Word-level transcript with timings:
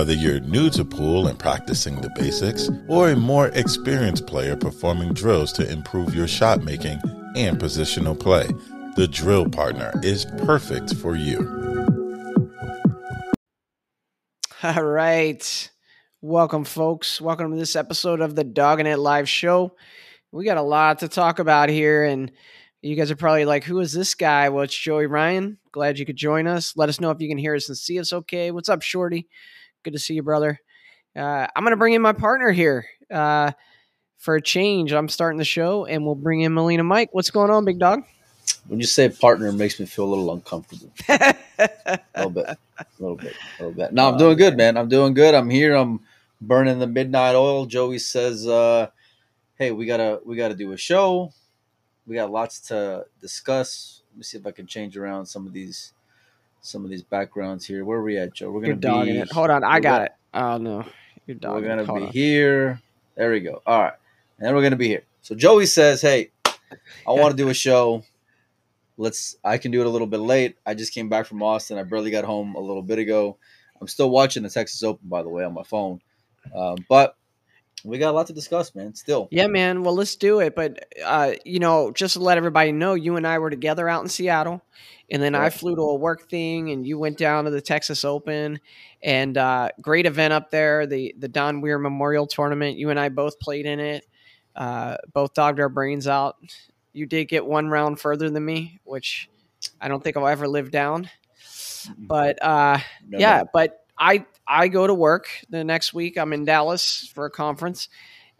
Whether 0.00 0.14
you're 0.14 0.40
new 0.40 0.70
to 0.70 0.84
pool 0.86 1.26
and 1.26 1.38
practicing 1.38 2.00
the 2.00 2.08
basics, 2.16 2.70
or 2.88 3.10
a 3.10 3.16
more 3.16 3.48
experienced 3.48 4.26
player 4.26 4.56
performing 4.56 5.12
drills 5.12 5.52
to 5.52 5.70
improve 5.70 6.14
your 6.14 6.26
shot 6.26 6.64
making 6.64 6.98
and 7.36 7.58
positional 7.58 8.18
play, 8.18 8.48
the 8.96 9.06
Drill 9.06 9.50
Partner 9.50 9.92
is 10.02 10.24
perfect 10.46 10.94
for 10.94 11.16
you. 11.16 11.40
All 14.62 14.84
right. 14.84 15.70
Welcome, 16.22 16.64
folks. 16.64 17.20
Welcome 17.20 17.50
to 17.50 17.58
this 17.58 17.76
episode 17.76 18.22
of 18.22 18.34
the 18.34 18.44
Doggin' 18.44 18.86
It 18.86 18.98
Live 18.98 19.28
Show. 19.28 19.76
We 20.32 20.46
got 20.46 20.56
a 20.56 20.62
lot 20.62 21.00
to 21.00 21.08
talk 21.08 21.40
about 21.40 21.68
here, 21.68 22.04
and 22.04 22.32
you 22.80 22.96
guys 22.96 23.10
are 23.10 23.16
probably 23.16 23.44
like, 23.44 23.64
who 23.64 23.80
is 23.80 23.92
this 23.92 24.14
guy? 24.14 24.48
Well, 24.48 24.64
it's 24.64 24.74
Joey 24.74 25.04
Ryan. 25.04 25.58
Glad 25.72 25.98
you 25.98 26.06
could 26.06 26.16
join 26.16 26.46
us. 26.46 26.74
Let 26.74 26.88
us 26.88 27.00
know 27.00 27.10
if 27.10 27.20
you 27.20 27.28
can 27.28 27.36
hear 27.36 27.54
us 27.54 27.68
and 27.68 27.76
see 27.76 28.00
us 28.00 28.14
okay. 28.14 28.50
What's 28.50 28.70
up, 28.70 28.80
Shorty? 28.80 29.28
Good 29.82 29.92
to 29.92 29.98
see 29.98 30.14
you, 30.14 30.22
brother. 30.22 30.60
Uh, 31.16 31.46
I'm 31.56 31.64
going 31.64 31.72
to 31.72 31.76
bring 31.76 31.94
in 31.94 32.02
my 32.02 32.12
partner 32.12 32.50
here 32.50 32.86
uh, 33.10 33.52
for 34.18 34.36
a 34.36 34.42
change. 34.42 34.92
I'm 34.92 35.08
starting 35.08 35.38
the 35.38 35.44
show, 35.44 35.86
and 35.86 36.04
we'll 36.04 36.14
bring 36.14 36.42
in 36.42 36.52
Molina 36.52 36.84
Mike. 36.84 37.08
What's 37.12 37.30
going 37.30 37.50
on, 37.50 37.64
big 37.64 37.78
dog? 37.78 38.02
When 38.68 38.78
you 38.78 38.86
say 38.86 39.08
partner, 39.08 39.48
it 39.48 39.54
makes 39.54 39.80
me 39.80 39.86
feel 39.86 40.04
a 40.04 40.10
little 40.10 40.32
uncomfortable. 40.32 40.92
a 41.08 41.34
little 42.16 42.30
bit, 42.30 42.46
a 42.46 42.86
little 42.98 43.16
bit, 43.16 43.34
a 43.58 43.62
little 43.62 43.76
bit. 43.76 43.92
No, 43.92 44.10
I'm 44.10 44.18
doing 44.18 44.36
good, 44.36 44.56
man. 44.56 44.76
I'm 44.76 44.88
doing 44.88 45.14
good. 45.14 45.34
I'm 45.34 45.48
here. 45.48 45.74
I'm 45.74 46.00
burning 46.40 46.78
the 46.78 46.86
midnight 46.86 47.34
oil. 47.34 47.66
Joey 47.66 47.98
says, 47.98 48.46
uh, 48.46 48.88
"Hey, 49.56 49.70
we 49.70 49.86
gotta, 49.86 50.20
we 50.24 50.36
gotta 50.36 50.54
do 50.54 50.72
a 50.72 50.76
show. 50.76 51.32
We 52.06 52.16
got 52.16 52.30
lots 52.30 52.60
to 52.68 53.06
discuss. 53.20 54.02
Let 54.10 54.18
me 54.18 54.22
see 54.24 54.38
if 54.38 54.46
I 54.46 54.50
can 54.50 54.66
change 54.66 54.96
around 54.96 55.26
some 55.26 55.46
of 55.46 55.52
these, 55.52 55.92
some 56.62 56.84
of 56.84 56.90
these 56.90 57.02
backgrounds 57.02 57.64
here. 57.66 57.84
Where 57.84 57.98
are 57.98 58.02
we 58.02 58.16
at, 58.18 58.34
Joe? 58.34 58.50
We're 58.50 58.64
You're 58.66 58.76
gonna 58.76 58.96
dogging 58.98 59.14
be. 59.14 59.20
it. 59.20 59.32
Hold 59.32 59.50
on, 59.50 59.64
I 59.64 59.80
got 59.80 59.82
gonna- 59.82 60.04
it. 60.04 60.12
Oh 60.32 60.56
no, 60.58 60.84
you're 61.26 61.36
We're 61.42 61.60
gonna 61.62 61.82
it. 61.82 61.86
Be 61.86 61.92
on. 61.92 62.06
here. 62.08 62.80
There 63.16 63.30
we 63.30 63.40
go. 63.40 63.62
All 63.66 63.82
right, 63.82 63.92
and 64.38 64.46
then 64.46 64.54
we're 64.54 64.62
gonna 64.62 64.76
be 64.76 64.88
here. 64.88 65.02
So 65.22 65.34
Joey 65.34 65.66
says, 65.66 66.00
"Hey, 66.00 66.30
I 66.46 66.52
want 67.12 67.32
to 67.32 67.36
do 67.36 67.48
a 67.48 67.54
show. 67.54 68.04
Let's. 68.96 69.36
I 69.44 69.58
can 69.58 69.70
do 69.70 69.80
it 69.80 69.86
a 69.86 69.90
little 69.90 70.06
bit 70.06 70.20
late. 70.20 70.56
I 70.66 70.74
just 70.74 70.92
came 70.94 71.08
back 71.08 71.26
from 71.26 71.42
Austin. 71.42 71.78
I 71.78 71.82
barely 71.82 72.10
got 72.10 72.24
home 72.24 72.54
a 72.54 72.60
little 72.60 72.82
bit 72.82 72.98
ago. 72.98 73.36
I'm 73.80 73.88
still 73.88 74.10
watching 74.10 74.42
the 74.42 74.50
Texas 74.50 74.82
Open, 74.82 75.08
by 75.08 75.22
the 75.22 75.28
way, 75.30 75.42
on 75.44 75.54
my 75.54 75.62
phone. 75.62 76.00
Um, 76.54 76.76
but 76.88 77.16
we 77.84 77.98
got 77.98 78.10
a 78.10 78.12
lot 78.12 78.26
to 78.28 78.32
discuss, 78.32 78.74
man. 78.74 78.94
Still, 78.94 79.28
Yeah, 79.30 79.46
man. 79.46 79.82
Well, 79.82 79.94
let's 79.94 80.16
do 80.16 80.40
it. 80.40 80.54
But 80.54 80.86
uh, 81.04 81.32
you 81.44 81.58
know, 81.58 81.90
just 81.92 82.14
to 82.14 82.20
let 82.20 82.36
everybody 82.38 82.72
know, 82.72 82.94
you 82.94 83.16
and 83.16 83.26
I 83.26 83.38
were 83.38 83.50
together 83.50 83.88
out 83.88 84.02
in 84.02 84.08
Seattle, 84.08 84.62
and 85.10 85.22
then 85.22 85.34
I 85.34 85.50
flew 85.50 85.74
to 85.76 85.82
a 85.82 85.94
work 85.94 86.28
thing, 86.28 86.70
and 86.70 86.86
you 86.86 86.98
went 86.98 87.18
down 87.18 87.44
to 87.44 87.50
the 87.50 87.60
Texas 87.60 88.04
Open, 88.04 88.60
and 89.02 89.36
uh, 89.36 89.70
great 89.80 90.06
event 90.06 90.32
up 90.32 90.50
there, 90.50 90.86
the 90.86 91.14
the 91.18 91.28
Don 91.28 91.60
Weir 91.60 91.78
Memorial 91.78 92.26
Tournament. 92.26 92.76
You 92.76 92.90
and 92.90 93.00
I 93.00 93.08
both 93.08 93.38
played 93.40 93.66
in 93.66 93.80
it. 93.80 94.06
Uh, 94.54 94.96
both 95.12 95.32
dogged 95.34 95.60
our 95.60 95.68
brains 95.68 96.06
out. 96.06 96.36
You 96.92 97.06
did 97.06 97.26
get 97.26 97.46
one 97.46 97.68
round 97.68 98.00
further 98.00 98.28
than 98.30 98.44
me, 98.44 98.80
which 98.84 99.30
I 99.80 99.88
don't 99.88 100.02
think 100.02 100.16
I'll 100.16 100.26
ever 100.26 100.48
live 100.48 100.70
down. 100.70 101.08
But 101.96 102.42
uh, 102.42 102.78
No, 103.08 103.18
yeah, 103.18 103.38
no. 103.38 103.50
but 103.52 103.84
I 103.98 104.26
I 104.50 104.66
go 104.66 104.84
to 104.84 104.92
work 104.92 105.28
the 105.48 105.62
next 105.62 105.94
week. 105.94 106.18
I'm 106.18 106.32
in 106.32 106.44
Dallas 106.44 107.08
for 107.14 107.24
a 107.24 107.30
conference, 107.30 107.88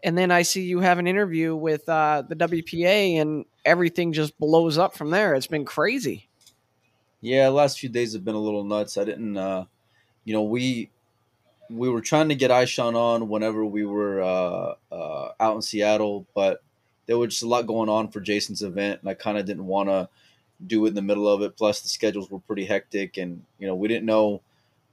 and 0.03 0.17
then 0.17 0.29
I 0.29 0.41
see 0.41 0.63
you 0.63 0.81
have 0.81 0.99
an 0.99 1.07
interview 1.07 1.55
with 1.55 1.87
uh, 1.87 2.23
the 2.27 2.35
WPA, 2.35 3.13
and 3.21 3.45
everything 3.63 4.11
just 4.11 4.37
blows 4.37 4.77
up 4.77 4.97
from 4.97 5.09
there. 5.09 5.35
It's 5.35 5.47
been 5.47 5.63
crazy. 5.63 6.27
Yeah, 7.21 7.47
last 7.47 7.79
few 7.79 7.87
days 7.87 8.11
have 8.11 8.25
been 8.25 8.35
a 8.35 8.41
little 8.41 8.65
nuts. 8.65 8.97
I 8.97 9.05
didn't, 9.05 9.37
uh, 9.37 9.65
you 10.25 10.33
know, 10.33 10.43
we 10.43 10.89
we 11.69 11.87
were 11.87 12.01
trying 12.01 12.27
to 12.27 12.35
get 12.35 12.51
Ishan 12.51 12.93
on 12.93 13.29
whenever 13.29 13.65
we 13.65 13.85
were 13.85 14.21
uh, 14.21 14.73
uh, 14.91 15.31
out 15.39 15.55
in 15.55 15.61
Seattle, 15.61 16.27
but 16.35 16.61
there 17.05 17.17
was 17.17 17.29
just 17.29 17.43
a 17.43 17.47
lot 17.47 17.67
going 17.67 17.87
on 17.87 18.09
for 18.09 18.19
Jason's 18.19 18.63
event, 18.63 18.99
and 18.99 19.09
I 19.09 19.13
kind 19.13 19.37
of 19.37 19.45
didn't 19.45 19.65
want 19.65 19.87
to 19.87 20.09
do 20.67 20.85
it 20.85 20.89
in 20.89 20.95
the 20.95 21.01
middle 21.01 21.29
of 21.29 21.41
it. 21.41 21.55
Plus, 21.55 21.79
the 21.79 21.87
schedules 21.87 22.29
were 22.29 22.39
pretty 22.39 22.65
hectic, 22.65 23.15
and 23.15 23.43
you 23.59 23.67
know, 23.67 23.75
we 23.75 23.87
didn't 23.87 24.05
know 24.05 24.41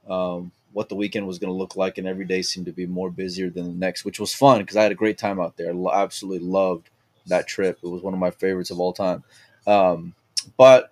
um, 0.09 0.53
what 0.73 0.89
the 0.89 0.95
weekend 0.95 1.27
was 1.27 1.39
going 1.39 1.53
to 1.53 1.57
look 1.59 1.77
like, 1.77 1.99
and 1.99 2.07
every 2.07 2.25
day 2.25 2.43
seemed 2.43 2.67
to 2.67 2.73
be 2.73 2.87
more 2.87 3.11
busier 3.11 3.51
than 3.51 3.67
the 3.67 3.75
next, 3.75 4.05
which 4.05 4.21
was 4.21 4.35
fun 4.35 4.61
because 4.61 4.77
I 4.77 4.83
had 4.83 4.93
a 4.93 4.97
great 4.97 5.19
time 5.19 5.41
out 5.41 5.57
there. 5.57 5.73
I 5.73 6.03
absolutely 6.03 6.47
loved 6.47 6.91
that 7.27 7.47
trip. 7.47 7.79
It 7.83 7.89
was 7.89 8.03
one 8.03 8.15
of 8.15 8.21
my 8.21 8.31
favorites 8.31 8.71
of 8.71 8.81
all 8.81 8.93
time. 8.93 9.25
Um, 9.67 10.15
but 10.57 10.91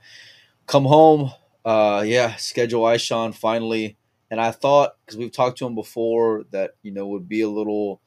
come 0.66 0.84
home, 0.84 1.30
uh, 1.64 2.04
yeah, 2.06 2.36
schedule 2.36 2.88
Ishan 2.88 3.32
finally, 3.32 3.96
and 4.30 4.40
I 4.40 4.50
thought 4.50 4.96
because 5.04 5.18
we've 5.18 5.32
talked 5.32 5.58
to 5.58 5.66
him 5.66 5.74
before 5.74 6.44
that 6.50 6.72
you 6.82 6.92
know 6.92 7.06
would 7.08 7.28
be 7.28 7.42
a 7.42 7.48
little, 7.48 8.00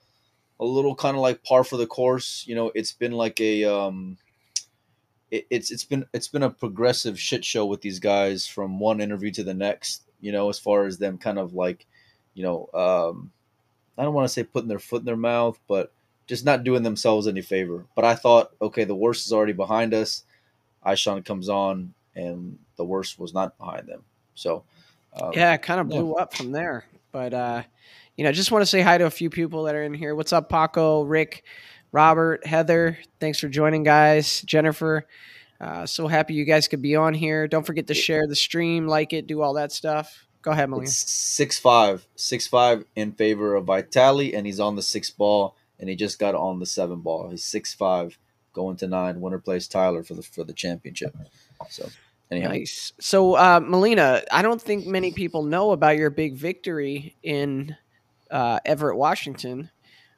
a 0.60 0.66
little 0.66 0.96
kind 0.96 1.16
of 1.16 1.22
like 1.22 1.44
par 1.44 1.64
for 1.64 1.78
the 1.78 1.88
course. 1.88 2.46
You 2.48 2.56
know, 2.56 2.72
it's 2.76 2.92
been 2.92 3.14
like 3.14 3.40
a, 3.40 3.64
um, 3.66 4.18
it, 5.32 5.48
it's 5.50 5.72
it's 5.72 5.86
been 5.86 6.06
it's 6.14 6.28
been 6.28 6.44
a 6.44 6.50
progressive 6.50 7.20
shit 7.20 7.44
show 7.46 7.66
with 7.66 7.82
these 7.82 8.00
guys 8.00 8.46
from 8.46 8.80
one 8.80 9.02
interview 9.02 9.32
to 9.32 9.44
the 9.44 9.54
next. 9.54 10.04
You 10.22 10.32
know, 10.32 10.50
as 10.50 10.60
far 10.60 10.86
as 10.86 10.98
them 10.98 11.18
kind 11.18 11.40
of 11.40 11.54
like, 11.54 11.86
you 12.34 12.44
know, 12.44 12.70
um, 12.74 13.32
I 13.98 14.04
don't 14.04 14.14
want 14.14 14.26
to 14.26 14.34
say 14.34 14.44
putting 14.44 14.70
their 14.70 14.80
foot 14.80 15.02
in 15.02 15.06
their 15.06 15.18
mouth, 15.18 15.60
but 15.68 15.92
just 16.28 16.46
not 16.46 16.64
doing 16.64 16.84
themselves 16.84 17.28
any 17.28 17.42
favor. 17.42 17.86
But 17.96 18.06
I 18.06 18.16
thought, 18.16 18.52
okay, 18.62 18.84
the 18.84 18.96
worst 18.96 19.26
is 19.26 19.34
already 19.34 19.54
behind 19.54 19.94
us. 19.94 20.24
Ishan 20.90 21.24
comes 21.24 21.50
on, 21.50 21.94
and 22.16 22.58
the 22.78 22.86
worst 22.86 23.20
was 23.20 23.34
not 23.34 23.58
behind 23.58 23.88
them. 23.88 24.04
So, 24.36 24.64
um, 25.20 25.32
Yeah, 25.34 25.54
it 25.54 25.62
kind 25.62 25.80
of 25.80 25.90
yeah. 25.90 26.00
blew 26.02 26.14
up 26.14 26.34
from 26.34 26.52
there. 26.52 26.86
But 27.12 27.34
uh, 27.34 27.64
you 28.16 28.24
know, 28.24 28.32
just 28.32 28.52
want 28.52 28.62
to 28.62 28.68
say 28.68 28.82
hi 28.82 28.98
to 28.98 29.06
a 29.06 29.12
few 29.12 29.30
people 29.30 29.64
that 29.64 29.76
are 29.76 29.84
in 29.84 29.94
here. 29.94 30.16
What's 30.16 30.32
up, 30.34 30.50
Paco, 30.50 31.04
Rick, 31.04 31.44
Robert, 31.92 32.46
Heather? 32.46 33.00
Thanks 33.20 33.40
for 33.40 33.50
joining, 33.50 33.84
guys. 33.84 34.42
Jennifer. 34.44 35.08
Uh, 35.60 35.86
so 35.86 36.08
happy 36.08 36.34
you 36.34 36.46
guys 36.46 36.68
could 36.68 36.82
be 36.82 36.96
on 36.96 37.14
here. 37.14 37.48
Don't 37.48 37.66
forget 37.66 37.88
to 37.88 37.94
share 37.94 38.28
the 38.28 38.36
stream, 38.36 38.88
like 38.88 39.12
it, 39.12 39.28
do 39.28 39.42
all 39.42 39.56
that 39.56 39.72
stuff. 39.72 40.26
Go 40.42 40.52
ahead, 40.52 40.70
Molina. 40.70 40.90
Six 40.90 41.60
five, 41.60 42.08
six 42.16 42.48
five 42.48 42.86
in 42.96 43.12
favor 43.12 43.56
of 43.56 43.66
Vitali, 43.66 44.34
and 44.34 44.46
he's 44.46 44.60
on 44.60 44.78
the 44.78 44.82
six 44.82 45.10
ball, 45.10 45.56
and 45.80 45.90
he 45.90 45.96
just 45.96 46.18
got 46.18 46.34
on 46.34 46.60
the 46.60 46.66
seven 46.66 47.02
ball. 47.02 47.30
He's 47.30 47.44
six 47.44 47.74
five, 47.74 48.18
going 48.54 48.78
to 48.78 48.88
nine. 48.88 49.20
Winner 49.20 49.40
plays 49.40 49.68
Tyler 49.68 50.02
for 50.02 50.14
the 50.14 50.24
for 50.24 50.46
the 50.46 50.54
championship. 50.54 51.14
So, 51.70 51.90
anyhow, 52.32 52.50
Nice. 52.50 52.94
So, 53.02 53.34
uh, 53.34 53.60
Molina, 53.62 54.22
I 54.32 54.42
don't 54.42 54.62
think 54.62 54.86
many 54.88 55.12
people 55.12 55.44
know 55.44 55.72
about 55.72 55.98
your 55.98 56.10
big 56.10 56.36
victory 56.36 57.18
in 57.22 57.76
uh, 58.32 58.60
Everett, 58.64 58.96
Washington, 58.96 59.72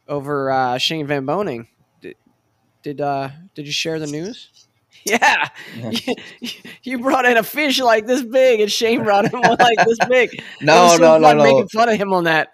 over 0.07 0.51
uh, 0.51 0.78
Shane 0.78 1.07
Van 1.07 1.25
Boening. 1.25 1.66
Did 2.00 2.16
did, 2.84 3.01
uh, 3.01 3.30
did 3.56 3.66
you 3.66 3.74
share 3.74 3.97
the 3.97 4.06
news? 4.06 4.68
Yeah, 5.06 5.50
you, 5.91 6.16
you 6.84 7.00
brought 7.00 7.25
in 7.25 7.38
a 7.38 7.44
fish 7.44 7.79
like 7.79 8.06
this 8.06 8.22
big, 8.23 8.59
and 8.62 8.72
Shane 8.72 9.03
brought 9.03 9.25
in 9.25 9.39
one 9.39 9.57
like 9.59 9.85
this 9.85 9.97
big. 10.07 10.29
No, 10.62 10.95
no, 10.97 11.17
no, 11.17 11.34
no. 11.34 11.44
Making 11.44 11.67
fun 11.69 11.89
of 11.89 11.97
him 11.97 12.13
on 12.13 12.25
that. 12.25 12.51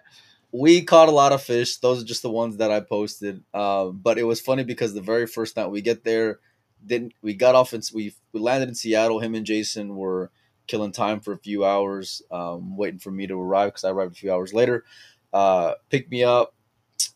we 0.52 0.82
caught 0.84 1.10
a 1.10 1.12
lot 1.12 1.34
of 1.34 1.42
fish. 1.44 1.78
Those 1.78 2.02
are 2.02 2.06
just 2.06 2.22
the 2.22 2.32
ones 2.32 2.58
that 2.58 2.72
I 2.72 2.80
posted. 2.80 3.44
Um, 3.54 4.00
but 4.02 4.18
it 4.18 4.24
was 4.24 4.40
funny 4.40 4.64
because 4.64 4.94
the 4.94 5.02
very 5.02 5.28
first 5.28 5.58
night 5.58 5.70
we 5.72 5.82
get 5.82 6.04
there, 6.04 6.40
didn't 6.86 7.14
we 7.22 7.34
got 7.34 7.56
off 7.56 7.74
and 7.74 7.84
we 7.94 8.14
we 8.32 8.40
landed 8.40 8.70
in 8.70 8.76
Seattle. 8.76 9.20
Him 9.20 9.36
and 9.36 9.46
Jason 9.46 9.96
were 9.96 10.32
killing 10.68 10.92
time 10.92 11.20
for 11.20 11.34
a 11.34 11.38
few 11.38 11.66
hours, 11.66 12.22
um, 12.32 12.78
waiting 12.78 13.00
for 13.00 13.12
me 13.12 13.28
to 13.28 13.40
arrive 13.40 13.70
because 13.70 13.84
I 13.84 13.90
arrived 13.92 14.14
a 14.14 14.20
few 14.20 14.32
hours 14.32 14.54
later. 14.54 14.86
Uh, 15.34 15.74
pick 15.90 16.10
me 16.10 16.24
up. 16.24 16.54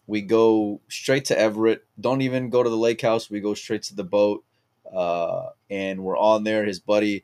We 0.08 0.22
go 0.22 0.82
straight 0.90 1.26
to 1.26 1.40
Everett. 1.40 1.86
Don't 2.00 2.22
even 2.22 2.50
go 2.50 2.64
to 2.64 2.70
the 2.70 2.78
lake 2.78 3.02
house. 3.02 3.30
We 3.30 3.40
go 3.40 3.54
straight 3.54 3.84
to 3.84 3.96
the 3.96 4.04
boat, 4.04 4.44
uh, 4.94 5.50
and 5.70 6.04
we're 6.04 6.18
on 6.18 6.44
there. 6.44 6.66
His 6.66 6.80
buddy 6.80 7.24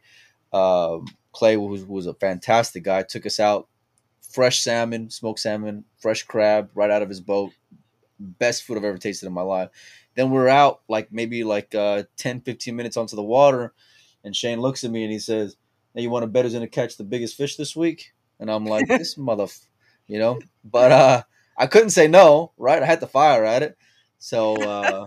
um, 0.53 1.05
Clay, 1.31 1.55
who 1.55 1.61
was, 1.61 1.81
who 1.81 1.93
was 1.93 2.07
a 2.07 2.13
fantastic 2.13 2.83
guy, 2.83 3.03
took 3.03 3.25
us 3.25 3.39
out 3.39 3.67
fresh 4.31 4.61
salmon, 4.61 5.09
smoked 5.09 5.39
salmon, 5.39 5.85
fresh 5.99 6.23
crab 6.23 6.69
right 6.75 6.91
out 6.91 7.01
of 7.01 7.09
his 7.09 7.21
boat. 7.21 7.51
Best 8.19 8.63
food 8.63 8.77
I've 8.77 8.83
ever 8.83 8.97
tasted 8.97 9.27
in 9.27 9.33
my 9.33 9.41
life. 9.41 9.69
Then 10.15 10.31
we're 10.31 10.47
out 10.47 10.81
like 10.89 11.11
maybe 11.11 11.43
like 11.43 11.75
uh, 11.75 12.03
10, 12.17 12.41
15 12.41 12.75
minutes 12.75 12.97
onto 12.97 13.15
the 13.15 13.23
water. 13.23 13.73
And 14.23 14.35
Shane 14.35 14.59
looks 14.59 14.83
at 14.83 14.91
me 14.91 15.03
and 15.03 15.11
he 15.11 15.19
says, 15.19 15.55
Hey, 15.93 16.01
you 16.01 16.09
want 16.09 16.23
to 16.23 16.27
bet 16.27 16.45
who's 16.45 16.53
going 16.53 16.65
to 16.65 16.69
catch 16.69 16.97
the 16.97 17.03
biggest 17.03 17.37
fish 17.37 17.55
this 17.55 17.75
week? 17.75 18.13
And 18.39 18.49
I'm 18.49 18.65
like, 18.65 18.87
This 18.87 19.17
mother, 19.17 19.47
you 20.07 20.17
know? 20.17 20.39
But 20.63 20.91
uh, 20.91 21.23
I 21.57 21.67
couldn't 21.67 21.91
say 21.91 22.07
no, 22.07 22.51
right? 22.57 22.81
I 22.81 22.85
had 22.85 23.01
to 23.01 23.07
fire 23.07 23.45
at 23.45 23.61
it. 23.61 23.77
So 24.17 24.55
uh, 24.55 25.05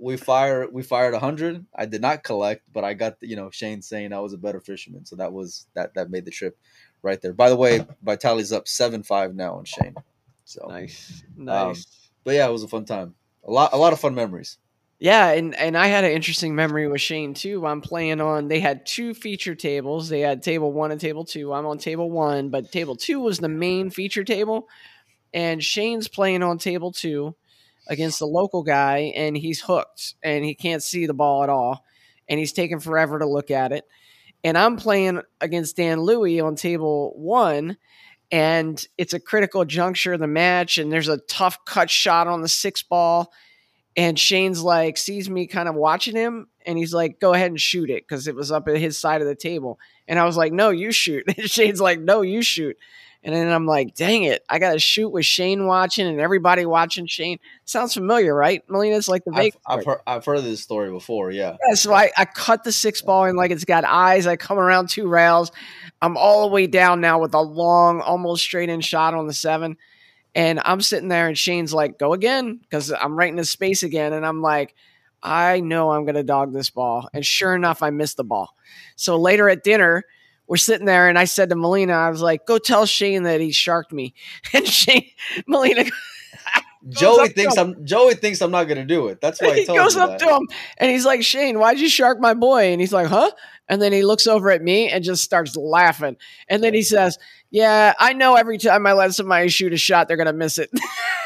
we 0.00 0.16
fire 0.16 0.66
we 0.72 0.82
fired 0.82 1.12
100 1.12 1.64
i 1.76 1.86
did 1.86 2.00
not 2.00 2.24
collect 2.24 2.62
but 2.72 2.84
i 2.84 2.94
got 2.94 3.16
you 3.20 3.36
know 3.36 3.50
shane 3.50 3.82
saying 3.82 4.12
i 4.12 4.20
was 4.20 4.32
a 4.32 4.38
better 4.38 4.60
fisherman 4.60 5.04
so 5.04 5.16
that 5.16 5.32
was 5.32 5.66
that 5.74 5.94
that 5.94 6.10
made 6.10 6.24
the 6.24 6.30
trip 6.30 6.58
right 7.02 7.20
there 7.22 7.32
by 7.34 7.48
the 7.50 7.56
way 7.56 7.86
vitali's 8.04 8.52
up 8.52 8.64
7-5 8.66 9.34
now 9.34 9.54
on 9.54 9.64
shane 9.64 9.94
so 10.44 10.66
Nice, 10.68 11.22
Um, 11.38 11.44
nice. 11.44 11.86
but 12.24 12.34
yeah 12.34 12.48
it 12.48 12.52
was 12.52 12.62
a 12.64 12.68
fun 12.68 12.84
time 12.84 13.14
a 13.46 13.50
lot 13.50 13.72
a 13.72 13.76
lot 13.76 13.92
of 13.92 14.00
fun 14.00 14.14
memories 14.14 14.58
Yeah, 14.98 15.30
and, 15.30 15.54
and 15.54 15.78
I 15.78 15.86
had 15.86 16.04
an 16.04 16.12
interesting 16.12 16.54
memory 16.54 16.86
with 16.86 17.00
Shane 17.00 17.32
too. 17.32 17.66
I'm 17.66 17.80
playing 17.80 18.20
on 18.20 18.48
they 18.48 18.60
had 18.60 18.84
two 18.84 19.14
feature 19.14 19.54
tables. 19.54 20.08
They 20.10 20.20
had 20.20 20.42
table 20.42 20.72
one 20.72 20.90
and 20.92 21.00
table 21.00 21.24
two. 21.24 21.54
I'm 21.54 21.64
on 21.66 21.78
table 21.78 22.10
one, 22.10 22.50
but 22.50 22.70
table 22.70 22.96
two 22.96 23.18
was 23.20 23.38
the 23.38 23.48
main 23.48 23.88
feature 23.90 24.24
table. 24.24 24.68
And 25.32 25.64
Shane's 25.64 26.06
playing 26.08 26.42
on 26.42 26.58
table 26.58 26.92
two 26.92 27.34
against 27.90 28.18
the 28.18 28.26
local 28.26 28.62
guy, 28.62 29.12
and 29.14 29.36
he's 29.36 29.60
hooked 29.60 30.14
and 30.22 30.44
he 30.44 30.54
can't 30.54 30.82
see 30.82 31.04
the 31.04 31.12
ball 31.12 31.42
at 31.42 31.50
all. 31.50 31.84
And 32.28 32.38
he's 32.38 32.52
taking 32.52 32.80
forever 32.80 33.18
to 33.18 33.26
look 33.26 33.50
at 33.50 33.72
it. 33.72 33.84
And 34.42 34.56
I'm 34.56 34.76
playing 34.76 35.20
against 35.40 35.76
Dan 35.76 36.00
Louie 36.00 36.40
on 36.40 36.54
table 36.54 37.12
one, 37.16 37.76
and 38.32 38.82
it's 38.96 39.12
a 39.12 39.20
critical 39.20 39.66
juncture 39.66 40.14
of 40.14 40.20
the 40.20 40.26
match, 40.26 40.78
and 40.78 40.90
there's 40.90 41.08
a 41.08 41.18
tough 41.18 41.58
cut 41.66 41.90
shot 41.90 42.26
on 42.26 42.40
the 42.40 42.48
six 42.48 42.82
ball 42.82 43.32
and 43.96 44.18
Shane's 44.18 44.62
like 44.62 44.96
sees 44.96 45.28
me 45.28 45.46
kind 45.46 45.68
of 45.68 45.74
watching 45.74 46.16
him 46.16 46.48
and 46.64 46.78
he's 46.78 46.94
like, 46.94 47.20
go 47.20 47.34
ahead 47.34 47.50
and 47.50 47.60
shoot 47.60 47.90
it 47.90 48.06
because 48.06 48.28
it 48.28 48.34
was 48.34 48.52
up 48.52 48.68
at 48.68 48.76
his 48.76 48.96
side 48.96 49.20
of 49.20 49.26
the 49.26 49.34
table. 49.34 49.78
And 50.06 50.18
I 50.18 50.24
was 50.24 50.36
like, 50.36 50.52
no, 50.52 50.70
you 50.70 50.92
shoot. 50.92 51.24
And 51.26 51.50
Shane's 51.50 51.80
like, 51.80 52.00
no, 52.00 52.22
you 52.22 52.42
shoot. 52.42 52.76
And 53.22 53.34
then 53.34 53.52
I'm 53.52 53.66
like, 53.66 53.94
dang 53.94 54.22
it, 54.22 54.42
I 54.48 54.58
got 54.58 54.72
to 54.72 54.78
shoot 54.78 55.10
with 55.10 55.26
Shane 55.26 55.66
watching 55.66 56.06
and 56.06 56.20
everybody 56.20 56.64
watching 56.64 57.06
Shane. 57.06 57.38
Sounds 57.66 57.92
familiar, 57.92 58.34
right? 58.34 58.62
Molina, 58.68 58.96
it's 58.96 59.08
like 59.08 59.24
the 59.24 59.32
I've, 59.34 59.56
I've, 59.66 59.84
heard, 59.84 59.98
I've 60.06 60.24
heard 60.24 60.42
this 60.42 60.62
story 60.62 60.90
before, 60.90 61.30
yeah. 61.30 61.56
Yeah, 61.68 61.74
so 61.74 61.92
I, 61.92 62.10
I 62.16 62.24
cut 62.24 62.64
the 62.64 62.72
six 62.72 63.02
ball 63.02 63.24
and 63.24 63.36
like 63.36 63.50
it's 63.50 63.66
got 63.66 63.84
eyes. 63.84 64.26
I 64.26 64.36
come 64.36 64.58
around 64.58 64.88
two 64.88 65.06
rails. 65.06 65.52
I'm 66.00 66.16
all 66.16 66.48
the 66.48 66.54
way 66.54 66.66
down 66.66 67.02
now 67.02 67.18
with 67.18 67.34
a 67.34 67.42
long, 67.42 68.00
almost 68.00 68.42
straight 68.42 68.70
in 68.70 68.80
shot 68.80 69.12
on 69.12 69.26
the 69.26 69.34
seven. 69.34 69.76
And 70.34 70.60
I'm 70.64 70.80
sitting 70.80 71.08
there, 71.08 71.26
and 71.26 71.36
Shane's 71.36 71.74
like, 71.74 71.98
"Go 71.98 72.12
again," 72.12 72.60
because 72.62 72.92
I'm 72.92 73.18
right 73.18 73.32
in 73.32 73.36
his 73.36 73.50
space 73.50 73.82
again, 73.82 74.12
and 74.12 74.24
I'm 74.24 74.40
like, 74.40 74.76
"I 75.20 75.58
know 75.58 75.90
I'm 75.90 76.04
gonna 76.04 76.22
dog 76.22 76.52
this 76.52 76.70
ball." 76.70 77.08
And 77.12 77.26
sure 77.26 77.52
enough, 77.52 77.82
I 77.82 77.90
missed 77.90 78.16
the 78.16 78.22
ball. 78.22 78.54
So 78.94 79.16
later 79.18 79.48
at 79.48 79.64
dinner, 79.64 80.04
we're 80.50 80.56
sitting 80.56 80.84
there, 80.84 81.08
and 81.08 81.16
I 81.16 81.26
said 81.26 81.48
to 81.50 81.54
Molina, 81.54 81.92
"I 81.92 82.10
was 82.10 82.20
like, 82.20 82.44
go 82.44 82.58
tell 82.58 82.84
Shane 82.84 83.22
that 83.22 83.40
he 83.40 83.52
sharked 83.52 83.92
me." 83.92 84.14
And 84.52 84.66
Shane, 84.66 85.08
Molina. 85.46 85.84
Joey 86.88 87.28
thinks 87.28 87.56
I'm 87.56 87.84
Joey 87.84 88.14
thinks 88.14 88.40
I'm 88.40 88.50
not 88.50 88.64
gonna 88.64 88.84
do 88.84 89.08
it. 89.08 89.20
That's 89.20 89.40
why 89.40 89.54
he 89.54 89.66
goes 89.66 89.96
up 89.96 90.18
that. 90.18 90.20
to 90.20 90.34
him 90.34 90.48
and 90.78 90.90
he's 90.90 91.04
like, 91.04 91.22
Shane, 91.22 91.58
why'd 91.58 91.78
you 91.78 91.88
shark 91.90 92.18
my 92.20 92.34
boy? 92.34 92.72
And 92.72 92.80
he's 92.80 92.92
like, 92.92 93.06
Huh? 93.06 93.30
And 93.68 93.80
then 93.80 93.92
he 93.92 94.02
looks 94.02 94.26
over 94.26 94.50
at 94.50 94.62
me 94.62 94.88
and 94.88 95.04
just 95.04 95.22
starts 95.22 95.54
laughing. 95.56 96.16
And 96.48 96.64
then 96.64 96.72
he 96.72 96.82
says, 96.82 97.18
Yeah, 97.50 97.92
I 97.98 98.14
know 98.14 98.34
every 98.34 98.56
time 98.56 98.86
I 98.86 98.94
let 98.94 99.14
somebody 99.14 99.50
shoot 99.50 99.74
a 99.74 99.76
shot, 99.76 100.08
they're 100.08 100.16
gonna 100.16 100.32
miss 100.32 100.58
it. 100.58 100.70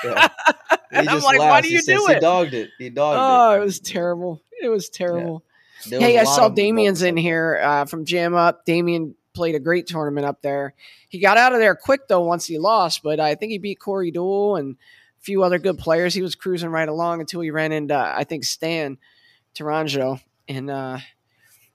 Yeah. 0.03 0.29
and 0.91 1.09
I'm 1.09 1.23
like, 1.23 1.39
laughs. 1.39 1.51
Why 1.51 1.61
do 1.61 1.69
you 1.69 1.79
he 1.79 1.87
do 1.87 2.09
it? 2.09 2.15
He 2.15 2.21
dogged 2.21 2.55
it. 2.55 2.71
He 2.77 2.91
dogged 2.91 3.19
oh, 3.19 3.23
it. 3.23 3.57
Oh, 3.57 3.63
it 3.63 3.65
was 3.65 3.79
terrible. 3.79 4.43
It 4.61 4.69
was 4.69 4.89
terrible. 4.89 5.45
Yeah. 5.47 5.54
Hey, 5.89 6.19
I 6.19 6.25
saw 6.25 6.49
Damien's 6.49 7.03
in 7.03 7.17
here 7.17 7.61
uh, 7.63 7.85
from 7.85 8.05
Jam 8.05 8.35
Up. 8.35 8.65
Damien 8.65 9.15
played 9.35 9.55
a 9.55 9.61
great 9.61 9.87
tournament 9.87 10.27
up 10.27 10.43
there. 10.43 10.75
He 11.09 11.19
got 11.19 11.37
out 11.37 11.53
of 11.53 11.59
there 11.59 11.75
quick 11.75 12.09
though 12.09 12.23
once 12.23 12.47
he 12.47 12.59
lost, 12.59 13.03
but 13.03 13.21
I 13.21 13.35
think 13.35 13.51
he 13.51 13.59
beat 13.59 13.81
Corey 13.81 14.13
Deuel 14.13 14.59
and 14.59 14.77
a 15.21 15.25
few 15.25 15.43
other 15.43 15.59
good 15.59 15.79
players. 15.79 16.15
He 16.15 16.23
was 16.23 16.35
cruising 16.35 16.71
right 16.71 16.89
along 16.89 17.21
until 17.21 17.41
he 17.41 17.51
ran 17.51 17.73
into 17.73 17.97
I 17.97 18.25
think 18.25 18.45
Stan 18.45 18.99
Tourangeau 19.55 20.21
and 20.49 20.71
uh, 20.71 20.99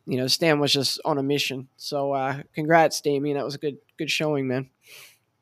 you 0.06 0.17
know, 0.17 0.27
Stan 0.27 0.59
was 0.59 0.73
just 0.73 1.00
on 1.06 1.19
a 1.19 1.23
mission. 1.23 1.67
So 1.77 2.13
uh, 2.13 2.41
congrats, 2.56 3.00
Damien. 3.01 3.38
That 3.38 3.45
was 3.45 3.56
a 3.56 3.59
good 3.59 3.77
good 3.97 4.09
showing, 4.09 4.47
man. 4.47 4.69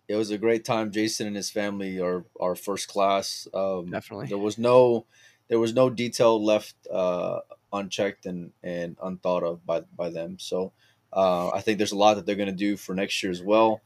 It 0.08 0.16
was 0.16 0.32
a 0.32 0.38
great 0.38 0.66
time. 0.66 0.92
Jason 0.92 1.28
and 1.28 1.36
his 1.36 1.50
family 1.50 2.00
are 2.00 2.26
are 2.40 2.56
first 2.56 2.88
class. 2.88 3.48
Um, 3.54 3.90
Definitely. 3.90 4.28
There 4.28 4.38
was 4.38 4.58
no 4.58 5.06
there 5.48 5.60
was 5.60 5.74
no 5.74 5.90
detail 5.90 6.44
left 6.44 6.76
uh, 6.92 7.40
unchecked 7.74 8.26
and, 8.26 8.52
and 8.64 8.98
unthought 9.02 9.44
of 9.44 9.66
by 9.66 9.82
by 9.96 10.10
them. 10.10 10.38
So 10.40 10.72
uh, 11.14 11.50
I 11.50 11.62
think 11.62 11.78
there's 11.78 11.92
a 11.92 11.98
lot 11.98 12.16
that 12.16 12.26
they're 12.26 12.36
going 12.36 12.48
to 12.48 12.56
do 12.56 12.78
for 12.78 12.94
next 12.94 13.22
year 13.24 13.32
as 13.32 13.42
well. 13.42 13.82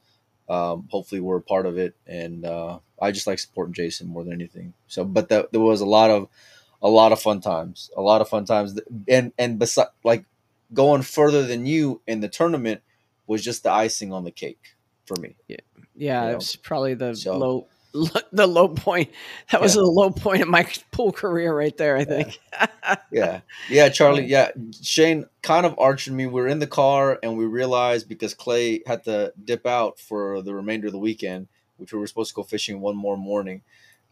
Um, 0.49 0.87
hopefully, 0.91 1.21
we're 1.21 1.37
a 1.37 1.41
part 1.41 1.65
of 1.65 1.77
it, 1.77 1.95
and 2.05 2.45
uh, 2.45 2.79
I 3.01 3.11
just 3.11 3.27
like 3.27 3.39
supporting 3.39 3.73
Jason 3.73 4.07
more 4.07 4.23
than 4.23 4.33
anything. 4.33 4.73
So, 4.87 5.05
but 5.05 5.29
that, 5.29 5.51
there 5.51 5.61
was 5.61 5.81
a 5.81 5.85
lot 5.85 6.09
of 6.09 6.27
a 6.81 6.89
lot 6.89 7.11
of 7.11 7.21
fun 7.21 7.41
times, 7.41 7.89
a 7.95 8.01
lot 8.01 8.21
of 8.21 8.27
fun 8.27 8.45
times, 8.45 8.79
and 9.07 9.31
and 9.37 9.59
beside 9.59 9.87
like 10.03 10.25
going 10.73 11.03
further 11.03 11.43
than 11.45 11.65
you 11.65 12.01
in 12.07 12.19
the 12.19 12.27
tournament 12.27 12.81
was 13.27 13.43
just 13.43 13.63
the 13.63 13.71
icing 13.71 14.11
on 14.11 14.23
the 14.23 14.31
cake 14.31 14.75
for 15.05 15.15
me. 15.21 15.35
Yeah, 15.47 15.57
yeah, 15.95 16.31
it 16.31 16.35
was 16.35 16.55
probably 16.55 16.95
the 16.95 17.15
so, 17.15 17.37
low, 17.37 17.67
the 17.93 18.47
low 18.47 18.69
point. 18.69 19.09
That 19.51 19.61
was 19.61 19.75
yeah. 19.75 19.81
a 19.81 19.83
low 19.83 20.11
point 20.11 20.41
of 20.41 20.47
my 20.47 20.67
pool 20.91 21.11
career 21.11 21.55
right 21.55 21.75
there. 21.77 21.97
I 21.97 22.05
think. 22.05 22.39
Yeah. 22.51 22.95
yeah, 23.11 23.41
yeah, 23.69 23.89
Charlie. 23.89 24.25
Yeah, 24.25 24.51
Shane 24.81 25.25
kind 25.41 25.65
of 25.65 25.75
arched 25.77 26.09
me. 26.09 26.25
We 26.25 26.41
were 26.41 26.47
in 26.47 26.59
the 26.59 26.67
car 26.67 27.19
and 27.21 27.37
we 27.37 27.45
realized 27.45 28.07
because 28.07 28.33
Clay 28.33 28.81
had 28.85 29.03
to 29.05 29.33
dip 29.43 29.65
out 29.65 29.99
for 29.99 30.41
the 30.41 30.53
remainder 30.53 30.87
of 30.87 30.93
the 30.93 30.99
weekend, 30.99 31.47
which 31.77 31.93
we 31.93 31.99
were 31.99 32.07
supposed 32.07 32.29
to 32.31 32.35
go 32.35 32.43
fishing 32.43 32.81
one 32.81 32.95
more 32.95 33.17
morning, 33.17 33.61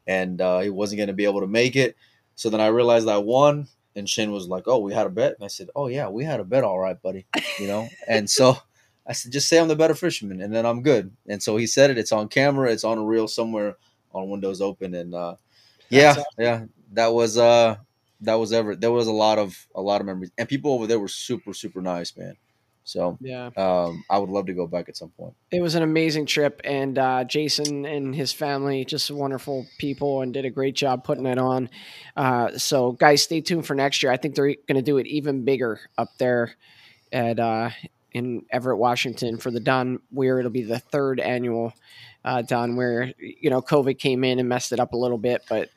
and 0.07 0.41
uh, 0.41 0.59
he 0.59 0.69
wasn't 0.69 0.97
going 0.97 1.07
to 1.07 1.13
be 1.13 1.25
able 1.25 1.41
to 1.41 1.47
make 1.47 1.75
it. 1.75 1.95
So 2.35 2.49
then 2.49 2.61
I 2.61 2.67
realized 2.67 3.07
I 3.07 3.17
won, 3.17 3.67
and 3.95 4.09
Shane 4.09 4.31
was 4.31 4.47
like, 4.47 4.67
"Oh, 4.67 4.79
we 4.79 4.93
had 4.93 5.07
a 5.07 5.09
bet," 5.09 5.35
and 5.35 5.43
I 5.43 5.47
said, 5.47 5.69
"Oh 5.75 5.87
yeah, 5.87 6.09
we 6.09 6.23
had 6.23 6.39
a 6.39 6.45
bet, 6.45 6.63
all 6.63 6.79
right, 6.79 7.01
buddy." 7.01 7.25
You 7.59 7.67
know, 7.67 7.89
and 8.07 8.29
so 8.29 8.57
I 9.09 9.13
said, 9.13 9.31
"Just 9.31 9.49
say 9.49 9.57
I'm 9.57 9.67
the 9.67 9.75
better 9.75 9.95
fisherman, 9.95 10.39
and 10.39 10.53
then 10.53 10.65
I'm 10.65 10.83
good." 10.83 11.11
And 11.27 11.41
so 11.41 11.57
he 11.57 11.65
said 11.65 11.89
it. 11.89 11.97
It's 11.97 12.11
on 12.11 12.27
camera. 12.29 12.71
It's 12.71 12.83
on 12.83 12.99
a 12.99 13.03
reel 13.03 13.27
somewhere 13.27 13.75
on 14.13 14.29
Windows 14.29 14.61
Open, 14.61 14.93
and 14.93 15.15
uh, 15.15 15.35
yeah, 15.89 16.11
awesome. 16.11 16.23
yeah, 16.37 16.65
that 16.93 17.13
was 17.13 17.37
uh, 17.37 17.77
that 18.21 18.35
was 18.35 18.53
ever. 18.53 18.75
There 18.75 18.91
was 18.91 19.07
a 19.07 19.11
lot 19.11 19.39
of 19.39 19.67
a 19.73 19.81
lot 19.81 19.99
of 19.99 20.05
memories, 20.05 20.31
and 20.37 20.47
people 20.47 20.73
over 20.73 20.85
there 20.85 20.99
were 20.99 21.07
super 21.07 21.53
super 21.55 21.81
nice, 21.81 22.15
man. 22.15 22.35
So 22.83 23.17
yeah, 23.19 23.49
um, 23.57 24.03
I 24.09 24.17
would 24.17 24.29
love 24.29 24.47
to 24.47 24.53
go 24.53 24.67
back 24.67 24.89
at 24.89 24.97
some 24.97 25.09
point. 25.09 25.33
It 25.51 25.61
was 25.61 25.75
an 25.75 25.83
amazing 25.83 26.27
trip, 26.27 26.61
and 26.63 26.97
uh, 26.97 27.23
Jason 27.23 27.85
and 27.85 28.15
his 28.15 28.31
family 28.31 28.85
just 28.85 29.11
wonderful 29.11 29.67
people, 29.79 30.21
and 30.21 30.33
did 30.33 30.45
a 30.45 30.49
great 30.49 30.75
job 30.75 31.03
putting 31.03 31.25
it 31.25 31.37
on. 31.37 31.69
Uh, 32.15 32.57
so 32.57 32.91
guys, 32.91 33.23
stay 33.23 33.41
tuned 33.41 33.65
for 33.65 33.75
next 33.75 34.03
year. 34.03 34.11
I 34.11 34.17
think 34.17 34.35
they're 34.35 34.55
going 34.67 34.75
to 34.75 34.81
do 34.81 34.97
it 34.97 35.07
even 35.07 35.45
bigger 35.45 35.79
up 35.97 36.09
there 36.17 36.55
at 37.11 37.39
uh, 37.39 37.69
in 38.11 38.45
Everett, 38.51 38.79
Washington, 38.79 39.37
for 39.37 39.51
the 39.51 39.59
Don 39.59 39.99
Weir. 40.11 40.39
It'll 40.39 40.51
be 40.51 40.63
the 40.63 40.79
third 40.79 41.19
annual 41.19 41.73
uh, 42.23 42.41
Don 42.41 42.75
Weir. 42.75 43.13
You 43.19 43.49
know, 43.49 43.61
COVID 43.61 43.99
came 43.99 44.23
in 44.23 44.39
and 44.39 44.49
messed 44.49 44.71
it 44.71 44.79
up 44.79 44.93
a 44.93 44.97
little 44.97 45.17
bit, 45.17 45.43
but 45.49 45.69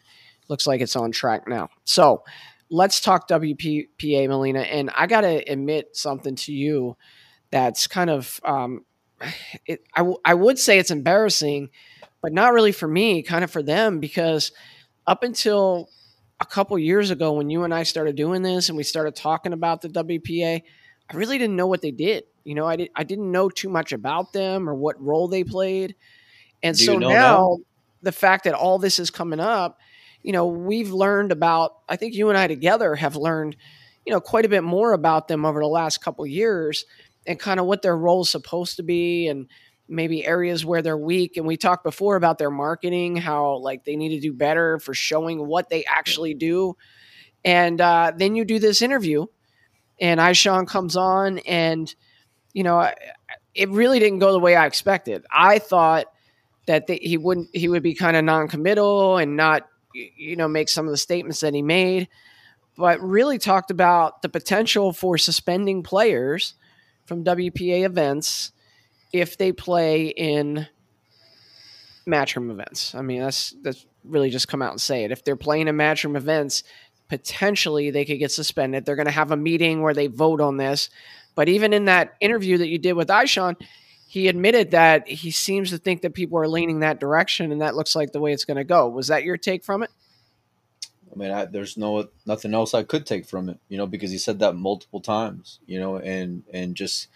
looks 0.49 0.67
like 0.67 0.81
it's 0.81 0.97
on 0.97 1.13
track 1.13 1.49
now. 1.49 1.69
So 1.85 2.25
let's 2.71 3.01
talk 3.01 3.29
WPA, 3.29 4.29
Molina. 4.29 4.61
And 4.61 4.91
I 4.97 5.07
got 5.07 5.23
to 5.23 5.37
admit 5.51 5.97
something 5.97 6.35
to 6.37 6.53
you 6.53 6.97
that's 7.51 7.87
kind 7.87 8.11
of, 8.11 8.41
um, 8.45 8.85
it, 9.67 9.85
I, 9.95 10.01
w- 10.01 10.19
I 10.25 10.35
would 10.35 10.59
say 10.59 10.79
it's 10.79 10.91
embarrassing, 10.91 11.69
but 12.23 12.33
not 12.33 12.55
really 12.55 12.73
for 12.73 12.89
me, 12.89 13.23
kind 13.23 13.45
of 13.45 13.51
for 13.51 13.63
them, 13.63 14.01
because 14.01 14.53
up 15.07 15.23
until 15.23 15.91
a 16.41 16.47
couple 16.47 16.79
years 16.79 17.11
ago, 17.11 17.33
when 17.33 17.51
you 17.51 17.63
and 17.65 17.75
I 17.75 17.83
started 17.83 18.17
doing 18.17 18.43
this 18.43 18.69
and 18.69 18.77
we 18.77 18.83
started 18.83 19.15
talking 19.15 19.53
about 19.53 19.81
the 19.83 19.89
WPA, 19.89 20.63
I 21.11 21.17
really 21.17 21.39
didn't 21.39 21.57
know 21.57 21.67
what 21.67 21.83
they 21.83 21.91
did. 21.91 22.25
You 22.45 22.55
know, 22.55 22.67
I, 22.67 22.77
did, 22.77 22.91
I 22.97 23.05
didn't 23.05 23.31
know 23.31 23.49
too 23.49 23.69
much 23.69 23.93
about 23.93 24.33
them 24.33 24.69
or 24.69 24.75
what 24.75 25.01
role 25.03 25.29
they 25.29 25.45
played. 25.45 25.95
And 26.63 26.77
Do 26.77 26.85
so 26.85 26.99
now, 26.99 27.09
now 27.09 27.59
the 28.03 28.13
fact 28.13 28.45
that 28.45 28.55
all 28.55 28.79
this 28.79 28.99
is 28.99 29.11
coming 29.11 29.41
up– 29.41 29.79
you 30.23 30.33
know, 30.33 30.47
we've 30.47 30.93
learned 30.93 31.33
about, 31.33 31.79
I 31.89 31.97
think 31.97 32.15
you 32.15 32.29
and 32.29 32.39
I 32.39 32.47
together 32.47 32.95
have 32.95 33.17
learned, 33.17 33.57
you 34.07 34.13
know, 34.13 34.21
quite 34.21 34.45
a 34.45 34.49
bit 34.49 34.63
more 34.63 34.93
about 34.93 35.29
them 35.29 35.45
over 35.45 35.61
the 35.61 35.67
last 35.67 35.99
couple 35.99 36.25
years 36.27 36.85
and 37.27 37.39
kind 37.39 37.59
of 37.61 37.67
what 37.67 37.83
their 37.83 37.97
role 37.97 38.23
is 38.23 38.31
supposed 38.31 38.77
to 38.77 38.83
be 38.83 39.29
and 39.29 39.49
maybe 39.89 40.25
areas 40.25 40.65
where 40.65 40.81
they're 40.81 40.97
weak. 40.97 41.37
And 41.37 41.47
we 41.47 41.57
talked 41.57 41.85
before 41.85 42.17
about 42.17 42.39
their 42.39 42.51
marketing, 42.51 43.17
how 43.17 43.57
like 43.57 43.85
they 43.85 43.97
need 43.97 44.11
to 44.11 44.21
do 44.21 44.33
better 44.33 44.79
for 44.79 44.95
showing 44.95 45.45
what 45.45 45.69
they 45.69 45.85
actually 45.85 46.35
do. 46.35 46.77
And 47.45 47.81
uh, 47.81 48.13
then 48.17 48.37
you 48.37 48.45
do 48.45 48.61
this 48.61 48.81
interview 48.81 49.27
and 50.01 50.21
Ishan 50.21 50.67
comes 50.67 50.97
on 50.97 51.39
and, 51.41 51.95
you 52.53 52.63
know, 52.63 52.91
it 53.55 53.69
really 53.71 53.99
didn't 53.99 54.19
go 54.19 54.33
the 54.33 54.39
way 54.39 54.57
I 54.57 54.67
expected. 54.67 55.25
I 55.31 55.59
thought 55.59 56.07
that 56.67 56.87
they, 56.87 56.99
he 57.03 57.19
wouldn't, 57.19 57.49
he 57.55 57.69
would 57.69 57.83
be 57.83 57.95
kind 57.95 58.17
of 58.17 58.25
non-committal 58.25 59.19
and 59.19 59.37
not 59.37 59.67
you 59.95 60.37
know, 60.37 60.49
make 60.49 60.69
some 60.69 60.87
of 60.87 60.91
the 60.91 60.99
statements 60.99 61.41
that 61.41 61.55
he 61.55 61.63
made, 61.63 62.09
but 62.77 63.01
really 63.01 63.39
talked 63.39 63.71
about 63.71 64.23
the 64.23 64.29
potential 64.29 64.93
for 64.93 65.19
suspending 65.19 65.83
players 65.83 66.55
from 67.07 67.25
WPA 67.25 67.85
events 67.85 68.53
if 69.13 69.37
they 69.37 69.53
play 69.53 70.07
in 70.07 70.67
matchroom 72.07 72.51
events. 72.51 72.95
I 72.95 73.03
mean, 73.03 73.21
that's 73.21 73.55
that's 73.63 73.87
really 74.05 74.31
just 74.31 74.49
come 74.49 74.63
out 74.63 74.73
and 74.73 74.81
say 74.81 75.05
it. 75.05 75.13
If 75.13 75.25
they're 75.25 75.37
playing 75.37 75.69
in 75.69 75.77
matchroom 75.77 76.17
events, 76.17 76.65
potentially 77.09 77.91
they 77.91 78.05
could 78.05 78.19
get 78.19 78.33
suspended. 78.33 78.85
They're 78.85 78.97
going 78.97 79.07
to 79.07 79.13
have 79.13 79.31
a 79.31 79.37
meeting 79.37 79.83
where 79.83 79.95
they 79.95 80.07
vote 80.07 80.41
on 80.41 80.57
this. 80.57 80.91
But 81.35 81.49
even 81.49 81.73
in 81.73 81.87
that 81.87 82.15
interview 82.21 82.59
that 82.59 82.69
you 82.69 82.79
did 82.79 82.93
with 82.93 83.11
Ishan, 83.11 83.57
he 84.07 84.29
admitted 84.29 84.73
that 84.73 85.09
he 85.09 85.31
seems 85.31 85.71
to 85.71 85.79
think 85.79 86.03
that 86.03 86.13
people 86.13 86.39
are 86.39 86.49
leaning 86.49 86.81
that 86.81 87.01
direction, 87.01 87.51
and 87.51 87.63
that 87.63 87.75
looks 87.75 87.97
like 87.97 88.13
the 88.13 88.21
way 88.21 88.33
it's 88.33 88.45
going 88.45 88.59
to 88.59 88.65
go. 88.65 88.89
Was 88.89 89.09
that 89.09 89.25
your 89.25 89.39
take 89.39 89.65
from 89.65 89.83
it? 89.83 89.91
I 91.11 91.19
mean, 91.19 91.31
I, 91.31 91.45
there's 91.47 91.77
no 91.77 92.09
nothing 92.27 92.55
else 92.55 92.75
I 92.75 92.83
could 92.83 93.07
take 93.07 93.27
from 93.27 93.49
it, 93.49 93.59
you 93.69 93.77
know, 93.77 93.87
because 93.87 94.11
he 94.11 94.19
said 94.19 94.39
that 94.39 94.55
multiple 94.55 95.01
times, 95.01 95.61
you 95.67 95.79
know, 95.79 95.97
and 95.97 96.43
and 96.53 96.75
just 96.75 97.09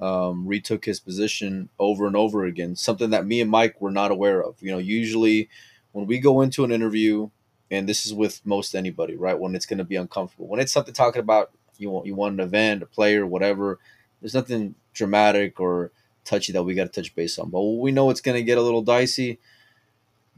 um, 0.00 0.46
retook 0.46 0.84
his 0.84 1.00
position 1.00 1.68
over 1.78 2.06
and 2.06 2.16
over 2.16 2.44
again. 2.44 2.76
Something 2.76 3.10
that 3.10 3.26
me 3.26 3.40
and 3.40 3.50
Mike 3.50 3.80
were 3.80 3.90
not 3.90 4.10
aware 4.10 4.42
of. 4.42 4.56
You 4.60 4.72
know, 4.72 4.78
usually 4.78 5.48
when 5.92 6.06
we 6.06 6.18
go 6.18 6.40
into 6.40 6.64
an 6.64 6.72
interview, 6.72 7.30
and 7.70 7.88
this 7.88 8.06
is 8.06 8.14
with 8.14 8.44
most 8.44 8.74
anybody, 8.74 9.16
right? 9.16 9.38
When 9.38 9.54
it's 9.54 9.66
going 9.66 9.78
to 9.78 9.84
be 9.84 9.96
uncomfortable, 9.96 10.46
when 10.46 10.60
it's 10.60 10.72
something 10.72 10.94
talking 10.94 11.20
about 11.20 11.50
you 11.78 11.90
want 11.90 12.06
you 12.06 12.14
want 12.14 12.34
an 12.34 12.40
event, 12.40 12.82
a 12.82 12.86
player, 12.86 13.26
whatever. 13.26 13.78
There's 14.20 14.34
nothing 14.34 14.74
dramatic 14.92 15.60
or 15.60 15.90
touchy 16.24 16.52
that 16.52 16.62
we 16.62 16.74
got 16.74 16.92
to 16.92 17.02
touch 17.02 17.14
base 17.14 17.38
on. 17.38 17.50
But 17.50 17.60
we 17.62 17.92
know 17.92 18.10
it's 18.10 18.20
going 18.20 18.36
to 18.36 18.42
get 18.42 18.58
a 18.58 18.62
little 18.62 18.82
dicey. 18.82 19.38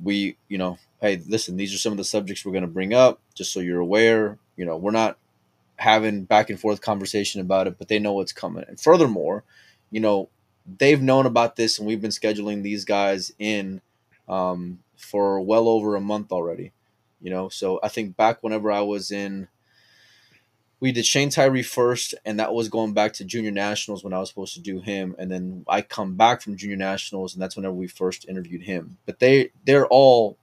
We, 0.02 0.36
you 0.48 0.58
know, 0.58 0.78
hey, 1.00 1.22
listen, 1.26 1.56
these 1.56 1.74
are 1.74 1.78
some 1.78 1.92
of 1.92 1.98
the 1.98 2.04
subjects 2.04 2.44
we're 2.44 2.52
going 2.52 2.62
to 2.62 2.68
bring 2.68 2.92
up, 2.92 3.20
just 3.34 3.52
so 3.52 3.60
you're 3.60 3.80
aware. 3.80 4.38
You 4.56 4.64
know, 4.64 4.76
we're 4.76 4.90
not 4.90 5.18
having 5.76 6.24
back 6.24 6.50
and 6.50 6.58
forth 6.58 6.80
conversation 6.80 7.40
about 7.40 7.66
it, 7.66 7.78
but 7.78 7.88
they 7.88 7.98
know 7.98 8.12
what's 8.12 8.32
coming. 8.32 8.64
And 8.66 8.80
furthermore, 8.80 9.44
you 9.90 10.00
know, 10.00 10.28
they've 10.78 11.00
known 11.00 11.26
about 11.26 11.56
this, 11.56 11.78
and 11.78 11.86
we've 11.86 12.00
been 12.00 12.10
scheduling 12.10 12.62
these 12.62 12.84
guys 12.84 13.32
in 13.38 13.80
um, 14.28 14.80
for 14.96 15.40
well 15.40 15.68
over 15.68 15.96
a 15.96 16.00
month 16.00 16.32
already. 16.32 16.72
You 17.26 17.32
know, 17.32 17.48
so 17.48 17.80
I 17.82 17.88
think 17.88 18.16
back 18.16 18.44
whenever 18.44 18.70
I 18.70 18.82
was 18.82 19.10
in 19.10 19.48
we 20.78 20.92
did 20.92 21.04
Shane 21.04 21.28
Tyree 21.28 21.64
first, 21.64 22.14
and 22.24 22.38
that 22.38 22.54
was 22.54 22.68
going 22.68 22.94
back 22.94 23.14
to 23.14 23.24
junior 23.24 23.50
nationals 23.50 24.04
when 24.04 24.12
I 24.12 24.20
was 24.20 24.28
supposed 24.28 24.54
to 24.54 24.60
do 24.60 24.78
him, 24.78 25.16
and 25.18 25.28
then 25.28 25.64
I 25.66 25.82
come 25.82 26.14
back 26.14 26.40
from 26.40 26.56
junior 26.56 26.76
nationals, 26.76 27.34
and 27.34 27.42
that's 27.42 27.56
whenever 27.56 27.74
we 27.74 27.88
first 27.88 28.28
interviewed 28.28 28.62
him. 28.62 28.98
But 29.06 29.18
they 29.18 29.50
they're 29.64 29.88
all 29.88 30.38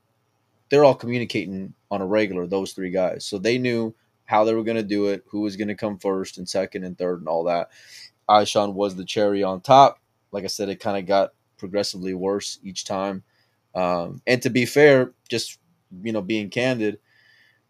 they're 0.68 0.84
all 0.84 0.94
communicating 0.94 1.74
on 1.90 2.02
a 2.02 2.06
regular 2.06 2.46
those 2.48 2.74
three 2.74 2.90
guys, 2.90 3.26
so 3.26 3.38
they 3.38 3.58
knew 3.58 3.96
how 4.26 4.44
they 4.44 4.54
were 4.54 4.66
going 4.66 4.76
to 4.76 4.84
do 4.84 5.08
it, 5.08 5.24
who 5.28 5.40
was 5.40 5.56
going 5.56 5.70
to 5.70 5.76
come 5.76 5.98
first 5.98 6.38
and 6.38 6.50
second 6.50 6.84
and 6.84 6.98
third, 6.98 7.20
and 7.20 7.30
all 7.30 7.46
that. 7.46 7.70
Ishan 8.30 8.74
was 8.74 8.98
the 8.98 9.06
cherry 9.06 9.42
on 9.42 9.62
top. 9.62 10.00
Like 10.34 10.44
I 10.44 10.48
said, 10.48 10.68
it 10.68 10.82
kind 10.82 10.98
of 10.98 11.06
got 11.06 11.32
progressively 11.56 12.14
worse 12.14 12.60
each 12.62 12.84
time. 12.84 13.24
Um, 13.74 14.22
and 14.28 14.42
to 14.42 14.50
be 14.50 14.66
fair, 14.66 15.14
just 15.30 15.60
you 16.04 16.12
know, 16.12 16.22
being 16.22 16.50
candid 16.50 17.00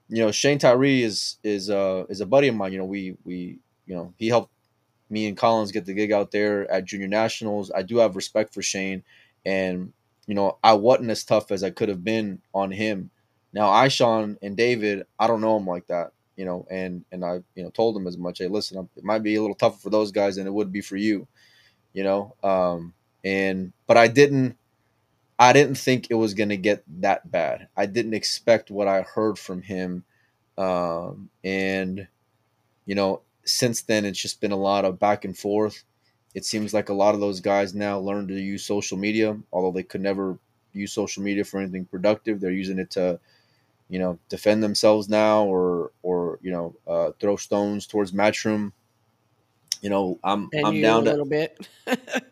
you 0.09 0.23
know, 0.23 0.31
Shane 0.31 0.59
Tyree 0.59 1.03
is 1.03 1.37
is 1.43 1.69
uh 1.69 2.05
is 2.09 2.21
a 2.21 2.25
buddy 2.25 2.47
of 2.47 2.55
mine. 2.55 2.71
You 2.71 2.79
know, 2.79 2.85
we 2.85 3.17
we 3.23 3.59
you 3.85 3.95
know 3.95 4.13
he 4.17 4.27
helped 4.27 4.51
me 5.09 5.27
and 5.27 5.37
Collins 5.37 5.71
get 5.71 5.85
the 5.85 5.93
gig 5.93 6.11
out 6.11 6.31
there 6.31 6.69
at 6.71 6.85
Junior 6.85 7.07
Nationals. 7.07 7.71
I 7.71 7.83
do 7.83 7.97
have 7.97 8.15
respect 8.15 8.53
for 8.53 8.61
Shane, 8.61 9.03
and 9.45 9.91
you 10.27 10.35
know 10.35 10.57
I 10.63 10.73
wasn't 10.73 11.09
as 11.09 11.23
tough 11.23 11.51
as 11.51 11.63
I 11.63 11.69
could 11.71 11.89
have 11.89 12.03
been 12.03 12.41
on 12.53 12.71
him. 12.71 13.09
Now, 13.53 13.83
Ishan 13.85 14.37
and 14.41 14.57
David, 14.57 15.05
I 15.19 15.27
don't 15.27 15.41
know 15.41 15.57
him 15.57 15.67
like 15.67 15.87
that, 15.87 16.11
you 16.35 16.45
know, 16.45 16.67
and 16.69 17.05
and 17.11 17.23
I 17.23 17.41
you 17.55 17.63
know 17.63 17.69
told 17.69 17.95
him 17.95 18.07
as 18.07 18.17
much. 18.17 18.39
Hey, 18.39 18.47
listen, 18.47 18.87
it 18.95 19.03
might 19.03 19.23
be 19.23 19.35
a 19.35 19.41
little 19.41 19.55
tougher 19.55 19.79
for 19.79 19.89
those 19.89 20.11
guys 20.11 20.35
than 20.35 20.47
it 20.47 20.53
would 20.53 20.71
be 20.71 20.81
for 20.81 20.97
you, 20.97 21.27
you 21.93 22.03
know. 22.03 22.35
Um, 22.43 22.93
and 23.23 23.73
but 23.87 23.97
I 23.97 24.07
didn't 24.07 24.57
I 25.39 25.53
didn't 25.53 25.77
think 25.77 26.07
it 26.09 26.15
was 26.15 26.33
going 26.33 26.49
to 26.49 26.57
get 26.57 26.83
that 27.01 27.29
bad. 27.29 27.67
I 27.75 27.85
didn't 27.85 28.13
expect 28.13 28.71
what 28.71 28.87
I 28.87 29.01
heard 29.01 29.37
from 29.39 29.61
him. 29.61 30.03
Um, 30.57 31.29
and, 31.43 32.07
you 32.85 32.95
know, 32.95 33.21
since 33.43 33.81
then, 33.81 34.05
it's 34.05 34.21
just 34.21 34.41
been 34.41 34.51
a 34.51 34.57
lot 34.57 34.85
of 34.85 34.99
back 34.99 35.25
and 35.25 35.37
forth. 35.37 35.83
It 36.35 36.45
seems 36.45 36.73
like 36.73 36.89
a 36.89 36.93
lot 36.93 37.13
of 37.13 37.19
those 37.21 37.39
guys 37.39 37.73
now 37.73 37.99
learn 37.99 38.27
to 38.27 38.39
use 38.39 38.63
social 38.63 38.97
media, 38.97 39.37
although 39.51 39.71
they 39.71 39.83
could 39.83 40.01
never 40.01 40.37
use 40.73 40.93
social 40.93 41.23
media 41.23 41.43
for 41.43 41.59
anything 41.59 41.85
productive. 41.85 42.39
They're 42.39 42.51
using 42.51 42.79
it 42.79 42.91
to, 42.91 43.19
you 43.89 43.99
know, 43.99 44.17
defend 44.29 44.63
themselves 44.63 45.09
now 45.09 45.43
or, 45.43 45.91
or, 46.01 46.39
you 46.41 46.51
know, 46.51 46.75
uh, 46.87 47.11
throw 47.19 47.35
stones 47.35 47.85
towards 47.87 48.11
Matchroom. 48.11 48.71
You 49.81 49.89
know, 49.89 50.19
I'm, 50.23 50.49
And 50.53 50.65
I'm 50.65 50.81
down 50.81 51.01
a 51.01 51.05
to 51.05 51.11
little 51.11 51.25
bit. 51.25 51.67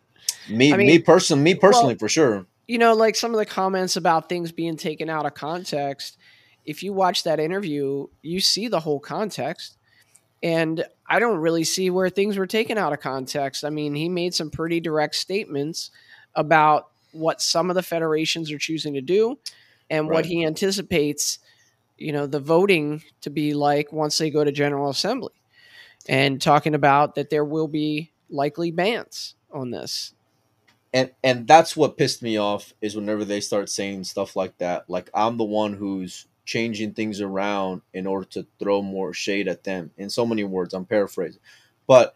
me, 0.49 0.73
I 0.73 0.77
mean, 0.77 0.87
me 0.87 0.99
personally, 0.99 1.43
me 1.43 1.55
personally 1.55 1.93
well, 1.93 1.99
for 1.99 2.09
sure. 2.09 2.45
You 2.67 2.77
know, 2.77 2.93
like 2.93 3.15
some 3.15 3.33
of 3.33 3.37
the 3.37 3.45
comments 3.45 3.95
about 3.95 4.29
things 4.29 4.51
being 4.51 4.77
taken 4.77 5.09
out 5.09 5.25
of 5.25 5.33
context. 5.33 6.17
If 6.65 6.83
you 6.83 6.93
watch 6.93 7.23
that 7.23 7.39
interview, 7.39 8.07
you 8.21 8.39
see 8.39 8.67
the 8.67 8.79
whole 8.79 8.99
context. 8.99 9.77
And 10.43 10.83
I 11.07 11.19
don't 11.19 11.39
really 11.39 11.63
see 11.63 11.89
where 11.89 12.09
things 12.09 12.37
were 12.37 12.47
taken 12.47 12.77
out 12.77 12.93
of 12.93 12.99
context. 12.99 13.63
I 13.63 13.69
mean, 13.69 13.93
he 13.93 14.09
made 14.09 14.33
some 14.33 14.49
pretty 14.49 14.79
direct 14.79 15.15
statements 15.15 15.91
about 16.35 16.89
what 17.11 17.41
some 17.41 17.69
of 17.69 17.75
the 17.75 17.83
federations 17.83 18.51
are 18.51 18.57
choosing 18.57 18.93
to 18.93 19.01
do 19.01 19.37
and 19.89 20.09
what 20.09 20.25
he 20.25 20.45
anticipates, 20.45 21.39
you 21.97 22.13
know, 22.13 22.25
the 22.25 22.39
voting 22.39 23.03
to 23.21 23.29
be 23.29 23.53
like 23.53 23.91
once 23.91 24.17
they 24.17 24.29
go 24.29 24.43
to 24.43 24.51
General 24.51 24.89
Assembly. 24.89 25.33
And 26.07 26.41
talking 26.41 26.73
about 26.73 27.15
that 27.15 27.29
there 27.29 27.45
will 27.45 27.67
be 27.67 28.11
likely 28.29 28.71
bans 28.71 29.35
on 29.51 29.71
this. 29.71 30.13
And 30.93 31.11
and 31.23 31.47
that's 31.47 31.77
what 31.77 31.97
pissed 31.97 32.21
me 32.21 32.37
off 32.37 32.73
is 32.81 32.95
whenever 32.95 33.23
they 33.25 33.41
start 33.41 33.69
saying 33.69 34.03
stuff 34.03 34.35
like 34.35 34.57
that. 34.59 34.89
Like 34.89 35.09
i'm 35.13 35.37
the 35.37 35.43
one 35.43 35.73
who's 35.73 36.27
changing 36.45 36.93
things 36.93 37.21
around 37.21 37.81
in 37.93 38.07
order 38.07 38.25
to 38.25 38.47
throw 38.59 38.81
more 38.81 39.13
shade 39.13 39.47
at 39.47 39.63
them. 39.63 39.91
In 39.97 40.09
so 40.09 40.25
many 40.25 40.43
words 40.43 40.73
i'm 40.73 40.85
paraphrasing. 40.85 41.41
But 41.87 42.15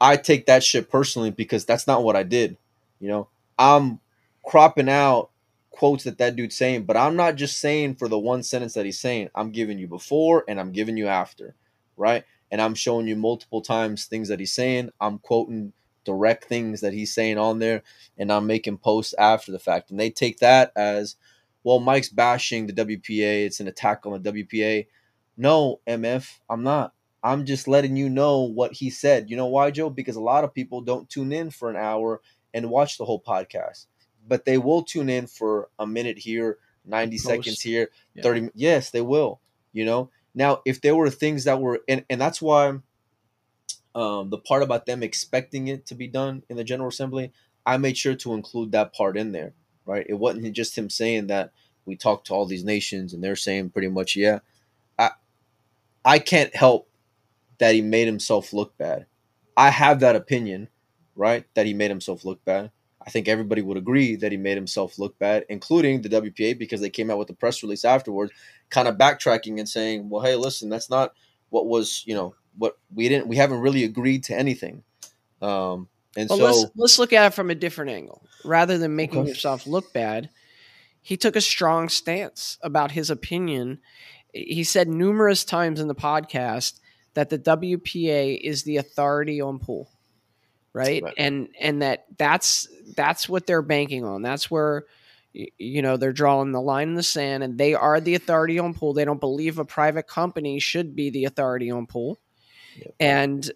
i 0.00 0.16
take 0.16 0.46
that 0.46 0.64
shit 0.64 0.90
personally 0.90 1.30
because 1.30 1.64
that's 1.64 1.86
not 1.86 2.04
what 2.04 2.16
i 2.16 2.22
did 2.22 2.56
you 3.00 3.08
know? 3.08 3.28
I'm 3.58 4.00
cropping 4.44 4.88
out 4.88 5.30
quotes 5.70 6.04
that 6.04 6.18
that 6.18 6.36
dude's 6.36 6.56
saying 6.56 6.84
but 6.84 6.96
i'm 6.96 7.16
not 7.16 7.36
just 7.36 7.60
saying 7.60 7.94
for 7.96 8.08
the 8.08 8.18
one 8.18 8.42
sentence 8.42 8.74
that 8.74 8.86
he's 8.86 9.00
saying. 9.00 9.28
I'm 9.34 9.50
giving 9.50 9.78
you 9.78 9.88
before 9.88 10.44
and 10.48 10.60
i'm 10.60 10.72
giving 10.72 10.96
you 10.96 11.08
after 11.08 11.54
right? 11.96 12.24
And 12.50 12.62
i'm 12.62 12.74
showing 12.74 13.08
you 13.08 13.16
multiple 13.16 13.60
times 13.62 14.06
things 14.06 14.28
that 14.28 14.40
he's 14.40 14.52
saying. 14.54 14.90
I'm 15.00 15.18
quoting 15.18 15.72
direct 16.06 16.44
things 16.44 16.80
that 16.80 16.94
he's 16.94 17.12
saying 17.12 17.36
on 17.36 17.58
there 17.58 17.82
and 18.16 18.32
I'm 18.32 18.46
making 18.46 18.78
posts 18.78 19.14
after 19.18 19.52
the 19.52 19.58
fact. 19.58 19.90
And 19.90 20.00
they 20.00 20.08
take 20.08 20.38
that 20.38 20.72
as, 20.74 21.16
well, 21.64 21.80
Mike's 21.80 22.08
bashing 22.08 22.66
the 22.66 22.72
WPA. 22.72 23.44
It's 23.44 23.60
an 23.60 23.68
attack 23.68 24.06
on 24.06 24.22
the 24.22 24.32
WPA. 24.32 24.86
No, 25.36 25.80
MF, 25.86 26.38
I'm 26.48 26.62
not. 26.62 26.94
I'm 27.22 27.44
just 27.44 27.68
letting 27.68 27.96
you 27.96 28.08
know 28.08 28.42
what 28.42 28.72
he 28.72 28.88
said. 28.88 29.28
You 29.28 29.36
know 29.36 29.46
why, 29.46 29.70
Joe? 29.70 29.90
Because 29.90 30.16
a 30.16 30.20
lot 30.20 30.44
of 30.44 30.54
people 30.54 30.80
don't 30.80 31.10
tune 31.10 31.32
in 31.32 31.50
for 31.50 31.68
an 31.68 31.76
hour 31.76 32.22
and 32.54 32.70
watch 32.70 32.96
the 32.96 33.04
whole 33.04 33.20
podcast, 33.20 33.86
but 34.26 34.44
they 34.44 34.56
will 34.58 34.82
tune 34.84 35.10
in 35.10 35.26
for 35.26 35.68
a 35.78 35.86
minute 35.86 36.18
here, 36.18 36.58
90 36.86 37.16
Post. 37.16 37.24
seconds 37.26 37.60
here, 37.60 37.90
Yeah. 38.14 38.22
30. 38.22 38.50
Yes, 38.54 38.90
they 38.90 39.00
will. 39.00 39.40
You 39.72 39.84
know, 39.84 40.10
now 40.34 40.62
if 40.64 40.80
there 40.80 40.94
were 40.96 41.10
things 41.10 41.44
that 41.44 41.60
were, 41.60 41.80
and, 41.88 42.04
and 42.08 42.20
that's 42.20 42.40
why 42.40 42.78
um, 43.96 44.28
the 44.28 44.38
part 44.38 44.62
about 44.62 44.84
them 44.84 45.02
expecting 45.02 45.68
it 45.68 45.86
to 45.86 45.94
be 45.94 46.06
done 46.06 46.42
in 46.50 46.56
the 46.56 46.64
General 46.64 46.90
Assembly, 46.90 47.32
I 47.64 47.78
made 47.78 47.96
sure 47.96 48.14
to 48.16 48.34
include 48.34 48.72
that 48.72 48.92
part 48.92 49.16
in 49.16 49.32
there, 49.32 49.54
right? 49.86 50.06
It 50.06 50.14
wasn't 50.14 50.52
just 50.52 50.76
him 50.76 50.90
saying 50.90 51.28
that 51.28 51.50
we 51.86 51.96
talked 51.96 52.26
to 52.26 52.34
all 52.34 52.44
these 52.44 52.62
nations 52.62 53.14
and 53.14 53.24
they're 53.24 53.36
saying 53.36 53.70
pretty 53.70 53.88
much, 53.88 54.14
yeah. 54.14 54.40
I 54.98 55.12
I 56.04 56.18
can't 56.18 56.54
help 56.54 56.88
that 57.58 57.74
he 57.74 57.80
made 57.80 58.06
himself 58.06 58.52
look 58.52 58.76
bad. 58.76 59.06
I 59.56 59.70
have 59.70 60.00
that 60.00 60.14
opinion, 60.14 60.68
right? 61.14 61.46
That 61.54 61.64
he 61.64 61.72
made 61.72 61.90
himself 61.90 62.24
look 62.24 62.44
bad. 62.44 62.70
I 63.04 63.10
think 63.10 63.28
everybody 63.28 63.62
would 63.62 63.78
agree 63.78 64.16
that 64.16 64.32
he 64.32 64.36
made 64.36 64.56
himself 64.58 64.98
look 64.98 65.18
bad, 65.18 65.46
including 65.48 66.02
the 66.02 66.08
WPA, 66.10 66.58
because 66.58 66.80
they 66.82 66.90
came 66.90 67.10
out 67.10 67.18
with 67.18 67.30
a 67.30 67.34
press 67.34 67.62
release 67.62 67.84
afterwards, 67.84 68.32
kind 68.68 68.88
of 68.88 68.96
backtracking 68.98 69.58
and 69.58 69.68
saying, 69.68 70.10
"Well, 70.10 70.22
hey, 70.22 70.34
listen, 70.36 70.68
that's 70.68 70.90
not 70.90 71.14
what 71.50 71.66
was, 71.66 72.02
you 72.06 72.14
know, 72.14 72.34
what 72.58 72.78
we 72.94 73.08
didn't, 73.08 73.28
we 73.28 73.36
haven't 73.36 73.60
really 73.60 73.84
agreed 73.84 74.24
to 74.24 74.34
anything." 74.36 74.82
Um, 75.42 75.88
and 76.16 76.28
Well, 76.30 76.38
so, 76.38 76.44
let's 76.44 76.66
let's 76.76 76.98
look 76.98 77.12
at 77.12 77.26
it 77.26 77.34
from 77.34 77.50
a 77.50 77.54
different 77.54 77.90
angle. 77.92 78.22
Rather 78.44 78.78
than 78.78 78.96
making 78.96 79.20
Okay. 79.20 79.28
yourself 79.28 79.66
look 79.66 79.92
bad, 79.92 80.30
he 81.02 81.16
took 81.16 81.36
a 81.36 81.40
strong 81.40 81.88
stance 81.88 82.58
about 82.62 82.92
his 82.92 83.10
opinion. 83.10 83.80
He 84.32 84.64
said 84.64 84.88
numerous 84.88 85.44
times 85.44 85.80
in 85.80 85.88
the 85.88 85.94
podcast 85.94 86.80
that 87.14 87.30
the 87.30 87.38
WPA 87.38 88.38
is 88.42 88.62
the 88.64 88.76
authority 88.76 89.40
on 89.40 89.58
pool, 89.58 89.90
right? 90.72 91.02
Right. 91.02 91.14
And 91.16 91.48
and 91.60 91.82
that 91.82 92.06
that's 92.18 92.68
that's 92.96 93.28
what 93.28 93.46
they're 93.46 93.62
banking 93.62 94.04
on. 94.04 94.22
That's 94.22 94.50
where 94.50 94.84
you 95.32 95.82
know 95.82 95.96
they're 95.96 96.12
drawing 96.12 96.52
the 96.52 96.60
line 96.60 96.88
in 96.88 96.94
the 96.94 97.02
sand, 97.02 97.42
and 97.42 97.58
they 97.58 97.74
are 97.74 98.00
the 98.00 98.14
authority 98.14 98.58
on 98.58 98.74
pool. 98.74 98.94
They 98.94 99.04
don't 99.04 99.20
believe 99.20 99.58
a 99.58 99.64
private 99.64 100.06
company 100.08 100.58
should 100.60 100.96
be 100.96 101.10
the 101.10 101.24
authority 101.24 101.70
on 101.70 101.86
pool, 101.86 102.18
Yep. 102.78 102.94
and 103.00 103.50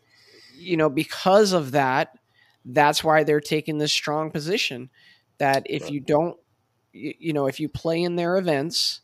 you 0.57 0.77
know 0.77 0.91
because 0.91 1.53
of 1.53 1.73
that 1.73 2.19
that's 2.65 3.03
why 3.03 3.25
they're 3.25 3.41
taking 3.41 3.79
this 3.79 3.93
strong 3.93 4.31
position 4.31 4.91
that 5.39 5.62
if 5.67 5.83
Right. 5.83 5.93
you 5.93 6.00
don't 6.00 6.39
you 6.93 7.33
know 7.33 7.47
if 7.47 7.61
you 7.61 7.69
play 7.69 8.03
in 8.03 8.17
their 8.17 8.37
events 8.37 9.00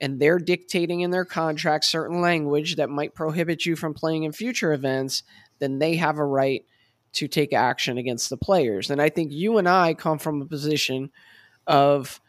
and 0.00 0.18
they're 0.18 0.38
dictating 0.38 1.00
in 1.00 1.10
their 1.10 1.24
contract 1.24 1.84
certain 1.84 2.20
language 2.20 2.76
that 2.76 2.88
might 2.88 3.14
prohibit 3.14 3.66
you 3.66 3.76
from 3.76 3.92
playing 3.94 4.22
in 4.22 4.32
future 4.32 4.72
events 4.72 5.22
then 5.58 5.78
they 5.78 5.96
have 5.96 6.18
a 6.18 6.24
right 6.24 6.64
to 7.12 7.26
take 7.28 7.52
action 7.52 7.98
against 7.98 8.30
the 8.30 8.36
players 8.36 8.90
and 8.90 9.02
i 9.02 9.08
think 9.08 9.32
you 9.32 9.58
and 9.58 9.68
i 9.68 9.92
come 9.92 10.18
from 10.18 10.40
a 10.40 10.46
position 10.46 11.10
of 11.66 12.20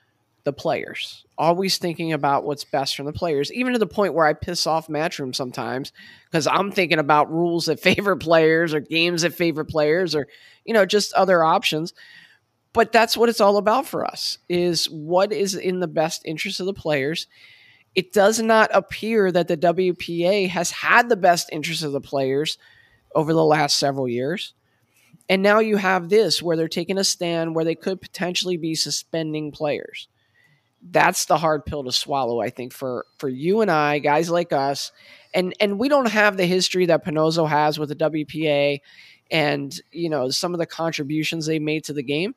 the 0.44 0.54
players, 0.54 1.26
always 1.38 1.78
thinking 1.78 2.14
about 2.14 2.44
what's 2.44 2.64
best 2.64 2.96
for 2.96 3.04
the 3.04 3.14
players, 3.14 3.52
even 3.54 3.74
to 3.74 3.80
the 3.80 3.88
point 3.88 4.14
where 4.14 4.26
I 4.26 4.34
piss 4.34 4.66
off 4.66 4.88
Matchroom 4.88 5.36
sometimes 5.36 5.92
because 6.26 6.48
I'm 6.48 6.72
thinking 6.72 7.00
about 7.00 7.32
rules 7.32 7.66
that 7.66 7.80
favor 7.82 8.16
players 8.16 8.74
or 8.74 8.80
games 8.80 9.22
that 9.22 9.34
favor 9.34 9.64
players 9.64 10.16
or, 10.16 10.28
you 10.66 10.74
know, 10.74 10.86
just 10.86 11.14
other 11.14 11.44
options. 11.44 11.94
But 12.74 12.92
that's 12.92 13.18
what 13.18 13.30
it's 13.30 13.42
all 13.42 13.58
about 13.58 13.86
for 13.86 14.06
us 14.06 14.38
is 14.48 14.86
what 14.86 15.34
is 15.34 15.56
in 15.56 15.80
the 15.80 15.88
best 15.88 16.22
interest 16.26 16.60
of 16.60 16.66
the 16.66 16.74
players. 16.74 17.28
It 17.94 18.14
does 18.14 18.40
not 18.42 18.70
appear 18.74 19.32
that 19.32 19.50
the 19.50 19.58
WPA 19.58 20.48
has 20.50 20.72
had 20.72 21.10
the 21.10 21.18
best 21.18 21.50
interest 21.52 21.84
of 21.84 21.92
the 21.92 22.00
players 22.00 22.58
over 23.14 23.34
the 23.34 23.44
last 23.44 23.78
several 23.78 24.08
years. 24.08 24.54
And 25.28 25.44
now 25.44 25.60
you 25.60 25.78
have 25.78 26.10
this 26.10 26.42
where 26.42 26.56
they're 26.56 26.68
taking 26.68 26.98
a 26.98 27.04
stand 27.04 27.56
where 27.56 27.66
they 27.66 27.76
could 27.76 28.02
potentially 28.02 28.58
be 28.58 28.76
suspending 28.76 29.52
players 29.52 30.08
that's 30.82 31.26
the 31.26 31.38
hard 31.38 31.66
pill 31.66 31.84
to 31.84 31.92
swallow, 31.92 32.42
I 32.42 32.50
think, 32.50 32.74
for 32.74 33.06
for 33.18 33.30
you 33.30 33.62
and 33.62 33.70
I, 33.70 34.00
guys 34.00 34.30
like 34.30 34.52
us. 34.52 34.92
And 35.34 35.54
and 35.60 35.80
we 35.80 35.90
don't 35.90 36.10
have 36.10 36.38
the 36.38 36.46
history 36.46 36.88
that 36.88 37.06
Panozzo 37.06 37.48
has 37.48 37.78
with 37.78 37.90
the 37.90 37.96
WPA 37.96 38.80
and 39.30 39.80
you 39.92 40.10
know 40.10 40.30
some 40.30 40.54
of 40.54 40.60
the 40.60 40.66
contributions 40.66 41.46
they 41.46 41.60
made 41.60 41.86
to 41.86 41.94
the 41.94 42.04
game. 42.04 42.36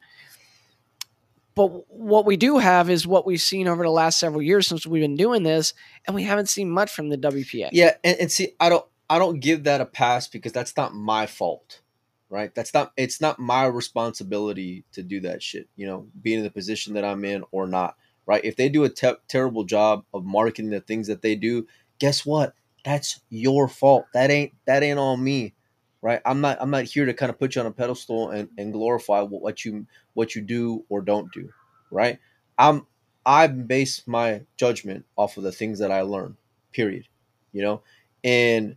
But 1.54 1.68
what 1.88 2.26
we 2.26 2.36
do 2.36 2.58
have 2.58 2.90
is 2.90 3.06
what 3.06 3.24
we've 3.24 3.40
seen 3.40 3.68
over 3.68 3.84
the 3.84 3.90
last 3.90 4.18
several 4.18 4.42
years 4.42 4.66
since 4.66 4.86
we've 4.86 5.02
been 5.02 5.16
doing 5.16 5.44
this, 5.44 5.72
and 6.04 6.14
we 6.14 6.24
haven't 6.24 6.48
seen 6.48 6.68
much 6.68 6.90
from 6.90 7.10
the 7.10 7.16
WPA. 7.16 7.68
Yeah, 7.72 7.92
and, 8.02 8.18
and 8.18 8.32
see, 8.32 8.54
I 8.58 8.68
don't 8.68 8.84
I 9.08 9.18
don't 9.18 9.40
give 9.40 9.64
that 9.64 9.80
a 9.80 9.86
pass 9.86 10.28
because 10.28 10.52
that's 10.52 10.76
not 10.76 10.94
my 10.94 11.26
fault. 11.26 11.80
Right? 12.28 12.52
That's 12.54 12.74
not 12.74 12.92
it's 12.96 13.20
not 13.20 13.38
my 13.38 13.64
responsibility 13.66 14.84
to 14.92 15.02
do 15.02 15.20
that 15.20 15.42
shit, 15.42 15.68
you 15.76 15.86
know, 15.86 16.08
being 16.20 16.38
in 16.38 16.44
the 16.44 16.50
position 16.50 16.94
that 16.94 17.04
I'm 17.04 17.24
in 17.24 17.44
or 17.52 17.66
not 17.68 17.96
right? 18.26 18.44
If 18.44 18.56
they 18.56 18.68
do 18.68 18.84
a 18.84 18.88
te- 18.88 19.14
terrible 19.28 19.64
job 19.64 20.04
of 20.12 20.24
marketing 20.24 20.70
the 20.70 20.80
things 20.80 21.06
that 21.08 21.22
they 21.22 21.34
do, 21.34 21.66
guess 21.98 22.24
what? 22.24 22.54
That's 22.84 23.20
your 23.30 23.68
fault. 23.68 24.06
That 24.12 24.30
ain't 24.30 24.52
that 24.66 24.82
ain't 24.82 24.98
on 24.98 25.22
me, 25.22 25.54
right? 26.02 26.20
I'm 26.24 26.40
not 26.40 26.58
I'm 26.60 26.70
not 26.70 26.84
here 26.84 27.06
to 27.06 27.14
kind 27.14 27.30
of 27.30 27.38
put 27.38 27.54
you 27.54 27.62
on 27.62 27.66
a 27.66 27.72
pedestal 27.72 28.30
and, 28.30 28.48
and 28.58 28.72
glorify 28.72 29.22
what 29.22 29.64
you 29.64 29.86
what 30.12 30.34
you 30.34 30.42
do 30.42 30.84
or 30.88 31.00
don't 31.00 31.32
do, 31.32 31.48
right? 31.90 32.18
I'm 32.58 32.86
I 33.26 33.46
base 33.46 34.02
my 34.06 34.42
judgment 34.56 35.06
off 35.16 35.36
of 35.38 35.44
the 35.44 35.52
things 35.52 35.78
that 35.78 35.90
I 35.90 36.02
learn, 36.02 36.36
period. 36.72 37.08
You 37.52 37.62
know, 37.62 37.82
and 38.22 38.76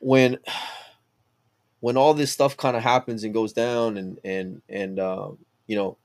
when 0.00 0.38
when 1.80 1.96
all 1.96 2.14
this 2.14 2.32
stuff 2.32 2.56
kind 2.56 2.76
of 2.76 2.82
happens 2.82 3.24
and 3.24 3.34
goes 3.34 3.52
down 3.52 3.96
and 3.96 4.18
and 4.24 4.62
and 4.68 4.98
um, 4.98 5.38
you 5.66 5.76
know 5.76 5.96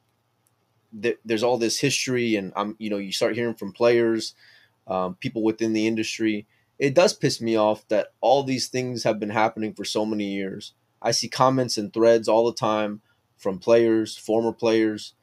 th- 0.99 1.19
there's 1.25 1.43
all 1.43 1.57
this 1.57 1.79
history, 1.79 2.35
and 2.35 2.53
I'm 2.55 2.75
you 2.79 2.89
know 2.89 2.97
you 2.97 3.11
start 3.11 3.35
hearing 3.35 3.55
from 3.55 3.71
players, 3.73 4.35
um, 4.87 5.15
people 5.15 5.43
within 5.43 5.73
the 5.73 5.87
industry. 5.87 6.47
It 6.79 6.95
does 6.95 7.13
piss 7.13 7.41
me 7.41 7.55
off 7.55 7.87
that 7.89 8.07
all 8.21 8.43
these 8.43 8.67
things 8.67 9.03
have 9.03 9.19
been 9.19 9.29
happening 9.29 9.73
for 9.73 9.85
so 9.85 10.05
many 10.05 10.25
years. 10.25 10.73
I 11.01 11.11
see 11.11 11.29
comments 11.29 11.77
and 11.77 11.93
threads 11.93 12.27
all 12.27 12.45
the 12.45 12.53
time 12.53 13.01
from 13.37 13.59
players, 13.59 14.17
former 14.17 14.51
players, 14.51 15.13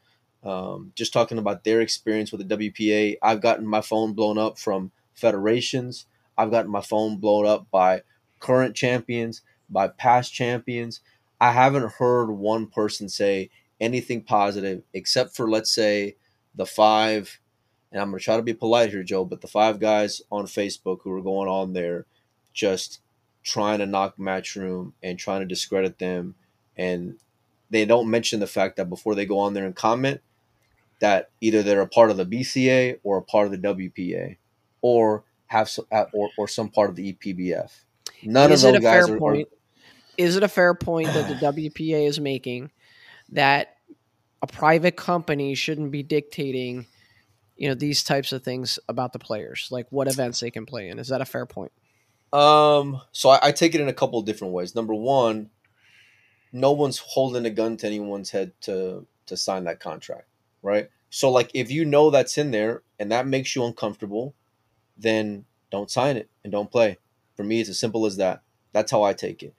um, 0.44 0.92
just 0.94 1.12
talking 1.12 1.38
about 1.38 1.64
their 1.64 1.80
experience 1.80 2.32
with 2.32 2.46
the 2.46 2.56
WPA. 2.56 3.16
I've 3.22 3.40
gotten 3.40 3.66
my 3.66 3.80
phone 3.80 4.12
blown 4.12 4.38
up 4.38 4.58
from 4.58 4.92
federations. 5.14 6.06
I've 6.36 6.50
gotten 6.50 6.70
my 6.70 6.80
phone 6.80 7.18
blown 7.18 7.46
up 7.46 7.66
by 7.70 8.02
current 8.40 8.76
champions, 8.76 9.42
by 9.68 9.88
past 9.88 10.32
champions. 10.32 11.00
I 11.40 11.52
haven't 11.52 11.92
heard 11.92 12.30
one 12.30 12.66
person 12.68 13.08
say, 13.08 13.50
anything 13.80 14.22
positive 14.22 14.82
except 14.94 15.36
for 15.36 15.48
let's 15.48 15.70
say 15.70 16.16
the 16.54 16.66
five 16.66 17.40
and 17.90 18.02
I'm 18.02 18.10
going 18.10 18.18
to 18.18 18.24
try 18.24 18.36
to 18.36 18.42
be 18.42 18.54
polite 18.54 18.90
here, 18.90 19.02
Joe, 19.02 19.24
but 19.24 19.40
the 19.40 19.46
five 19.46 19.80
guys 19.80 20.20
on 20.30 20.44
Facebook 20.46 20.98
who 21.02 21.12
are 21.12 21.22
going 21.22 21.48
on 21.48 21.72
there 21.72 22.04
just 22.52 23.00
trying 23.42 23.78
to 23.78 23.86
knock 23.86 24.18
Matchroom 24.18 24.92
and 25.02 25.18
trying 25.18 25.40
to 25.40 25.46
discredit 25.46 25.98
them. 25.98 26.34
And 26.76 27.16
they 27.70 27.84
don't 27.84 28.10
mention 28.10 28.40
the 28.40 28.46
fact 28.46 28.76
that 28.76 28.90
before 28.90 29.14
they 29.14 29.24
go 29.24 29.38
on 29.38 29.54
there 29.54 29.64
and 29.64 29.74
comment, 29.74 30.20
that 31.00 31.30
either 31.40 31.62
they're 31.62 31.80
a 31.80 31.88
part 31.88 32.10
of 32.10 32.16
the 32.16 32.26
BCA 32.26 32.98
or 33.04 33.18
a 33.18 33.22
part 33.22 33.46
of 33.46 33.52
the 33.52 33.58
WPA 33.58 34.36
or 34.82 35.24
have 35.46 35.68
some, 35.70 35.86
uh, 35.90 36.04
or, 36.12 36.28
or 36.36 36.46
some 36.46 36.68
part 36.68 36.90
of 36.90 36.96
the 36.96 37.14
EPBF. 37.14 37.70
None 38.22 38.52
is 38.52 38.64
of 38.64 38.74
those 38.74 38.82
guys 38.82 39.08
are, 39.08 39.24
are. 39.24 39.36
Is 40.18 40.36
it 40.36 40.42
a 40.42 40.48
fair 40.48 40.74
point 40.74 41.08
that 41.08 41.28
the 41.28 41.34
WPA 41.34 42.06
is 42.06 42.20
making 42.20 42.70
that 43.30 43.77
a 44.42 44.46
private 44.46 44.96
company 44.96 45.54
shouldn't 45.54 45.90
be 45.90 46.02
dictating 46.02 46.86
you 47.56 47.68
know 47.68 47.74
these 47.74 48.04
types 48.04 48.32
of 48.32 48.42
things 48.42 48.78
about 48.88 49.12
the 49.12 49.18
players 49.18 49.68
like 49.70 49.86
what 49.90 50.08
events 50.08 50.40
they 50.40 50.50
can 50.50 50.64
play 50.64 50.88
in. 50.88 50.98
Is 50.98 51.08
that 51.08 51.20
a 51.20 51.26
fair 51.26 51.44
point? 51.44 51.72
Um 52.32 53.00
so 53.12 53.30
i, 53.30 53.38
I 53.42 53.52
take 53.52 53.74
it 53.74 53.80
in 53.80 53.88
a 53.88 53.92
couple 53.92 54.22
different 54.22 54.54
ways. 54.54 54.74
Number 54.74 54.94
one 54.94 55.50
no 56.52 56.72
one's 56.72 56.98
holding 56.98 57.44
a 57.44 57.50
gun 57.50 57.76
to 57.76 57.86
anyone's 57.86 58.30
head 58.30 58.52
to 58.62 59.06
to 59.26 59.36
sign 59.36 59.64
that 59.64 59.80
contract 59.80 60.28
right? 60.62 60.88
So 61.10 61.30
like 61.30 61.50
if 61.54 61.70
you 61.70 61.84
know 61.84 62.10
that's 62.10 62.38
in 62.38 62.50
there 62.52 62.82
and 62.98 63.12
that 63.12 63.26
makes 63.26 63.54
you 63.54 63.64
uncomfortable 63.64 64.34
then 64.96 65.44
don't 65.70 65.90
sign 65.90 66.16
it 66.16 66.28
and 66.42 66.52
don't 66.52 66.70
play. 66.70 66.98
For 67.36 67.44
me 67.44 67.60
it's 67.60 67.70
as 67.70 67.78
simple 67.78 68.06
as 68.06 68.16
that. 68.16 68.42
That's 68.72 68.92
how 68.92 69.02
i 69.02 69.12
take 69.12 69.42
it. 69.42 69.54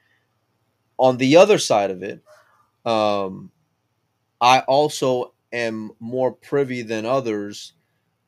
On 0.98 1.18
the 1.18 1.36
other 1.36 1.58
side 1.58 1.92
of 1.92 2.02
it 2.02 2.24
um 2.86 3.52
I 4.42 4.60
also 4.62 5.34
am 5.52 5.92
more 6.00 6.32
privy 6.32 6.82
than 6.82 7.06
others 7.06 7.74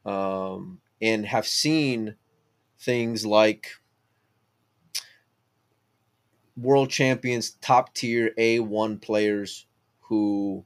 um, 0.05 0.79
and 1.01 1.25
have 1.25 1.47
seen 1.47 2.15
things 2.79 3.25
like 3.25 3.67
world 6.57 6.89
champions, 6.89 7.51
top 7.61 7.93
tier 7.93 8.31
A1 8.37 9.01
players 9.01 9.65
who 10.01 10.65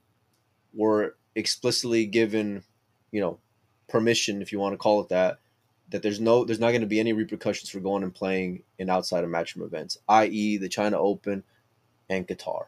were 0.73 1.15
explicitly 1.35 2.05
given, 2.05 2.63
you 3.11 3.21
know, 3.21 3.39
permission, 3.87 4.41
if 4.41 4.51
you 4.51 4.59
want 4.59 4.73
to 4.73 4.77
call 4.77 5.01
it 5.01 5.09
that, 5.09 5.39
that 5.89 6.01
there's 6.01 6.19
no, 6.19 6.43
there's 6.43 6.59
not 6.59 6.71
going 6.71 6.81
to 6.81 6.87
be 6.87 6.99
any 6.99 7.13
repercussions 7.13 7.69
for 7.69 7.79
going 7.79 8.03
and 8.03 8.13
playing 8.13 8.63
in 8.79 8.89
outside 8.89 9.23
of 9.23 9.29
matchroom 9.29 9.65
events, 9.65 9.97
i.e., 10.09 10.57
the 10.57 10.69
China 10.69 10.97
Open 10.97 11.43
and 12.09 12.27
Qatar. 12.27 12.65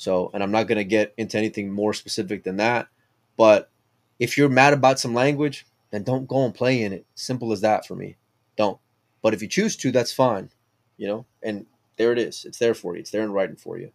So, 0.00 0.30
and 0.32 0.42
I'm 0.42 0.50
not 0.50 0.66
going 0.66 0.78
to 0.78 0.84
get 0.84 1.12
into 1.18 1.36
anything 1.36 1.70
more 1.70 1.92
specific 1.92 2.42
than 2.42 2.56
that. 2.56 2.88
But 3.36 3.70
if 4.18 4.38
you're 4.38 4.48
mad 4.48 4.72
about 4.72 4.98
some 4.98 5.12
language, 5.12 5.66
then 5.90 6.04
don't 6.04 6.26
go 6.26 6.46
and 6.46 6.54
play 6.54 6.82
in 6.82 6.94
it. 6.94 7.04
Simple 7.14 7.52
as 7.52 7.60
that 7.60 7.86
for 7.86 7.94
me. 7.94 8.16
Don't. 8.56 8.78
But 9.20 9.34
if 9.34 9.42
you 9.42 9.48
choose 9.48 9.76
to, 9.76 9.92
that's 9.92 10.10
fine. 10.10 10.48
You 10.96 11.06
know, 11.06 11.26
and 11.42 11.66
there 11.98 12.12
it 12.12 12.18
is. 12.18 12.46
It's 12.46 12.56
there 12.56 12.72
for 12.72 12.94
you. 12.94 13.00
It's 13.00 13.10
there 13.10 13.24
in 13.24 13.30
writing 13.30 13.56
for 13.56 13.76
you. 13.76 13.92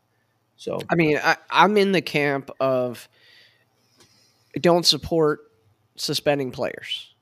So, 0.58 0.80
I 0.91 0.94
mean, 0.94 1.18
I, 1.24 1.38
I'm 1.50 1.76
in 1.76 1.91
the 1.91 2.04
camp 2.04 2.52
of 2.60 3.10
don't 4.62 4.86
support 4.86 5.39
suspending 5.96 6.52
players. 6.52 7.15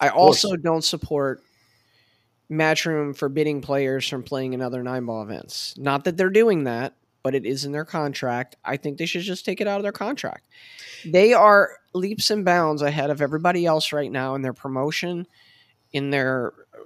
I 0.00 0.08
also 0.08 0.56
don't 0.56 0.82
support 0.82 1.44
Matchroom 2.50 3.16
forbidding 3.16 3.60
players 3.60 4.08
from 4.08 4.24
playing 4.24 4.52
in 4.52 4.62
other 4.62 4.82
nine 4.82 5.06
ball 5.06 5.22
events. 5.22 5.76
Not 5.78 6.02
that 6.04 6.16
they're 6.16 6.28
doing 6.28 6.64
that, 6.64 6.94
but 7.26 7.34
it 7.34 7.44
is 7.44 7.64
in 7.64 7.72
their 7.72 7.84
contract. 7.84 8.54
I 8.64 8.76
think 8.76 8.98
they 8.98 9.04
should 9.04 9.22
just 9.22 9.44
take 9.44 9.60
it 9.60 9.66
out 9.66 9.78
of 9.78 9.82
their 9.82 9.90
contract. 9.90 10.46
They 11.04 11.32
are 11.32 11.72
leaps 11.92 12.30
and 12.30 12.44
bounds 12.44 12.82
ahead 12.82 13.10
of 13.10 13.20
everybody 13.20 13.66
else 13.66 13.92
right 13.92 14.12
now 14.12 14.36
in 14.36 14.42
their 14.42 14.52
promotion, 14.52 15.26
in 15.90 16.10
their 16.10 16.52
uh, 16.72 16.84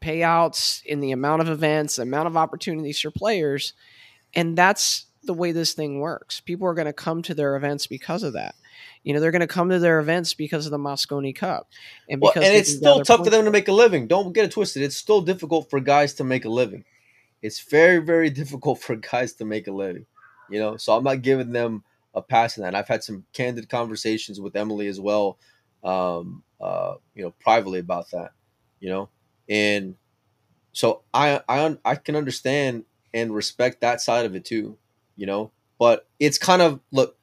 payouts, 0.00 0.84
in 0.84 0.98
the 0.98 1.12
amount 1.12 1.42
of 1.42 1.48
events, 1.48 1.94
the 1.94 2.02
amount 2.02 2.26
of 2.26 2.36
opportunities 2.36 2.98
for 2.98 3.12
players. 3.12 3.74
And 4.34 4.58
that's 4.58 5.06
the 5.22 5.34
way 5.34 5.52
this 5.52 5.72
thing 5.72 6.00
works. 6.00 6.40
People 6.40 6.66
are 6.66 6.74
going 6.74 6.86
to 6.86 6.92
come 6.92 7.22
to 7.22 7.32
their 7.32 7.54
events 7.54 7.86
because 7.86 8.24
of 8.24 8.32
that. 8.32 8.56
You 9.04 9.14
know, 9.14 9.20
they're 9.20 9.30
going 9.30 9.38
to 9.38 9.46
come 9.46 9.68
to 9.70 9.78
their 9.78 10.00
events 10.00 10.34
because 10.34 10.66
of 10.66 10.72
the 10.72 10.78
Mosconi 10.78 11.32
Cup, 11.32 11.68
and 12.10 12.20
because 12.20 12.34
well, 12.34 12.44
and 12.44 12.54
it's 12.56 12.74
still 12.74 13.04
tough 13.04 13.22
for 13.22 13.30
them 13.30 13.44
to 13.44 13.52
make 13.52 13.68
a 13.68 13.72
living. 13.72 14.08
Don't 14.08 14.32
get 14.32 14.46
it 14.46 14.50
twisted. 14.50 14.82
It's 14.82 14.96
still 14.96 15.20
difficult 15.20 15.70
for 15.70 15.78
guys 15.78 16.14
to 16.14 16.24
make 16.24 16.44
a 16.44 16.48
living 16.48 16.84
it's 17.42 17.60
very 17.60 17.98
very 17.98 18.30
difficult 18.42 18.80
for 18.80 18.96
guys 18.96 19.34
to 19.34 19.44
make 19.44 19.66
a 19.66 19.72
living 19.72 20.06
you 20.50 20.60
know? 20.60 20.76
So 20.76 20.96
i'm 20.96 21.04
not 21.04 21.22
giving 21.22 21.52
them 21.52 21.82
a 22.14 22.22
pass 22.22 22.56
in 22.56 22.62
that. 22.62 22.68
And 22.68 22.76
i've 22.76 22.88
had 22.88 23.04
some 23.04 23.24
candid 23.32 23.68
conversations 23.68 24.40
with 24.40 24.56
emily 24.56 24.88
as 24.88 25.00
well 25.00 25.38
um, 25.84 26.42
uh, 26.60 26.94
you 27.14 27.22
know 27.22 27.32
privately 27.40 27.78
about 27.78 28.10
that 28.10 28.32
you 28.80 28.88
know? 28.88 29.08
And 29.48 29.96
so 30.72 31.02
i 31.14 31.40
i 31.48 31.76
i 31.84 31.94
can 31.94 32.16
understand 32.16 32.84
and 33.14 33.34
respect 33.34 33.80
that 33.80 34.00
side 34.00 34.26
of 34.26 34.34
it 34.34 34.44
too 34.44 34.78
you 35.16 35.26
know? 35.26 35.50
But 35.78 36.06
it's 36.18 36.38
kind 36.38 36.62
of 36.62 36.80
look 36.92 37.16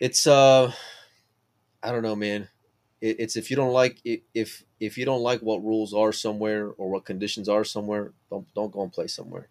it's 0.00 0.26
uh 0.26 0.72
i 1.82 1.90
don't 1.90 2.02
know 2.02 2.16
man 2.16 2.48
it, 3.00 3.16
it's 3.20 3.36
if 3.36 3.50
you 3.50 3.56
don't 3.56 3.72
like 3.72 4.00
it, 4.04 4.22
if 4.34 4.64
if 4.80 4.98
you 4.98 5.04
don't 5.04 5.22
like 5.22 5.40
what 5.40 5.64
rules 5.64 5.94
are 5.94 6.12
somewhere 6.12 6.68
or 6.68 6.90
what 6.90 7.04
conditions 7.04 7.48
are 7.48 7.64
somewhere, 7.64 8.12
don't 8.30 8.46
don't 8.54 8.72
go 8.72 8.82
and 8.82 8.92
play 8.92 9.06
somewhere. 9.06 9.48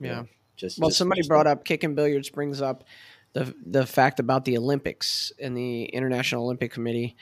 Yeah. 0.00 0.08
You 0.08 0.14
know, 0.16 0.28
just 0.56 0.78
well, 0.78 0.88
just, 0.90 0.98
somebody 0.98 1.20
just 1.20 1.28
brought 1.28 1.46
up 1.46 1.64
kicking 1.64 1.94
billiards 1.94 2.30
brings 2.30 2.60
up 2.60 2.84
the 3.32 3.54
the 3.64 3.86
fact 3.86 4.20
about 4.20 4.44
the 4.44 4.56
Olympics 4.58 5.32
and 5.40 5.56
the 5.56 5.84
International 5.84 6.44
Olympic 6.44 6.72
Committee, 6.72 7.16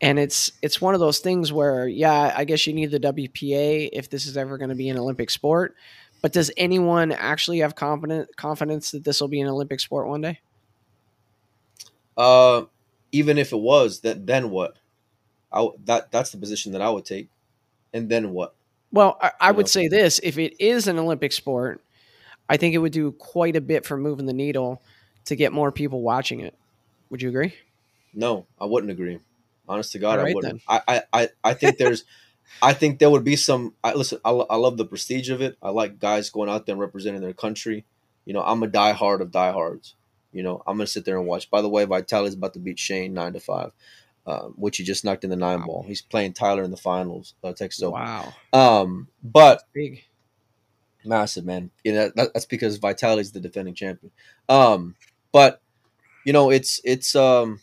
and 0.00 0.18
it's 0.18 0.52
it's 0.62 0.80
one 0.80 0.94
of 0.94 1.00
those 1.00 1.18
things 1.18 1.52
where 1.52 1.86
yeah, 1.86 2.32
I 2.36 2.44
guess 2.44 2.66
you 2.66 2.72
need 2.72 2.90
the 2.90 3.00
WPA 3.00 3.90
if 3.92 4.10
this 4.10 4.26
is 4.26 4.36
ever 4.36 4.58
going 4.58 4.70
to 4.70 4.74
be 4.74 4.88
an 4.88 4.98
Olympic 4.98 5.30
sport, 5.30 5.74
but 6.22 6.32
does 6.32 6.50
anyone 6.56 7.12
actually 7.12 7.58
have 7.58 7.74
confident 7.74 8.34
confidence 8.36 8.90
that 8.92 9.04
this 9.04 9.20
will 9.20 9.28
be 9.28 9.40
an 9.40 9.48
Olympic 9.48 9.80
sport 9.80 10.08
one 10.08 10.20
day? 10.20 10.40
Uh, 12.16 12.64
even 13.12 13.38
if 13.38 13.52
it 13.52 13.58
was, 13.60 14.00
that 14.00 14.26
then 14.26 14.50
what? 14.50 14.76
I 15.52 15.68
that 15.84 16.10
that's 16.12 16.30
the 16.30 16.38
position 16.38 16.72
that 16.72 16.82
I 16.82 16.90
would 16.90 17.04
take, 17.04 17.28
and 17.92 18.08
then 18.08 18.32
what? 18.32 18.54
Well, 18.92 19.18
I, 19.20 19.30
I 19.40 19.50
would 19.52 19.66
know? 19.66 19.68
say 19.68 19.88
this: 19.88 20.20
if 20.22 20.38
it 20.38 20.60
is 20.60 20.88
an 20.88 20.98
Olympic 20.98 21.32
sport, 21.32 21.82
I 22.48 22.56
think 22.56 22.74
it 22.74 22.78
would 22.78 22.92
do 22.92 23.12
quite 23.12 23.56
a 23.56 23.60
bit 23.60 23.86
for 23.86 23.96
moving 23.96 24.26
the 24.26 24.32
needle 24.32 24.82
to 25.26 25.36
get 25.36 25.52
more 25.52 25.70
people 25.70 26.02
watching 26.02 26.40
it. 26.40 26.54
Would 27.10 27.22
you 27.22 27.28
agree? 27.28 27.54
No, 28.14 28.46
I 28.60 28.66
wouldn't 28.66 28.90
agree. 28.90 29.20
Honest 29.68 29.92
to 29.92 29.98
God, 29.98 30.18
right, 30.18 30.30
I 30.30 30.34
wouldn't. 30.34 30.62
I, 30.66 31.02
I, 31.12 31.28
I 31.44 31.54
think 31.54 31.78
there's, 31.78 32.04
I 32.62 32.72
think 32.72 32.98
there 32.98 33.10
would 33.10 33.22
be 33.22 33.36
some. 33.36 33.74
I 33.84 33.94
listen. 33.94 34.18
I, 34.24 34.30
I 34.30 34.56
love 34.56 34.76
the 34.76 34.84
prestige 34.84 35.30
of 35.30 35.40
it. 35.40 35.56
I 35.62 35.70
like 35.70 36.00
guys 36.00 36.30
going 36.30 36.50
out 36.50 36.66
there 36.66 36.72
and 36.72 36.80
representing 36.80 37.20
their 37.20 37.32
country. 37.32 37.84
You 38.24 38.34
know, 38.34 38.42
I'm 38.42 38.62
a 38.62 38.68
diehard 38.68 39.20
of 39.20 39.30
diehards. 39.30 39.94
You 40.32 40.42
know, 40.42 40.62
I'm 40.66 40.76
gonna 40.76 40.88
sit 40.88 41.04
there 41.04 41.18
and 41.18 41.26
watch. 41.26 41.50
By 41.50 41.62
the 41.62 41.68
way, 41.68 41.84
Vitali's 41.84 42.34
about 42.34 42.54
to 42.54 42.58
beat 42.58 42.78
Shane 42.78 43.14
nine 43.14 43.32
to 43.34 43.40
five, 43.40 43.72
um, 44.26 44.54
which 44.56 44.76
he 44.76 44.84
just 44.84 45.04
knocked 45.04 45.24
in 45.24 45.30
the 45.30 45.36
nine 45.36 45.60
wow. 45.60 45.66
ball. 45.66 45.84
He's 45.86 46.02
playing 46.02 46.34
Tyler 46.34 46.62
in 46.62 46.70
the 46.70 46.76
finals. 46.76 47.34
Uh, 47.42 47.52
Texas. 47.52 47.82
Open. 47.82 48.00
Wow. 48.00 48.34
Um, 48.52 49.08
but 49.22 49.62
big, 49.72 50.04
massive 51.04 51.44
man. 51.44 51.70
You 51.84 51.92
know, 51.94 52.12
that, 52.16 52.32
that's 52.34 52.46
because 52.46 52.78
Vitali's 52.78 53.32
the 53.32 53.40
defending 53.40 53.74
champion. 53.74 54.12
Um, 54.48 54.94
but 55.32 55.62
you 56.24 56.32
know, 56.32 56.50
it's 56.50 56.80
it's 56.84 57.14
um. 57.16 57.60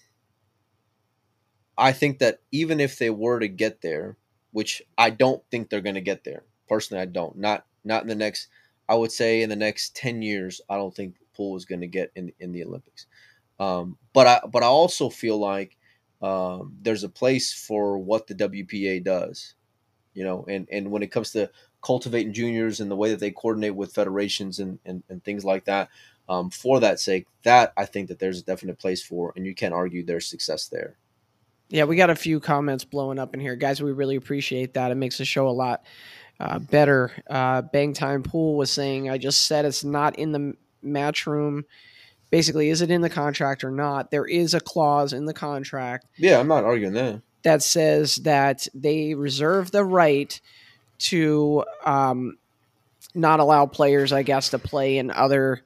I 1.80 1.91
think 1.91 2.17
that 2.20 2.39
even 2.52 2.80
if 2.80 2.98
they 2.98 3.12
were 3.12 3.39
to 3.39 3.48
get 3.48 3.82
there, 3.82 4.17
which 4.52 4.82
I 4.98 5.12
don't 5.12 5.43
think 5.52 5.70
they're 5.70 5.82
going 5.82 5.93
to 5.93 6.02
get 6.02 6.24
there. 6.24 6.43
Personally, 6.67 7.04
I 7.04 7.06
don't. 7.06 7.38
Not 7.38 7.65
not 7.84 8.02
in 8.02 8.08
the 8.08 8.15
next. 8.15 8.48
I 8.89 8.96
would 8.96 9.12
say 9.12 9.41
in 9.41 9.50
the 9.50 9.56
next 9.56 9.96
ten 9.96 10.22
years, 10.24 10.60
I 10.70 10.76
don't 10.76 10.96
think 10.96 11.15
pool 11.36 11.56
is 11.56 11.65
going 11.65 11.82
to 11.82 11.88
get 11.88 12.12
in 12.15 12.34
in 12.39 12.52
the 12.52 12.63
Olympics. 12.63 13.06
Um, 13.60 13.98
but 14.13 14.28
I 14.28 14.41
but 14.52 14.63
I 14.63 14.67
also 14.67 15.10
feel 15.10 15.38
like 15.38 15.76
um, 16.21 16.75
there's 16.82 17.03
a 17.03 17.10
place 17.10 17.53
for 17.53 17.97
what 17.97 18.27
the 18.27 18.36
WPA 18.36 19.03
does, 19.03 19.56
you 20.13 20.23
know, 20.23 20.45
and 20.47 20.67
and 20.71 20.89
when 20.89 21.03
it 21.03 21.12
comes 21.12 21.32
to 21.32 21.49
cultivating 21.84 22.34
juniors 22.34 22.80
and 22.80 22.89
the 22.89 22.95
way 22.95 23.12
that 23.12 23.19
they 23.19 23.32
coordinate 23.32 23.75
with 23.75 23.93
federations 23.93 24.60
and 24.60 24.80
and, 24.86 25.03
and 25.10 25.23
things 25.23 25.45
like 25.45 25.65
that. 25.65 25.89
Um, 26.30 26.49
for 26.49 26.82
that 26.82 26.99
sake, 26.99 27.25
that 27.43 27.71
I 27.77 27.86
think 27.86 28.10
that 28.10 28.19
there's 28.19 28.39
a 28.39 28.43
definite 28.43 28.77
place 28.77 29.01
for, 29.01 29.32
and 29.38 29.45
you 29.45 29.56
can't 29.56 29.73
argue 29.73 30.03
there's 30.03 30.25
success 30.25 30.67
there. 30.67 30.97
Yeah, 31.69 31.86
we 31.86 31.95
got 31.95 32.10
a 32.10 32.15
few 32.15 32.41
comments 32.41 32.84
blowing 32.84 33.17
up 33.17 33.34
in 33.34 33.39
here, 33.39 33.56
guys. 33.56 33.82
We 33.82 33.93
really 33.93 34.17
appreciate 34.17 34.73
that. 34.73 34.91
It 34.91 34.95
makes 34.95 35.17
the 35.17 35.25
show 35.25 35.47
a 35.47 35.51
lot 35.51 35.86
uh, 36.39 36.60
better. 36.60 37.12
Uh, 37.30 37.62
Bang 37.62 37.93
Time 37.93 38.23
Pool 38.23 38.56
was 38.56 38.71
saying, 38.71 39.10
I 39.10 39.17
just 39.17 39.47
said 39.47 39.65
it's 39.65 39.84
not 39.84 40.17
in 40.17 40.32
the 40.32 40.53
Matchroom 40.84 41.63
basically 42.29 42.69
is 42.69 42.81
it 42.81 42.91
in 42.91 43.01
the 43.01 43.09
contract 43.09 43.63
or 43.63 43.71
not? 43.71 44.11
There 44.11 44.25
is 44.25 44.53
a 44.53 44.59
clause 44.59 45.13
in 45.13 45.25
the 45.25 45.33
contract 45.33 46.05
yeah 46.17 46.39
i'm 46.39 46.47
not 46.47 46.63
arguing 46.63 46.93
that. 46.93 47.21
that 47.43 47.61
says 47.63 48.17
that 48.17 48.67
they 48.73 49.13
reserve 49.13 49.71
the 49.71 49.83
right 49.83 50.39
to 50.99 51.63
um, 51.85 52.37
not 53.13 53.39
allow 53.39 53.65
players 53.65 54.11
i 54.11 54.23
guess 54.23 54.49
to 54.49 54.59
play 54.59 54.97
in 54.97 55.11
other 55.11 55.63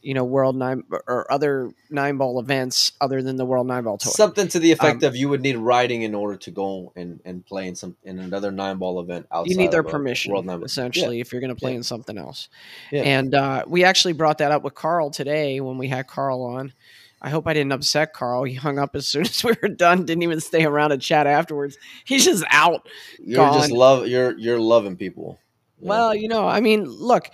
you 0.00 0.14
know 0.14 0.24
world 0.24 0.56
nine 0.56 0.84
or 1.06 1.30
other 1.30 1.72
nine 1.90 2.16
ball 2.16 2.38
events 2.38 2.92
other 3.00 3.22
than 3.22 3.36
the 3.36 3.44
world 3.44 3.66
nine 3.66 3.84
ball 3.84 3.98
tour 3.98 4.12
something 4.12 4.46
to 4.48 4.58
the 4.58 4.70
effect 4.70 5.02
um, 5.02 5.08
of 5.08 5.16
you 5.16 5.28
would 5.28 5.40
need 5.40 5.56
writing 5.56 6.02
in 6.02 6.14
order 6.14 6.36
to 6.36 6.50
go 6.50 6.92
and, 6.96 7.20
and 7.24 7.44
play 7.44 7.66
in 7.66 7.74
some 7.74 7.96
in 8.04 8.18
another 8.18 8.52
nine 8.52 8.78
ball 8.78 9.00
event 9.00 9.26
outside 9.32 9.50
you 9.50 9.56
need 9.56 9.70
their 9.70 9.82
permission 9.82 10.32
world 10.32 10.46
nine 10.46 10.62
essentially 10.62 11.16
yeah. 11.16 11.20
if 11.20 11.32
you're 11.32 11.40
going 11.40 11.54
to 11.54 11.58
play 11.58 11.72
yeah. 11.72 11.78
in 11.78 11.82
something 11.82 12.16
else 12.16 12.48
yeah. 12.92 13.02
and 13.02 13.34
uh, 13.34 13.64
we 13.66 13.84
actually 13.84 14.12
brought 14.12 14.38
that 14.38 14.52
up 14.52 14.62
with 14.62 14.74
karl 14.74 15.10
today 15.10 15.60
when 15.60 15.78
we 15.78 15.88
had 15.88 16.06
karl 16.06 16.42
on 16.42 16.72
I 17.20 17.30
hope 17.30 17.48
I 17.48 17.52
didn't 17.52 17.72
upset 17.72 18.12
Karl. 18.12 18.44
He 18.44 18.54
hung 18.54 18.78
up 18.78 18.94
as 18.94 19.08
soon 19.08 19.22
as 19.26 19.42
we 19.42 19.52
were 19.60 19.68
done. 19.68 20.06
Didn't 20.06 20.22
even 20.22 20.40
stay 20.40 20.64
around 20.64 20.90
to 20.90 20.98
chat 20.98 21.26
afterwards. 21.26 21.76
He's 22.04 22.24
just 22.24 22.44
out. 22.48 22.88
You're 23.18 23.38
gone. 23.38 23.58
just 23.58 23.72
love. 23.72 24.06
You're 24.06 24.38
you're 24.38 24.60
loving 24.60 24.96
people. 24.96 25.38
Well, 25.80 26.14
you 26.14 26.28
know, 26.28 26.46
I 26.46 26.60
mean, 26.60 26.84
look, 26.84 27.30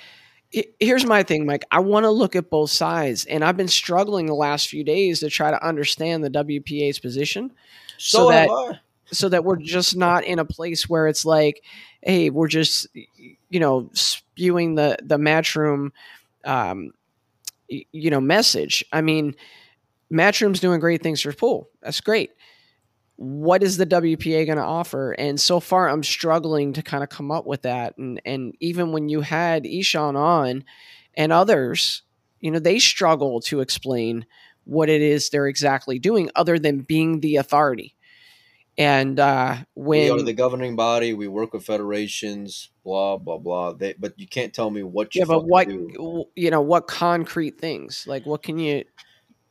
here's 0.79 1.05
my 1.05 1.23
thing, 1.23 1.47
Mike. 1.47 1.65
I 1.71 1.81
want 1.81 2.05
to 2.05 2.11
look 2.11 2.37
at 2.37 2.51
both 2.51 2.71
sides, 2.71 3.25
and 3.25 3.45
I've 3.45 3.57
been 3.57 3.69
struggling 3.69 4.27
the 4.27 4.35
last 4.35 4.69
few 4.69 4.85
days 4.85 5.21
to 5.21 5.31
try 5.31 5.51
to 5.51 5.67
understand 5.67 6.25
the 6.25 6.31
WPA's 6.31 6.99
position, 6.99 7.53
so, 7.99 8.19
so 8.19 8.29
that 8.31 8.81
so 9.11 9.29
that 9.29 9.45
we're 9.45 9.57
just 9.57 9.97
not 9.97 10.25
in 10.25 10.39
a 10.39 10.45
place 10.45 10.89
where 10.89 11.09
it's 11.09 11.25
like, 11.25 11.63
hey, 12.03 12.31
we're 12.31 12.49
just 12.49 12.87
you 12.95 13.61
know 13.61 13.91
spewing 13.93 14.75
the 14.75 14.97
the 15.03 15.19
matchroom, 15.19 15.91
um, 16.45 16.93
you 17.69 18.11
know, 18.11 18.21
message. 18.21 18.85
I 18.93 19.01
mean, 19.01 19.35
matchroom's 20.13 20.61
doing 20.61 20.81
great 20.81 21.03
things 21.03 21.21
for 21.21 21.33
pool. 21.33 21.69
That's 21.83 22.01
great 22.01 22.31
what 23.17 23.63
is 23.63 23.77
the 23.77 23.87
WPA 23.87 24.47
going 24.47 24.59
to 24.59 24.65
offer? 24.65 25.13
And 25.13 25.41
so 25.41 25.61
far, 25.61 25.89
I'm 25.89 26.03
struggling 26.03 26.73
to 26.73 26.83
kind 26.83 27.05
of 27.05 27.11
come 27.11 27.31
up 27.31 27.47
with 27.47 27.63
that. 27.63 27.97
And 27.97 28.21
and 28.25 28.55
even 28.61 28.93
when 28.93 29.09
you 29.09 29.21
had 29.21 29.67
Ishan 29.67 30.17
on 30.17 30.65
and 31.15 31.33
others, 31.33 32.03
you 32.41 32.51
know, 32.51 32.59
they 32.59 32.79
struggle 32.79 33.41
to 33.43 33.61
explain 33.61 34.27
what 34.65 34.89
it 34.89 35.03
is 35.03 35.29
they're 35.29 35.47
exactly 35.47 35.99
doing, 35.99 36.31
other 36.35 36.59
than 36.59 36.81
being 36.81 37.21
the 37.21 37.37
authority. 37.37 37.95
And 38.77 39.21
uh, 39.21 39.59
when 39.75 40.03
we 40.03 40.11
are 40.11 40.25
the 40.25 40.33
governing 40.33 40.75
body, 40.75 41.15
we 41.15 41.29
work 41.29 41.53
with 41.53 41.65
federations, 41.65 42.71
blah 42.83 43.19
blah 43.19 43.39
blah. 43.39 43.73
They, 43.73 43.95
but 43.97 44.19
you 44.19 44.27
can't 44.27 44.53
tell 44.53 44.69
me 44.69 44.83
what 44.83 45.15
you. 45.15 45.21
Yeah, 45.21 45.27
but 45.27 45.47
what 45.47 45.69
do. 45.69 46.25
you 46.35 46.51
know? 46.51 46.61
What 46.61 46.89
concrete 46.89 47.61
things? 47.61 48.05
Like, 48.09 48.27
what 48.27 48.43
can 48.43 48.59
you? 48.59 48.85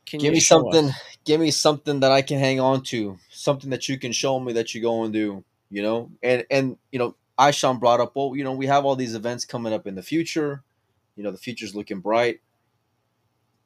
Can 0.04 0.20
give 0.20 0.34
me 0.34 0.40
something. 0.40 0.86
Us? 0.86 0.94
Give 1.24 1.40
me 1.40 1.50
something 1.50 2.00
that 2.00 2.12
I 2.12 2.20
can 2.20 2.38
hang 2.38 2.60
on 2.60 2.82
to. 2.84 3.18
Something 3.44 3.68
that 3.70 3.90
you 3.90 3.98
can 3.98 4.12
show 4.12 4.40
me 4.40 4.54
that 4.54 4.74
you 4.74 4.80
go 4.80 5.04
and 5.04 5.12
do. 5.12 5.44
You 5.68 5.82
know, 5.82 6.10
and 6.22 6.46
and 6.50 6.78
you 6.90 6.98
know, 6.98 7.14
Ishan 7.38 7.78
brought 7.78 8.00
up. 8.00 8.16
Well, 8.16 8.34
you 8.34 8.42
know, 8.42 8.52
we 8.52 8.66
have 8.66 8.86
all 8.86 8.96
these 8.96 9.14
events 9.14 9.44
coming 9.44 9.74
up 9.74 9.86
in 9.86 9.96
the 9.96 10.02
future. 10.02 10.62
You 11.14 11.24
know, 11.24 11.30
the 11.30 11.36
future's 11.36 11.74
looking 11.74 12.00
bright. 12.00 12.40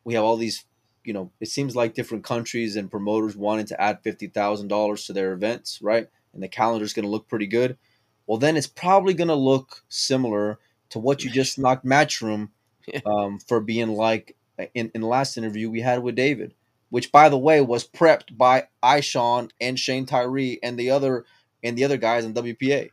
We 0.02 0.14
have 0.14 0.24
all 0.24 0.36
these. 0.36 0.64
You 1.04 1.12
know, 1.12 1.30
it 1.40 1.48
seems 1.48 1.76
like 1.76 1.94
different 1.94 2.24
countries 2.24 2.74
and 2.74 2.90
promoters 2.90 3.36
wanting 3.36 3.66
to 3.66 3.80
add 3.80 4.02
fifty 4.02 4.26
thousand 4.26 4.66
dollars 4.66 5.06
to 5.06 5.12
their 5.12 5.32
events, 5.32 5.78
right? 5.80 6.08
And 6.34 6.42
the 6.42 6.48
calendar's 6.48 6.92
going 6.92 7.04
to 7.04 7.10
look 7.10 7.28
pretty 7.28 7.46
good. 7.46 7.78
Well, 8.26 8.38
then 8.38 8.56
it's 8.56 8.66
probably 8.66 9.14
going 9.14 9.28
to 9.28 9.34
look 9.34 9.84
similar 9.88 10.58
to 10.90 10.98
what 10.98 11.22
you 11.22 11.30
just 11.30 11.56
knocked 11.56 11.86
Matchroom 11.86 12.48
um, 13.06 13.38
for 13.38 13.60
being 13.60 13.94
like 13.94 14.36
in, 14.74 14.90
in 14.94 15.00
the 15.00 15.06
last 15.06 15.36
interview 15.36 15.70
we 15.70 15.80
had 15.80 16.02
with 16.02 16.14
David, 16.14 16.54
which 16.90 17.12
by 17.12 17.28
the 17.28 17.38
way 17.38 17.60
was 17.60 17.86
prepped 17.86 18.36
by 18.36 18.68
Ishan 18.84 19.50
and 19.60 19.78
Shane 19.78 20.06
Tyree 20.06 20.58
and 20.62 20.78
the 20.78 20.90
other 20.90 21.24
and 21.62 21.76
the 21.76 21.84
other 21.84 21.96
guys 21.96 22.24
in 22.24 22.34
WPA. 22.34 22.90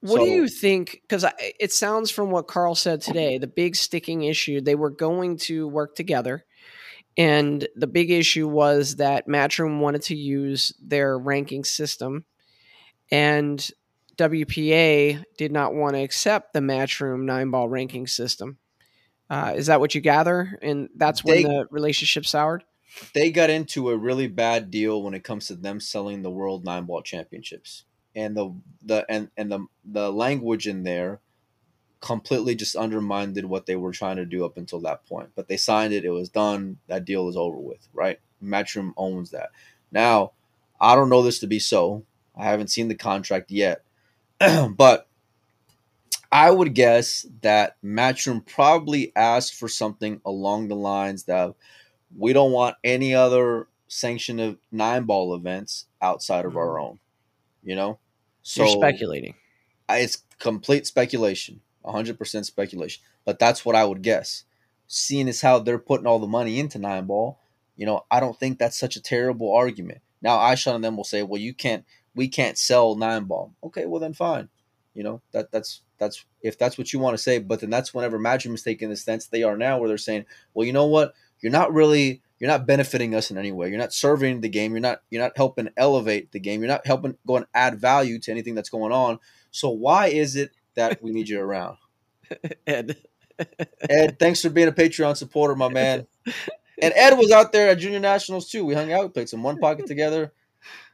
What 0.00 0.18
so, 0.18 0.24
do 0.24 0.30
you 0.30 0.48
think? 0.48 1.02
Because 1.02 1.24
it 1.38 1.72
sounds 1.72 2.10
from 2.10 2.30
what 2.30 2.46
Karl 2.46 2.74
said 2.74 3.00
today, 3.00 3.38
the 3.38 3.48
big 3.48 3.74
sticking 3.74 4.22
issue 4.22 4.60
they 4.60 4.76
were 4.76 4.90
going 4.90 5.38
to 5.38 5.66
work 5.66 5.96
together, 5.96 6.44
and 7.16 7.66
the 7.74 7.88
big 7.88 8.10
issue 8.10 8.46
was 8.46 8.96
that 8.96 9.26
Matchroom 9.26 9.80
wanted 9.80 10.02
to 10.02 10.16
use 10.16 10.72
their 10.80 11.18
ranking 11.18 11.64
system, 11.64 12.24
and 13.10 13.68
WPA 14.16 15.24
did 15.36 15.50
not 15.50 15.74
want 15.74 15.94
to 15.94 16.02
accept 16.02 16.52
the 16.52 16.60
Matchroom 16.60 17.22
nine 17.22 17.50
ball 17.50 17.68
ranking 17.68 18.06
system. 18.06 18.58
Uh, 19.30 19.54
is 19.56 19.66
that 19.66 19.80
what 19.80 19.94
you 19.94 20.00
gather? 20.00 20.58
And 20.62 20.88
that's 20.96 21.24
when 21.24 21.36
they, 21.36 21.42
the 21.42 21.66
relationship 21.70 22.24
soured? 22.24 22.64
They 23.14 23.30
got 23.30 23.50
into 23.50 23.90
a 23.90 23.96
really 23.96 24.28
bad 24.28 24.70
deal 24.70 25.02
when 25.02 25.14
it 25.14 25.24
comes 25.24 25.46
to 25.48 25.54
them 25.54 25.80
selling 25.80 26.22
the 26.22 26.30
world 26.30 26.64
nine 26.64 26.84
ball 26.84 27.02
championships. 27.02 27.84
And 28.14 28.36
the 28.36 28.52
the 28.82 29.06
and, 29.08 29.30
and 29.36 29.50
the 29.50 29.66
the 29.84 30.12
language 30.12 30.66
in 30.66 30.82
there 30.82 31.20
completely 32.00 32.54
just 32.54 32.76
undermined 32.76 33.42
what 33.48 33.66
they 33.66 33.76
were 33.76 33.92
trying 33.92 34.16
to 34.16 34.24
do 34.24 34.44
up 34.44 34.56
until 34.56 34.80
that 34.80 35.04
point. 35.06 35.30
But 35.34 35.48
they 35.48 35.56
signed 35.56 35.92
it, 35.92 36.04
it 36.04 36.10
was 36.10 36.28
done, 36.28 36.78
that 36.86 37.04
deal 37.04 37.28
is 37.28 37.36
over 37.36 37.58
with, 37.58 37.88
right? 37.92 38.20
Matchroom 38.42 38.92
owns 38.96 39.30
that. 39.30 39.50
Now, 39.90 40.32
I 40.80 40.94
don't 40.94 41.08
know 41.08 41.22
this 41.22 41.40
to 41.40 41.46
be 41.46 41.58
so. 41.58 42.04
I 42.36 42.44
haven't 42.44 42.68
seen 42.68 42.88
the 42.88 42.94
contract 42.94 43.50
yet. 43.50 43.82
but 44.70 45.08
I 46.30 46.50
would 46.50 46.74
guess 46.74 47.26
that 47.40 47.76
Matchroom 47.82 48.46
probably 48.46 49.12
asked 49.16 49.54
for 49.54 49.68
something 49.68 50.20
along 50.24 50.68
the 50.68 50.76
lines 50.76 51.24
that 51.24 51.54
we 52.16 52.32
don't 52.32 52.52
want 52.52 52.76
any 52.84 53.14
other 53.14 53.68
sanction 53.88 54.38
of 54.40 54.58
nine 54.70 55.04
ball 55.04 55.34
events 55.34 55.86
outside 56.00 56.44
of 56.44 56.56
our 56.56 56.76
mm. 56.76 56.82
own. 56.82 56.98
You 57.62 57.76
know, 57.76 57.98
so 58.42 58.64
You're 58.64 58.72
speculating. 58.72 59.34
It's 59.90 60.22
complete 60.38 60.86
speculation, 60.86 61.60
hundred 61.84 62.18
percent 62.18 62.46
speculation. 62.46 63.02
But 63.24 63.38
that's 63.38 63.64
what 63.64 63.76
I 63.76 63.84
would 63.84 64.02
guess. 64.02 64.44
Seeing 64.86 65.28
as 65.28 65.40
how 65.42 65.58
they're 65.58 65.78
putting 65.78 66.06
all 66.06 66.18
the 66.18 66.26
money 66.26 66.58
into 66.58 66.78
nine 66.78 67.04
ball, 67.06 67.38
You 67.78 67.86
know, 67.86 68.04
I 68.10 68.20
don't 68.20 68.38
think 68.38 68.58
that's 68.58 68.78
such 68.78 68.96
a 68.96 69.02
terrible 69.02 69.54
argument. 69.54 70.00
Now, 70.20 70.52
Ishan 70.52 70.74
and 70.74 70.84
them 70.84 70.96
will 70.96 71.04
say, 71.04 71.22
well, 71.22 71.40
you 71.40 71.54
can't, 71.54 71.84
we 72.14 72.26
can't 72.28 72.58
sell 72.58 72.96
nine 72.96 73.24
ball. 73.24 73.54
Okay, 73.62 73.86
well 73.86 74.00
then 74.00 74.12
fine. 74.12 74.48
You 74.94 75.04
know, 75.04 75.22
that 75.30 75.52
that's 75.52 75.82
that's 75.96 76.24
if 76.42 76.58
that's 76.58 76.76
what 76.76 76.92
you 76.92 76.98
want 76.98 77.16
to 77.16 77.22
say, 77.22 77.38
but 77.38 77.60
then 77.60 77.70
that's 77.70 77.94
whenever 77.94 78.18
Magic 78.18 78.50
mistake 78.50 78.82
in 78.82 78.90
the 78.90 78.96
sense 78.96 79.26
they 79.26 79.44
are 79.44 79.56
now 79.56 79.78
where 79.78 79.88
they're 79.88 79.96
saying, 79.96 80.24
well, 80.52 80.66
you 80.66 80.72
know 80.72 80.86
what? 80.86 81.14
You're 81.40 81.52
not 81.52 81.72
really 81.72 82.22
you're 82.38 82.50
not 82.50 82.66
benefiting 82.66 83.14
us 83.14 83.30
in 83.30 83.38
any 83.38 83.50
way. 83.50 83.68
You're 83.68 83.78
not 83.78 83.92
serving 83.92 84.40
the 84.40 84.48
game. 84.48 84.72
You're 84.72 84.80
not 84.80 85.02
you're 85.10 85.22
not 85.22 85.36
helping 85.36 85.68
elevate 85.76 86.32
the 86.32 86.40
game. 86.40 86.60
You're 86.60 86.68
not 86.68 86.86
helping 86.86 87.16
go 87.26 87.36
and 87.36 87.46
add 87.54 87.80
value 87.80 88.18
to 88.20 88.30
anything 88.30 88.54
that's 88.54 88.70
going 88.70 88.92
on. 88.92 89.18
So 89.50 89.70
why 89.70 90.08
is 90.08 90.36
it 90.36 90.52
that 90.74 91.02
we 91.02 91.10
need 91.10 91.28
you 91.28 91.40
around? 91.40 91.78
Ed. 92.66 92.96
Ed, 93.88 94.18
thanks 94.18 94.42
for 94.42 94.50
being 94.50 94.68
a 94.68 94.72
Patreon 94.72 95.16
supporter, 95.16 95.54
my 95.54 95.68
man. 95.68 96.06
And 96.80 96.92
Ed 96.94 97.14
was 97.14 97.30
out 97.30 97.52
there 97.52 97.70
at 97.70 97.78
Junior 97.78 98.00
Nationals 98.00 98.50
too. 98.50 98.64
We 98.64 98.74
hung 98.74 98.92
out, 98.92 99.02
we 99.02 99.08
played 99.08 99.28
some 99.28 99.42
one 99.42 99.58
pocket 99.58 99.86
together, 99.86 100.32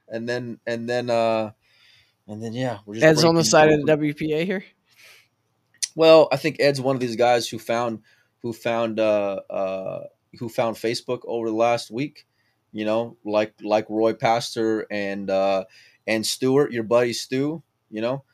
and 0.09 0.28
then 0.28 0.59
and 0.66 0.88
then 0.88 1.11
uh 1.11 1.52
and 2.26 2.42
then 2.42 2.54
yeah, 2.54 2.78
we're 2.87 2.94
just 2.94 3.04
Ed's 3.04 3.24
on 3.24 3.35
the 3.35 3.44
side 3.44 3.70
of 3.70 3.85
the 3.85 3.96
WPA 3.96 4.46
here. 4.46 4.64
Well, 5.94 6.28
I 6.33 6.37
think 6.37 6.57
Ed's 6.59 6.80
one 6.80 6.96
of 6.96 7.00
these 7.00 7.16
guys 7.16 7.48
who 7.48 7.59
found 7.59 8.00
who 8.40 8.52
found 8.52 8.98
uh 8.98 9.40
uh 9.50 10.04
who 10.38 10.49
found 10.49 10.77
Facebook 10.77 11.20
over 11.27 11.49
the 11.49 11.55
last 11.55 11.90
week. 11.90 12.27
You 12.73 12.85
know, 12.85 13.16
like 13.25 13.55
like 13.62 13.87
Roy 13.88 14.14
Pastor 14.14 14.87
and 14.90 15.31
uh 15.31 15.64
and 16.07 16.27
Stewart, 16.27 16.73
your 16.73 16.83
buddy 16.83 17.12
Stu. 17.12 17.62
You 17.90 18.01
know, 18.01 18.25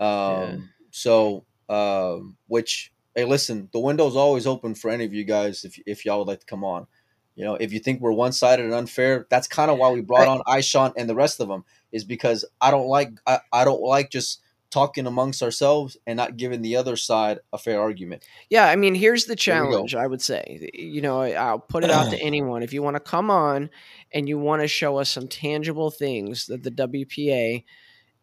um, 0.00 0.08
yeah. 0.08 0.56
so 0.90 1.44
um, 1.68 2.36
which 2.46 2.92
hey, 3.14 3.24
listen, 3.24 3.68
the 3.72 3.80
window's 3.80 4.16
always 4.16 4.46
open 4.46 4.74
for 4.74 4.90
any 4.90 5.04
of 5.04 5.14
you 5.14 5.24
guys 5.24 5.64
if 5.64 5.78
if 5.86 6.04
y'all 6.04 6.18
would 6.18 6.28
like 6.28 6.40
to 6.40 6.46
come 6.46 6.64
on. 6.64 6.86
You 7.34 7.44
know, 7.44 7.54
if 7.54 7.72
you 7.72 7.80
think 7.80 8.00
we're 8.00 8.12
one 8.12 8.32
sided 8.32 8.64
and 8.64 8.72
unfair, 8.72 9.26
that's 9.28 9.46
kind 9.46 9.70
of 9.70 9.78
why 9.78 9.90
we 9.90 10.00
brought 10.00 10.26
on 10.26 10.58
Ishan 10.58 10.92
and 10.96 11.08
the 11.08 11.14
rest 11.14 11.38
of 11.38 11.48
them 11.48 11.64
is 11.92 12.02
because 12.02 12.46
I 12.60 12.70
don't 12.70 12.88
like 12.88 13.10
I, 13.26 13.40
I 13.52 13.64
don't 13.64 13.82
like 13.82 14.10
just 14.10 14.40
talking 14.76 15.06
amongst 15.06 15.42
ourselves 15.42 15.96
and 16.06 16.18
not 16.18 16.36
giving 16.36 16.60
the 16.60 16.76
other 16.76 16.96
side 16.96 17.38
a 17.50 17.56
fair 17.56 17.80
argument. 17.80 18.22
Yeah, 18.50 18.66
I 18.66 18.76
mean, 18.76 18.94
here's 18.94 19.24
the 19.24 19.34
challenge. 19.34 19.94
I 19.94 20.06
would 20.06 20.20
say, 20.20 20.68
you 20.74 21.00
know, 21.00 21.22
I'll 21.22 21.58
put 21.58 21.82
it 21.82 21.90
out 21.90 22.10
to 22.10 22.18
anyone. 22.20 22.62
If 22.62 22.74
you 22.74 22.82
want 22.82 22.96
to 22.96 23.00
come 23.00 23.30
on 23.30 23.70
and 24.12 24.28
you 24.28 24.38
want 24.38 24.60
to 24.60 24.68
show 24.68 24.98
us 24.98 25.10
some 25.10 25.28
tangible 25.28 25.90
things 25.90 26.44
that 26.48 26.62
the 26.62 26.70
WPA 26.70 27.64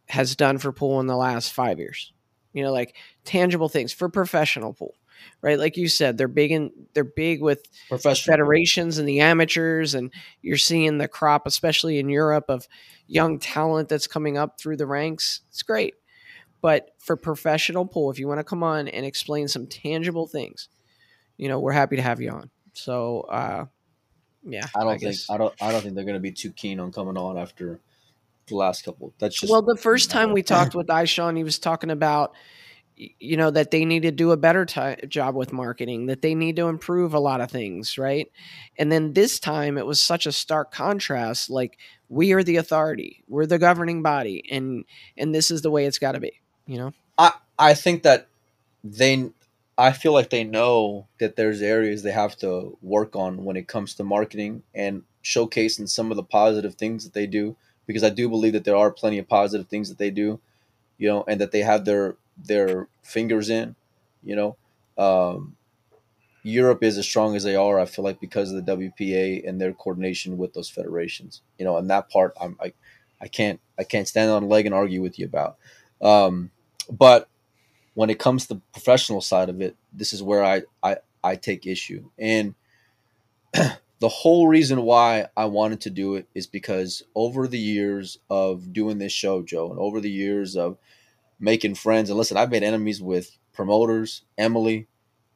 has 0.10 0.36
done 0.36 0.60
for 0.60 0.72
pool 0.72 1.00
in 1.00 1.08
the 1.08 1.16
last 1.16 1.54
five 1.54 1.80
years, 1.80 2.14
you 2.54 2.62
know, 2.62 2.72
like 2.72 2.96
tangible 3.26 3.68
things 3.68 3.92
for 3.92 4.08
professional 4.08 4.74
pool 4.74 4.94
right? 5.42 5.58
Like 5.58 5.78
you 5.78 5.88
said, 5.88 6.18
they're 6.18 6.28
big 6.28 6.52
in 6.52 6.72
they're 6.94 7.06
big 7.06 7.42
with 7.42 7.66
federations 8.26 8.98
and 8.98 9.08
the 9.08 9.22
amateurs, 9.22 9.94
and 9.94 10.12
you're 10.42 10.58
seeing 10.58 10.98
the 10.98 11.08
crop, 11.08 11.48
especially 11.48 11.98
in 11.98 12.10
Europe, 12.10 12.46
of 12.50 12.68
young 13.08 13.40
talent 13.40 13.88
that's 13.88 14.08
coming 14.08 14.38
up 14.38 14.60
through 14.60 14.78
the 14.78 14.88
ranks. 14.88 15.42
It's 15.50 15.64
great. 15.64 15.94
But 16.64 16.92
for 16.98 17.18
professional 17.18 17.86
pool, 17.86 18.10
if 18.10 18.18
you 18.18 18.28
want 18.30 18.40
to 18.40 18.44
come 18.46 18.64
on 18.64 18.88
and 18.88 19.06
explain 19.06 19.50
some 19.50 19.68
tangible 19.68 20.28
things, 20.28 20.70
you 21.36 21.50
know, 21.50 21.60
we're 21.60 21.74
happy 21.74 21.98
to 21.98 22.02
have 22.02 22.22
you 22.22 22.32
on. 22.32 22.50
So 22.72 23.22
uh 23.30 23.66
yeah. 24.46 24.66
I 24.74 24.80
don't 24.80 24.94
I 24.94 24.98
think. 24.98 25.16
I 25.30 25.38
don't 25.38 25.54
I 25.62 25.72
don't 25.74 25.82
think 25.82 25.96
they're 25.96 26.06
gonna 26.06 26.22
be 26.22 26.32
too 26.32 26.52
keen 26.52 26.80
on 26.80 26.94
coming 26.94 27.18
on 27.18 27.38
after 27.38 27.82
the 28.48 28.56
last 28.56 28.86
couple. 28.86 29.14
That's 29.20 29.38
just 29.38 29.52
well 29.52 29.62
the 29.62 29.76
first 29.76 30.10
time 30.10 30.32
we 30.32 30.42
talked 30.42 30.74
with 30.74 30.90
Ishan, 30.90 31.36
he 31.36 31.44
was 31.44 31.60
talking 31.60 31.92
about 31.92 32.34
you 32.96 33.36
know 33.36 33.52
that 33.52 33.72
they 33.72 33.84
need 33.84 34.04
to 34.04 34.12
do 34.12 34.32
a 34.32 34.38
better 34.38 34.66
t- 34.66 35.08
job 35.08 35.36
with 35.36 35.52
marketing 35.52 36.06
that 36.06 36.22
they 36.22 36.34
need 36.34 36.56
to 36.56 36.68
improve 36.68 37.14
a 37.14 37.20
lot 37.20 37.42
of 37.42 37.50
things 37.50 37.98
right 37.98 38.28
and 38.78 38.92
then 38.92 39.14
this 39.14 39.40
time 39.40 39.80
it 39.80 39.86
was 39.86 40.00
such 40.00 40.28
a 40.28 40.32
stark 40.32 40.72
contrast 40.72 41.50
like 41.50 41.80
we 42.08 42.34
are 42.34 42.44
the 42.44 42.58
authority 42.58 43.24
we're 43.28 43.48
the 43.48 43.58
governing 43.58 44.04
body 44.04 44.44
and 44.52 44.86
and 45.18 45.34
this 45.34 45.50
is 45.50 45.64
the 45.64 45.72
way 45.72 45.86
it's 45.88 45.98
got 45.98 46.12
to 46.12 46.20
be 46.20 46.43
you 46.68 46.78
know 46.78 46.94
i 47.18 47.32
i 47.60 47.74
think 47.74 48.04
that 48.04 48.28
they 48.84 49.30
i 49.78 49.92
feel 49.92 50.14
like 50.14 50.30
they 50.30 50.44
know 50.44 51.08
that 51.20 51.36
there's 51.36 51.62
areas 51.62 52.04
they 52.04 52.12
have 52.12 52.36
to 52.38 52.78
work 52.82 53.16
on 53.16 53.44
when 53.46 53.56
it 53.56 53.68
comes 53.68 53.94
to 53.94 54.04
marketing 54.04 54.64
and 54.74 55.04
showcasing 55.24 55.88
some 55.88 56.12
of 56.12 56.18
the 56.18 56.24
positive 56.24 56.76
things 56.76 57.04
that 57.04 57.14
they 57.14 57.28
do 57.28 57.56
because 57.88 58.04
i 58.04 58.10
do 58.10 58.30
believe 58.30 58.54
that 58.54 58.66
there 58.66 58.76
are 58.76 58.92
plenty 58.92 59.18
of 59.18 59.28
positive 59.28 59.68
things 59.68 59.90
that 59.90 59.98
they 59.98 60.10
do 60.12 60.40
you 60.98 61.08
know 61.08 61.24
and 61.28 61.42
that 61.42 61.52
they 61.52 61.62
have 61.62 61.86
their 61.86 62.16
their 62.38 62.88
fingers 63.04 63.50
in. 63.50 63.76
You 64.24 64.36
know, 64.36 64.58
um, 64.98 65.56
Europe 66.44 66.84
is 66.84 66.98
as 66.98 67.06
strong 67.06 67.36
as 67.36 67.44
they 67.44 67.56
are. 67.56 67.80
I 67.80 67.86
feel 67.86 68.06
like 68.06 68.20
because 68.20 68.52
of 68.52 68.66
the 68.66 68.78
WPA 68.78 69.48
and 69.48 69.60
their 69.60 69.74
coordination 69.74 70.38
with 70.38 70.54
those 70.54 70.70
federations. 70.70 71.42
You 71.58 71.66
know, 71.66 71.78
and 71.78 71.90
that 71.90 72.10
part 72.10 72.34
I'm, 72.42 72.58
I, 72.62 72.74
I 73.22 73.28
can't 73.28 73.60
I 73.78 73.84
can't 73.84 74.08
stand 74.08 74.32
on 74.32 74.44
a 74.44 74.48
leg 74.48 74.66
and 74.66 74.76
argue 74.76 75.02
with 75.02 75.20
you 75.20 75.26
about. 75.26 75.58
Um, 76.04 76.52
but 76.92 77.30
when 77.96 78.12
it 78.12 78.20
comes 78.20 78.48
to 78.48 78.56
the 78.56 78.62
professional 78.74 79.22
side 79.22 79.50
of 79.50 79.62
it, 79.62 79.76
this 79.92 80.14
is 80.14 80.22
where 80.22 80.44
I 80.44 80.64
I, 80.84 80.98
I 81.24 81.36
take 81.36 81.66
issue 81.66 82.10
and. 82.20 82.56
the 84.00 84.10
whole 84.10 84.50
reason 84.50 84.82
why 84.82 85.28
I 85.38 85.46
wanted 85.46 85.80
to 85.82 85.90
do 85.90 86.16
it 86.16 86.28
is 86.36 86.46
because 86.46 87.04
over 87.16 87.48
the 87.48 87.58
years 87.58 88.18
of 88.30 88.74
doing 88.74 88.98
this 88.98 89.14
show, 89.14 89.44
Joe, 89.44 89.70
and 89.70 89.80
over 89.80 90.02
the 90.02 90.12
years 90.12 90.58
of 90.58 90.78
making 91.40 91.76
friends. 91.76 92.10
And 92.10 92.18
listen, 92.18 92.38
I've 92.38 92.52
made 92.52 92.64
enemies 92.64 93.02
with 93.02 93.38
promoters, 93.54 94.24
Emily, 94.38 94.88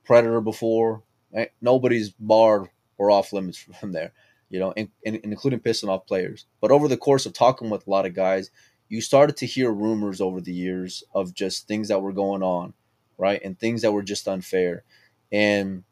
Predator 0.06 0.42
before. 0.42 1.04
Right? 1.34 1.52
Nobody's 1.62 2.10
barred 2.10 2.70
or 2.98 3.12
off 3.12 3.34
limits 3.34 3.58
from 3.80 3.92
there, 3.92 4.12
you 4.50 4.60
know, 4.60 4.74
and, 4.76 4.90
and, 5.06 5.18
including 5.24 5.60
pissing 5.60 5.90
off 5.90 6.08
players. 6.08 6.46
But 6.62 6.72
over 6.72 6.88
the 6.88 6.98
course 6.98 7.26
of 7.26 7.34
talking 7.34 7.70
with 7.70 7.86
a 7.86 7.90
lot 7.90 8.06
of 8.06 8.16
guys, 8.16 8.50
you 8.90 9.02
started 9.02 9.38
to 9.38 9.46
hear 9.46 9.72
rumors 9.72 10.22
over 10.22 10.42
the 10.42 10.54
years 10.54 11.04
of 11.14 11.34
just 11.34 11.68
things 11.68 11.90
that 11.90 12.02
were 12.02 12.14
going 12.14 12.44
on, 12.44 12.74
right? 13.18 13.42
And 13.44 13.60
things 13.60 13.82
that 13.82 13.92
were 13.92 14.04
just 14.04 14.28
unfair. 14.28 14.84
And 15.32 15.84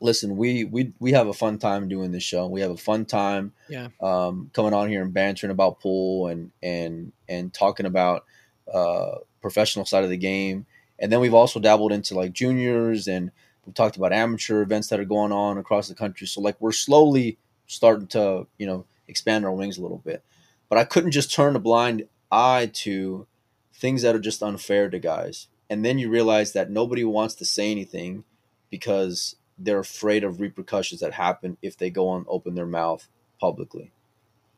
listen, 0.00 0.36
we 0.36 0.64
we 0.64 0.92
we 0.98 1.12
have 1.12 1.28
a 1.28 1.32
fun 1.32 1.58
time 1.58 1.88
doing 1.88 2.12
this 2.12 2.22
show. 2.22 2.46
We 2.46 2.60
have 2.60 2.70
a 2.70 2.76
fun 2.76 3.04
time, 3.04 3.52
yeah, 3.68 3.88
um, 4.00 4.50
coming 4.52 4.74
on 4.74 4.88
here 4.88 5.02
and 5.02 5.12
bantering 5.12 5.50
about 5.50 5.80
pool 5.80 6.28
and 6.28 6.50
and 6.62 7.12
and 7.28 7.52
talking 7.52 7.86
about 7.86 8.24
uh, 8.72 9.16
professional 9.40 9.84
side 9.84 10.04
of 10.04 10.10
the 10.10 10.16
game. 10.16 10.66
And 10.98 11.12
then 11.12 11.20
we've 11.20 11.34
also 11.34 11.60
dabbled 11.60 11.92
into 11.92 12.14
like 12.14 12.32
juniors 12.32 13.06
and 13.06 13.30
we've 13.64 13.74
talked 13.74 13.96
about 13.96 14.12
amateur 14.12 14.62
events 14.62 14.88
that 14.88 14.98
are 14.98 15.04
going 15.04 15.32
on 15.32 15.58
across 15.58 15.88
the 15.88 15.94
country. 15.94 16.26
So 16.26 16.40
like 16.40 16.56
we're 16.60 16.72
slowly 16.72 17.38
starting 17.66 18.08
to, 18.08 18.46
you 18.58 18.66
know, 18.66 18.84
expand 19.06 19.44
our 19.44 19.52
wings 19.52 19.78
a 19.78 19.82
little 19.82 19.98
bit. 19.98 20.24
But 20.68 20.78
I 20.78 20.84
couldn't 20.84 21.12
just 21.12 21.32
turn 21.32 21.56
a 21.56 21.60
blind 21.60 22.08
eye 22.30 22.70
to 22.74 23.26
things 23.72 24.02
that 24.02 24.14
are 24.14 24.20
just 24.20 24.42
unfair 24.42 24.90
to 24.90 24.98
guys. 24.98 25.48
And 25.70 25.84
then 25.84 25.98
you 25.98 26.10
realize 26.10 26.52
that 26.52 26.70
nobody 26.70 27.04
wants 27.04 27.34
to 27.36 27.44
say 27.44 27.70
anything 27.70 28.24
because 28.70 29.36
they're 29.58 29.78
afraid 29.78 30.24
of 30.24 30.40
repercussions 30.40 31.00
that 31.00 31.14
happen 31.14 31.56
if 31.62 31.76
they 31.76 31.90
go 31.90 32.14
and 32.14 32.24
open 32.28 32.54
their 32.54 32.66
mouth 32.66 33.08
publicly. 33.40 33.92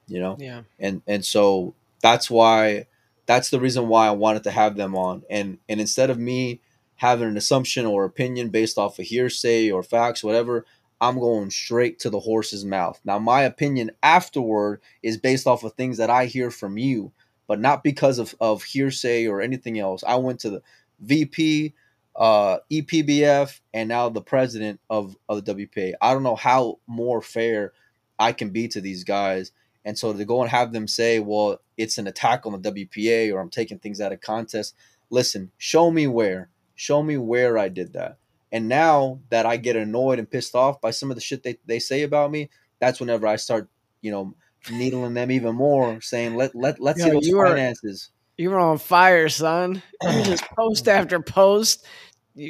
You 0.07 0.21
know? 0.21 0.37
Yeah. 0.39 0.63
And 0.79 1.03
and 1.07 1.25
so 1.25 1.75
that's 2.03 2.31
why 2.31 2.87
that's 3.27 3.51
the 3.51 3.61
reason 3.61 3.89
why 3.89 4.09
I 4.09 4.13
wanted 4.13 4.45
to 4.45 4.51
have 4.51 4.77
them 4.77 4.97
on. 4.97 5.23
And 5.31 5.59
and 5.69 5.81
instead 5.81 6.11
of 6.11 6.19
me 6.19 6.61
having 6.97 7.29
an 7.29 7.37
assumption 7.37 7.87
or 7.87 8.05
opinion 8.05 8.51
based 8.51 8.77
off 8.77 8.99
of 8.99 9.07
hearsay 9.07 9.71
or 9.71 9.83
facts, 9.83 10.23
whatever, 10.23 10.67
I'm 11.01 11.19
going 11.19 11.51
straight 11.51 11.99
to 12.01 12.11
the 12.11 12.21
horse's 12.21 12.65
mouth. 12.65 13.01
Now, 13.05 13.19
my 13.19 13.43
opinion 13.43 13.91
afterward 14.03 14.81
is 15.03 15.17
based 15.17 15.47
off 15.47 15.65
of 15.65 15.73
things 15.73 15.97
that 15.99 16.11
I 16.11 16.27
hear 16.27 16.51
from 16.51 16.79
you, 16.79 17.13
but 17.47 17.61
not 17.61 17.83
because 17.83 18.19
of, 18.19 18.35
of 18.41 18.63
hearsay 18.63 19.27
or 19.27 19.41
anything 19.41 19.79
else. 19.79 20.05
I 20.07 20.17
went 20.17 20.41
to 20.41 20.51
the 20.51 20.63
VP, 21.01 21.75
uh, 22.17 22.59
EPBF, 22.71 23.61
and 23.73 23.89
now 23.89 24.09
the 24.09 24.21
president 24.21 24.81
of, 24.91 25.17
of 25.29 25.45
the 25.45 25.55
WPA. 25.55 25.95
I 26.01 26.13
don't 26.13 26.23
know 26.23 26.37
how 26.37 26.79
more 26.87 27.23
fair 27.23 27.73
I 28.19 28.33
can 28.33 28.51
be 28.51 28.69
to 28.69 28.81
these 28.81 29.05
guys 29.05 29.53
and 29.85 29.99
so 29.99 30.13
to 30.13 30.25
go 30.25 30.43
and 30.43 30.51
have 30.51 30.73
them 30.73 30.87
say, 30.87 31.21
well, 31.21 31.61
it's 31.77 31.99
an 31.99 32.07
attack 32.07 32.45
on 32.45 32.61
the 32.61 32.73
WPA 32.73 33.33
or 33.33 33.41
I'm 33.41 33.51
taking 33.51 33.79
things 33.79 34.01
out 34.01 34.13
of 34.13 34.21
context. 34.21 34.75
Listen, 35.09 35.51
show 35.59 35.91
me 35.91 36.07
where. 36.07 36.51
Show 36.75 37.03
me 37.03 37.17
where 37.17 37.59
I 37.59 37.69
did 37.69 37.93
that. 37.95 38.19
And 38.53 38.69
now 38.69 39.21
that 39.31 39.47
I 39.47 39.57
get 39.57 39.77
annoyed 39.77 40.19
and 40.19 40.31
pissed 40.31 40.55
off 40.55 40.81
by 40.81 40.91
some 40.91 41.11
of 41.11 41.17
the 41.17 41.21
shit 41.21 41.43
they, 41.43 41.59
they 41.67 41.79
say 41.79 42.03
about 42.03 42.31
me, 42.31 42.51
that's 42.81 42.99
whenever 42.99 43.27
I 43.27 43.37
start, 43.37 43.69
you 44.01 44.11
know, 44.11 44.35
needling 44.71 45.15
them 45.15 45.31
even 45.31 45.55
more, 45.55 46.01
saying, 46.01 46.35
let, 46.35 46.55
let, 46.55 46.81
let's 46.81 46.99
Yo, 46.99 47.07
see 47.07 47.11
those 47.13 47.27
you 47.27 47.37
finances. 47.37 48.11
Were, 48.11 48.43
you 48.43 48.51
were 48.51 48.59
on 48.59 48.79
fire, 48.79 49.29
son. 49.29 49.83
Just 50.03 50.45
post 50.57 50.89
after 50.89 51.21
post, 51.21 51.87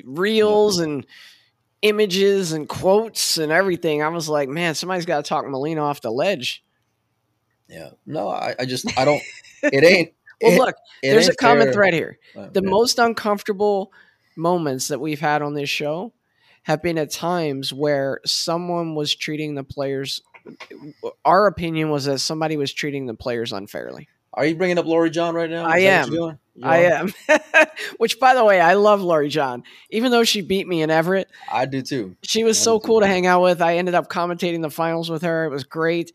reels 0.04 0.78
and 0.78 1.06
images 1.82 2.52
and 2.52 2.68
quotes 2.68 3.38
and 3.38 3.52
everything. 3.52 4.02
I 4.02 4.08
was 4.08 4.28
like, 4.28 4.48
man, 4.48 4.74
somebody's 4.74 5.06
got 5.06 5.24
to 5.24 5.28
talk 5.28 5.46
Molina 5.48 5.82
off 5.82 6.00
the 6.00 6.10
ledge. 6.10 6.64
Yeah. 7.68 7.90
No, 8.06 8.28
I, 8.28 8.54
I 8.58 8.64
just 8.66 8.98
I 8.98 9.04
don't. 9.04 9.22
It 9.62 9.84
ain't. 9.84 10.12
well, 10.42 10.52
it, 10.52 10.58
look, 10.58 10.74
it 11.02 11.10
there's 11.12 11.28
a 11.28 11.34
common 11.34 11.66
fair. 11.66 11.72
thread 11.72 11.94
here. 11.94 12.18
Uh, 12.36 12.48
the 12.50 12.62
yeah. 12.62 12.70
most 12.70 12.98
uncomfortable 12.98 13.92
moments 14.40 14.88
that 14.88 15.00
we've 15.00 15.20
had 15.20 15.42
on 15.42 15.54
this 15.54 15.70
show 15.70 16.12
have 16.64 16.82
been 16.82 16.98
at 16.98 17.10
times 17.10 17.72
where 17.72 18.20
someone 18.26 18.94
was 18.94 19.14
treating 19.14 19.54
the 19.54 19.64
players 19.64 20.22
our 21.24 21.46
opinion 21.46 21.90
was 21.90 22.06
that 22.06 22.18
somebody 22.18 22.56
was 22.56 22.72
treating 22.72 23.06
the 23.06 23.14
players 23.14 23.52
unfairly. 23.52 24.08
Are 24.32 24.46
you 24.46 24.54
bringing 24.54 24.78
up 24.78 24.86
Lori 24.86 25.10
John 25.10 25.34
right 25.34 25.50
now? 25.50 25.66
I 25.66 25.78
am. 25.78 26.12
You 26.12 26.38
I 26.62 26.84
am. 26.84 27.12
Which, 27.96 28.20
by 28.20 28.34
the 28.34 28.44
way, 28.44 28.60
I 28.60 28.74
love 28.74 29.00
Lori 29.00 29.28
John. 29.28 29.64
Even 29.90 30.12
though 30.12 30.24
she 30.24 30.40
beat 30.40 30.68
me 30.68 30.82
in 30.82 30.90
Everett, 30.90 31.28
I 31.50 31.66
do 31.66 31.82
too. 31.82 32.16
She 32.22 32.44
was 32.44 32.58
I 32.60 32.62
so 32.62 32.80
cool 32.80 33.00
too. 33.00 33.06
to 33.06 33.08
hang 33.08 33.26
out 33.26 33.42
with. 33.42 33.60
I 33.60 33.76
ended 33.76 33.94
up 33.94 34.08
commentating 34.08 34.62
the 34.62 34.70
finals 34.70 35.10
with 35.10 35.22
her. 35.22 35.46
It 35.46 35.50
was 35.50 35.64
great, 35.64 36.12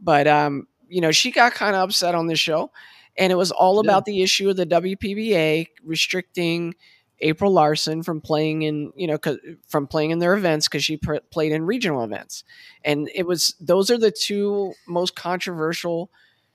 but 0.00 0.26
um, 0.26 0.66
you 0.88 1.00
know, 1.00 1.12
she 1.12 1.30
got 1.30 1.52
kind 1.52 1.76
of 1.76 1.82
upset 1.82 2.14
on 2.14 2.26
this 2.26 2.38
show, 2.38 2.70
and 3.18 3.30
it 3.30 3.36
was 3.36 3.50
all 3.50 3.80
about 3.80 4.06
the 4.06 4.22
issue 4.22 4.48
of 4.48 4.56
the 4.56 4.66
WPBA 4.66 5.66
restricting 5.84 6.74
April 7.20 7.52
Larson 7.52 8.02
from 8.02 8.20
playing 8.20 8.62
in 8.62 8.92
you 8.94 9.06
know 9.06 9.18
from 9.66 9.86
playing 9.86 10.10
in 10.10 10.18
their 10.18 10.34
events 10.34 10.68
because 10.68 10.84
she 10.84 10.96
pr- 10.96 11.16
played 11.30 11.52
in 11.52 11.64
regional 11.64 12.04
events, 12.04 12.44
and 12.84 13.10
it 13.14 13.26
was 13.26 13.54
those 13.60 13.90
are 13.90 13.98
the 13.98 14.10
two 14.10 14.72
most 14.86 15.16
controversial 15.16 16.10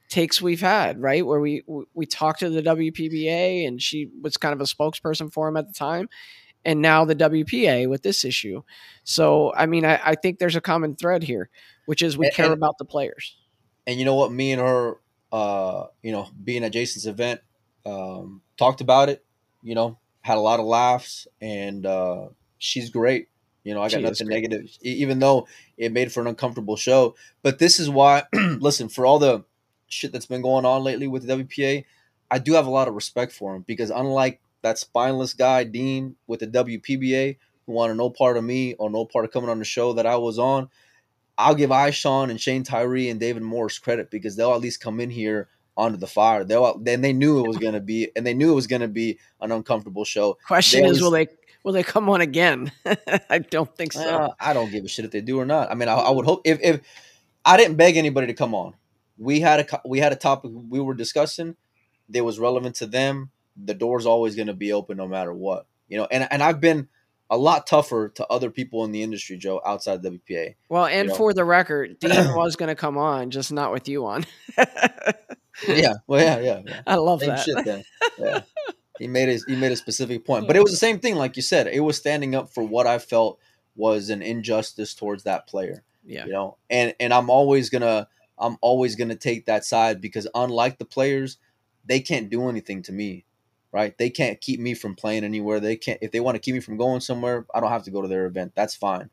takes 0.09 0.41
we've 0.41 0.61
had, 0.61 1.01
right? 1.01 1.25
Where 1.25 1.39
we 1.39 1.63
we 1.93 2.05
talked 2.05 2.39
to 2.39 2.49
the 2.49 2.61
WPBA 2.61 3.67
and 3.67 3.81
she 3.81 4.09
was 4.21 4.37
kind 4.37 4.53
of 4.53 4.61
a 4.61 4.65
spokesperson 4.65 5.33
for 5.33 5.47
him 5.47 5.57
at 5.57 5.67
the 5.67 5.73
time, 5.73 6.07
and 6.63 6.81
now 6.81 7.03
the 7.03 7.15
WPA 7.15 7.89
with 7.89 8.03
this 8.03 8.23
issue. 8.23 8.63
So 9.03 9.53
I 9.55 9.65
mean, 9.65 9.85
I, 9.85 9.99
I 10.03 10.15
think 10.15 10.39
there's 10.39 10.55
a 10.55 10.61
common 10.61 10.95
thread 10.95 11.23
here, 11.23 11.49
which 11.85 12.01
is 12.01 12.17
we 12.17 12.27
and, 12.27 12.35
care 12.35 12.45
and, 12.45 12.53
about 12.53 12.77
the 12.77 12.85
players. 12.85 13.35
And 13.85 13.99
you 13.99 14.05
know 14.05 14.15
what? 14.15 14.31
Me 14.31 14.51
and 14.51 14.61
her, 14.61 14.95
uh, 15.31 15.87
you 16.01 16.11
know, 16.11 16.29
being 16.41 16.63
at 16.63 16.71
Jason's 16.71 17.05
event, 17.05 17.41
um, 17.85 18.41
talked 18.57 18.81
about 18.81 19.09
it. 19.09 19.25
You 19.61 19.75
know, 19.75 19.97
had 20.23 20.37
a 20.37 20.41
lot 20.41 20.59
of 20.59 20.65
laughs, 20.65 21.27
and 21.41 21.85
uh, 21.85 22.27
she's 22.57 22.89
great. 22.89 23.27
You 23.63 23.73
know, 23.73 23.81
I 23.81 23.89
got 23.89 23.97
she 23.97 24.01
nothing 24.01 24.27
negative, 24.27 24.77
even 24.81 25.19
though 25.19 25.47
it 25.77 25.91
made 25.91 26.11
for 26.11 26.21
an 26.21 26.27
uncomfortable 26.27 26.75
show. 26.75 27.15
But 27.43 27.59
this 27.59 27.79
is 27.79 27.89
why, 27.89 28.23
listen, 28.33 28.89
for 28.89 29.05
all 29.05 29.19
the 29.19 29.43
shit 29.87 30.11
that's 30.11 30.25
been 30.25 30.41
going 30.41 30.65
on 30.65 30.83
lately 30.83 31.07
with 31.07 31.25
the 31.25 31.43
WPA, 31.43 31.85
I 32.31 32.39
do 32.39 32.53
have 32.53 32.65
a 32.65 32.71
lot 32.71 32.87
of 32.87 32.95
respect 32.95 33.31
for 33.31 33.55
him 33.55 33.63
because 33.67 33.89
unlike 33.89 34.41
that 34.63 34.79
spineless 34.79 35.33
guy 35.33 35.65
Dean 35.65 36.15
with 36.25 36.39
the 36.39 36.47
WPBA 36.47 37.37
who 37.65 37.71
wanted 37.71 37.95
no 37.95 38.09
part 38.09 38.37
of 38.37 38.43
me 38.43 38.73
or 38.75 38.89
no 38.89 39.05
part 39.05 39.25
of 39.25 39.31
coming 39.31 39.49
on 39.49 39.59
the 39.59 39.65
show 39.65 39.93
that 39.93 40.05
I 40.05 40.17
was 40.17 40.39
on, 40.39 40.69
I'll 41.37 41.55
give 41.55 41.71
Ishan 41.71 42.29
and 42.29 42.39
Shane 42.39 42.63
Tyree 42.63 43.09
and 43.09 43.19
David 43.19 43.43
Morris 43.43 43.79
credit 43.79 44.09
because 44.09 44.35
they'll 44.35 44.53
at 44.53 44.61
least 44.61 44.81
come 44.81 44.99
in 44.99 45.09
here 45.09 45.47
onto 45.75 45.97
the 45.97 46.07
fire. 46.07 46.43
They'll 46.43 46.77
then 46.77 47.01
they 47.01 47.13
knew 47.13 47.43
it 47.43 47.47
was 47.47 47.57
gonna 47.57 47.79
be 47.79 48.09
and 48.15 48.25
they 48.25 48.33
knew 48.33 48.51
it 48.51 48.55
was 48.55 48.67
gonna 48.67 48.87
be 48.87 49.19
an 49.41 49.51
uncomfortable 49.51 50.05
show. 50.05 50.37
Question 50.45 50.85
is, 50.85 51.01
will 51.01 51.11
they 51.11 51.27
will 51.63 51.73
they 51.73 51.83
come 51.83 52.09
on 52.09 52.21
again? 52.21 52.71
I 53.29 53.39
don't 53.39 53.75
think 53.75 53.93
so. 53.93 54.07
Uh, 54.07 54.29
I 54.39 54.53
don't 54.53 54.71
give 54.71 54.85
a 54.85 54.87
shit 54.87 55.05
if 55.05 55.11
they 55.11 55.21
do 55.21 55.39
or 55.39 55.45
not. 55.45 55.71
I 55.71 55.75
mean, 55.75 55.89
I, 55.89 55.95
I 55.95 56.09
would 56.11 56.25
hope 56.25 56.41
if 56.45 56.59
if 56.61 56.81
I 57.45 57.57
didn't 57.57 57.77
beg 57.77 57.97
anybody 57.97 58.27
to 58.27 58.33
come 58.33 58.53
on 58.53 58.73
we 59.17 59.39
had 59.39 59.59
a 59.61 59.81
we 59.87 59.99
had 59.99 60.11
a 60.11 60.15
topic 60.15 60.51
we 60.53 60.79
were 60.79 60.93
discussing 60.93 61.55
that 62.09 62.23
was 62.23 62.39
relevant 62.39 62.75
to 62.77 62.85
them. 62.85 63.31
The 63.55 63.73
door's 63.73 64.05
always 64.05 64.35
going 64.35 64.47
to 64.47 64.53
be 64.53 64.73
open 64.73 64.97
no 64.97 65.07
matter 65.07 65.33
what, 65.33 65.67
you 65.87 65.97
know. 65.97 66.07
And 66.09 66.27
and 66.31 66.41
I've 66.41 66.59
been 66.59 66.87
a 67.29 67.37
lot 67.37 67.67
tougher 67.67 68.09
to 68.09 68.27
other 68.27 68.49
people 68.49 68.83
in 68.83 68.91
the 68.91 69.01
industry, 69.01 69.37
Joe, 69.37 69.61
outside 69.65 70.03
of 70.05 70.13
WPA. 70.13 70.55
Well, 70.69 70.85
and 70.85 71.05
you 71.05 71.09
know? 71.09 71.15
for 71.15 71.33
the 71.33 71.45
record, 71.45 71.97
Dean 71.99 72.35
was 72.35 72.55
going 72.55 72.69
to 72.69 72.75
come 72.75 72.97
on, 72.97 73.31
just 73.31 73.51
not 73.51 73.71
with 73.71 73.87
you 73.87 74.05
on. 74.05 74.25
yeah, 75.67 75.93
well, 76.07 76.21
yeah, 76.21 76.39
yeah, 76.39 76.61
yeah. 76.65 76.81
I 76.87 76.95
love 76.95 77.21
same 77.21 77.29
that. 77.29 77.39
Shit 77.39 77.65
then. 77.65 77.83
Yeah. 78.17 78.41
he 78.99 79.07
made 79.07 79.29
a 79.29 79.39
he 79.47 79.55
made 79.55 79.71
a 79.71 79.75
specific 79.75 80.25
point, 80.25 80.47
but 80.47 80.55
it 80.55 80.59
was 80.63 80.71
the 80.71 80.77
same 80.77 80.99
thing, 80.99 81.15
like 81.15 81.35
you 81.35 81.41
said. 81.41 81.67
It 81.67 81.81
was 81.81 81.97
standing 81.97 82.35
up 82.35 82.53
for 82.53 82.63
what 82.63 82.87
I 82.87 82.99
felt 82.99 83.39
was 83.75 84.09
an 84.09 84.21
injustice 84.21 84.93
towards 84.93 85.23
that 85.23 85.47
player. 85.47 85.83
Yeah, 86.05 86.25
you 86.25 86.31
know, 86.31 86.57
and 86.69 86.93
and 86.99 87.13
I'm 87.13 87.29
always 87.29 87.69
gonna 87.69 88.07
I'm 88.37 88.57
always 88.61 88.95
going 88.95 89.09
to 89.09 89.15
take 89.15 89.45
that 89.45 89.65
side 89.65 90.01
because 90.01 90.27
unlike 90.33 90.77
the 90.77 90.85
players, 90.85 91.37
they 91.85 91.99
can't 91.99 92.29
do 92.29 92.49
anything 92.49 92.81
to 92.83 92.91
me, 92.91 93.25
right? 93.71 93.97
They 93.97 94.09
can't 94.09 94.41
keep 94.41 94.59
me 94.59 94.73
from 94.73 94.95
playing 94.95 95.23
anywhere. 95.23 95.59
They 95.59 95.75
can't 95.75 95.99
if 96.01 96.11
they 96.11 96.19
want 96.19 96.35
to 96.35 96.39
keep 96.39 96.53
me 96.53 96.59
from 96.59 96.77
going 96.77 97.01
somewhere, 97.01 97.45
I 97.53 97.59
don't 97.59 97.71
have 97.71 97.83
to 97.83 97.91
go 97.91 98.01
to 98.01 98.07
their 98.07 98.25
event. 98.25 98.53
That's 98.55 98.75
fine. 98.75 99.09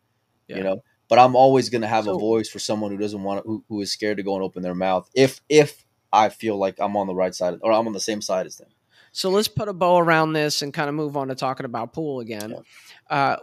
Yeah. 0.48 0.57
You 0.57 0.62
know, 0.64 0.83
but 1.09 1.18
I'm 1.18 1.37
always 1.37 1.68
going 1.68 1.83
to 1.83 1.88
have 1.88 2.05
so, 2.05 2.16
a 2.16 2.18
voice 2.18 2.48
for 2.48 2.59
someone 2.59 2.90
who 2.90 2.98
doesn't 2.98 3.22
want 3.22 3.44
to, 3.44 3.48
who, 3.48 3.64
who 3.68 3.81
is 3.81 3.92
scared 3.92 4.16
to 4.16 4.22
go 4.22 4.35
and 4.35 4.42
open 4.42 4.62
their 4.62 4.74
mouth 4.74 5.09
if 5.14 5.40
if 5.48 5.85
I 6.12 6.29
feel 6.29 6.57
like 6.57 6.77
I'm 6.79 6.96
on 6.96 7.07
the 7.07 7.14
right 7.14 7.35
side 7.35 7.59
or 7.62 7.73
I'm 7.73 7.87
on 7.87 7.92
the 7.92 8.01
same 8.01 8.20
side 8.20 8.46
as 8.46 8.57
them. 8.57 8.68
So 9.12 9.31
let's 9.31 9.49
put 9.49 9.68
a 9.68 9.73
bow 9.73 9.99
around 9.99 10.33
this 10.35 10.62
and 10.62 10.73
kind 10.73 10.88
of 10.88 10.94
move 10.94 11.16
on 11.16 11.29
to 11.29 11.35
talking 11.35 11.66
about 11.66 11.92
pool 11.92 12.20
again. 12.20 12.51
Yeah. 13.11 13.16
Uh, 13.16 13.37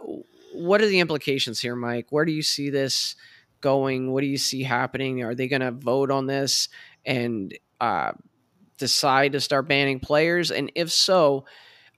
what 0.54 0.80
are 0.80 0.86
the 0.86 1.00
implications 1.00 1.60
here, 1.60 1.76
Mike? 1.76 2.06
Where 2.10 2.24
do 2.24 2.32
you 2.32 2.42
see 2.42 2.70
this 2.70 3.16
going? 3.60 4.12
What 4.12 4.22
do 4.22 4.26
you 4.26 4.38
see 4.38 4.62
happening? 4.62 5.22
Are 5.22 5.34
they 5.34 5.48
going 5.48 5.60
to 5.60 5.72
vote 5.72 6.10
on 6.10 6.26
this 6.26 6.68
and 7.04 7.56
uh, 7.80 8.12
decide 8.78 9.32
to 9.32 9.40
start 9.40 9.68
banning 9.68 10.00
players? 10.00 10.50
And 10.50 10.72
if 10.74 10.90
so, 10.90 11.44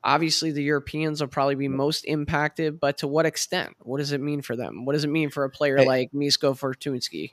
obviously 0.02 0.50
the 0.50 0.62
Europeans 0.62 1.20
will 1.20 1.28
probably 1.28 1.54
be 1.54 1.68
most 1.68 2.04
impacted, 2.04 2.80
but 2.80 2.98
to 2.98 3.08
what 3.08 3.26
extent? 3.26 3.76
What 3.80 3.98
does 3.98 4.12
it 4.12 4.20
mean 4.20 4.42
for 4.42 4.56
them? 4.56 4.84
What 4.84 4.94
does 4.94 5.04
it 5.04 5.10
mean 5.10 5.30
for 5.30 5.44
a 5.44 5.50
player 5.50 5.78
hey, 5.78 5.86
like 5.86 6.12
Mieszko 6.12 6.58
Fortuński? 6.58 7.32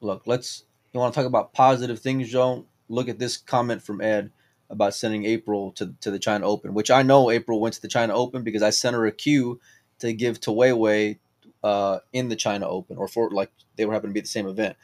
Look, 0.00 0.26
let's. 0.26 0.64
You 0.94 1.00
want 1.00 1.12
to 1.12 1.20
talk 1.20 1.26
about 1.26 1.52
positive 1.52 1.98
things, 1.98 2.30
Joe? 2.30 2.66
Look 2.88 3.08
at 3.08 3.18
this 3.18 3.36
comment 3.36 3.82
from 3.82 4.00
Ed 4.00 4.30
about 4.70 4.94
sending 4.94 5.24
April 5.24 5.72
to, 5.72 5.92
to 6.00 6.10
the 6.10 6.20
China 6.20 6.46
Open, 6.46 6.72
which 6.72 6.90
I 6.90 7.02
know 7.02 7.30
April 7.30 7.60
went 7.60 7.74
to 7.74 7.82
the 7.82 7.88
China 7.88 8.14
Open 8.14 8.44
because 8.44 8.62
I 8.62 8.70
sent 8.70 8.94
her 8.94 9.04
a 9.04 9.12
cue 9.12 9.60
to 9.98 10.12
give 10.12 10.40
to 10.42 10.50
Weiwei 10.50 11.18
uh, 11.64 11.98
in 12.12 12.28
the 12.28 12.36
China 12.36 12.68
Open 12.68 12.96
or 12.96 13.08
for 13.08 13.30
like 13.30 13.50
they 13.76 13.84
were 13.84 13.92
happening 13.92 14.10
to 14.10 14.14
be 14.14 14.20
at 14.20 14.24
the 14.24 14.30
same 14.30 14.46
event. 14.46 14.76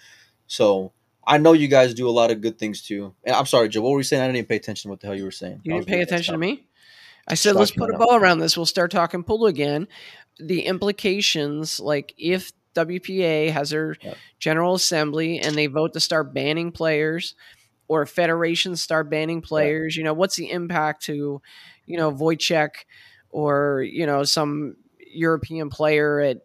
So 0.48 0.92
I 1.24 1.38
know 1.38 1.52
you 1.52 1.68
guys 1.68 1.94
do 1.94 2.08
a 2.08 2.10
lot 2.10 2.32
of 2.32 2.40
good 2.40 2.58
things 2.58 2.82
too. 2.82 3.14
And 3.22 3.36
I'm 3.36 3.46
sorry, 3.46 3.68
Joe, 3.68 3.82
what 3.82 3.90
were 3.90 4.00
you 4.00 4.04
saying? 4.04 4.22
I 4.22 4.26
didn't 4.26 4.38
even 4.38 4.48
pay 4.48 4.56
attention 4.56 4.88
to 4.88 4.92
what 4.92 5.00
the 5.00 5.06
hell 5.06 5.16
you 5.16 5.24
were 5.24 5.30
saying. 5.30 5.60
You 5.62 5.74
didn't 5.74 5.86
pay 5.86 6.00
attention 6.02 6.32
to 6.32 6.38
me? 6.38 6.66
I 7.28 7.34
said, 7.34 7.54
let's 7.54 7.70
put 7.70 7.94
a 7.94 7.98
bow 7.98 8.16
around 8.16 8.40
this. 8.40 8.56
We'll 8.56 8.66
start 8.66 8.90
talking 8.90 9.22
pool 9.22 9.46
again. 9.46 9.86
The 10.40 10.62
implications, 10.62 11.78
like 11.78 12.14
if 12.18 12.52
WPA 12.74 13.50
has 13.50 13.70
their 13.70 13.96
yep. 14.00 14.16
General 14.38 14.74
Assembly 14.74 15.38
and 15.38 15.56
they 15.56 15.66
vote 15.66 15.92
to 15.94 16.00
start 16.00 16.32
banning 16.34 16.72
players, 16.72 17.34
or 17.90 18.06
federations 18.06 18.80
start 18.80 19.10
banning 19.10 19.40
players, 19.40 19.96
you 19.96 20.04
know, 20.04 20.14
what's 20.14 20.36
the 20.36 20.48
impact 20.48 21.02
to, 21.02 21.42
you 21.86 21.96
know, 21.96 22.12
Wojciech 22.12 22.84
or, 23.30 23.82
you 23.82 24.06
know, 24.06 24.22
some 24.22 24.76
European 25.12 25.70
player 25.70 26.20
at 26.20 26.38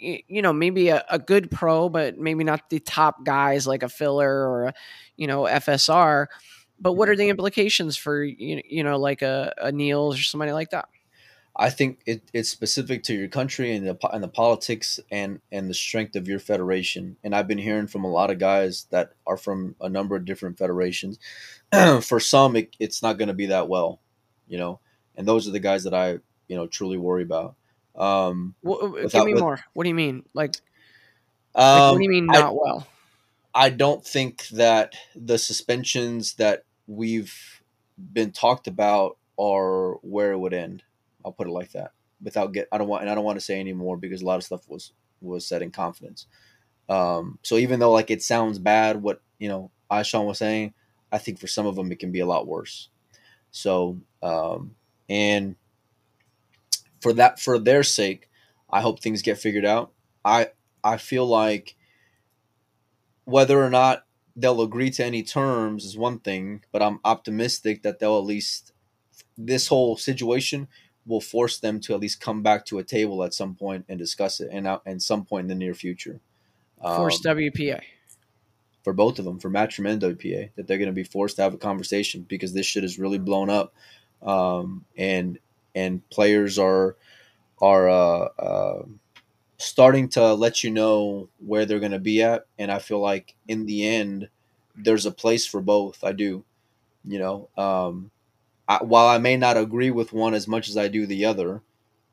you 0.00 0.42
know 0.42 0.52
maybe 0.52 0.90
a, 0.90 1.04
a, 1.10 1.18
good 1.18 1.50
pro 1.50 1.88
but 1.88 2.16
maybe 2.18 2.44
not 2.44 2.70
the 2.70 2.78
top 2.78 3.24
guys 3.24 3.66
like 3.66 3.82
a 3.82 3.88
filler 3.88 4.30
or 4.30 4.66
a, 4.66 4.74
you 5.16 5.26
know 5.26 5.42
fsr 5.42 6.26
but 6.78 6.92
what 6.92 7.08
are 7.08 7.16
the 7.16 7.28
implications 7.28 7.96
for 7.96 8.22
you, 8.22 8.62
you 8.64 8.84
know 8.84 8.96
like 8.96 9.22
a, 9.22 9.52
a 9.58 9.72
niels 9.72 10.16
or 10.16 10.22
somebody 10.22 10.52
like 10.52 10.70
that 10.70 10.88
i 11.58 11.68
think 11.70 12.00
it, 12.06 12.22
it's 12.32 12.48
specific 12.48 13.02
to 13.02 13.14
your 13.14 13.28
country 13.28 13.74
and 13.74 13.86
the, 13.86 14.08
and 14.12 14.22
the 14.22 14.28
politics 14.28 15.00
and 15.10 15.40
and 15.50 15.68
the 15.68 15.74
strength 15.74 16.16
of 16.16 16.28
your 16.28 16.38
federation 16.38 17.16
and 17.22 17.34
i've 17.34 17.48
been 17.48 17.58
hearing 17.58 17.86
from 17.86 18.04
a 18.04 18.10
lot 18.10 18.30
of 18.30 18.38
guys 18.38 18.86
that 18.90 19.12
are 19.26 19.36
from 19.36 19.74
a 19.80 19.88
number 19.88 20.16
of 20.16 20.24
different 20.24 20.58
federations 20.58 21.18
for 22.02 22.20
some 22.20 22.56
it, 22.56 22.74
it's 22.78 23.02
not 23.02 23.18
going 23.18 23.28
to 23.28 23.34
be 23.34 23.46
that 23.46 23.68
well 23.68 24.00
you 24.48 24.58
know 24.58 24.80
and 25.16 25.26
those 25.26 25.48
are 25.48 25.52
the 25.52 25.60
guys 25.60 25.84
that 25.84 25.94
i 25.94 26.18
you 26.48 26.56
know 26.56 26.66
truly 26.66 26.96
worry 26.96 27.22
about 27.22 27.54
um, 27.98 28.54
well, 28.62 28.96
uh, 28.96 29.08
give 29.08 29.24
me 29.24 29.34
with, 29.34 29.42
more. 29.42 29.58
What 29.74 29.82
do 29.82 29.88
you 29.88 29.94
mean? 29.94 30.24
Like, 30.32 30.54
um, 31.54 31.64
like, 31.64 31.92
what 31.92 31.98
do 31.98 32.04
you 32.04 32.10
mean 32.10 32.26
not 32.26 32.44
I, 32.44 32.50
well? 32.50 32.86
I 33.54 33.70
don't 33.70 34.04
think 34.06 34.46
that 34.48 34.94
the 35.16 35.36
suspensions 35.36 36.34
that 36.34 36.64
we've 36.86 37.60
been 38.12 38.30
talked 38.30 38.68
about 38.68 39.18
are 39.38 39.94
where 40.02 40.32
it 40.32 40.38
would 40.38 40.54
end. 40.54 40.84
I'll 41.28 41.32
put 41.32 41.46
it 41.46 41.52
like 41.52 41.72
that. 41.72 41.92
Without 42.22 42.52
get, 42.52 42.68
I 42.72 42.78
don't 42.78 42.88
want, 42.88 43.02
and 43.02 43.10
I 43.10 43.14
don't 43.14 43.24
want 43.24 43.36
to 43.38 43.44
say 43.44 43.60
anymore 43.60 43.98
because 43.98 44.22
a 44.22 44.24
lot 44.24 44.36
of 44.36 44.44
stuff 44.44 44.68
was 44.68 44.92
was 45.20 45.46
said 45.46 45.62
in 45.62 45.70
confidence. 45.70 46.26
Um, 46.88 47.38
so 47.42 47.56
even 47.56 47.80
though 47.80 47.92
like 47.92 48.10
it 48.10 48.22
sounds 48.22 48.58
bad, 48.58 49.02
what 49.02 49.20
you 49.38 49.48
know, 49.48 49.70
Ishan 49.92 50.24
was 50.24 50.38
saying, 50.38 50.72
I 51.12 51.18
think 51.18 51.38
for 51.38 51.46
some 51.46 51.66
of 51.66 51.76
them 51.76 51.92
it 51.92 51.98
can 51.98 52.10
be 52.10 52.20
a 52.20 52.26
lot 52.26 52.46
worse. 52.46 52.88
So, 53.50 53.98
um, 54.22 54.74
and 55.08 55.56
for 57.00 57.12
that 57.12 57.38
for 57.38 57.58
their 57.58 57.82
sake, 57.82 58.28
I 58.70 58.80
hope 58.80 59.00
things 59.00 59.20
get 59.22 59.38
figured 59.38 59.66
out. 59.66 59.92
I 60.24 60.48
I 60.82 60.96
feel 60.96 61.26
like 61.26 61.76
whether 63.24 63.62
or 63.62 63.70
not 63.70 64.06
they'll 64.34 64.62
agree 64.62 64.90
to 64.90 65.04
any 65.04 65.22
terms 65.22 65.84
is 65.84 65.98
one 65.98 66.20
thing, 66.20 66.62
but 66.72 66.82
I'm 66.82 67.00
optimistic 67.04 67.82
that 67.82 67.98
they'll 67.98 68.18
at 68.18 68.24
least 68.24 68.72
this 69.36 69.68
whole 69.68 69.96
situation 69.96 70.68
will 71.08 71.20
force 71.20 71.58
them 71.58 71.80
to 71.80 71.94
at 71.94 72.00
least 72.00 72.20
come 72.20 72.42
back 72.42 72.64
to 72.66 72.78
a 72.78 72.84
table 72.84 73.24
at 73.24 73.34
some 73.34 73.54
point 73.54 73.84
and 73.88 73.98
discuss 73.98 74.40
it 74.40 74.50
and 74.52 74.66
out 74.66 74.82
and 74.86 75.02
some 75.02 75.24
point 75.24 75.44
in 75.44 75.48
the 75.48 75.54
near 75.54 75.74
future. 75.74 76.20
Force 76.80 77.24
um, 77.26 77.36
WPA 77.36 77.80
for 78.88 78.94
both 78.94 79.18
of 79.18 79.26
them, 79.26 79.38
for 79.38 79.50
Matchroom 79.50 79.90
and 79.90 80.00
WPA, 80.00 80.48
that 80.56 80.66
they're 80.66 80.78
going 80.78 80.88
to 80.88 80.94
be 80.94 81.04
forced 81.04 81.36
to 81.36 81.42
have 81.42 81.52
a 81.52 81.58
conversation 81.58 82.24
because 82.26 82.54
this 82.54 82.64
shit 82.64 82.84
is 82.84 82.98
really 82.98 83.18
blown 83.18 83.50
up, 83.50 83.74
um, 84.22 84.82
and 84.96 85.38
and 85.74 86.08
players 86.08 86.58
are 86.58 86.96
are 87.60 87.88
uh, 87.90 88.28
uh, 88.38 88.82
starting 89.58 90.08
to 90.08 90.32
let 90.32 90.64
you 90.64 90.70
know 90.70 91.28
where 91.38 91.66
they're 91.66 91.80
going 91.80 91.92
to 91.92 91.98
be 91.98 92.22
at. 92.22 92.46
And 92.58 92.70
I 92.70 92.78
feel 92.78 93.00
like 93.00 93.34
in 93.46 93.66
the 93.66 93.86
end, 93.86 94.28
there's 94.74 95.04
a 95.04 95.10
place 95.10 95.44
for 95.44 95.60
both. 95.60 96.02
I 96.02 96.12
do, 96.12 96.42
you 97.04 97.18
know, 97.18 97.50
um, 97.58 98.10
I, 98.68 98.82
while 98.84 99.08
I 99.08 99.18
may 99.18 99.36
not 99.36 99.56
agree 99.56 99.90
with 99.90 100.12
one 100.12 100.34
as 100.34 100.46
much 100.46 100.68
as 100.68 100.76
I 100.76 100.88
do 100.88 101.06
the 101.06 101.24
other, 101.24 101.62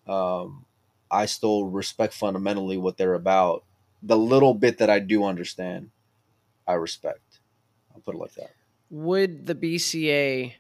um, 0.08 0.66
I 1.12 1.26
still 1.26 1.66
respect 1.66 2.14
fundamentally 2.14 2.78
what 2.78 2.98
they're 2.98 3.14
about. 3.14 3.64
The 4.02 4.18
little 4.18 4.54
bit 4.54 4.78
that 4.78 4.90
I 4.90 5.00
do 5.00 5.26
understand, 5.26 5.92
I 6.68 6.74
respect. 6.74 7.40
I'll 7.94 8.02
put 8.02 8.16
it 8.16 8.20
like 8.20 8.36
that. 8.36 8.52
Would 8.90 9.46
the 9.46 9.56
BCA 9.56 10.54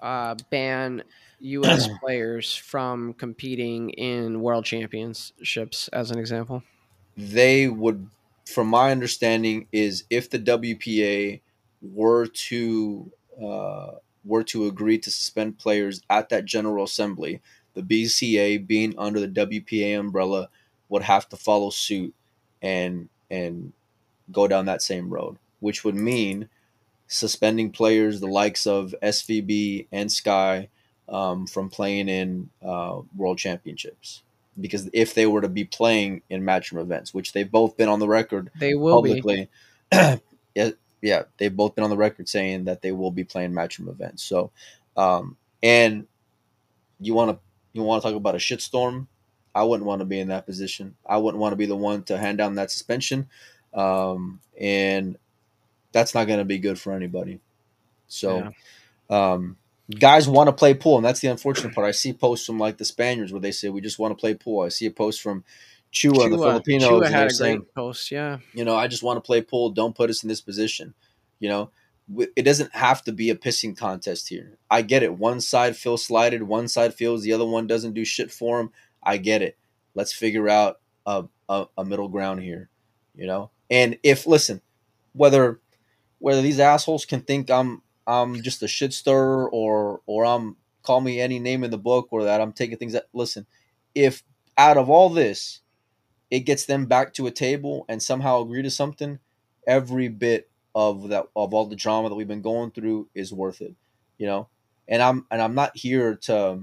uh, 0.00 0.34
ban 0.50 1.02
U.S. 1.40 1.88
players 2.00 2.54
from 2.54 3.14
competing 3.14 3.90
in 3.90 4.40
world 4.40 4.64
championships, 4.64 5.88
as 5.88 6.10
an 6.10 6.18
example? 6.18 6.62
They 7.16 7.68
would, 7.68 8.08
from 8.46 8.68
my 8.68 8.90
understanding, 8.90 9.66
is 9.72 10.04
if 10.10 10.30
the 10.30 10.38
WPA 10.38 11.40
were 11.82 12.26
to 12.26 13.10
uh, 13.42 13.90
were 14.24 14.44
to 14.44 14.66
agree 14.66 14.98
to 14.98 15.10
suspend 15.10 15.58
players 15.58 16.02
at 16.10 16.28
that 16.28 16.44
General 16.44 16.84
Assembly, 16.84 17.40
the 17.74 17.82
BCA, 17.82 18.66
being 18.66 18.94
under 18.98 19.20
the 19.20 19.28
WPA 19.28 19.98
umbrella, 19.98 20.48
would 20.88 21.02
have 21.02 21.28
to 21.28 21.36
follow 21.36 21.70
suit 21.70 22.14
and 22.60 23.08
and 23.30 23.72
go 24.30 24.46
down 24.48 24.66
that 24.66 24.82
same 24.82 25.08
road, 25.08 25.38
which 25.60 25.84
would 25.84 25.94
mean 25.94 26.48
suspending 27.06 27.70
players 27.70 28.20
the 28.20 28.26
likes 28.26 28.66
of 28.66 28.94
SVB 29.02 29.86
and 29.90 30.10
Sky 30.10 30.68
um, 31.08 31.46
from 31.46 31.68
playing 31.68 32.08
in 32.08 32.50
uh, 32.64 33.00
World 33.16 33.38
Championships. 33.38 34.22
Because 34.60 34.90
if 34.92 35.14
they 35.14 35.26
were 35.26 35.40
to 35.40 35.48
be 35.48 35.64
playing 35.64 36.22
in 36.28 36.42
matchroom 36.42 36.82
events, 36.82 37.14
which 37.14 37.32
they've 37.32 37.50
both 37.50 37.76
been 37.76 37.88
on 37.88 37.98
the 37.98 38.08
record, 38.08 38.50
they 38.58 38.74
will 38.74 38.96
publicly, 38.96 39.48
yeah, 41.02 41.24
they've 41.38 41.54
both 41.54 41.74
been 41.74 41.84
on 41.84 41.90
the 41.90 41.96
record 41.96 42.28
saying 42.28 42.64
that 42.64 42.82
they 42.82 42.92
will 42.92 43.10
be 43.10 43.24
playing 43.24 43.52
matchroom 43.52 43.88
events. 43.88 44.22
So, 44.22 44.50
um, 44.96 45.36
and 45.62 46.06
you 47.00 47.14
want 47.14 47.30
to 47.30 47.38
you 47.72 47.82
want 47.82 48.02
to 48.02 48.08
talk 48.08 48.16
about 48.16 48.34
a 48.34 48.38
shitstorm? 48.38 49.06
I 49.54 49.64
wouldn't 49.64 49.86
want 49.86 50.00
to 50.00 50.04
be 50.04 50.20
in 50.20 50.28
that 50.28 50.46
position. 50.46 50.96
I 51.06 51.16
wouldn't 51.16 51.40
want 51.40 51.52
to 51.52 51.56
be 51.56 51.66
the 51.66 51.76
one 51.76 52.02
to 52.04 52.18
hand 52.18 52.38
down 52.38 52.54
that 52.56 52.70
suspension, 52.70 53.28
um, 53.74 54.40
and 54.58 55.18
that's 55.92 56.14
not 56.14 56.26
going 56.26 56.38
to 56.38 56.44
be 56.44 56.58
good 56.58 56.78
for 56.78 56.92
anybody. 56.92 57.40
So, 58.06 58.52
yeah. 59.10 59.32
um, 59.32 59.56
guys 59.98 60.28
want 60.28 60.48
to 60.48 60.52
play 60.52 60.74
pool, 60.74 60.96
and 60.96 61.04
that's 61.04 61.20
the 61.20 61.28
unfortunate 61.28 61.74
part. 61.74 61.86
I 61.86 61.92
see 61.92 62.12
posts 62.12 62.46
from 62.46 62.58
like 62.58 62.78
the 62.78 62.84
Spaniards 62.84 63.32
where 63.32 63.40
they 63.40 63.52
say 63.52 63.68
we 63.68 63.80
just 63.80 63.98
want 63.98 64.16
to 64.16 64.20
play 64.20 64.34
pool. 64.34 64.60
I 64.60 64.68
see 64.68 64.86
a 64.86 64.90
post 64.90 65.20
from 65.20 65.44
Chua, 65.92 66.12
Chua 66.12 66.30
the 66.30 66.38
Filipinos. 66.38 66.88
Chua 66.88 67.10
had 67.10 67.26
a 67.26 67.30
saying, 67.30 67.58
great 67.58 67.74
post, 67.74 68.10
yeah. 68.10 68.38
You 68.54 68.64
know, 68.64 68.76
I 68.76 68.86
just 68.86 69.02
want 69.02 69.16
to 69.16 69.20
play 69.20 69.42
pool. 69.42 69.70
Don't 69.70 69.94
put 69.94 70.10
us 70.10 70.22
in 70.22 70.28
this 70.28 70.40
position. 70.40 70.94
You 71.40 71.48
know, 71.48 71.70
it 72.36 72.42
doesn't 72.42 72.74
have 72.74 73.02
to 73.04 73.12
be 73.12 73.30
a 73.30 73.34
pissing 73.34 73.76
contest 73.76 74.28
here. 74.28 74.58
I 74.70 74.82
get 74.82 75.02
it. 75.02 75.18
One 75.18 75.40
side 75.40 75.76
feels 75.76 76.04
slighted, 76.04 76.42
one 76.42 76.68
side 76.68 76.94
feels 76.94 77.22
the 77.22 77.32
other 77.32 77.46
one 77.46 77.66
doesn't 77.66 77.94
do 77.94 78.04
shit 78.04 78.30
for 78.30 78.60
him. 78.60 78.70
I 79.02 79.16
get 79.16 79.42
it. 79.42 79.56
Let's 79.94 80.12
figure 80.12 80.48
out 80.48 80.80
a, 81.06 81.24
a, 81.48 81.66
a 81.78 81.84
middle 81.84 82.08
ground 82.08 82.42
here. 82.42 82.68
You 83.14 83.26
know, 83.26 83.50
and 83.68 83.98
if 84.02 84.26
listen, 84.26 84.60
whether 85.12 85.60
whether 86.18 86.42
these 86.42 86.60
assholes 86.60 87.04
can 87.04 87.22
think 87.22 87.50
I'm 87.50 87.82
I'm 88.06 88.42
just 88.42 88.62
a 88.62 88.68
shit 88.68 88.92
stirrer 88.92 89.48
or 89.50 90.00
or 90.06 90.24
I'm 90.24 90.56
call 90.82 91.00
me 91.00 91.20
any 91.20 91.38
name 91.38 91.64
in 91.64 91.70
the 91.70 91.78
book 91.78 92.08
or 92.10 92.24
that 92.24 92.40
I'm 92.40 92.52
taking 92.52 92.78
things 92.78 92.92
that 92.92 93.06
listen, 93.12 93.46
if 93.94 94.22
out 94.56 94.76
of 94.76 94.88
all 94.88 95.08
this 95.10 95.60
it 96.30 96.40
gets 96.40 96.66
them 96.66 96.86
back 96.86 97.12
to 97.14 97.26
a 97.26 97.30
table 97.30 97.84
and 97.88 98.02
somehow 98.02 98.40
agree 98.40 98.62
to 98.62 98.70
something, 98.70 99.18
every 99.66 100.08
bit 100.08 100.50
of 100.74 101.08
that 101.08 101.26
of 101.34 101.52
all 101.52 101.66
the 101.66 101.76
drama 101.76 102.08
that 102.08 102.14
we've 102.14 102.28
been 102.28 102.42
going 102.42 102.70
through 102.70 103.08
is 103.14 103.32
worth 103.32 103.60
it. 103.60 103.74
You 104.18 104.26
know? 104.26 104.48
And 104.88 105.02
I'm 105.02 105.26
and 105.30 105.42
I'm 105.42 105.54
not 105.54 105.76
here 105.76 106.16
to 106.22 106.62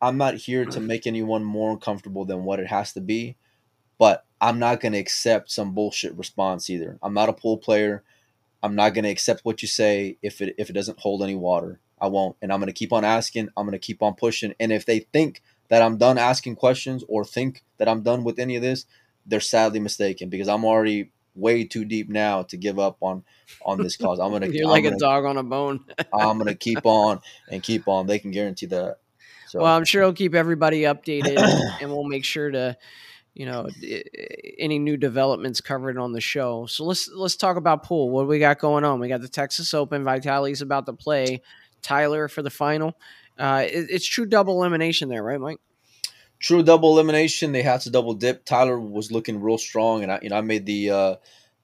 I'm 0.00 0.16
not 0.16 0.34
here 0.34 0.64
to 0.64 0.80
make 0.80 1.06
anyone 1.06 1.44
more 1.44 1.70
uncomfortable 1.70 2.24
than 2.24 2.44
what 2.44 2.58
it 2.58 2.66
has 2.66 2.92
to 2.94 3.00
be, 3.00 3.36
but 3.98 4.26
I'm 4.40 4.58
not 4.58 4.80
going 4.80 4.92
to 4.92 4.98
accept 4.98 5.52
some 5.52 5.74
bullshit 5.74 6.16
response 6.16 6.68
either. 6.68 6.98
I'm 7.02 7.14
not 7.14 7.28
a 7.28 7.32
pool 7.32 7.56
player. 7.56 8.02
I'm 8.64 8.74
not 8.74 8.94
going 8.94 9.04
to 9.04 9.10
accept 9.10 9.44
what 9.44 9.62
you 9.62 9.68
say 9.68 10.18
if 10.22 10.40
it 10.40 10.56
if 10.58 10.70
it 10.70 10.72
doesn't 10.72 10.98
hold 10.98 11.22
any 11.22 11.36
water. 11.36 11.80
I 12.00 12.08
won't, 12.08 12.36
and 12.42 12.52
I'm 12.52 12.58
going 12.58 12.66
to 12.66 12.72
keep 12.72 12.92
on 12.92 13.04
asking. 13.04 13.48
I'm 13.56 13.64
going 13.64 13.72
to 13.72 13.78
keep 13.78 14.02
on 14.02 14.14
pushing. 14.14 14.54
And 14.58 14.72
if 14.72 14.84
they 14.86 15.00
think 15.00 15.40
that 15.72 15.80
I'm 15.80 15.96
done 15.96 16.18
asking 16.18 16.56
questions 16.56 17.02
or 17.08 17.24
think 17.24 17.64
that 17.78 17.88
I'm 17.88 18.02
done 18.02 18.24
with 18.24 18.38
any 18.38 18.56
of 18.56 18.62
this, 18.62 18.84
they're 19.24 19.40
sadly 19.40 19.80
mistaken 19.80 20.28
because 20.28 20.46
I'm 20.46 20.66
already 20.66 21.12
way 21.34 21.64
too 21.64 21.86
deep 21.86 22.10
now 22.10 22.42
to 22.42 22.58
give 22.58 22.78
up 22.78 22.98
on 23.00 23.24
on 23.64 23.82
this 23.82 23.96
cause. 23.96 24.20
I'm 24.20 24.32
gonna. 24.32 24.46
You're 24.52 24.66
I'm 24.66 24.70
like 24.70 24.84
gonna, 24.84 24.96
a 24.96 24.98
dog 24.98 25.24
on 25.24 25.38
a 25.38 25.42
bone. 25.42 25.82
I'm 26.12 26.36
gonna 26.36 26.54
keep 26.54 26.84
on 26.84 27.20
and 27.50 27.62
keep 27.62 27.88
on. 27.88 28.06
They 28.06 28.18
can 28.18 28.32
guarantee 28.32 28.66
that. 28.66 28.98
So. 29.48 29.60
Well, 29.60 29.74
I'm 29.74 29.86
sure 29.86 30.04
I'll 30.04 30.12
keep 30.12 30.34
everybody 30.34 30.82
updated, 30.82 31.38
and 31.80 31.90
we'll 31.90 32.04
make 32.04 32.26
sure 32.26 32.50
to 32.50 32.76
you 33.32 33.46
know 33.46 33.66
eh, 33.82 34.02
any 34.58 34.78
new 34.78 34.98
developments 34.98 35.62
covered 35.62 35.96
on 35.96 36.12
the 36.12 36.20
show. 36.20 36.66
So 36.66 36.84
let's 36.84 37.08
let's 37.08 37.36
talk 37.36 37.56
about 37.56 37.82
pool. 37.82 38.10
What 38.10 38.24
do 38.24 38.28
we 38.28 38.40
got 38.40 38.58
going 38.58 38.84
on? 38.84 39.00
We 39.00 39.08
got 39.08 39.22
the 39.22 39.28
Texas 39.28 39.72
Open. 39.72 40.04
Vitali's 40.04 40.60
about 40.60 40.84
to 40.84 40.92
play 40.92 41.40
Tyler 41.80 42.28
for 42.28 42.42
the 42.42 42.50
final. 42.50 42.94
Uh, 43.42 43.64
it, 43.66 43.88
it's 43.90 44.06
true 44.06 44.24
double 44.24 44.60
elimination 44.60 45.08
there, 45.08 45.22
right, 45.22 45.40
Mike? 45.40 45.58
True 46.38 46.62
double 46.62 46.92
elimination. 46.92 47.50
They 47.50 47.62
had 47.62 47.80
to 47.80 47.90
double 47.90 48.14
dip. 48.14 48.44
Tyler 48.44 48.78
was 48.78 49.10
looking 49.10 49.40
real 49.42 49.58
strong, 49.58 50.04
and 50.04 50.12
I 50.12 50.20
you 50.22 50.28
know 50.28 50.36
I 50.36 50.42
made 50.42 50.64
the 50.64 50.90
uh, 50.90 51.16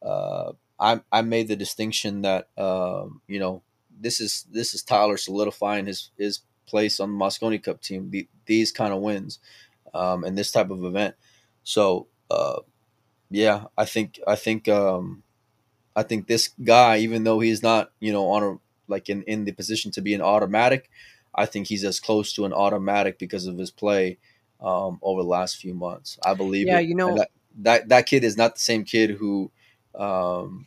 uh, 0.02 0.52
I 0.78 1.00
I 1.12 1.22
made 1.22 1.46
the 1.46 1.54
distinction 1.54 2.22
that 2.22 2.48
um, 2.58 3.22
you 3.28 3.38
know 3.38 3.62
this 4.00 4.20
is 4.20 4.44
this 4.50 4.74
is 4.74 4.82
Tyler 4.82 5.16
solidifying 5.16 5.86
his 5.86 6.10
his 6.18 6.40
place 6.66 6.98
on 6.98 7.12
the 7.12 7.24
Mosconi 7.24 7.62
Cup 7.62 7.80
team. 7.80 8.10
The, 8.10 8.26
these 8.46 8.72
kind 8.72 8.92
of 8.92 9.00
wins 9.00 9.38
um, 9.94 10.24
and 10.24 10.36
this 10.36 10.50
type 10.50 10.70
of 10.70 10.84
event. 10.84 11.14
So 11.62 12.08
uh, 12.28 12.60
yeah, 13.30 13.66
I 13.76 13.84
think 13.84 14.18
I 14.26 14.34
think 14.34 14.68
um, 14.68 15.22
I 15.94 16.02
think 16.02 16.26
this 16.26 16.48
guy, 16.62 16.98
even 16.98 17.22
though 17.22 17.38
he's 17.38 17.62
not 17.62 17.92
you 18.00 18.12
know 18.12 18.30
on 18.30 18.42
a 18.42 18.56
like 18.88 19.08
in 19.08 19.22
in 19.24 19.44
the 19.44 19.52
position 19.52 19.92
to 19.92 20.00
be 20.00 20.14
an 20.14 20.22
automatic, 20.22 20.90
I 21.38 21.46
think 21.46 21.66
he's 21.66 21.84
as 21.84 22.00
close 22.00 22.32
to 22.34 22.44
an 22.44 22.52
automatic 22.52 23.18
because 23.18 23.46
of 23.46 23.56
his 23.56 23.70
play 23.70 24.18
um, 24.60 24.98
over 25.02 25.22
the 25.22 25.28
last 25.28 25.56
few 25.56 25.74
months. 25.74 26.18
I 26.24 26.34
believe. 26.34 26.66
Yeah, 26.66 26.80
it. 26.80 26.88
you 26.88 26.94
know 26.94 27.16
that, 27.16 27.30
that 27.58 27.88
that 27.88 28.06
kid 28.06 28.24
is 28.24 28.36
not 28.36 28.54
the 28.54 28.60
same 28.60 28.84
kid 28.84 29.10
who 29.10 29.50
um, 29.94 30.66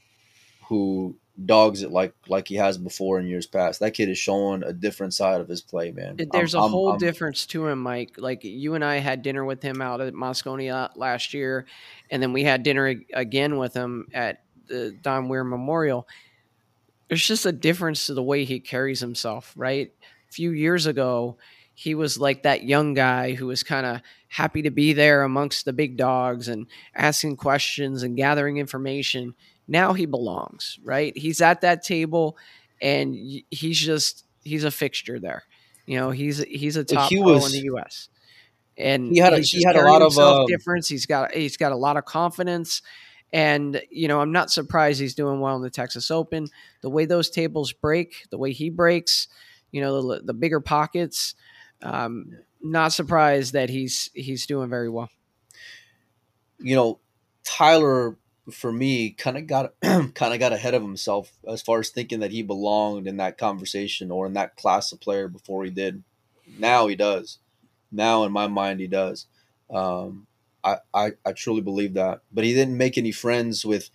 who 0.67 1.15
dogs 1.45 1.81
it 1.81 1.91
like 1.91 2.13
like 2.27 2.47
he 2.47 2.55
has 2.55 2.77
before 2.77 3.19
in 3.19 3.27
years 3.27 3.47
past. 3.47 3.79
That 3.79 3.91
kid 3.91 4.09
is 4.09 4.17
showing 4.17 4.63
a 4.63 4.73
different 4.73 5.13
side 5.13 5.41
of 5.41 5.47
his 5.47 5.61
play, 5.61 5.91
man. 5.91 6.17
There's 6.31 6.55
I'm, 6.55 6.63
a 6.63 6.67
whole 6.67 6.93
I'm, 6.93 6.97
difference 6.97 7.45
to 7.47 7.67
him, 7.67 7.79
Mike. 7.79 8.15
Like 8.17 8.43
you 8.43 8.75
and 8.75 8.83
I 8.83 8.97
had 8.97 9.21
dinner 9.21 9.43
with 9.43 9.61
him 9.61 9.81
out 9.81 10.01
at 10.01 10.13
Mosconi 10.13 10.89
last 10.95 11.33
year, 11.33 11.65
and 12.09 12.21
then 12.21 12.33
we 12.33 12.43
had 12.43 12.63
dinner 12.63 12.95
again 13.13 13.57
with 13.57 13.73
him 13.73 14.07
at 14.13 14.43
the 14.67 14.95
Don 15.01 15.27
Weir 15.27 15.43
Memorial. 15.43 16.07
There's 17.07 17.25
just 17.25 17.45
a 17.45 17.51
difference 17.51 18.05
to 18.07 18.13
the 18.13 18.23
way 18.23 18.45
he 18.45 18.61
carries 18.61 19.01
himself, 19.01 19.53
right? 19.57 19.91
A 20.31 20.33
few 20.33 20.51
years 20.51 20.85
ago, 20.85 21.37
he 21.73 21.95
was 21.95 22.17
like 22.17 22.43
that 22.43 22.63
young 22.63 22.93
guy 22.93 23.33
who 23.33 23.47
was 23.47 23.63
kind 23.63 23.85
of 23.85 24.01
happy 24.27 24.61
to 24.61 24.71
be 24.71 24.93
there 24.93 25.23
amongst 25.23 25.65
the 25.65 25.73
big 25.73 25.97
dogs 25.97 26.47
and 26.47 26.67
asking 26.95 27.35
questions 27.35 28.03
and 28.03 28.15
gathering 28.15 28.57
information 28.57 29.35
now 29.71 29.93
he 29.93 30.05
belongs, 30.05 30.77
right? 30.83 31.17
He's 31.17 31.39
at 31.39 31.61
that 31.61 31.81
table 31.81 32.37
and 32.81 33.15
he's 33.49 33.79
just 33.79 34.25
he's 34.43 34.65
a 34.65 34.71
fixture 34.71 35.17
there. 35.17 35.43
You 35.85 35.97
know, 35.97 36.11
he's 36.11 36.39
he's 36.43 36.75
a 36.75 36.83
top 36.83 37.09
he 37.09 37.19
was, 37.19 37.53
in 37.53 37.61
the 37.61 37.73
US. 37.75 38.09
And 38.77 39.11
he 39.11 39.19
had 39.19 39.33
a, 39.33 39.39
he 39.39 39.63
had 39.63 39.77
a 39.77 39.85
lot 39.85 40.01
of 40.01 40.17
uh, 40.17 40.45
difference. 40.47 40.89
He's 40.89 41.05
got 41.05 41.33
he's 41.33 41.55
got 41.55 41.71
a 41.71 41.77
lot 41.77 41.95
of 41.95 42.03
confidence. 42.03 42.81
And 43.31 43.81
you 43.89 44.09
know, 44.09 44.19
I'm 44.19 44.33
not 44.33 44.51
surprised 44.51 44.99
he's 44.99 45.15
doing 45.15 45.39
well 45.39 45.55
in 45.55 45.61
the 45.61 45.69
Texas 45.69 46.11
Open. 46.11 46.47
The 46.81 46.89
way 46.89 47.05
those 47.05 47.29
tables 47.29 47.71
break, 47.71 48.25
the 48.29 48.37
way 48.37 48.51
he 48.51 48.69
breaks, 48.69 49.29
you 49.71 49.81
know, 49.81 50.15
the, 50.15 50.21
the 50.21 50.33
bigger 50.33 50.59
pockets. 50.59 51.35
Um, 51.81 52.37
not 52.61 52.93
surprised 52.93 53.53
that 53.53 53.69
he's 53.69 54.09
he's 54.13 54.45
doing 54.45 54.69
very 54.69 54.89
well. 54.89 55.09
You 56.59 56.75
know, 56.75 56.99
Tyler 57.43 58.17
for 58.51 58.71
me 58.71 59.11
kind 59.11 59.37
of 59.37 59.47
got 59.47 59.73
kind 59.81 60.33
of 60.33 60.39
got 60.39 60.53
ahead 60.53 60.73
of 60.73 60.81
himself 60.81 61.31
as 61.47 61.61
far 61.61 61.79
as 61.79 61.89
thinking 61.89 62.19
that 62.19 62.31
he 62.31 62.41
belonged 62.41 63.07
in 63.07 63.17
that 63.17 63.37
conversation 63.37 64.11
or 64.11 64.25
in 64.25 64.33
that 64.33 64.55
class 64.55 64.91
of 64.91 64.99
player 64.99 65.27
before 65.27 65.63
he 65.63 65.71
did. 65.71 66.03
Now 66.59 66.87
he 66.87 66.95
does. 66.95 67.39
Now 67.91 68.23
in 68.23 68.31
my 68.31 68.47
mind 68.47 68.79
he 68.79 68.87
does. 68.87 69.27
Um, 69.69 70.27
I, 70.63 70.77
I 70.93 71.11
I 71.25 71.31
truly 71.33 71.61
believe 71.61 71.95
that. 71.95 72.21
But 72.31 72.43
he 72.43 72.53
didn't 72.53 72.77
make 72.77 72.97
any 72.97 73.11
friends 73.11 73.65
with 73.65 73.89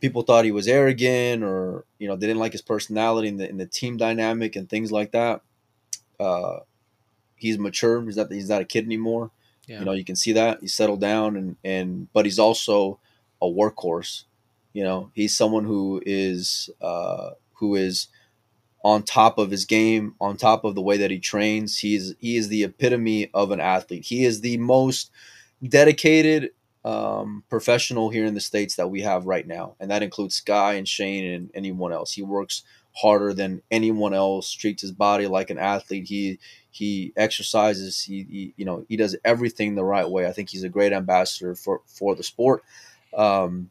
people 0.00 0.22
thought 0.22 0.44
he 0.44 0.52
was 0.52 0.68
arrogant 0.68 1.42
or 1.42 1.84
you 1.98 2.08
know 2.08 2.16
they 2.16 2.26
didn't 2.26 2.40
like 2.40 2.52
his 2.52 2.62
personality 2.62 3.28
and 3.28 3.40
the, 3.40 3.48
in 3.48 3.56
the 3.56 3.66
team 3.66 3.96
dynamic 3.96 4.56
and 4.56 4.68
things 4.68 4.92
like 4.92 5.12
that. 5.12 5.40
Uh, 6.18 6.60
he's 7.34 7.58
mature. 7.58 8.02
He's 8.02 8.16
not 8.16 8.32
he's 8.32 8.48
not 8.48 8.62
a 8.62 8.66
kid 8.66 8.84
anymore. 8.84 9.30
Yeah. 9.66 9.80
You 9.80 9.84
know, 9.84 9.92
you 9.92 10.04
can 10.04 10.16
see 10.16 10.32
that 10.32 10.60
he's 10.60 10.74
settled 10.74 11.00
down, 11.00 11.36
and 11.36 11.56
and 11.64 12.12
but 12.12 12.24
he's 12.24 12.38
also 12.38 12.98
a 13.40 13.46
workhorse. 13.46 14.24
You 14.72 14.84
know, 14.84 15.10
he's 15.14 15.36
someone 15.36 15.64
who 15.64 16.02
is 16.04 16.70
uh, 16.80 17.30
who 17.54 17.74
is 17.74 18.08
on 18.84 19.02
top 19.02 19.38
of 19.38 19.50
his 19.50 19.64
game, 19.64 20.14
on 20.20 20.36
top 20.36 20.64
of 20.64 20.74
the 20.74 20.82
way 20.82 20.96
that 20.98 21.10
he 21.10 21.18
trains. 21.18 21.78
He's 21.78 22.14
he 22.18 22.36
is 22.36 22.48
the 22.48 22.64
epitome 22.64 23.30
of 23.34 23.50
an 23.50 23.60
athlete. 23.60 24.04
He 24.04 24.24
is 24.24 24.40
the 24.40 24.56
most 24.58 25.10
dedicated 25.66 26.50
um, 26.86 27.42
professional 27.50 28.10
here 28.10 28.26
in 28.26 28.34
the 28.34 28.40
states 28.40 28.76
that 28.76 28.90
we 28.90 29.00
have 29.02 29.26
right 29.26 29.46
now, 29.46 29.74
and 29.80 29.90
that 29.90 30.04
includes 30.04 30.36
Sky 30.36 30.74
and 30.74 30.86
Shane 30.86 31.24
and 31.24 31.50
anyone 31.52 31.92
else. 31.92 32.12
He 32.12 32.22
works 32.22 32.62
harder 32.92 33.34
than 33.34 33.60
anyone 33.72 34.14
else. 34.14 34.52
Treats 34.52 34.82
his 34.82 34.92
body 34.92 35.26
like 35.26 35.50
an 35.50 35.58
athlete. 35.58 36.06
He 36.06 36.38
he 36.70 37.12
exercises. 37.16 38.02
He, 38.02 38.22
he 38.30 38.54
you 38.56 38.64
know 38.64 38.84
he 38.88 38.96
does 38.96 39.16
everything 39.24 39.74
the 39.74 39.82
right 39.84 40.08
way. 40.08 40.28
I 40.28 40.32
think 40.32 40.48
he's 40.48 40.62
a 40.62 40.68
great 40.68 40.92
ambassador 40.92 41.56
for 41.56 41.80
for 41.86 42.14
the 42.14 42.22
sport. 42.22 42.62
Um, 43.12 43.70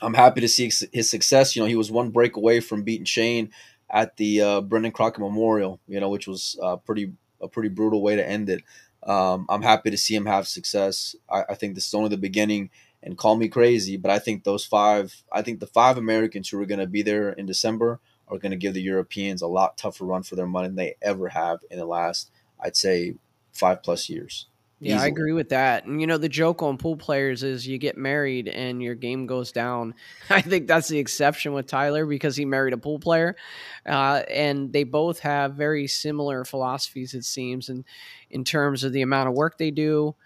I'm 0.00 0.14
happy 0.14 0.40
to 0.40 0.48
see 0.48 0.70
his 0.92 1.10
success. 1.10 1.56
You 1.56 1.62
know, 1.62 1.68
he 1.68 1.74
was 1.74 1.90
one 1.90 2.10
break 2.10 2.36
away 2.36 2.60
from 2.60 2.84
beating 2.84 3.06
Shane 3.06 3.50
at 3.90 4.16
the 4.18 4.40
uh, 4.40 4.60
Brendan 4.60 4.92
Crockett 4.92 5.20
Memorial. 5.20 5.80
You 5.88 5.98
know, 5.98 6.10
which 6.10 6.28
was 6.28 6.56
uh, 6.62 6.76
pretty 6.76 7.12
a 7.40 7.48
pretty 7.48 7.70
brutal 7.70 8.02
way 8.02 8.14
to 8.14 8.26
end 8.26 8.48
it. 8.48 8.62
Um, 9.10 9.46
I'm 9.48 9.62
happy 9.62 9.90
to 9.90 9.96
see 9.96 10.14
him 10.14 10.26
have 10.26 10.46
success. 10.46 11.16
I, 11.28 11.42
I, 11.48 11.54
think 11.56 11.74
this 11.74 11.88
is 11.88 11.94
only 11.94 12.10
the 12.10 12.16
beginning. 12.16 12.70
And 13.02 13.18
call 13.18 13.34
me 13.34 13.48
crazy, 13.48 13.96
but 13.96 14.12
I 14.12 14.20
think 14.20 14.44
those 14.44 14.64
five, 14.64 15.24
I 15.32 15.42
think 15.42 15.58
the 15.58 15.66
five 15.66 15.98
Americans 15.98 16.48
who 16.48 16.60
are 16.60 16.66
going 16.66 16.78
to 16.78 16.86
be 16.86 17.02
there 17.02 17.32
in 17.32 17.44
December 17.44 17.98
are 18.28 18.38
going 18.38 18.52
to 18.52 18.56
give 18.56 18.74
the 18.74 18.82
Europeans 18.82 19.42
a 19.42 19.48
lot 19.48 19.76
tougher 19.76 20.04
run 20.04 20.22
for 20.22 20.36
their 20.36 20.46
money 20.46 20.68
than 20.68 20.76
they 20.76 20.94
ever 21.02 21.30
have 21.30 21.58
in 21.72 21.78
the 21.80 21.86
last, 21.86 22.30
I'd 22.60 22.76
say, 22.76 23.14
five 23.52 23.82
plus 23.82 24.08
years. 24.08 24.46
Yeah, 24.82 24.94
Easily. 24.94 25.04
I 25.04 25.08
agree 25.08 25.32
with 25.32 25.50
that. 25.50 25.84
And 25.84 26.00
you 26.00 26.06
know, 26.06 26.16
the 26.16 26.28
joke 26.28 26.62
on 26.62 26.78
pool 26.78 26.96
players 26.96 27.42
is 27.42 27.66
you 27.66 27.76
get 27.76 27.98
married 27.98 28.48
and 28.48 28.82
your 28.82 28.94
game 28.94 29.26
goes 29.26 29.52
down. 29.52 29.94
I 30.30 30.40
think 30.40 30.66
that's 30.66 30.88
the 30.88 30.98
exception 30.98 31.52
with 31.52 31.66
Tyler 31.66 32.06
because 32.06 32.34
he 32.34 32.46
married 32.46 32.72
a 32.72 32.78
pool 32.78 32.98
player, 32.98 33.36
uh, 33.84 34.22
and 34.30 34.72
they 34.72 34.84
both 34.84 35.20
have 35.20 35.54
very 35.54 35.86
similar 35.86 36.46
philosophies. 36.46 37.12
It 37.12 37.24
seems, 37.24 37.68
and 37.68 37.84
in 38.30 38.42
terms 38.42 38.82
of 38.82 38.92
the 38.92 39.02
amount 39.02 39.28
of 39.28 39.34
work 39.34 39.58
they 39.58 39.70
do, 39.70 40.16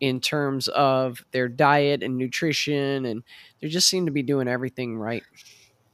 in 0.00 0.20
terms 0.20 0.68
of 0.68 1.24
their 1.32 1.48
diet 1.48 2.02
and 2.02 2.18
nutrition, 2.18 3.06
and 3.06 3.22
they 3.62 3.68
just 3.68 3.88
seem 3.88 4.04
to 4.04 4.12
be 4.12 4.22
doing 4.22 4.48
everything 4.48 4.98
right. 4.98 5.22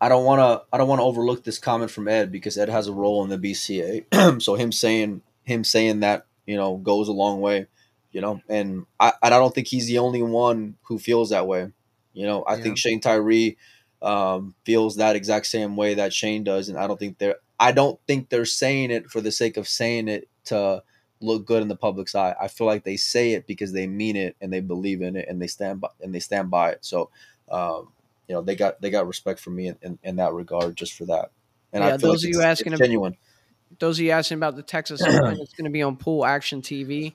I 0.00 0.08
don't 0.08 0.24
want 0.24 0.40
to. 0.40 0.66
I 0.72 0.78
don't 0.78 0.88
want 0.88 0.98
to 0.98 1.04
overlook 1.04 1.44
this 1.44 1.60
comment 1.60 1.92
from 1.92 2.08
Ed 2.08 2.32
because 2.32 2.58
Ed 2.58 2.70
has 2.70 2.88
a 2.88 2.92
role 2.92 3.22
in 3.22 3.30
the 3.30 3.38
BCA. 3.38 4.42
so 4.42 4.56
him 4.56 4.72
saying 4.72 5.22
him 5.44 5.62
saying 5.62 6.00
that 6.00 6.26
you 6.44 6.56
know 6.56 6.76
goes 6.76 7.06
a 7.06 7.12
long 7.12 7.40
way 7.40 7.68
you 8.12 8.20
know, 8.20 8.40
and 8.48 8.86
I, 8.98 9.12
I 9.22 9.30
don't 9.30 9.54
think 9.54 9.68
he's 9.68 9.86
the 9.86 9.98
only 9.98 10.22
one 10.22 10.76
who 10.82 10.98
feels 10.98 11.30
that 11.30 11.46
way. 11.46 11.70
You 12.12 12.26
know, 12.26 12.42
I 12.42 12.56
yeah. 12.56 12.62
think 12.62 12.78
Shane 12.78 13.00
Tyree 13.00 13.56
um, 14.02 14.54
feels 14.64 14.96
that 14.96 15.16
exact 15.16 15.46
same 15.46 15.76
way 15.76 15.94
that 15.94 16.12
Shane 16.12 16.44
does, 16.44 16.68
and 16.68 16.78
I 16.78 16.86
don't 16.86 16.98
think 16.98 17.18
they're 17.18 17.36
I 17.60 17.72
don't 17.72 18.00
think 18.06 18.30
they're 18.30 18.46
saying 18.46 18.90
it 18.90 19.10
for 19.10 19.20
the 19.20 19.30
sake 19.30 19.56
of 19.58 19.68
saying 19.68 20.08
it 20.08 20.28
to 20.46 20.82
look 21.20 21.44
good 21.44 21.60
in 21.60 21.68
the 21.68 21.76
public's 21.76 22.14
eye. 22.14 22.34
I 22.40 22.48
feel 22.48 22.66
like 22.66 22.84
they 22.84 22.96
say 22.96 23.32
it 23.32 23.46
because 23.46 23.72
they 23.72 23.86
mean 23.86 24.16
it 24.16 24.34
and 24.40 24.50
they 24.50 24.60
believe 24.60 25.02
in 25.02 25.14
it 25.14 25.28
and 25.28 25.40
they 25.40 25.46
stand 25.46 25.82
by 25.82 25.88
and 26.00 26.14
they 26.14 26.20
stand 26.20 26.50
by 26.50 26.70
it. 26.70 26.78
So, 26.84 27.10
um, 27.50 27.92
you 28.26 28.34
know, 28.34 28.40
they 28.40 28.56
got 28.56 28.80
they 28.80 28.90
got 28.90 29.06
respect 29.06 29.40
for 29.40 29.50
me 29.50 29.68
in, 29.68 29.76
in, 29.82 29.98
in 30.02 30.16
that 30.16 30.32
regard 30.32 30.74
just 30.74 30.94
for 30.94 31.04
that. 31.06 31.30
And 31.72 31.84
yeah, 31.84 31.94
I 31.94 31.98
feel 31.98 32.12
those 32.12 32.24
like 32.24 32.34
of 32.34 32.40
you 32.40 32.42
asking 32.42 32.76
genuine. 32.76 33.12
About, 33.12 33.78
those 33.78 33.98
of 33.98 34.04
you 34.04 34.10
asking 34.10 34.38
about 34.38 34.56
the 34.56 34.62
Texas 34.62 35.00
it's 35.04 35.54
going 35.54 35.64
to 35.64 35.70
be 35.70 35.82
on 35.82 35.96
Pool 35.96 36.24
Action 36.24 36.62
TV. 36.62 37.14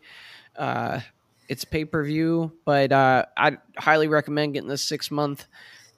Uh, 0.58 1.01
it's 1.47 1.66
pay 1.66 1.86
per 1.86 2.03
view, 2.03 2.51
but 2.66 2.91
uh, 2.91 3.26
I 3.38 3.58
highly 3.78 4.08
recommend 4.08 4.53
getting 4.53 4.70
the 4.70 4.78
six 4.78 5.12
month 5.12 5.45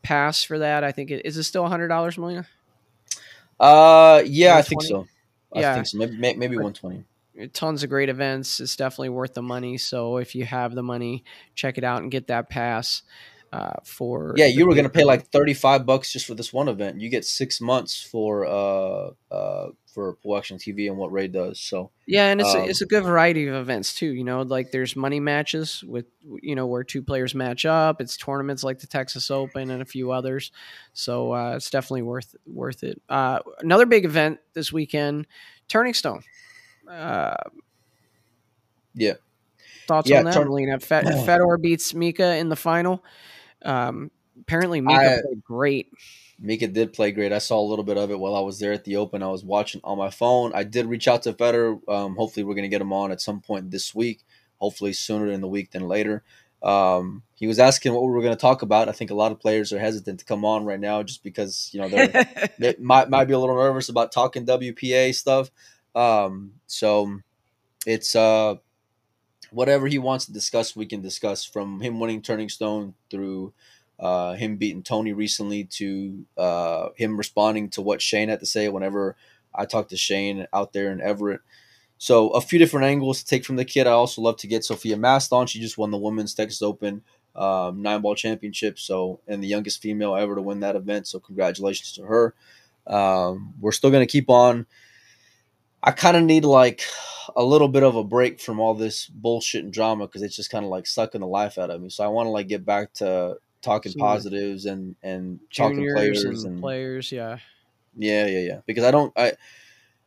pass 0.04 0.44
for 0.44 0.60
that. 0.60 0.84
I 0.84 0.92
think 0.92 1.12
it 1.12 1.26
is 1.26 1.38
it 1.38 1.44
still 1.44 1.66
a 1.66 1.70
hundred 1.70 1.88
dollars, 1.88 2.18
Molina? 2.18 2.48
Uh, 3.60 4.22
yeah, 4.26 4.56
I 4.58 4.62
think 4.62 4.82
so. 4.84 5.08
I 5.54 5.62
yeah. 5.62 5.74
think 5.76 5.88
so. 5.88 5.98
Maybe 5.98 6.38
maybe 6.38 6.58
one 6.58 6.74
twenty. 6.74 7.04
Tons 7.54 7.84
of 7.84 7.90
great 7.90 8.10
events. 8.10 8.60
It's 8.60 8.76
definitely 8.76 9.10
worth 9.10 9.36
the 9.36 9.44
money. 9.44 9.78
So 9.78 10.18
if 10.18 10.34
you 10.34 10.44
have 10.46 10.74
the 10.74 10.82
money, 10.82 11.24
check 11.54 11.78
it 11.78 11.84
out 11.84 12.02
and 12.02 12.10
get 12.10 12.28
that 12.28 12.50
pass 12.50 13.04
uh, 13.54 13.74
for 13.84 14.34
yeah 14.38 14.46
you 14.46 14.66
were 14.66 14.74
going 14.74 14.84
to 14.84 14.90
pay 14.90 15.04
like 15.04 15.28
35 15.28 15.86
bucks 15.86 16.12
just 16.12 16.26
for 16.26 16.36
this 16.36 16.52
one 16.52 16.68
event. 16.68 17.00
You 17.00 17.10
get 17.10 17.26
six 17.26 17.62
months 17.62 18.02
for 18.02 18.46
uh 18.46 19.12
uh 19.34 19.70
for 19.94 20.14
Pool 20.16 20.38
Action 20.38 20.58
TV 20.58 20.88
and 20.88 20.98
what 20.98 21.12
Ray 21.12 21.28
does 21.28 21.60
so 21.60 21.92
yeah 22.06 22.30
and 22.30 22.40
it's, 22.40 22.54
um, 22.54 22.62
a, 22.62 22.66
it's 22.66 22.82
a 22.82 22.86
good 22.86 23.04
variety 23.04 23.48
of 23.48 23.56
events 23.56 23.96
too 23.96 24.12
you 24.12 24.24
know 24.24 24.42
like 24.44 24.72
there's 24.72 24.96
money 24.96 25.20
matches 25.20 25.84
with 25.88 26.06
you 26.42 26.56
know 26.56 26.68
where 26.68 26.84
two 26.84 27.02
players 27.02 27.34
match 27.34 27.66
up. 27.66 28.02
It's 28.02 28.18
tournaments 28.18 28.64
like 28.64 28.80
the 28.80 28.88
Texas 28.88 29.32
Open 29.32 29.72
and 29.72 29.82
a 29.82 29.86
few 29.86 30.12
others 30.12 30.52
so 30.94 31.34
uh, 31.34 31.56
it's 31.56 31.70
definitely 31.70 32.04
worth 32.04 32.36
worth 32.46 32.84
it. 32.84 33.02
Uh, 33.10 33.40
another 33.60 33.86
big 33.86 34.06
event 34.06 34.40
this 34.54 34.72
weekend 34.72 35.28
Turning 35.68 35.94
Stone. 35.94 36.24
Uh, 36.90 37.36
yeah. 38.94 39.14
thoughts 39.88 40.10
yeah, 40.10 40.20
on 40.20 40.26
that, 40.26 40.34
turn-? 40.34 40.48
Fedor 41.26 41.58
beats 41.58 41.94
Mika 41.94 42.36
in 42.36 42.50
the 42.50 42.56
final. 42.56 43.04
Um, 43.64 44.12
apparently, 44.40 44.82
Mika 44.82 45.18
I, 45.18 45.22
played 45.22 45.44
great. 45.44 45.92
Mika 46.40 46.68
did 46.68 46.94
play 46.94 47.12
great. 47.12 47.34
I 47.34 47.40
saw 47.40 47.60
a 47.60 47.68
little 47.68 47.86
bit 47.86 47.98
of 47.98 48.12
it 48.12 48.20
while 48.20 48.36
I 48.36 48.42
was 48.42 48.60
there 48.60 48.72
at 48.72 48.84
the 48.84 48.98
Open. 48.98 49.24
I 49.24 49.28
was 49.28 49.44
watching 49.44 49.82
on 49.84 49.98
my 49.98 50.10
phone. 50.10 50.52
I 50.54 50.64
did 50.64 50.86
reach 50.86 51.08
out 51.08 51.24
to 51.24 51.34
Fedor. 51.34 51.80
Um, 51.88 52.16
hopefully, 52.16 52.44
we're 52.44 52.56
going 52.56 52.64
to 52.64 52.70
get 52.70 52.82
him 52.82 52.94
on 52.94 53.12
at 53.12 53.22
some 53.22 53.42
point 53.42 53.72
this 53.72 53.96
week. 53.96 54.22
Hopefully, 54.58 54.94
sooner 54.94 55.28
in 55.32 55.42
the 55.42 55.48
week 55.48 55.72
than 55.72 55.88
later. 55.88 56.24
Um, 56.64 57.24
he 57.36 57.46
was 57.46 57.60
asking 57.60 57.94
what 57.94 58.04
we 58.04 58.12
were 58.12 58.22
going 58.22 58.36
to 58.36 58.40
talk 58.40 58.62
about. 58.62 58.90
I 58.90 58.92
think 58.92 59.12
a 59.12 59.16
lot 59.16 59.32
of 59.32 59.40
players 59.40 59.72
are 59.72 59.80
hesitant 59.80 60.20
to 60.20 60.26
come 60.26 60.44
on 60.44 60.66
right 60.66 60.80
now 60.80 61.04
just 61.04 61.24
because 61.24 61.70
you 61.72 61.82
know 61.82 61.90
they 62.60 62.76
might 62.80 63.10
might 63.10 63.26
be 63.26 63.34
a 63.34 63.40
little 63.40 63.56
nervous 63.56 63.90
about 63.90 64.12
talking 64.12 64.46
WPA 64.46 65.14
stuff. 65.14 65.52
Um, 65.94 66.54
so 66.66 67.20
it's 67.86 68.16
uh 68.16 68.56
whatever 69.52 69.88
he 69.88 70.00
wants 70.00 70.26
to 70.26 70.34
discuss, 70.34 70.76
we 70.76 70.86
can 70.86 71.02
discuss 71.02 71.44
from 71.46 71.82
him 71.82 72.00
winning 72.00 72.22
Turning 72.22 72.50
Stone 72.50 72.94
through 73.10 73.54
uh, 74.00 74.34
him 74.34 74.58
beating 74.58 74.84
Tony 74.84 75.14
recently 75.14 75.64
to 75.66 76.26
uh, 76.38 76.90
him 76.96 77.18
responding 77.18 77.70
to 77.72 77.82
what 77.82 78.02
Shane 78.02 78.30
had 78.30 78.40
to 78.42 78.46
say 78.46 78.70
whenever 78.70 79.16
I 79.54 79.66
talked 79.66 79.90
to 79.90 79.98
Shane 79.98 80.48
out 80.54 80.74
there 80.74 80.92
in 80.92 81.02
Everett. 81.02 81.42
So 81.98 82.30
a 82.30 82.42
few 82.42 82.60
different 82.60 82.86
angles 82.86 83.20
to 83.24 83.26
take 83.26 83.44
from 83.44 83.56
the 83.56 83.66
kid. 83.66 83.88
I 83.88 83.92
also 83.92 84.22
love 84.22 84.38
to 84.38 84.48
get 84.48 84.64
Sofia 84.64 84.98
Mast 84.98 85.34
on. 85.34 85.48
She 85.48 85.60
just 85.60 85.78
won 85.78 85.90
the 85.92 85.98
Women's 85.98 86.36
Texas 86.36 86.62
Open 86.62 87.02
um, 87.36 87.82
nine 87.82 88.02
ball 88.02 88.16
championship. 88.16 88.78
So 88.78 89.20
and 89.28 89.42
the 89.44 89.48
youngest 89.48 89.82
female 89.82 90.16
ever 90.16 90.36
to 90.36 90.42
win 90.42 90.60
that 90.60 90.76
event. 90.76 91.08
So 91.08 91.20
congratulations 91.20 91.94
to 91.94 92.04
her. 92.04 92.36
Um, 92.86 93.54
we're 93.60 93.72
still 93.72 93.90
going 93.90 94.06
to 94.06 94.12
keep 94.12 94.30
on 94.30 94.68
I 95.84 95.92
kind 95.92 96.18
of 96.18 96.24
need 96.24 96.44
like 96.44 96.82
a 97.38 97.44
little 97.44 97.68
bit 97.68 97.84
of 97.84 97.96
a 97.96 98.04
break 98.04 98.42
from 98.42 98.60
all 98.60 98.74
this 98.74 99.06
bullshit 99.06 99.64
and 99.64 99.72
drama 99.72 100.08
because 100.08 100.24
it's 100.24 100.36
just 100.36 100.50
kind 100.50 100.66
of 100.66 100.72
like 100.72 100.88
sucking 100.88 101.22
the 101.22 101.28
life 101.28 101.60
out 101.60 101.70
of 101.70 101.80
me. 101.80 101.88
So 101.88 102.04
I 102.04 102.08
want 102.08 102.26
to 102.26 102.32
like 102.32 102.48
get 102.48 102.66
back 102.66 102.94
to 102.94 103.38
talking 103.62 103.94
positives 103.94 104.66
and 104.66 104.96
and 105.04 105.40
talking 105.54 105.88
players 105.94 106.24
and, 106.24 106.36
and 106.46 106.60
players. 106.60 107.12
Yeah, 107.12 107.38
yeah, 107.96 108.26
yeah, 108.26 108.40
yeah. 108.40 108.60
Because 108.66 108.84
I 108.84 108.90
don't, 108.90 109.14
I, 109.16 109.34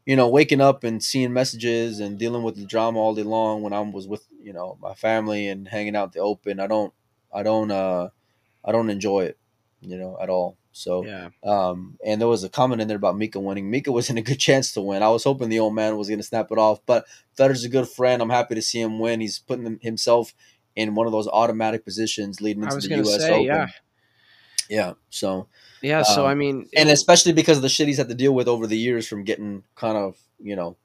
you 0.05 0.17
know, 0.17 0.29
waking 0.29 0.61
up 0.61 0.83
and 0.83 1.03
seeing 1.03 1.33
messages 1.33 2.01
and 2.01 2.19
dealing 2.19 2.43
with 2.43 2.57
the 2.57 2.67
drama 2.67 2.99
all 2.99 3.15
day 3.15 3.23
long 3.23 3.63
when 3.63 3.73
I 3.73 3.81
was 3.81 4.09
with 4.09 4.27
you 4.43 4.53
know 4.53 4.77
my 4.83 4.95
family 4.95 5.47
and 5.47 5.69
hanging 5.69 5.95
out 5.95 6.13
the 6.13 6.19
open. 6.19 6.59
I 6.59 6.67
don't, 6.67 6.93
I 7.33 7.45
don't, 7.45 7.71
uh, 7.71 8.09
I 8.65 8.73
don't 8.73 8.91
enjoy 8.91 9.27
it, 9.27 9.39
you 9.81 9.97
know, 9.97 10.19
at 10.21 10.31
all. 10.31 10.57
So 10.73 11.05
yeah. 11.05 11.31
Um, 11.43 11.99
and 12.05 12.21
there 12.21 12.29
was 12.29 12.45
a 12.45 12.49
comment 12.49 12.81
in 12.81 12.89
there 12.89 12.97
about 12.97 13.17
Mika 13.17 13.41
winning. 13.41 13.71
Mika 13.71 13.93
was 13.93 14.11
in 14.11 14.19
a 14.19 14.23
good 14.23 14.39
chance 14.39 14.73
to 14.73 14.81
win. 14.81 15.03
I 15.03 15.09
was 15.09 15.25
hoping 15.25 15.49
the 15.49 15.61
old 15.61 15.75
man 15.75 15.97
was 15.97 16.09
going 16.09 16.21
to 16.21 16.27
snap 16.27 16.49
it 16.51 16.59
off, 16.59 16.81
but 16.87 17.05
Fedor's 17.37 17.65
a 17.65 17.69
good 17.69 17.89
friend. 17.89 18.23
I'm 18.23 18.31
happy 18.31 18.55
to 18.55 18.63
see 18.63 18.81
him 18.81 18.99
win. 18.99 19.21
He's 19.21 19.39
putting 19.39 19.79
himself 19.83 20.35
in 20.77 20.95
one 20.95 21.07
of 21.07 21.13
those 21.13 21.29
automatic 21.29 21.85
positions 21.85 22.41
leading 22.41 22.63
into 22.63 22.77
the 22.77 22.97
U.S. 22.97 23.21
Say, 23.21 23.33
Open. 23.33 23.45
Yeah. 23.45 23.69
Yeah. 24.69 24.93
So. 25.11 25.49
Yeah. 25.83 26.03
So 26.03 26.25
um, 26.25 26.31
I 26.31 26.35
mean, 26.35 26.69
and 26.77 26.89
especially 26.89 27.33
because 27.33 27.57
of 27.57 27.63
the 27.63 27.69
shit 27.69 27.89
he's 27.89 27.99
had 27.99 28.09
to 28.09 28.15
deal 28.15 28.33
with 28.33 28.49
over 28.49 28.67
the 28.67 28.79
years 28.79 29.09
from 29.09 29.25
getting 29.25 29.65
kind 29.75 29.97
of 29.97 30.17
you 30.39 30.55
know 30.55 30.77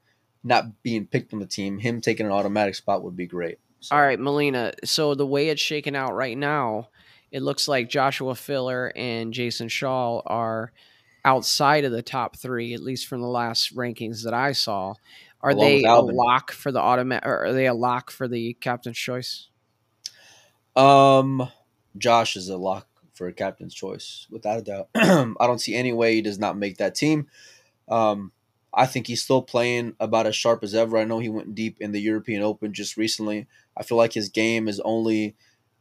not 0.42 0.82
being 0.82 1.06
picked 1.06 1.32
on 1.32 1.38
the 1.38 1.46
team, 1.46 1.78
him 1.78 2.00
taking 2.00 2.26
an 2.26 2.32
automatic 2.32 2.74
spot 2.74 3.02
would 3.02 3.16
be 3.16 3.26
great. 3.26 3.58
So. 3.80 3.94
All 3.94 4.02
right, 4.02 4.18
Molina. 4.18 4.72
So 4.84 5.14
the 5.14 5.26
way 5.26 5.48
it's 5.48 5.60
shaken 5.60 5.94
out 5.94 6.14
right 6.14 6.36
now 6.36 6.88
it 7.30 7.42
looks 7.42 7.68
like 7.68 7.88
Joshua 7.88 8.34
Filler 8.34 8.92
and 8.94 9.32
Jason 9.32 9.68
Shaw 9.68 10.20
are 10.24 10.72
outside 11.24 11.84
of 11.84 11.92
the 11.92 12.02
top 12.02 12.36
three, 12.36 12.72
at 12.72 12.82
least 12.82 13.06
from 13.06 13.20
the 13.20 13.26
last 13.26 13.74
rankings 13.76 14.24
that 14.24 14.34
I 14.34 14.52
saw. 14.52 14.94
Are 15.40 15.50
Along 15.50 15.64
they 15.64 15.84
a 15.84 15.94
lock 15.96 16.52
for 16.52 16.72
the 16.72 16.80
automatic? 16.80 17.26
Are 17.26 17.52
they 17.52 17.66
a 17.66 17.74
lock 17.74 18.10
for 18.10 18.26
the 18.26 18.54
captain's 18.54 18.98
choice? 18.98 19.48
Um, 20.74 21.48
Josh 21.98 22.36
is 22.36 22.48
a 22.48 22.56
lock 22.56 22.86
for 23.14 23.26
a 23.26 23.32
captain's 23.32 23.74
choice 23.74 24.26
without 24.30 24.58
a 24.58 24.62
doubt. 24.62 24.88
I 24.94 25.46
don't 25.46 25.60
see 25.60 25.74
any 25.74 25.92
way 25.92 26.14
he 26.14 26.22
does 26.22 26.38
not 26.38 26.56
make 26.56 26.78
that 26.78 26.94
team. 26.94 27.28
Um, 27.88 28.32
I 28.72 28.86
think 28.86 29.06
he's 29.06 29.22
still 29.22 29.42
playing 29.42 29.94
about 29.98 30.26
as 30.26 30.36
sharp 30.36 30.62
as 30.62 30.74
ever. 30.74 30.98
I 30.98 31.04
know 31.04 31.18
he 31.18 31.30
went 31.30 31.54
deep 31.54 31.78
in 31.80 31.92
the 31.92 32.00
European 32.00 32.42
Open 32.42 32.74
just 32.74 32.96
recently. 32.96 33.46
I 33.76 33.82
feel 33.82 33.96
like 33.96 34.12
his 34.12 34.28
game 34.28 34.68
is 34.68 34.80
only 34.80 35.34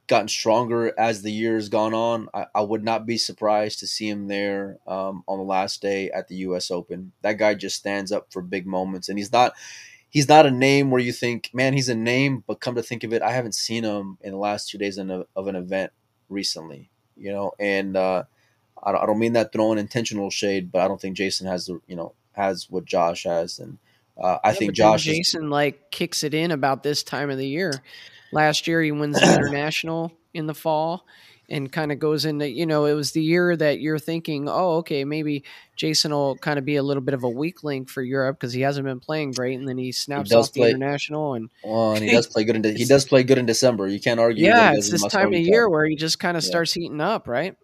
gotten 0.08 0.28
stronger 0.28 0.94
as 1.00 1.22
the 1.22 1.32
year 1.32 1.56
has 1.56 1.70
gone 1.70 1.94
on. 1.94 2.30
I, 2.34 2.46
I 2.56 2.62
would 2.62 2.84
not 2.84 3.06
be 3.06 3.18
surprised 3.18 3.80
to 3.80 3.88
see 3.88 4.08
him 4.08 4.28
there 4.28 4.78
um, 4.88 5.24
on 5.28 5.38
the 5.38 5.44
last 5.44 5.82
day 5.82 6.12
at 6.12 6.28
the 6.28 6.36
U.S. 6.38 6.72
Open. 6.72 7.12
That 7.22 7.38
guy 7.38 7.56
just 7.56 7.78
stands 7.78 8.12
up 8.12 8.28
for 8.32 8.42
big 8.42 8.68
moments, 8.68 9.10
and 9.10 9.18
he's 9.18 9.32
not 9.32 9.54
he's 10.16 10.30
not 10.30 10.46
a 10.46 10.52
name 10.52 10.92
where 10.92 11.02
you 11.02 11.12
think, 11.12 11.50
man, 11.54 11.74
he's 11.74 11.90
a 11.90 11.96
name, 11.96 12.42
but 12.48 12.62
come 12.62 12.76
to 12.76 12.82
think 12.82 13.04
of 13.04 13.12
it, 13.12 13.22
I 13.22 13.32
haven't 13.32 13.54
seen 13.54 13.84
him 13.84 14.18
in 14.22 14.32
the 14.32 14.38
last 14.38 14.70
two 14.70 14.78
days 14.78 14.98
a, 14.98 15.26
of 15.36 15.48
an 15.48 15.58
event 15.58 15.92
recently, 16.30 16.90
you 17.18 17.34
know, 17.34 17.52
and 17.60 17.98
uh, 17.98 18.24
I, 18.82 18.94
don't, 18.94 19.04
I 19.04 19.06
don't 19.08 19.20
mean 19.20 19.34
that 19.34 19.52
throwing 19.52 19.78
intentional 19.78 20.30
shade, 20.30 20.72
but 20.72 20.80
I 20.80 20.88
don't 20.88 21.02
think 21.02 21.18
Jason 21.18 21.48
has 21.48 21.66
the, 21.66 21.82
you 21.86 21.98
know, 21.98 22.14
has 22.32 22.70
what 22.70 22.86
Josh 22.86 23.24
has. 23.24 23.60
And 23.60 23.78
uh, 24.18 24.38
I 24.42 24.52
yeah, 24.52 24.54
think 24.54 24.74
Josh 24.74 25.04
Jason 25.04 25.44
is, 25.44 25.50
like 25.50 25.92
kicks 25.92 26.24
it 26.24 26.34
in 26.34 26.52
about 26.52 26.84
this 26.84 27.04
time 27.04 27.30
of 27.30 27.38
the 27.38 27.48
year. 27.48 27.74
Last 28.32 28.68
year 28.68 28.82
he 28.82 28.92
wins 28.92 29.20
the 29.20 29.34
international 29.34 30.12
in 30.34 30.48
the 30.48 30.54
fall 30.54 31.06
and 31.50 31.72
kind 31.72 31.92
of 31.92 32.00
goes 32.00 32.26
into 32.26 32.50
you 32.50 32.66
know 32.66 32.86
it 32.86 32.94
was 32.94 33.12
the 33.12 33.22
year 33.22 33.56
that 33.56 33.80
you're 33.80 34.00
thinking 34.00 34.50
oh 34.50 34.78
okay 34.78 35.04
maybe 35.04 35.44
jason 35.76 36.12
will 36.12 36.36
kind 36.38 36.58
of 36.58 36.66
be 36.66 36.76
a 36.76 36.84
little 36.84 37.02
bit 37.02 37.14
of 37.14 37.24
a 37.24 37.30
weak 37.30 37.64
link 37.64 37.90
for 37.90 38.02
europe 38.02 38.40
because 38.40 38.54
he 38.54 38.62
hasn't 38.62 38.86
been 38.86 39.00
playing 39.00 39.32
great 39.32 39.58
and 39.58 39.68
then 39.68 39.78
he 39.78 39.92
snaps 39.92 40.32
he 40.32 40.36
off 40.36 40.52
play, 40.54 40.70
the 40.70 40.76
international 40.76 41.34
and 41.34 41.50
well 41.64 41.94
and 41.94 42.04
he 42.04 42.12
does 42.12 42.28
play 42.28 42.44
good 42.44 42.56
in 42.56 42.62
de- 42.62 42.74
he 42.74 42.86
does 42.86 43.06
play 43.06 43.24
good 43.24 43.38
in 43.38 43.46
december. 43.46 43.88
You 43.88 44.00
can't 44.00 44.20
argue 44.20 44.46
yeah 44.46 44.74
it's 44.74 44.90
this 44.90 45.06
time 45.06 45.34
of 45.34 45.40
year 45.40 45.70
where 45.70 45.86
he 45.86 45.96
just 45.96 46.20
kind 46.20 46.38
of 46.38 46.44
yeah. 46.44 46.50
starts 46.50 46.74
heating 46.74 47.02
up 47.02 47.28
right? 47.28 47.56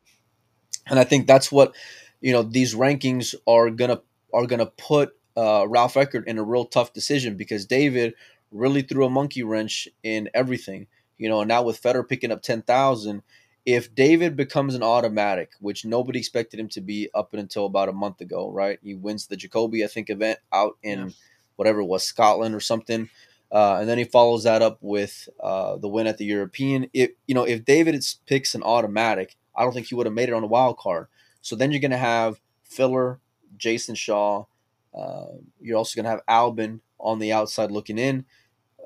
And 0.87 0.99
i 0.99 1.03
think 1.03 1.27
that's 1.27 1.51
what 1.51 1.75
you 2.21 2.31
know 2.31 2.43
these 2.43 2.75
rankings 2.75 3.35
are 3.47 3.69
gonna 3.69 4.01
are 4.33 4.45
gonna 4.45 4.67
put 4.67 5.13
uh, 5.37 5.65
ralf 5.67 5.95
eckert 5.95 6.27
in 6.27 6.37
a 6.37 6.43
real 6.43 6.65
tough 6.65 6.91
decision 6.91 7.37
because 7.37 7.65
david 7.65 8.13
really 8.51 8.81
threw 8.81 9.05
a 9.05 9.09
monkey 9.09 9.43
wrench 9.43 9.87
in 10.03 10.29
everything 10.33 10.87
you 11.21 11.29
know, 11.29 11.41
and 11.41 11.47
now 11.47 11.61
with 11.61 11.77
Fedor 11.77 12.03
picking 12.03 12.31
up 12.31 12.41
10,000, 12.41 13.21
if 13.63 13.93
David 13.93 14.35
becomes 14.35 14.73
an 14.73 14.81
automatic, 14.81 15.51
which 15.59 15.85
nobody 15.85 16.17
expected 16.17 16.59
him 16.59 16.67
to 16.69 16.81
be 16.81 17.11
up 17.13 17.35
until 17.35 17.67
about 17.67 17.89
a 17.89 17.93
month 17.93 18.21
ago, 18.21 18.49
right? 18.49 18.79
He 18.81 18.95
wins 18.95 19.27
the 19.27 19.37
Jacoby, 19.37 19.83
I 19.83 19.87
think, 19.87 20.09
event 20.09 20.39
out 20.51 20.77
in 20.81 20.99
yeah. 20.99 21.09
whatever 21.57 21.81
it 21.81 21.85
was, 21.85 22.03
Scotland 22.03 22.55
or 22.55 22.59
something. 22.59 23.07
Uh, 23.51 23.77
and 23.79 23.87
then 23.87 23.99
he 23.99 24.03
follows 24.03 24.45
that 24.45 24.63
up 24.63 24.79
with 24.81 25.29
uh, 25.39 25.77
the 25.77 25.87
win 25.87 26.07
at 26.07 26.17
the 26.17 26.25
European. 26.25 26.89
If 26.91 27.11
you 27.27 27.35
know, 27.35 27.43
if 27.43 27.65
David 27.65 28.03
picks 28.25 28.55
an 28.55 28.63
automatic, 28.63 29.35
I 29.55 29.61
don't 29.61 29.73
think 29.73 29.87
he 29.87 29.95
would 29.95 30.07
have 30.07 30.15
made 30.15 30.29
it 30.29 30.33
on 30.33 30.41
the 30.41 30.47
wild 30.47 30.79
card. 30.79 31.05
So 31.41 31.55
then 31.55 31.69
you're 31.69 31.81
going 31.81 31.91
to 31.91 31.97
have 31.97 32.41
Filler, 32.63 33.19
Jason 33.57 33.93
Shaw. 33.93 34.45
Uh, 34.91 35.25
you're 35.59 35.77
also 35.77 35.95
going 35.95 36.05
to 36.05 36.09
have 36.09 36.21
Albin 36.27 36.81
on 36.99 37.19
the 37.19 37.31
outside 37.31 37.69
looking 37.69 37.99
in. 37.99 38.25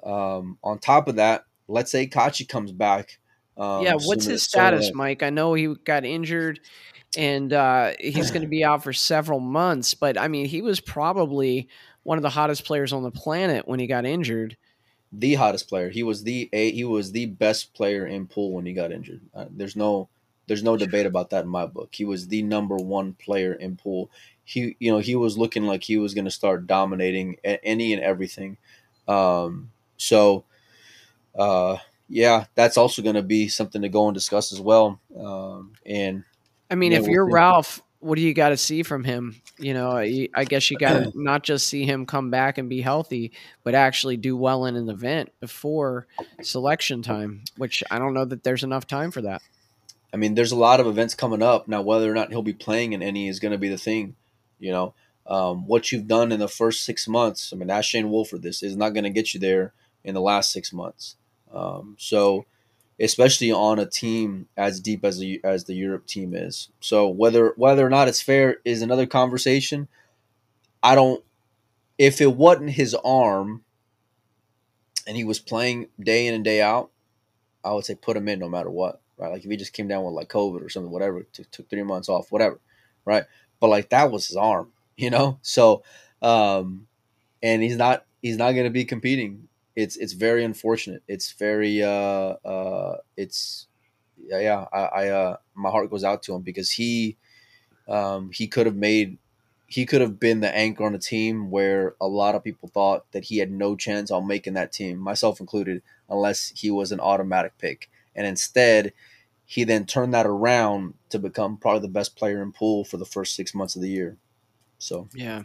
Um, 0.05 0.57
on 0.63 0.79
top 0.79 1.07
of 1.07 1.15
that, 1.15 1.45
let's 1.67 1.91
say 1.91 2.07
Kaci 2.07 2.47
comes 2.47 2.71
back 2.71 3.17
um, 3.57 3.83
yeah, 3.83 3.93
what's 4.03 4.25
his 4.25 4.43
status, 4.43 4.91
Mike? 4.93 5.23
I 5.23 5.29
know 5.29 5.53
he 5.53 5.73
got 5.85 6.03
injured 6.03 6.59
and 7.17 7.53
uh, 7.53 7.93
he's 7.99 8.31
going 8.31 8.41
to 8.41 8.47
be 8.47 8.63
out 8.63 8.83
for 8.83 8.91
several 8.91 9.39
months, 9.39 9.93
but 9.93 10.19
I 10.19 10.27
mean, 10.27 10.45
he 10.45 10.61
was 10.61 10.81
probably 10.81 11.69
one 12.03 12.17
of 12.17 12.21
the 12.21 12.29
hottest 12.29 12.65
players 12.65 12.91
on 12.91 13.03
the 13.03 13.11
planet 13.11 13.67
when 13.67 13.79
he 13.79 13.87
got 13.87 14.05
injured. 14.05 14.57
The 15.13 15.35
hottest 15.35 15.69
player. 15.69 15.89
He 15.89 16.03
was 16.03 16.23
the 16.23 16.49
a 16.51 16.71
he 16.71 16.83
was 16.83 17.13
the 17.13 17.27
best 17.27 17.73
player 17.73 18.05
in 18.05 18.27
pool 18.27 18.51
when 18.51 18.65
he 18.65 18.73
got 18.73 18.91
injured. 18.91 19.21
Uh, 19.33 19.45
there's 19.49 19.77
no 19.77 20.09
there's 20.47 20.63
no 20.63 20.75
debate 20.75 21.05
about 21.05 21.29
that 21.29 21.45
in 21.45 21.49
my 21.49 21.65
book. 21.65 21.89
He 21.93 22.03
was 22.03 22.27
the 22.27 22.43
number 22.43 22.75
one 22.75 23.13
player 23.13 23.53
in 23.53 23.77
pool. 23.77 24.11
He 24.43 24.75
you 24.79 24.91
know 24.91 24.97
he 24.97 25.15
was 25.15 25.37
looking 25.37 25.63
like 25.63 25.83
he 25.83 25.97
was 25.97 26.13
going 26.13 26.25
to 26.25 26.31
start 26.31 26.67
dominating 26.67 27.37
any 27.45 27.93
and 27.93 28.03
everything. 28.03 28.57
Um, 29.07 29.71
so 29.97 30.45
uh, 31.37 31.77
yeah, 32.07 32.45
that's 32.55 32.77
also 32.77 33.01
going 33.01 33.15
to 33.15 33.23
be 33.23 33.47
something 33.47 33.81
to 33.81 33.89
go 33.89 34.07
and 34.07 34.13
discuss 34.13 34.51
as 34.51 34.61
well. 34.61 34.99
Um, 35.17 35.73
and 35.85 36.23
I 36.69 36.75
mean, 36.75 36.93
if 36.93 37.03
we'll 37.03 37.11
you're 37.11 37.25
think. 37.25 37.35
Ralf, 37.35 37.81
what 37.99 38.15
do 38.15 38.21
you 38.21 38.33
got 38.33 38.49
to 38.49 38.57
see 38.57 38.83
from 38.83 39.03
him? 39.03 39.41
You 39.57 39.73
know, 39.73 39.97
I 39.97 40.45
guess 40.45 40.69
you 40.69 40.77
got 40.77 40.93
to 40.93 41.11
not 41.15 41.43
just 41.43 41.67
see 41.67 41.85
him 41.85 42.05
come 42.05 42.29
back 42.29 42.57
and 42.57 42.69
be 42.69 42.81
healthy, 42.81 43.31
but 43.63 43.75
actually 43.75 44.17
do 44.17 44.37
well 44.37 44.65
in 44.65 44.75
an 44.75 44.89
event 44.89 45.31
before 45.39 46.07
selection 46.41 47.01
time, 47.01 47.43
which 47.57 47.83
I 47.89 47.99
don't 47.99 48.13
know 48.13 48.25
that 48.25 48.43
there's 48.43 48.63
enough 48.63 48.87
time 48.87 49.11
for 49.11 49.21
that. 49.21 49.41
I 50.13 50.17
mean, 50.17 50.35
there's 50.35 50.51
a 50.51 50.57
lot 50.57 50.79
of 50.79 50.87
events 50.87 51.15
coming 51.15 51.41
up 51.41 51.67
now. 51.67 51.81
Whether 51.81 52.09
or 52.09 52.13
not 52.13 52.29
he'll 52.29 52.41
be 52.41 52.53
playing 52.53 52.93
in 52.93 53.01
any 53.01 53.27
is 53.27 53.39
going 53.39 53.51
to 53.51 53.57
be 53.57 53.69
the 53.69 53.77
thing. 53.77 54.15
You 54.59 54.71
know, 54.71 54.93
um, 55.27 55.67
what 55.67 55.91
you've 55.91 56.07
done 56.07 56.31
in 56.31 56.39
the 56.39 56.47
first 56.47 56.85
six 56.85 57.07
months. 57.07 57.51
I 57.51 57.57
mean, 57.57 57.69
ask 57.69 57.89
Shane 57.89 58.09
Wolford. 58.09 58.43
This 58.43 58.63
is 58.63 58.77
not 58.77 58.93
going 58.93 59.03
to 59.03 59.09
get 59.09 59.33
you 59.33 59.39
there 59.39 59.73
in 60.05 60.13
the 60.13 60.21
last 60.21 60.51
six 60.51 60.71
months. 60.71 61.17
Um, 61.51 61.95
so, 61.99 62.45
especially 62.99 63.51
on 63.51 63.79
a 63.79 63.85
team 63.85 64.47
as 64.55 64.79
deep 64.79 65.03
as 65.03 65.19
the 65.19 65.41
as 65.43 65.65
the 65.65 65.73
Europe 65.73 66.05
team 66.05 66.33
is. 66.33 66.69
So 66.79 67.07
whether 67.07 67.53
whether 67.57 67.85
or 67.85 67.89
not 67.89 68.07
it's 68.07 68.21
fair 68.21 68.57
is 68.63 68.81
another 68.81 69.05
conversation. 69.05 69.89
I 70.81 70.95
don't. 70.95 71.23
If 71.97 72.21
it 72.21 72.35
wasn't 72.35 72.71
his 72.71 72.95
arm, 73.03 73.63
and 75.07 75.17
he 75.17 75.23
was 75.23 75.39
playing 75.39 75.87
day 75.99 76.27
in 76.27 76.33
and 76.33 76.43
day 76.43 76.61
out, 76.61 76.91
I 77.63 77.73
would 77.73 77.85
say 77.85 77.95
put 77.95 78.17
him 78.17 78.27
in 78.27 78.39
no 78.39 78.49
matter 78.49 78.69
what. 78.69 79.01
Right, 79.17 79.31
like 79.31 79.45
if 79.45 79.49
he 79.49 79.57
just 79.57 79.73
came 79.73 79.87
down 79.87 80.03
with 80.03 80.13
like 80.13 80.27
COVID 80.27 80.61
or 80.61 80.69
something, 80.69 80.91
whatever, 80.91 81.23
took, 81.23 81.49
took 81.49 81.69
three 81.69 81.83
months 81.83 82.09
off, 82.09 82.31
whatever. 82.31 82.59
Right, 83.05 83.23
but 83.59 83.69
like 83.69 83.89
that 83.89 84.11
was 84.11 84.27
his 84.27 84.37
arm, 84.37 84.71
you 84.97 85.09
know. 85.09 85.39
So, 85.41 85.83
um, 86.21 86.87
and 87.41 87.63
he's 87.63 87.77
not 87.77 88.05
he's 88.21 88.37
not 88.37 88.51
going 88.51 88.65
to 88.65 88.71
be 88.71 88.85
competing 88.85 89.47
it's 89.75 89.97
it's 89.97 90.13
very 90.13 90.43
unfortunate. 90.43 91.03
It's 91.07 91.33
very 91.33 91.83
uh 91.83 92.35
uh 92.45 92.97
it's 93.17 93.67
yeah 94.17 94.39
yeah 94.39 94.65
I, 94.71 94.79
I 94.79 95.09
uh 95.09 95.37
my 95.53 95.69
heart 95.69 95.89
goes 95.89 96.03
out 96.03 96.23
to 96.23 96.35
him 96.35 96.41
because 96.41 96.71
he 96.71 97.17
um 97.87 98.31
he 98.31 98.47
could 98.47 98.65
have 98.65 98.75
made 98.75 99.17
he 99.67 99.85
could 99.85 100.01
have 100.01 100.19
been 100.19 100.41
the 100.41 100.55
anchor 100.55 100.85
on 100.85 100.95
a 100.95 100.99
team 100.99 101.49
where 101.49 101.95
a 101.99 102.07
lot 102.07 102.35
of 102.35 102.43
people 102.43 102.69
thought 102.69 103.11
that 103.11 103.25
he 103.25 103.37
had 103.37 103.51
no 103.51 103.75
chance 103.75 104.11
on 104.11 104.27
making 104.27 104.53
that 104.53 104.71
team, 104.71 104.97
myself 104.99 105.39
included, 105.39 105.81
unless 106.09 106.53
he 106.55 106.69
was 106.69 106.91
an 106.91 106.99
automatic 106.99 107.57
pick. 107.57 107.89
And 108.15 108.27
instead, 108.27 108.93
he 109.45 109.63
then 109.63 109.85
turned 109.85 110.13
that 110.13 110.27
around 110.27 110.93
to 111.09 111.19
become 111.19 111.57
probably 111.57 111.81
the 111.81 111.87
best 111.87 112.15
player 112.15 112.41
in 112.41 112.51
pool 112.51 112.85
for 112.85 112.97
the 112.97 113.05
first 113.05 113.35
six 113.35 113.53
months 113.55 113.75
of 113.75 113.81
the 113.81 113.89
year. 113.89 114.17
So 114.77 115.07
yeah, 115.15 115.43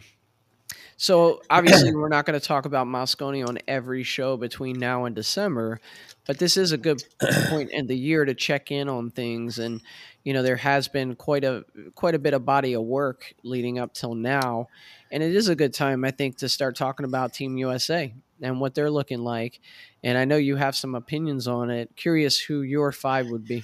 so 1.01 1.41
obviously, 1.49 1.95
we're 1.95 2.09
not 2.09 2.27
going 2.27 2.39
to 2.39 2.47
talk 2.47 2.65
about 2.65 2.85
Mosconi 2.85 3.43
on 3.43 3.57
every 3.67 4.03
show 4.03 4.37
between 4.37 4.77
now 4.77 5.05
and 5.05 5.15
December, 5.15 5.81
but 6.27 6.37
this 6.37 6.57
is 6.57 6.73
a 6.73 6.77
good 6.77 7.03
point 7.47 7.71
in 7.71 7.87
the 7.87 7.97
year 7.97 8.23
to 8.23 8.35
check 8.35 8.69
in 8.69 8.87
on 8.87 9.09
things. 9.09 9.57
And 9.57 9.81
you 10.23 10.31
know, 10.31 10.43
there 10.43 10.57
has 10.57 10.87
been 10.87 11.15
quite 11.15 11.43
a 11.43 11.65
quite 11.95 12.13
a 12.13 12.19
bit 12.19 12.35
of 12.35 12.45
body 12.45 12.73
of 12.73 12.83
work 12.83 13.33
leading 13.43 13.79
up 13.79 13.95
till 13.95 14.13
now, 14.13 14.67
and 15.11 15.23
it 15.23 15.35
is 15.35 15.47
a 15.47 15.55
good 15.55 15.73
time, 15.73 16.05
I 16.05 16.11
think, 16.11 16.37
to 16.37 16.47
start 16.47 16.75
talking 16.75 17.07
about 17.07 17.33
Team 17.33 17.57
USA 17.57 18.13
and 18.39 18.61
what 18.61 18.75
they're 18.75 18.91
looking 18.91 19.23
like. 19.23 19.59
And 20.03 20.19
I 20.19 20.25
know 20.25 20.37
you 20.37 20.55
have 20.57 20.75
some 20.75 20.93
opinions 20.93 21.47
on 21.47 21.71
it. 21.71 21.95
Curious 21.95 22.39
who 22.39 22.61
your 22.61 22.91
five 22.91 23.27
would 23.31 23.47
be. 23.47 23.63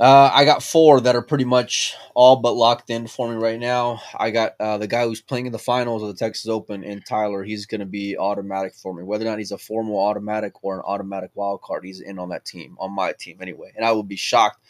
Uh, 0.00 0.30
I 0.32 0.46
got 0.46 0.62
four 0.62 0.98
that 1.02 1.14
are 1.14 1.20
pretty 1.20 1.44
much 1.44 1.94
all 2.14 2.36
but 2.36 2.54
locked 2.54 2.88
in 2.88 3.06
for 3.06 3.28
me 3.28 3.34
right 3.34 3.60
now. 3.60 4.00
I 4.18 4.30
got 4.30 4.54
uh, 4.58 4.78
the 4.78 4.86
guy 4.86 5.04
who's 5.04 5.20
playing 5.20 5.44
in 5.44 5.52
the 5.52 5.58
finals 5.58 6.00
of 6.00 6.08
the 6.08 6.14
Texas 6.14 6.48
Open 6.48 6.82
in 6.82 7.02
Tyler. 7.02 7.44
He's 7.44 7.66
going 7.66 7.80
to 7.80 7.86
be 7.86 8.16
automatic 8.16 8.72
for 8.72 8.94
me. 8.94 9.02
Whether 9.02 9.26
or 9.26 9.28
not 9.28 9.38
he's 9.38 9.52
a 9.52 9.58
formal 9.58 10.00
automatic 10.00 10.54
or 10.64 10.76
an 10.76 10.82
automatic 10.86 11.32
wild 11.34 11.60
card, 11.60 11.84
he's 11.84 12.00
in 12.00 12.18
on 12.18 12.30
that 12.30 12.46
team, 12.46 12.78
on 12.80 12.94
my 12.94 13.12
team 13.12 13.40
anyway. 13.42 13.72
And 13.76 13.84
I 13.84 13.92
would 13.92 14.08
be 14.08 14.16
shocked 14.16 14.64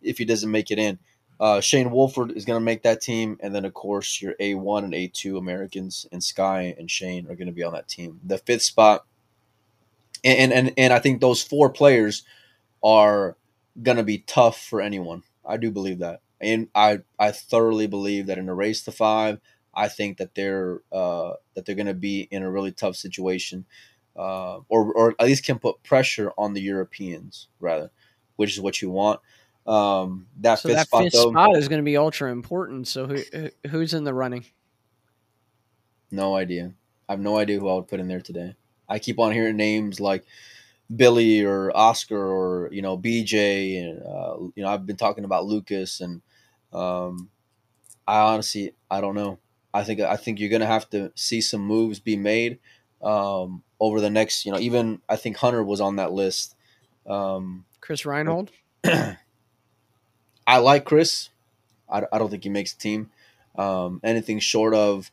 if 0.00 0.16
he 0.16 0.24
doesn't 0.24 0.50
make 0.50 0.70
it 0.70 0.78
in. 0.78 0.98
Uh, 1.38 1.60
Shane 1.60 1.90
Wolford 1.90 2.32
is 2.32 2.46
going 2.46 2.58
to 2.58 2.64
make 2.64 2.82
that 2.84 3.02
team. 3.02 3.36
And 3.40 3.54
then, 3.54 3.66
of 3.66 3.74
course, 3.74 4.22
your 4.22 4.32
A1 4.40 4.84
and 4.84 4.94
A2 4.94 5.36
Americans 5.36 6.06
and 6.10 6.24
Sky 6.24 6.74
and 6.78 6.90
Shane 6.90 7.26
are 7.26 7.34
going 7.34 7.48
to 7.48 7.52
be 7.52 7.64
on 7.64 7.74
that 7.74 7.88
team. 7.88 8.18
The 8.24 8.38
fifth 8.38 8.62
spot. 8.62 9.04
And, 10.24 10.54
and, 10.54 10.72
and 10.78 10.90
I 10.90 11.00
think 11.00 11.20
those 11.20 11.42
four 11.42 11.68
players 11.68 12.22
are– 12.82 13.36
gonna 13.82 14.02
be 14.02 14.18
tough 14.18 14.60
for 14.62 14.80
anyone. 14.80 15.22
I 15.44 15.56
do 15.56 15.70
believe 15.70 15.98
that, 16.00 16.20
and 16.40 16.68
I 16.74 17.00
I 17.18 17.32
thoroughly 17.32 17.86
believe 17.86 18.26
that 18.26 18.38
in 18.38 18.48
a 18.48 18.54
race 18.54 18.82
to 18.84 18.92
five, 18.92 19.40
I 19.74 19.88
think 19.88 20.18
that 20.18 20.34
they're 20.34 20.80
uh, 20.92 21.34
that 21.54 21.66
they're 21.66 21.74
gonna 21.74 21.94
be 21.94 22.28
in 22.30 22.42
a 22.42 22.50
really 22.50 22.72
tough 22.72 22.96
situation, 22.96 23.66
uh, 24.16 24.60
or 24.68 24.92
or 24.92 25.14
at 25.18 25.26
least 25.26 25.44
can 25.44 25.58
put 25.58 25.82
pressure 25.82 26.32
on 26.36 26.54
the 26.54 26.62
Europeans 26.62 27.48
rather, 27.60 27.90
which 28.36 28.52
is 28.52 28.60
what 28.60 28.82
you 28.82 28.90
want. 28.90 29.20
Um, 29.66 30.26
that 30.40 30.58
so 30.58 30.68
fifth 30.68 30.76
that 30.76 30.86
spot, 30.86 31.02
fifth 31.04 31.12
though, 31.12 31.30
spot 31.30 31.56
is 31.56 31.68
going 31.68 31.80
to 31.80 31.84
be 31.84 31.96
ultra 31.96 32.30
important. 32.32 32.88
So 32.88 33.06
who 33.06 33.50
who's 33.68 33.94
in 33.94 34.04
the 34.04 34.14
running? 34.14 34.46
No 36.10 36.34
idea. 36.34 36.72
I 37.08 37.12
have 37.12 37.20
no 37.20 37.38
idea 37.38 37.58
who 37.58 37.68
I 37.68 37.74
would 37.74 37.88
put 37.88 38.00
in 38.00 38.08
there 38.08 38.20
today. 38.20 38.54
I 38.88 38.98
keep 38.98 39.18
on 39.18 39.32
hearing 39.32 39.56
names 39.56 40.00
like 40.00 40.24
Billy 40.94 41.42
or 41.42 41.74
Oscar 41.76 42.20
or 42.20 42.68
you 42.72 42.82
know 42.82 42.98
BJ 42.98 43.80
and 43.82 44.02
uh, 44.02 44.36
you 44.54 44.62
know 44.62 44.68
I've 44.68 44.86
been 44.86 44.96
talking 44.96 45.24
about 45.24 45.46
Lucas 45.46 46.00
and 46.00 46.20
um, 46.72 47.30
I 48.06 48.20
honestly 48.20 48.74
I 48.90 49.00
don't 49.00 49.14
know 49.14 49.38
I 49.72 49.84
think 49.84 50.00
I 50.00 50.16
think 50.16 50.40
you're 50.40 50.50
gonna 50.50 50.66
have 50.66 50.88
to 50.90 51.12
see 51.14 51.40
some 51.40 51.60
moves 51.60 52.00
be 52.00 52.16
made 52.16 52.58
um, 53.02 53.62
over 53.78 54.00
the 54.00 54.10
next. 54.10 54.44
You 54.44 54.52
know, 54.52 54.58
even 54.58 55.00
I 55.08 55.16
think 55.16 55.36
Hunter 55.36 55.62
was 55.62 55.80
on 55.80 55.96
that 55.96 56.12
list. 56.12 56.56
Um, 57.06 57.64
Chris 57.80 58.04
Reinhold. 58.04 58.50
I 58.84 60.58
like 60.58 60.84
Chris. 60.84 61.30
I, 61.88 62.02
I 62.12 62.18
don't 62.18 62.30
think 62.30 62.44
he 62.44 62.50
makes 62.50 62.72
the 62.74 62.80
team. 62.80 63.10
Um, 63.56 64.00
anything 64.02 64.40
short 64.40 64.74
of 64.74 65.10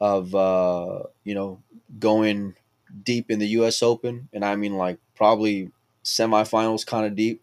of 0.00 0.34
uh, 0.34 1.04
you 1.24 1.34
know 1.34 1.62
going 1.98 2.54
deep 3.02 3.30
in 3.30 3.38
the 3.38 3.48
U.S. 3.48 3.82
Open, 3.82 4.28
and 4.32 4.44
I 4.44 4.56
mean 4.56 4.74
like 4.74 4.98
probably 5.16 5.70
semifinals, 6.04 6.86
kind 6.86 7.06
of 7.06 7.16
deep. 7.16 7.42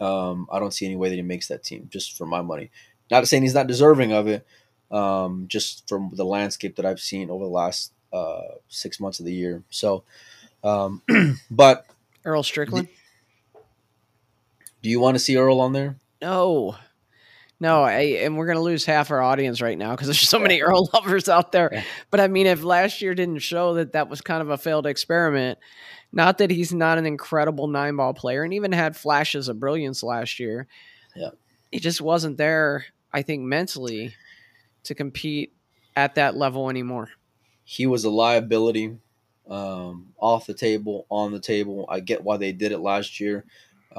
Um, 0.00 0.48
I 0.50 0.58
don't 0.58 0.72
see 0.72 0.86
any 0.86 0.96
way 0.96 1.08
that 1.08 1.16
he 1.16 1.22
makes 1.22 1.48
that 1.48 1.62
team, 1.62 1.88
just 1.90 2.16
for 2.16 2.26
my 2.26 2.42
money. 2.42 2.70
Not 3.10 3.26
saying 3.26 3.42
he's 3.42 3.54
not 3.54 3.66
deserving 3.66 4.12
of 4.12 4.28
it, 4.28 4.46
um, 4.90 5.46
just 5.48 5.88
from 5.88 6.10
the 6.14 6.24
landscape 6.24 6.76
that 6.76 6.86
I've 6.86 7.00
seen 7.00 7.30
over 7.30 7.44
the 7.44 7.50
last 7.50 7.92
uh, 8.12 8.42
six 8.68 9.00
months 9.00 9.20
of 9.20 9.26
the 9.26 9.32
year. 9.32 9.62
So, 9.70 10.04
um, 10.64 11.02
but 11.50 11.86
Earl 12.24 12.42
Strickland. 12.42 12.88
Do 14.82 14.88
you 14.88 15.00
want 15.00 15.14
to 15.14 15.18
see 15.18 15.36
Earl 15.36 15.60
on 15.60 15.72
there? 15.72 15.96
No. 16.22 16.76
No, 17.62 17.82
I, 17.82 18.00
and 18.22 18.38
we're 18.38 18.46
gonna 18.46 18.62
lose 18.62 18.86
half 18.86 19.10
our 19.10 19.20
audience 19.20 19.60
right 19.60 19.76
now 19.76 19.90
because 19.90 20.06
there's 20.06 20.26
so 20.26 20.38
many 20.38 20.62
Earl 20.62 20.88
lovers 20.94 21.28
out 21.28 21.52
there. 21.52 21.68
Yeah. 21.70 21.84
But 22.10 22.20
I 22.20 22.28
mean, 22.28 22.46
if 22.46 22.64
last 22.64 23.02
year 23.02 23.14
didn't 23.14 23.40
show 23.40 23.74
that 23.74 23.92
that 23.92 24.08
was 24.08 24.22
kind 24.22 24.40
of 24.40 24.48
a 24.48 24.56
failed 24.56 24.86
experiment, 24.86 25.58
not 26.10 26.38
that 26.38 26.50
he's 26.50 26.72
not 26.72 26.96
an 26.96 27.04
incredible 27.04 27.68
nine 27.68 27.96
ball 27.96 28.14
player, 28.14 28.42
and 28.42 28.54
even 28.54 28.72
had 28.72 28.96
flashes 28.96 29.48
of 29.48 29.60
brilliance 29.60 30.02
last 30.02 30.40
year. 30.40 30.66
Yeah. 31.14 31.30
he 31.70 31.80
just 31.80 32.00
wasn't 32.00 32.38
there. 32.38 32.86
I 33.12 33.22
think 33.22 33.42
mentally 33.42 34.14
to 34.84 34.94
compete 34.94 35.52
at 35.96 36.14
that 36.14 36.36
level 36.36 36.70
anymore. 36.70 37.10
He 37.64 37.86
was 37.86 38.04
a 38.04 38.10
liability 38.10 38.96
um, 39.48 40.12
off 40.18 40.46
the 40.46 40.54
table, 40.54 41.06
on 41.10 41.32
the 41.32 41.40
table. 41.40 41.84
I 41.88 42.00
get 42.00 42.22
why 42.24 42.36
they 42.36 42.52
did 42.52 42.72
it 42.72 42.78
last 42.78 43.20
year 43.20 43.44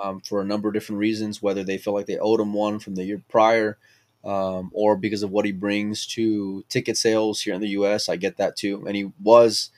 um, 0.02 0.22
for 0.22 0.42
a 0.42 0.46
number 0.46 0.68
of 0.68 0.74
different 0.74 1.00
reasons, 1.00 1.42
whether 1.42 1.64
they 1.64 1.78
feel 1.78 1.94
like 1.94 2.06
they 2.06 2.18
owed 2.18 2.40
him 2.40 2.54
one 2.54 2.80
from 2.80 2.96
the 2.96 3.04
year 3.04 3.22
prior 3.30 3.78
um, 4.24 4.72
or 4.74 4.96
because 4.96 5.24
of 5.24 5.32
what 5.32 5.46
he 5.46 5.52
brings 5.52 6.06
to 6.06 6.64
ticket 6.70 6.98
sales 6.98 7.42
here 7.42 7.54
in 7.54 7.62
the 7.62 7.70
U.S. 7.70 8.10
I 8.10 8.16
get 8.16 8.38
that 8.38 8.56
too. 8.56 8.84
And 8.86 8.96
he 8.96 9.12
was, 9.22 9.72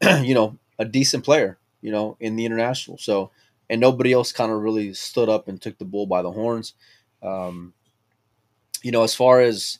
you 0.22 0.34
know, 0.34 0.58
a 0.78 0.84
decent 0.84 1.24
player, 1.24 1.58
you 1.80 1.90
know, 1.90 2.16
in 2.20 2.36
the 2.36 2.44
international. 2.44 2.98
So, 2.98 3.30
and 3.68 3.80
nobody 3.80 4.12
else 4.12 4.32
kind 4.32 4.52
of 4.52 4.60
really 4.60 4.94
stood 4.94 5.28
up 5.28 5.48
and 5.48 5.60
took 5.60 5.78
the 5.78 5.84
bull 5.84 6.06
by 6.06 6.22
the 6.22 6.32
horns. 6.32 6.74
Um, 7.22 7.74
you 8.82 8.90
know, 8.90 9.02
as 9.02 9.14
far 9.14 9.40
as 9.40 9.78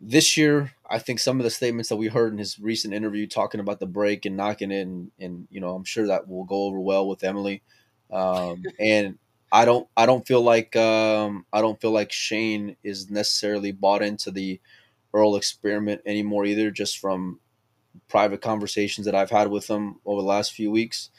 this 0.00 0.36
year, 0.36 0.72
I 0.88 0.98
think 0.98 1.18
some 1.18 1.40
of 1.40 1.44
the 1.44 1.50
statements 1.50 1.88
that 1.88 1.96
we 1.96 2.08
heard 2.08 2.32
in 2.32 2.38
his 2.38 2.58
recent 2.58 2.94
interview 2.94 3.26
talking 3.26 3.60
about 3.60 3.80
the 3.80 3.86
break 3.86 4.26
and 4.26 4.36
knocking 4.36 4.70
it, 4.70 4.82
and, 4.82 5.10
and 5.18 5.48
you 5.50 5.60
know, 5.60 5.74
I'm 5.74 5.84
sure 5.84 6.06
that 6.06 6.28
will 6.28 6.44
go 6.44 6.64
over 6.64 6.78
well 6.80 7.08
with 7.08 7.24
Emily. 7.24 7.62
Um, 8.14 8.62
and 8.78 9.18
I 9.52 9.64
don't, 9.64 9.88
I 9.96 10.06
don't 10.06 10.26
feel 10.26 10.42
like, 10.42 10.74
um, 10.76 11.44
I 11.52 11.60
don't 11.60 11.80
feel 11.80 11.90
like 11.90 12.12
Shane 12.12 12.76
is 12.82 13.10
necessarily 13.10 13.72
bought 13.72 14.02
into 14.02 14.30
the 14.30 14.60
Earl 15.12 15.36
experiment 15.36 16.02
anymore 16.06 16.44
either, 16.44 16.70
just 16.70 16.98
from 16.98 17.40
private 18.08 18.40
conversations 18.40 19.06
that 19.06 19.14
I've 19.14 19.30
had 19.30 19.50
with 19.50 19.68
him 19.68 19.96
over 20.04 20.20
the 20.20 20.26
last 20.26 20.52
few 20.52 20.70
weeks. 20.70 21.10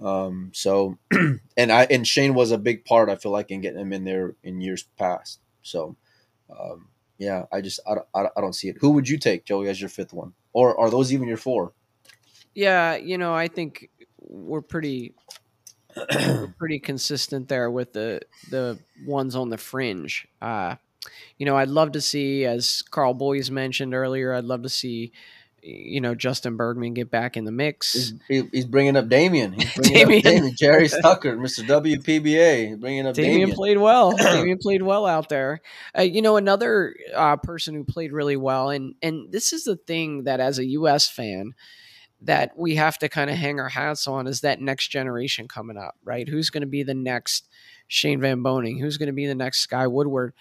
Um, 0.00 0.50
so, 0.52 0.98
and 1.56 1.72
I 1.72 1.86
and 1.90 2.06
Shane 2.06 2.34
was 2.34 2.50
a 2.50 2.58
big 2.58 2.84
part. 2.84 3.08
I 3.08 3.16
feel 3.16 3.32
like 3.32 3.50
in 3.50 3.60
getting 3.60 3.80
him 3.80 3.92
in 3.92 4.04
there 4.04 4.34
in 4.42 4.60
years 4.60 4.86
past. 4.98 5.40
So, 5.62 5.96
um, 6.50 6.88
yeah, 7.18 7.44
I 7.52 7.60
just 7.60 7.80
I, 7.86 7.94
I, 8.14 8.28
I 8.36 8.40
don't 8.40 8.54
see 8.54 8.68
it. 8.68 8.76
Who 8.80 8.90
would 8.90 9.08
you 9.08 9.18
take, 9.18 9.44
Joey, 9.44 9.68
as 9.68 9.80
your 9.80 9.88
fifth 9.88 10.12
one, 10.12 10.34
or 10.52 10.78
are 10.78 10.90
those 10.90 11.12
even 11.12 11.28
your 11.28 11.38
four? 11.38 11.72
Yeah, 12.54 12.96
you 12.96 13.16
know, 13.18 13.34
I 13.34 13.48
think 13.48 13.90
we're 14.18 14.62
pretty 14.62 15.14
pretty 16.58 16.78
consistent 16.78 17.48
there 17.48 17.70
with 17.70 17.92
the 17.92 18.20
the 18.50 18.78
ones 19.06 19.34
on 19.36 19.48
the 19.50 19.58
fringe. 19.58 20.26
Uh, 20.40 20.76
you 21.38 21.46
know, 21.46 21.56
I'd 21.56 21.68
love 21.68 21.92
to 21.92 22.00
see, 22.00 22.44
as 22.44 22.82
Karl 22.90 23.14
Boyes 23.14 23.50
mentioned 23.50 23.94
earlier, 23.94 24.32
I'd 24.34 24.44
love 24.44 24.62
to 24.62 24.68
see, 24.68 25.12
you 25.62 26.00
know, 26.00 26.14
Justin 26.16 26.56
Bergman 26.56 26.94
get 26.94 27.10
back 27.12 27.36
in 27.36 27.44
the 27.44 27.52
mix. 27.52 27.92
He's, 27.92 28.14
he- 28.28 28.48
he's 28.52 28.64
bringing 28.64 28.96
up 28.96 29.08
Damien. 29.08 29.52
He's 29.52 29.72
bringing 29.74 29.94
Damien. 29.98 30.18
up 30.18 30.24
Damien. 30.24 30.54
Jerry 30.56 30.88
Tucker, 30.88 31.36
Mr. 31.36 31.64
WPBA, 31.64 32.68
he's 32.68 32.76
bringing 32.76 33.06
up 33.06 33.14
Damian 33.14 33.34
Damien. 33.40 33.56
played 33.56 33.78
well. 33.78 34.16
Damian 34.16 34.58
played 34.58 34.82
well 34.82 35.06
out 35.06 35.28
there. 35.28 35.60
Uh, 35.96 36.02
you 36.02 36.22
know, 36.22 36.36
another 36.36 36.94
uh, 37.14 37.36
person 37.36 37.74
who 37.74 37.84
played 37.84 38.12
really 38.12 38.36
well, 38.36 38.70
and 38.70 38.94
and 39.02 39.30
this 39.30 39.52
is 39.52 39.62
the 39.64 39.76
thing 39.76 40.24
that 40.24 40.40
as 40.40 40.58
a 40.58 40.64
U.S. 40.66 41.08
fan 41.08 41.54
that 42.22 42.52
we 42.56 42.76
have 42.76 42.98
to 42.98 43.08
kind 43.08 43.30
of 43.30 43.36
hang 43.36 43.60
our 43.60 43.68
hats 43.68 44.06
on 44.06 44.26
is 44.26 44.40
that 44.40 44.60
next 44.60 44.88
generation 44.88 45.48
coming 45.48 45.76
up, 45.76 45.96
right? 46.04 46.28
Who's 46.28 46.50
going 46.50 46.62
to 46.62 46.66
be 46.66 46.82
the 46.82 46.94
next 46.94 47.48
Shane 47.88 48.20
Van 48.20 48.42
Boening? 48.42 48.80
Who's 48.80 48.96
going 48.96 49.08
to 49.08 49.12
be 49.12 49.26
the 49.26 49.34
next 49.34 49.60
Sky 49.60 49.86
Woodward? 49.86 50.32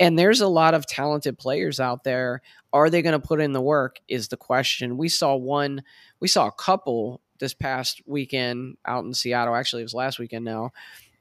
And 0.00 0.18
there's 0.18 0.40
a 0.40 0.48
lot 0.48 0.74
of 0.74 0.86
talented 0.86 1.38
players 1.38 1.78
out 1.78 2.02
there. 2.02 2.42
Are 2.72 2.90
they 2.90 3.02
going 3.02 3.18
to 3.18 3.24
put 3.24 3.40
in 3.40 3.52
the 3.52 3.60
work? 3.60 4.00
Is 4.08 4.28
the 4.28 4.36
question. 4.36 4.96
We 4.96 5.08
saw 5.08 5.36
one, 5.36 5.84
we 6.18 6.26
saw 6.26 6.48
a 6.48 6.52
couple 6.52 7.20
this 7.38 7.54
past 7.54 8.02
weekend 8.06 8.76
out 8.84 9.04
in 9.04 9.14
Seattle. 9.14 9.54
Actually, 9.54 9.82
it 9.82 9.86
was 9.86 9.94
last 9.94 10.18
weekend 10.18 10.44
now. 10.44 10.72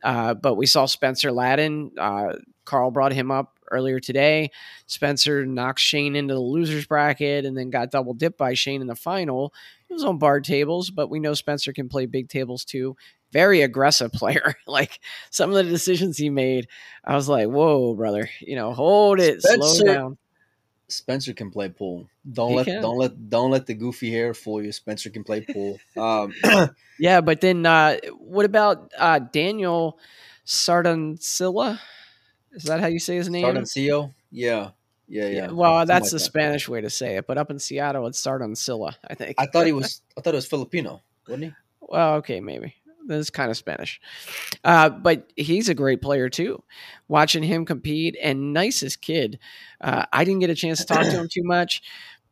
Uh, 0.03 0.33
but 0.33 0.55
we 0.55 0.65
saw 0.65 0.85
Spencer 0.85 1.31
Ladin. 1.31 1.91
Uh, 1.97 2.33
Karl 2.65 2.91
brought 2.91 3.13
him 3.13 3.31
up 3.31 3.52
earlier 3.71 3.99
today. 3.99 4.51
Spencer 4.85 5.45
knocked 5.45 5.79
Shane 5.79 6.15
into 6.15 6.33
the 6.33 6.39
losers 6.39 6.85
bracket 6.85 7.45
and 7.45 7.57
then 7.57 7.69
got 7.69 7.91
double 7.91 8.13
dipped 8.13 8.37
by 8.37 8.53
Shane 8.53 8.81
in 8.81 8.87
the 8.87 8.95
final. 8.95 9.53
It 9.89 9.93
was 9.93 10.03
on 10.03 10.17
bar 10.17 10.39
tables, 10.41 10.89
but 10.89 11.09
we 11.09 11.19
know 11.19 11.33
Spencer 11.33 11.73
can 11.73 11.89
play 11.89 12.05
big 12.05 12.29
tables 12.29 12.65
too. 12.65 12.95
Very 13.31 13.61
aggressive 13.61 14.11
player. 14.13 14.55
like 14.67 14.99
some 15.29 15.49
of 15.49 15.55
the 15.55 15.63
decisions 15.63 16.17
he 16.17 16.29
made, 16.29 16.67
I 17.03 17.15
was 17.15 17.27
like, 17.29 17.47
"Whoa, 17.47 17.93
brother! 17.95 18.29
You 18.39 18.55
know, 18.55 18.73
hold 18.73 19.19
it, 19.19 19.41
slow 19.41 19.67
Spencer- 19.67 19.85
down." 19.93 20.17
Spencer 20.89 21.33
can 21.33 21.49
play 21.49 21.69
pool. 21.69 22.07
Don't 22.31 22.51
He 22.51 22.55
let 22.57 22.65
can. 22.67 22.81
don't 22.81 22.97
let 22.97 23.29
don't 23.29 23.49
let 23.49 23.65
the 23.65 23.73
goofy 23.73 24.11
hair 24.11 24.33
fool 24.35 24.61
you. 24.61 24.71
Spencer 24.71 25.09
can 25.09 25.23
play 25.23 25.41
pool. 25.41 25.79
Um, 25.97 26.33
Yeah, 26.99 27.21
but 27.21 27.41
then 27.41 27.65
uh, 27.65 27.97
what 28.19 28.45
about 28.45 28.91
uh, 28.99 29.17
Daniel 29.19 29.97
Sardancilla? 30.45 31.79
Is 32.53 32.63
that 32.63 32.79
how 32.79 32.87
you 32.87 32.99
say 32.99 33.15
his 33.15 33.29
name? 33.29 33.45
Sardancio, 33.45 34.13
yeah, 34.31 34.71
yeah, 35.07 35.27
yeah. 35.27 35.51
Well, 35.51 35.79
Something 35.79 35.87
that's 35.87 36.05
like 36.05 36.11
the 36.11 36.17
that. 36.17 36.19
Spanish 36.19 36.69
way 36.69 36.81
to 36.81 36.89
say 36.89 37.17
it, 37.17 37.27
but 37.27 37.37
up 37.37 37.51
in 37.51 37.59
Seattle, 37.59 38.07
it's 38.07 38.21
Sardancilla, 38.21 38.95
I 39.07 39.15
think. 39.15 39.35
I 39.37 39.45
thought 39.47 39.65
he 39.65 39.73
was. 39.73 40.01
I 40.17 40.21
thought 40.21 40.33
it 40.33 40.37
was 40.37 40.45
Filipino, 40.47 41.01
wasn't 41.27 41.45
he? 41.45 41.51
Well, 41.81 42.15
okay, 42.15 42.39
maybe. 42.39 42.75
That's 43.05 43.29
kind 43.29 43.51
of 43.51 43.57
Spanish. 43.57 43.99
Uh, 44.63 44.89
but 44.89 45.31
he's 45.35 45.67
a 45.67 45.73
great 45.73 46.01
player 46.01 46.29
too. 46.29 46.63
Watching 47.09 47.43
him 47.43 47.65
compete 47.65 48.15
and 48.21 48.53
nicest 48.53 49.01
kid. 49.01 49.39
Uh, 49.81 50.05
I 50.13 50.23
didn't 50.23 50.39
get 50.39 50.49
a 50.49 50.55
chance 50.55 50.79
to 50.79 50.85
talk 50.85 51.03
to 51.03 51.11
him 51.11 51.27
too 51.31 51.43
much, 51.43 51.81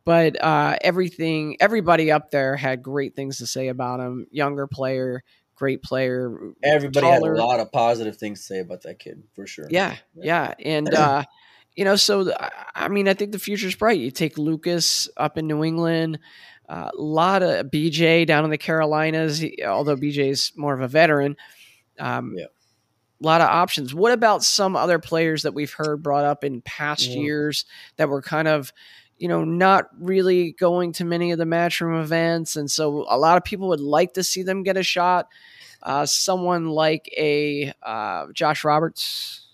but 0.04 0.42
uh, 0.42 0.76
everything, 0.80 1.56
everybody 1.60 2.10
up 2.10 2.30
there 2.30 2.56
had 2.56 2.82
great 2.82 3.14
things 3.14 3.38
to 3.38 3.46
say 3.46 3.68
about 3.68 4.00
him. 4.00 4.26
Younger 4.30 4.66
player, 4.66 5.22
great 5.54 5.82
player. 5.82 6.36
Everybody 6.62 7.06
taller. 7.06 7.34
had 7.34 7.40
a 7.42 7.44
lot 7.46 7.60
of 7.60 7.70
positive 7.72 8.16
things 8.16 8.40
to 8.40 8.46
say 8.46 8.58
about 8.60 8.82
that 8.82 8.98
kid, 8.98 9.22
for 9.34 9.46
sure. 9.46 9.66
Yeah, 9.70 9.96
yeah, 10.14 10.54
and 10.64 10.92
uh, 10.92 11.24
you 11.76 11.84
know, 11.84 11.96
so 11.96 12.32
I- 12.74 12.88
mean, 12.88 13.08
I 13.08 13.14
think 13.14 13.32
the 13.32 13.38
future's 13.38 13.74
bright. 13.74 13.98
You 14.00 14.10
take 14.10 14.38
Lucas 14.38 15.08
up 15.16 15.38
in 15.38 15.46
New 15.46 15.64
England, 15.64 16.18
a 16.68 16.90
lot 16.94 17.42
of 17.42 17.66
BJ 17.70 18.26
down 18.26 18.44
in 18.44 18.50
the 18.50 18.58
Carolinas. 18.58 19.38
he- 19.38 19.62
although 19.64 19.96
BJ's 19.96 20.52
more 20.56 20.74
of 20.74 20.80
a 20.80 20.88
veteran, 20.88 21.36
um, 21.98 22.34
Yeah. 22.36 22.44
a 22.46 23.24
lot 23.26 23.40
of 23.40 23.48
options. 23.48 23.94
What 23.94 24.12
about 24.12 24.42
some 24.42 24.74
other 24.76 24.98
players 24.98 25.42
that 25.42 25.54
we've 25.54 25.72
heard 25.72 26.02
brought 26.02 26.24
up 26.24 26.44
in 26.44 26.60
past 26.62 27.08
Yeah. 27.08 27.20
years 27.20 27.64
that 27.96 28.08
were 28.08 28.22
kind 28.22 28.48
of 28.48 28.72
you 29.22 29.28
know, 29.28 29.44
not 29.44 29.86
really 30.00 30.50
going 30.50 30.90
to 30.94 31.04
many 31.04 31.30
of 31.30 31.38
the 31.38 31.44
matchroom 31.44 32.02
events, 32.02 32.56
and 32.56 32.68
so 32.68 33.06
a 33.08 33.16
lot 33.16 33.36
of 33.36 33.44
people 33.44 33.68
would 33.68 33.78
like 33.78 34.14
to 34.14 34.24
see 34.24 34.42
them 34.42 34.64
get 34.64 34.76
a 34.76 34.82
shot. 34.82 35.28
Uh, 35.80 36.04
someone 36.04 36.70
like 36.70 37.08
a 37.16 37.72
uh, 37.84 38.26
Josh 38.32 38.64
Roberts, 38.64 39.46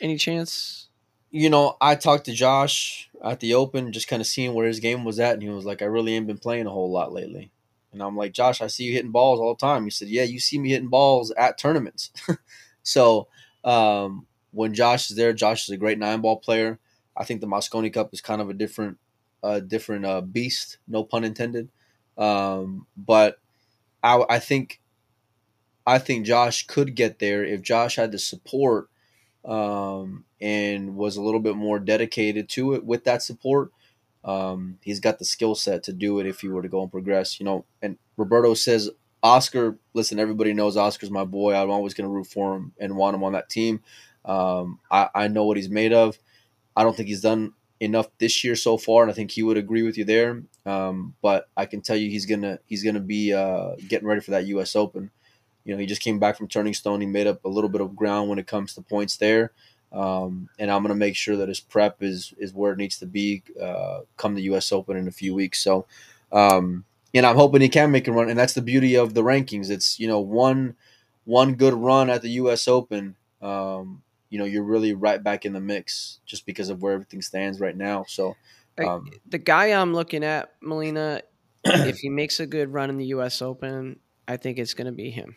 any 0.00 0.16
chance? 0.16 0.88
You 1.30 1.50
know, 1.50 1.76
I 1.82 1.96
talked 1.96 2.24
to 2.24 2.32
Josh 2.32 3.10
at 3.22 3.40
the 3.40 3.52
Open, 3.52 3.92
just 3.92 4.08
kind 4.08 4.22
of 4.22 4.26
seeing 4.26 4.54
where 4.54 4.66
his 4.66 4.80
game 4.80 5.04
was 5.04 5.20
at, 5.20 5.34
and 5.34 5.42
he 5.42 5.50
was 5.50 5.66
like, 5.66 5.82
"I 5.82 5.84
really 5.84 6.14
ain't 6.14 6.26
been 6.26 6.38
playing 6.38 6.66
a 6.66 6.70
whole 6.70 6.90
lot 6.90 7.12
lately." 7.12 7.50
And 7.92 8.02
I'm 8.02 8.16
like, 8.16 8.32
"Josh, 8.32 8.62
I 8.62 8.68
see 8.68 8.84
you 8.84 8.94
hitting 8.94 9.12
balls 9.12 9.38
all 9.38 9.54
the 9.54 9.60
time." 9.66 9.84
He 9.84 9.90
said, 9.90 10.08
"Yeah, 10.08 10.22
you 10.22 10.40
see 10.40 10.58
me 10.58 10.70
hitting 10.70 10.88
balls 10.88 11.30
at 11.32 11.58
tournaments." 11.58 12.10
so 12.82 13.28
um, 13.64 14.26
when 14.52 14.72
Josh 14.72 15.10
is 15.10 15.16
there, 15.18 15.34
Josh 15.34 15.64
is 15.64 15.74
a 15.74 15.76
great 15.76 15.98
nine 15.98 16.22
ball 16.22 16.38
player. 16.38 16.78
I 17.16 17.24
think 17.24 17.40
the 17.40 17.46
Mosconi 17.46 17.92
Cup 17.92 18.12
is 18.12 18.20
kind 18.20 18.40
of 18.40 18.50
a 18.50 18.54
different, 18.54 18.98
uh, 19.42 19.60
different 19.60 20.04
uh, 20.04 20.20
beast, 20.20 20.78
no 20.86 21.04
pun 21.04 21.24
intended. 21.24 21.70
Um, 22.18 22.86
but 22.96 23.38
I, 24.02 24.24
I 24.28 24.38
think, 24.38 24.80
I 25.86 25.98
think 25.98 26.26
Josh 26.26 26.66
could 26.66 26.94
get 26.94 27.18
there 27.18 27.44
if 27.44 27.62
Josh 27.62 27.96
had 27.96 28.12
the 28.12 28.18
support 28.18 28.88
um, 29.44 30.24
and 30.40 30.96
was 30.96 31.16
a 31.16 31.22
little 31.22 31.40
bit 31.40 31.56
more 31.56 31.78
dedicated 31.78 32.48
to 32.50 32.74
it 32.74 32.84
with 32.84 33.04
that 33.04 33.22
support. 33.22 33.70
Um, 34.24 34.78
he's 34.82 34.98
got 35.00 35.18
the 35.18 35.24
skill 35.24 35.54
set 35.54 35.84
to 35.84 35.92
do 35.92 36.18
it 36.18 36.26
if 36.26 36.40
he 36.40 36.48
were 36.48 36.62
to 36.62 36.68
go 36.68 36.82
and 36.82 36.90
progress. 36.90 37.38
You 37.38 37.46
know, 37.46 37.64
and 37.80 37.96
Roberto 38.16 38.54
says 38.54 38.90
Oscar. 39.22 39.78
Listen, 39.94 40.18
everybody 40.18 40.52
knows 40.52 40.76
Oscar's 40.76 41.12
my 41.12 41.24
boy. 41.24 41.54
I'm 41.54 41.70
always 41.70 41.94
going 41.94 42.08
to 42.08 42.12
root 42.12 42.26
for 42.26 42.56
him 42.56 42.72
and 42.80 42.96
want 42.96 43.14
him 43.14 43.22
on 43.22 43.34
that 43.34 43.48
team. 43.48 43.80
Um, 44.24 44.80
I, 44.90 45.08
I 45.14 45.28
know 45.28 45.44
what 45.44 45.56
he's 45.56 45.70
made 45.70 45.92
of. 45.92 46.18
I 46.76 46.82
don't 46.82 46.96
think 46.96 47.08
he's 47.08 47.22
done 47.22 47.52
enough 47.80 48.08
this 48.18 48.44
year 48.44 48.56
so 48.56 48.76
far, 48.78 49.02
and 49.02 49.10
I 49.10 49.14
think 49.14 49.30
he 49.30 49.42
would 49.42 49.56
agree 49.56 49.82
with 49.82 49.98
you 49.98 50.04
there. 50.04 50.42
Um, 50.64 51.14
but 51.22 51.48
I 51.56 51.66
can 51.66 51.80
tell 51.80 51.96
you 51.96 52.10
he's 52.10 52.26
gonna 52.26 52.58
he's 52.66 52.82
gonna 52.84 53.00
be 53.00 53.32
uh, 53.32 53.76
getting 53.88 54.08
ready 54.08 54.20
for 54.20 54.32
that 54.32 54.46
U.S. 54.46 54.76
Open. 54.76 55.10
You 55.64 55.74
know, 55.74 55.80
he 55.80 55.86
just 55.86 56.02
came 56.02 56.18
back 56.18 56.36
from 56.36 56.48
Turning 56.48 56.74
Stone. 56.74 57.00
He 57.00 57.06
made 57.06 57.26
up 57.26 57.44
a 57.44 57.48
little 57.48 57.70
bit 57.70 57.80
of 57.80 57.96
ground 57.96 58.28
when 58.28 58.38
it 58.38 58.46
comes 58.46 58.74
to 58.74 58.82
points 58.82 59.16
there, 59.16 59.52
um, 59.92 60.48
and 60.58 60.70
I'm 60.70 60.82
gonna 60.82 60.94
make 60.94 61.16
sure 61.16 61.36
that 61.36 61.48
his 61.48 61.60
prep 61.60 62.02
is 62.02 62.34
is 62.38 62.52
where 62.54 62.72
it 62.72 62.78
needs 62.78 62.98
to 62.98 63.06
be 63.06 63.42
uh, 63.60 64.00
come 64.16 64.34
the 64.34 64.42
U.S. 64.42 64.72
Open 64.72 64.96
in 64.96 65.08
a 65.08 65.12
few 65.12 65.34
weeks. 65.34 65.60
So, 65.62 65.86
um, 66.32 66.84
and 67.14 67.26
I'm 67.26 67.36
hoping 67.36 67.62
he 67.62 67.68
can 67.68 67.90
make 67.90 68.08
a 68.08 68.12
run. 68.12 68.28
And 68.30 68.38
that's 68.38 68.54
the 68.54 68.62
beauty 68.62 68.94
of 68.96 69.14
the 69.14 69.22
rankings. 69.22 69.70
It's 69.70 69.98
you 69.98 70.08
know 70.08 70.20
one 70.20 70.76
one 71.24 71.54
good 71.54 71.74
run 71.74 72.10
at 72.10 72.22
the 72.22 72.30
U.S. 72.30 72.68
Open. 72.68 73.16
Um, 73.42 74.02
you 74.30 74.38
know, 74.38 74.44
you're 74.44 74.62
really 74.62 74.94
right 74.94 75.22
back 75.22 75.44
in 75.44 75.52
the 75.52 75.60
mix 75.60 76.20
just 76.26 76.46
because 76.46 76.68
of 76.68 76.82
where 76.82 76.92
everything 76.92 77.22
stands 77.22 77.60
right 77.60 77.76
now. 77.76 78.04
So, 78.08 78.36
um, 78.78 79.10
the 79.28 79.38
guy 79.38 79.66
I'm 79.66 79.94
looking 79.94 80.24
at, 80.24 80.52
Molina, 80.60 81.22
if 81.64 81.98
he 81.98 82.08
makes 82.08 82.40
a 82.40 82.46
good 82.46 82.72
run 82.72 82.90
in 82.90 82.98
the 82.98 83.06
U.S. 83.06 83.40
Open, 83.40 84.00
I 84.28 84.36
think 84.36 84.58
it's 84.58 84.74
going 84.74 84.86
to 84.86 84.92
be 84.92 85.10
him, 85.10 85.36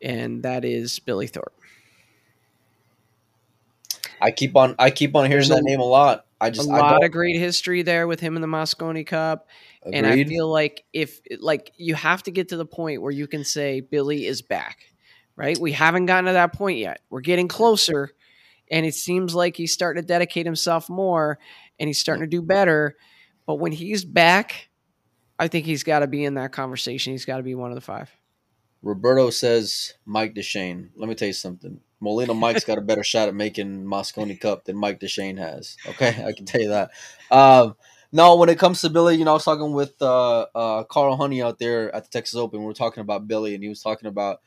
and 0.00 0.42
that 0.42 0.64
is 0.64 0.98
Billy 0.98 1.26
Thorpe. 1.26 1.52
I 4.20 4.30
keep 4.30 4.56
on 4.56 4.74
I 4.78 4.90
keep 4.90 5.14
on 5.14 5.30
hearing 5.30 5.48
that 5.48 5.62
name 5.62 5.80
a 5.80 5.84
lot. 5.84 6.26
I 6.40 6.50
just 6.50 6.68
I 6.68 6.78
lot 6.78 7.04
of 7.04 7.10
great 7.10 7.38
history 7.38 7.82
there 7.82 8.06
with 8.06 8.20
him 8.20 8.36
in 8.36 8.42
the 8.42 8.48
Mosconi 8.48 9.06
Cup, 9.06 9.48
agree. 9.82 9.98
and 9.98 10.06
I 10.06 10.24
feel 10.24 10.50
like 10.50 10.84
if 10.92 11.20
like 11.38 11.72
you 11.76 11.94
have 11.94 12.22
to 12.24 12.30
get 12.30 12.50
to 12.50 12.56
the 12.56 12.66
point 12.66 13.02
where 13.02 13.12
you 13.12 13.26
can 13.26 13.44
say 13.44 13.80
Billy 13.80 14.26
is 14.26 14.42
back, 14.42 14.78
right? 15.36 15.58
We 15.58 15.72
haven't 15.72 16.06
gotten 16.06 16.26
to 16.26 16.32
that 16.32 16.52
point 16.52 16.78
yet. 16.78 17.00
We're 17.10 17.20
getting 17.20 17.48
closer, 17.48 18.10
and 18.70 18.84
it 18.84 18.94
seems 18.94 19.34
like 19.34 19.56
he's 19.56 19.72
starting 19.72 20.02
to 20.02 20.06
dedicate 20.06 20.46
himself 20.46 20.88
more, 20.88 21.38
and 21.78 21.88
he's 21.88 22.00
starting 22.00 22.22
to 22.22 22.28
do 22.28 22.42
better. 22.42 22.96
But 23.46 23.56
when 23.56 23.72
he's 23.72 24.04
back, 24.04 24.68
I 25.38 25.48
think 25.48 25.66
he's 25.66 25.84
got 25.84 26.00
to 26.00 26.06
be 26.06 26.24
in 26.24 26.34
that 26.34 26.52
conversation. 26.52 27.12
He's 27.12 27.24
got 27.24 27.36
to 27.36 27.42
be 27.42 27.54
one 27.54 27.70
of 27.70 27.74
the 27.74 27.82
five. 27.82 28.10
Roberto 28.82 29.30
says 29.30 29.94
Mike 30.04 30.34
Dechaine. 30.34 30.90
Let 30.96 31.08
me 31.08 31.14
tell 31.14 31.28
you 31.28 31.34
something. 31.34 31.80
Molina 32.00 32.34
Mike's 32.34 32.64
got 32.64 32.78
a 32.78 32.82
better 32.82 33.02
shot 33.04 33.28
at 33.28 33.34
making 33.34 33.84
Mosconi 33.84 34.38
Cup 34.38 34.64
than 34.64 34.76
Mike 34.76 35.00
Dechaine 35.00 35.38
has. 35.38 35.76
Okay, 35.86 36.08
I 36.26 36.32
can 36.32 36.46
tell 36.46 36.60
you 36.60 36.68
that. 36.68 36.90
Um, 37.30 37.74
no, 38.12 38.36
when 38.36 38.48
it 38.48 38.58
comes 38.58 38.80
to 38.80 38.90
Billy, 38.90 39.16
you 39.16 39.24
know, 39.24 39.32
I 39.32 39.34
was 39.34 39.44
talking 39.44 39.72
with 39.72 40.00
uh, 40.00 40.46
uh, 40.54 40.84
Carl 40.84 41.16
Honey 41.16 41.42
out 41.42 41.58
there 41.58 41.94
at 41.94 42.04
the 42.04 42.10
Texas 42.10 42.36
Open. 42.36 42.60
We 42.60 42.66
were 42.66 42.72
talking 42.72 43.00
about 43.00 43.26
Billy, 43.26 43.54
and 43.54 43.62
he 43.62 43.68
was 43.68 43.82
talking 43.82 44.08
about 44.08 44.40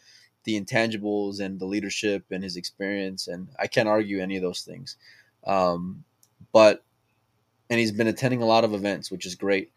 the 0.44 0.60
intangibles 0.60 1.40
and 1.40 1.60
the 1.60 1.66
leadership 1.66 2.26
and 2.32 2.44
his 2.44 2.56
experience. 2.56 3.28
And 3.28 3.50
I 3.60 3.68
can't 3.68 3.90
argue 3.90 4.22
any 4.22 4.36
of 4.38 4.42
those 4.42 4.62
things. 4.62 4.98
Um, 5.46 6.04
but 6.52 6.84
and 7.70 7.80
he's 7.80 7.92
been 7.92 8.08
attending 8.08 8.42
a 8.42 8.48
lot 8.48 8.64
of 8.64 8.74
events, 8.74 9.12
which 9.12 9.26
is 9.26 9.36
great. 9.36 9.72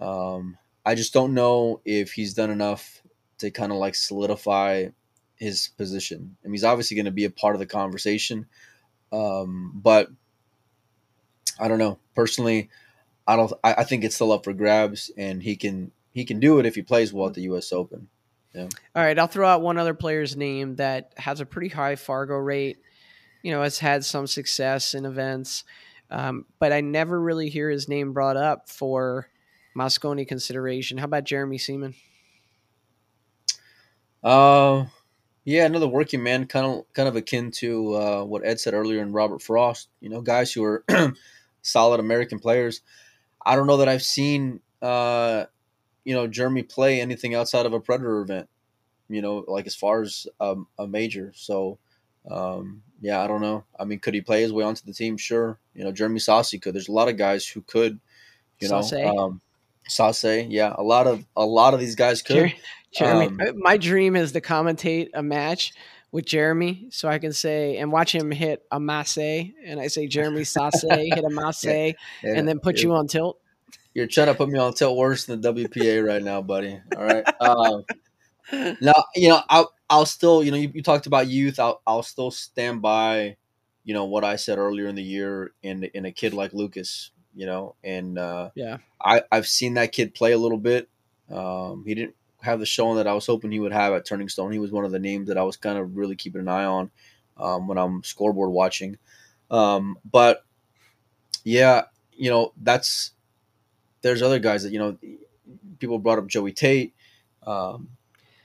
Um, 0.00 0.56
I 0.84 0.94
just 0.94 1.12
don't 1.12 1.34
know 1.34 1.80
if 1.84 2.12
he's 2.12 2.34
done 2.34 2.50
enough 2.50 3.02
to 3.38 3.50
kind 3.50 3.70
of 3.70 3.78
like 3.78 3.94
solidify 3.94 4.88
his 5.36 5.68
position. 5.76 6.36
I 6.42 6.48
mean, 6.48 6.54
he's 6.54 6.64
obviously 6.64 6.96
going 6.96 7.06
to 7.06 7.10
be 7.10 7.24
a 7.24 7.30
part 7.30 7.54
of 7.54 7.60
the 7.60 7.66
conversation, 7.66 8.46
um, 9.12 9.72
but 9.74 10.08
I 11.60 11.68
don't 11.68 11.78
know. 11.78 11.98
Personally, 12.14 12.70
I 13.26 13.36
don't. 13.36 13.52
I, 13.62 13.74
I 13.74 13.84
think 13.84 14.04
it's 14.04 14.14
still 14.14 14.32
up 14.32 14.44
for 14.44 14.52
grabs, 14.52 15.10
and 15.16 15.42
he 15.42 15.56
can 15.56 15.92
he 16.12 16.24
can 16.24 16.40
do 16.40 16.58
it 16.58 16.66
if 16.66 16.74
he 16.74 16.82
plays 16.82 17.12
well 17.12 17.28
at 17.28 17.34
the 17.34 17.42
U.S. 17.42 17.72
Open. 17.72 18.08
All 18.94 19.02
right, 19.02 19.18
I'll 19.18 19.26
throw 19.26 19.48
out 19.48 19.62
one 19.62 19.78
other 19.78 19.94
player's 19.94 20.36
name 20.36 20.76
that 20.76 21.12
has 21.16 21.40
a 21.40 21.46
pretty 21.46 21.68
high 21.68 21.96
Fargo 21.96 22.36
rate. 22.36 22.78
You 23.42 23.52
know, 23.52 23.62
has 23.62 23.78
had 23.78 24.04
some 24.04 24.26
success 24.26 24.94
in 24.94 25.04
events, 25.04 25.64
um, 26.10 26.44
but 26.60 26.72
I 26.72 26.80
never 26.80 27.20
really 27.20 27.48
hear 27.48 27.70
his 27.70 27.88
name 27.88 28.12
brought 28.12 28.36
up 28.36 28.68
for 28.68 29.28
Mosconi 29.76 30.28
consideration. 30.28 30.98
How 30.98 31.06
about 31.06 31.24
Jeremy 31.24 31.58
Seaman? 31.58 31.94
Uh, 34.22 34.84
yeah, 35.44 35.66
another 35.66 35.88
working 35.88 36.22
man, 36.22 36.46
kind 36.46 36.66
of 36.66 36.92
kind 36.92 37.08
of 37.08 37.16
akin 37.16 37.50
to 37.52 37.94
uh, 37.96 38.24
what 38.24 38.44
Ed 38.44 38.60
said 38.60 38.74
earlier 38.74 39.02
and 39.02 39.12
Robert 39.12 39.42
Frost. 39.42 39.88
You 40.00 40.08
know, 40.08 40.20
guys 40.20 40.52
who 40.52 40.62
are 40.62 40.84
solid 41.62 42.00
American 42.00 42.38
players. 42.38 42.80
I 43.44 43.56
don't 43.56 43.66
know 43.66 43.78
that 43.78 43.88
I've 43.88 44.02
seen 44.02 44.60
uh, 44.80 45.46
you 46.04 46.14
know 46.14 46.26
Jeremy 46.26 46.62
play 46.62 47.00
anything 47.00 47.34
outside 47.34 47.66
of 47.66 47.72
a 47.72 47.80
Predator 47.80 48.20
event. 48.20 48.48
You 49.08 49.20
know, 49.20 49.44
like 49.46 49.66
as 49.66 49.74
far 49.74 50.02
as 50.02 50.26
um, 50.40 50.66
a 50.78 50.86
major. 50.86 51.32
So 51.34 51.78
um, 52.30 52.82
yeah, 53.00 53.22
I 53.22 53.26
don't 53.26 53.40
know. 53.40 53.64
I 53.78 53.84
mean, 53.84 53.98
could 53.98 54.14
he 54.14 54.20
play 54.20 54.42
his 54.42 54.52
way 54.52 54.64
onto 54.64 54.84
the 54.86 54.92
team? 54.92 55.16
Sure. 55.16 55.58
You 55.74 55.84
know, 55.84 55.92
Jeremy 55.92 56.20
Sossei 56.20 56.60
could. 56.60 56.74
There's 56.74 56.88
a 56.88 56.92
lot 56.92 57.08
of 57.08 57.16
guys 57.16 57.46
who 57.46 57.62
could. 57.62 57.98
You 58.60 58.68
know, 58.68 58.80
um, 59.18 59.40
Sauce, 59.88 60.24
yeah, 60.24 60.72
a 60.76 60.82
lot 60.82 61.08
of 61.08 61.24
a 61.36 61.44
lot 61.44 61.74
of 61.74 61.80
these 61.80 61.96
guys 61.96 62.22
could. 62.22 62.50
Jer- 62.50 62.56
Jeremy, 62.92 63.48
Um, 63.48 63.58
my 63.58 63.76
dream 63.76 64.14
is 64.14 64.32
to 64.32 64.40
commentate 64.40 65.08
a 65.14 65.22
match 65.22 65.72
with 66.12 66.26
Jeremy, 66.26 66.86
so 66.90 67.08
I 67.08 67.18
can 67.18 67.32
say 67.32 67.78
and 67.78 67.90
watch 67.90 68.14
him 68.14 68.30
hit 68.30 68.64
a 68.70 68.78
masse, 68.78 69.16
and 69.18 69.80
I 69.80 69.88
say 69.88 70.06
Jeremy 70.06 70.42
Sossei 70.42 71.12
hit 71.12 71.24
a 71.24 71.30
masse, 71.30 71.64
Yeah, 71.64 71.92
and 72.22 72.46
then 72.46 72.60
put 72.60 72.76
yeah. 72.76 72.82
you 72.84 72.94
on 72.94 73.08
tilt. 73.08 73.38
You're 73.94 74.06
trying 74.06 74.28
to 74.28 74.34
put 74.34 74.48
me 74.48 74.58
on 74.58 74.74
tilt 74.74 74.96
worse 74.96 75.26
than 75.26 75.40
the 75.40 75.48
WPA 75.48 76.00
right 76.00 76.22
now, 76.22 76.40
buddy. 76.42 76.80
All 76.94 77.04
right. 77.04 77.26
Um, 77.40 77.84
now, 78.80 78.94
you 79.14 79.28
know, 79.28 79.40
I'll, 79.48 79.72
I'll 79.90 80.06
still, 80.06 80.42
you 80.42 80.50
know, 80.50 80.56
you, 80.56 80.70
you 80.74 80.82
talked 80.82 81.06
about 81.06 81.28
youth. 81.28 81.58
I'll, 81.58 81.82
I'll 81.86 82.02
still 82.02 82.30
stand 82.30 82.82
by, 82.82 83.36
you 83.84 83.94
know, 83.94 84.04
what 84.04 84.24
I 84.24 84.36
said 84.36 84.58
earlier 84.58 84.88
in 84.88 84.94
the 84.94 85.02
year 85.02 85.52
in 85.62 85.84
in 85.84 86.04
a 86.06 86.12
kid 86.12 86.34
like 86.34 86.52
Lucas, 86.54 87.10
you 87.34 87.46
know, 87.46 87.74
and 87.84 88.18
uh, 88.18 88.50
Yeah. 88.54 88.78
I 89.00 89.22
I've 89.30 89.46
seen 89.46 89.74
that 89.74 89.92
kid 89.92 90.14
play 90.14 90.32
a 90.32 90.38
little 90.38 90.58
bit. 90.58 90.88
Um, 91.30 91.84
he 91.86 91.94
didn't 91.94 92.14
have 92.40 92.60
the 92.60 92.66
showing 92.66 92.96
that 92.96 93.06
I 93.06 93.14
was 93.14 93.26
hoping 93.26 93.52
he 93.52 93.60
would 93.60 93.72
have 93.72 93.92
at 93.92 94.04
Turning 94.06 94.28
Stone. 94.28 94.52
He 94.52 94.58
was 94.58 94.72
one 94.72 94.84
of 94.84 94.92
the 94.92 94.98
names 94.98 95.28
that 95.28 95.38
I 95.38 95.42
was 95.42 95.56
kind 95.56 95.78
of 95.78 95.96
really 95.96 96.16
keeping 96.16 96.40
an 96.40 96.48
eye 96.48 96.64
on 96.64 96.90
um, 97.36 97.68
when 97.68 97.78
I'm 97.78 98.02
scoreboard 98.02 98.50
watching. 98.50 98.98
Um, 99.50 99.98
but 100.10 100.44
yeah, 101.44 101.82
you 102.12 102.30
know, 102.30 102.52
that's 102.60 103.12
there's 104.02 104.22
other 104.22 104.38
guys 104.38 104.64
that 104.64 104.72
you 104.72 104.78
know 104.78 104.98
people 105.78 105.98
brought 105.98 106.18
up 106.18 106.26
Joey 106.26 106.52
Tate, 106.52 106.94
um, 107.46 107.88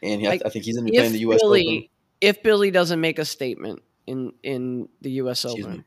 and 0.01 0.22
he, 0.22 0.28
I, 0.28 0.34
I 0.34 0.49
think 0.49 0.66
he's 0.66 0.76
going 0.76 0.88
to 0.88 0.91
be 0.91 0.97
playing 0.97 1.14
the 1.14 1.20
U.S. 1.20 1.41
Open. 1.43 1.88
If 2.22 2.41
Billy 2.41 2.72
doesn't 2.72 3.01
make 3.01 3.20
a 3.20 3.26
statement 3.26 3.82
in 4.05 4.34
in 4.43 4.89
the 5.01 5.12
U.S. 5.12 5.43
Excuse 5.43 5.66
Open, 5.66 5.78
me. 5.80 5.84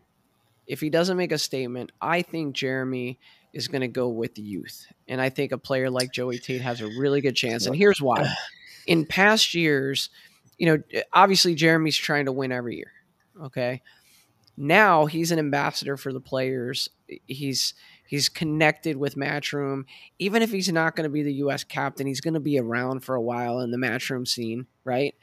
if 0.66 0.80
he 0.80 0.90
doesn't 0.90 1.16
make 1.16 1.32
a 1.32 1.38
statement, 1.38 1.92
I 2.00 2.22
think 2.22 2.54
Jeremy 2.54 3.18
is 3.52 3.68
going 3.68 3.80
to 3.80 3.88
go 3.88 4.08
with 4.08 4.34
the 4.34 4.42
youth, 4.42 4.86
and 5.08 5.20
I 5.20 5.30
think 5.30 5.52
a 5.52 5.58
player 5.58 5.90
like 5.90 6.12
Joey 6.12 6.38
Tate 6.38 6.60
has 6.60 6.80
a 6.80 6.86
really 6.86 7.20
good 7.20 7.36
chance. 7.36 7.66
And 7.66 7.74
here's 7.74 8.00
why: 8.00 8.28
in 8.86 9.06
past 9.06 9.54
years, 9.54 10.10
you 10.58 10.66
know, 10.66 11.02
obviously 11.12 11.54
Jeremy's 11.54 11.96
trying 11.96 12.26
to 12.26 12.32
win 12.32 12.52
every 12.52 12.76
year. 12.76 12.92
Okay, 13.44 13.82
now 14.56 15.06
he's 15.06 15.32
an 15.32 15.38
ambassador 15.38 15.96
for 15.96 16.12
the 16.12 16.20
players. 16.20 16.88
He's 17.26 17.74
he's 18.10 18.28
connected 18.28 18.96
with 18.96 19.14
Matchroom. 19.14 19.84
Even 20.18 20.42
if 20.42 20.50
he's 20.50 20.70
not 20.70 20.96
going 20.96 21.04
to 21.04 21.12
be 21.12 21.22
the 21.22 21.34
U.S. 21.34 21.62
captain, 21.62 22.08
he's 22.08 22.20
going 22.20 22.34
to 22.34 22.40
be 22.40 22.58
around 22.58 23.04
for 23.04 23.14
a 23.14 23.22
while 23.22 23.60
in 23.60 23.70
the 23.70 23.76
Matchroom 23.78 24.26
scene, 24.26 24.66
right? 24.82 25.14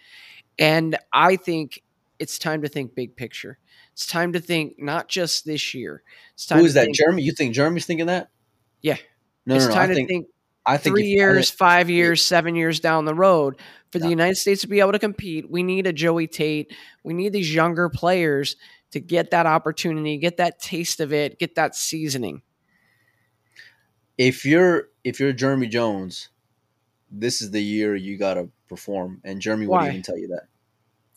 And 0.57 0.97
I 1.11 1.35
think 1.35 1.83
it's 2.17 2.39
time 2.39 2.61
to 2.61 2.69
think 2.69 2.95
big 2.95 3.17
picture. 3.17 3.59
It's 3.91 4.07
time 4.07 4.31
to 4.33 4.39
think 4.39 4.75
not 4.79 5.09
just 5.09 5.45
this 5.45 5.73
year. 5.73 6.01
It's 6.33 6.45
time 6.45 6.59
Who 6.59 6.65
is 6.65 6.75
that? 6.75 6.85
think- 6.85 6.95
Jeremy? 6.95 7.23
You 7.23 7.33
think 7.33 7.53
Jeremy's 7.53 7.85
thinking 7.85 8.05
that? 8.05 8.29
Yeah. 8.81 8.95
No, 9.45 9.55
it's 9.55 9.65
no, 9.65 9.69
no. 9.71 9.75
time 9.75 9.83
I 9.83 9.87
to 9.87 9.93
think, 9.95 10.07
think 10.09 10.27
I 10.65 10.77
think 10.77 10.95
three 10.95 11.07
years, 11.07 11.49
five 11.49 11.89
years, 11.89 12.21
seven 12.21 12.55
years 12.55 12.79
down 12.79 13.03
the 13.03 13.13
road 13.13 13.57
for 13.91 13.99
the 13.99 14.09
United 14.09 14.35
States 14.35 14.61
to 14.61 14.67
be 14.67 14.79
able 14.79 14.93
to 14.93 14.99
compete. 14.99 15.51
We 15.51 15.61
need 15.61 15.87
a 15.87 15.93
Joey 15.93 16.27
Tate. 16.27 16.73
We 17.03 17.13
need 17.13 17.33
these 17.33 17.53
younger 17.53 17.89
players 17.89 18.55
to 18.91 19.01
get 19.01 19.31
that 19.31 19.45
opportunity, 19.45 20.17
get 20.17 20.37
that 20.37 20.59
taste 20.59 21.01
of 21.01 21.11
it, 21.11 21.37
get 21.37 21.55
that 21.55 21.75
seasoning. 21.75 22.41
If 24.17 24.45
you're 24.45 24.89
if 25.03 25.19
you're 25.19 25.33
Jeremy 25.33 25.67
Jones, 25.67 26.29
this 27.11 27.41
is 27.41 27.51
the 27.51 27.61
year 27.61 27.95
you 27.95 28.17
got 28.17 28.35
to 28.35 28.49
perform, 28.67 29.21
and 29.23 29.41
Jeremy 29.41 29.67
Why? 29.67 29.83
would 29.83 29.89
even 29.91 30.01
tell 30.01 30.17
you 30.17 30.27
that 30.29 30.47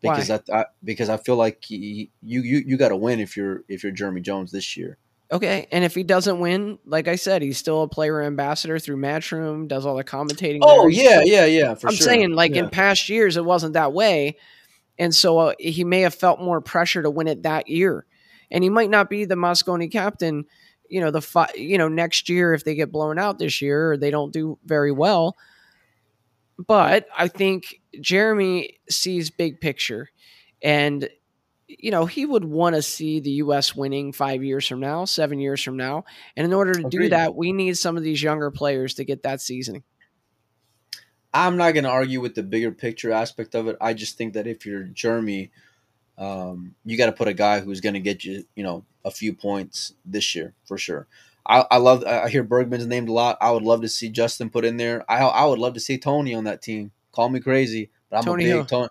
Why? 0.03 0.15
because 0.15 0.31
I, 0.31 0.41
I 0.53 0.65
because 0.85 1.09
I 1.09 1.17
feel 1.17 1.37
like 1.37 1.65
he, 1.65 2.11
you 2.23 2.43
you 2.43 2.63
you 2.67 2.77
got 2.77 2.89
to 2.91 2.97
win 2.97 3.21
if 3.21 3.37
you're 3.37 3.65
if 3.69 3.83
you're 3.83 3.93
Jeremy 3.93 4.21
Jones 4.21 4.53
this 4.53 4.77
year. 4.77 4.99
Okay, 5.33 5.69
and 5.71 5.85
if 5.85 5.95
he 5.95 6.03
doesn't 6.03 6.41
win, 6.41 6.81
like 6.85 7.07
I 7.07 7.15
said, 7.15 7.41
he's 7.41 7.57
still 7.57 7.83
a 7.83 7.89
player 7.89 8.21
ambassador 8.21 8.81
through 8.81 8.97
Matchroom, 8.97 9.69
does 9.69 9.87
all 9.87 9.97
the 9.97 10.03
commentating. 10.03 10.59
Oh 10.61 10.91
there. 10.91 10.91
Yeah, 10.91 11.23
yeah, 11.25 11.45
yeah. 11.45 11.75
For 11.75 11.87
I'm 11.87 11.95
sure. 11.95 12.07
saying, 12.07 12.33
like 12.33 12.57
Yeah. 12.57 12.65
in 12.65 12.69
past 12.69 13.09
years, 13.09 13.37
it 13.37 13.45
wasn't 13.45 13.75
that 13.75 13.93
way, 13.93 14.37
and 14.99 15.15
so 15.15 15.39
uh, 15.39 15.55
he 15.59 15.85
may 15.85 16.01
have 16.01 16.15
felt 16.15 16.41
more 16.41 16.61
pressure 16.61 17.03
to 17.03 17.11
win 17.11 17.29
it 17.29 17.45
that 17.45 17.69
year, 17.69 18.07
and 18.51 18.65
he 18.65 18.71
might 18.71 18.91
not 18.91 19.09
be 19.09 19.25
the 19.25 19.37
Mosconi 19.37 19.91
captain. 19.91 20.47
You 20.91 21.01
know 21.01 21.11
the 21.11 21.23
fi- 21.23 21.53
you 21.55 21.79
know 21.79 21.89
next 21.89 22.29
year 22.29 22.53
if 22.53 22.65
they 22.65 22.75
get 22.75 22.93
blown 22.93 23.19
out 23.19 23.39
this 23.39 23.63
year 23.63 23.93
or 23.93 23.97
they 23.97 24.11
don't 24.11 24.33
do 24.33 24.59
very 24.65 24.93
well. 24.93 25.37
But 26.59 27.07
I 27.17 27.29
think 27.29 27.81
Jeremy 28.01 28.81
sees 28.91 29.31
big 29.31 29.61
picture, 29.61 30.11
and 30.63 31.09
you 31.79 31.91
know, 31.91 32.07
he 32.07 32.27
would 32.27 32.45
want 32.45 32.75
to 32.75 32.83
see 32.83 33.21
the 33.21 33.31
U.S. 33.31 33.75
winning 33.75 34.13
five 34.13 34.43
years 34.43 34.67
from 34.67 34.81
now, 34.81 35.05
seven 35.05 35.39
years 35.39 35.63
from 35.63 35.77
now. 35.77 36.05
And 36.37 36.45
in 36.45 36.53
order 36.53 36.73
to 36.73 36.87
Agreed. 36.87 36.91
do 36.91 37.09
that, 37.11 37.35
we 37.35 37.53
need 37.53 37.77
some 37.77 37.97
of 37.97 38.03
these 38.03 38.23
younger 38.23 38.51
players 38.51 38.95
to 38.95 39.05
get 39.05 39.23
that 39.23 39.41
seasoning. 39.41 39.85
I'm 41.33 41.57
not 41.57 41.75
going 41.75 41.85
to 41.85 41.91
argue 41.91 42.21
with 42.21 42.35
the 42.35 42.43
bigger 42.43 42.73
picture 42.73 43.13
aspect 43.13 43.55
of 43.55 43.69
it. 43.69 43.77
I 43.81 43.95
just 43.95 44.19
think 44.19 44.35
that 44.35 44.49
if 44.49 44.67
you're 44.67 44.83
Jeremy, 44.83 45.53
um, 46.21 46.75
you 46.85 46.99
got 46.99 47.07
to 47.07 47.13
put 47.13 47.29
a 47.29 47.35
guy 47.35 47.61
who's 47.61 47.81
going 47.81 47.95
to 47.95 48.01
get 48.01 48.25
you, 48.25 48.45
you 48.55 48.63
know, 48.63 48.85
a 49.05 49.11
few 49.11 49.33
points 49.33 49.95
this 50.05 50.35
year 50.35 50.55
for 50.67 50.77
sure. 50.77 51.09
I, 51.47 51.65
I 51.71 51.77
love. 51.79 52.05
I 52.05 52.29
hear 52.29 52.45
Bergman's 52.45 52.87
named 52.87 53.09
a 53.09 53.13
lot. 53.13 53.39
I 53.41 53.51
would 53.51 53.63
love 53.63 53.81
to 53.81 53.89
see 53.89 54.11
Justin 54.11 54.51
put 54.51 54.67
in 54.67 54.77
there. 54.77 55.11
I 55.11 55.21
I 55.21 55.47
would 55.47 55.59
love 55.59 55.73
to 55.75 55.81
see 55.81 55.97
Tony 55.97 56.35
on 56.35 56.45
that 56.45 56.61
team. 56.61 56.93
Call 57.13 57.31
me 57.31 57.41
crazy, 57.41 57.91
but 58.11 58.19
I'm 58.19 58.25
Tony 58.25 58.51
a 58.51 58.59
big 58.59 58.69
Tony, 58.69 58.89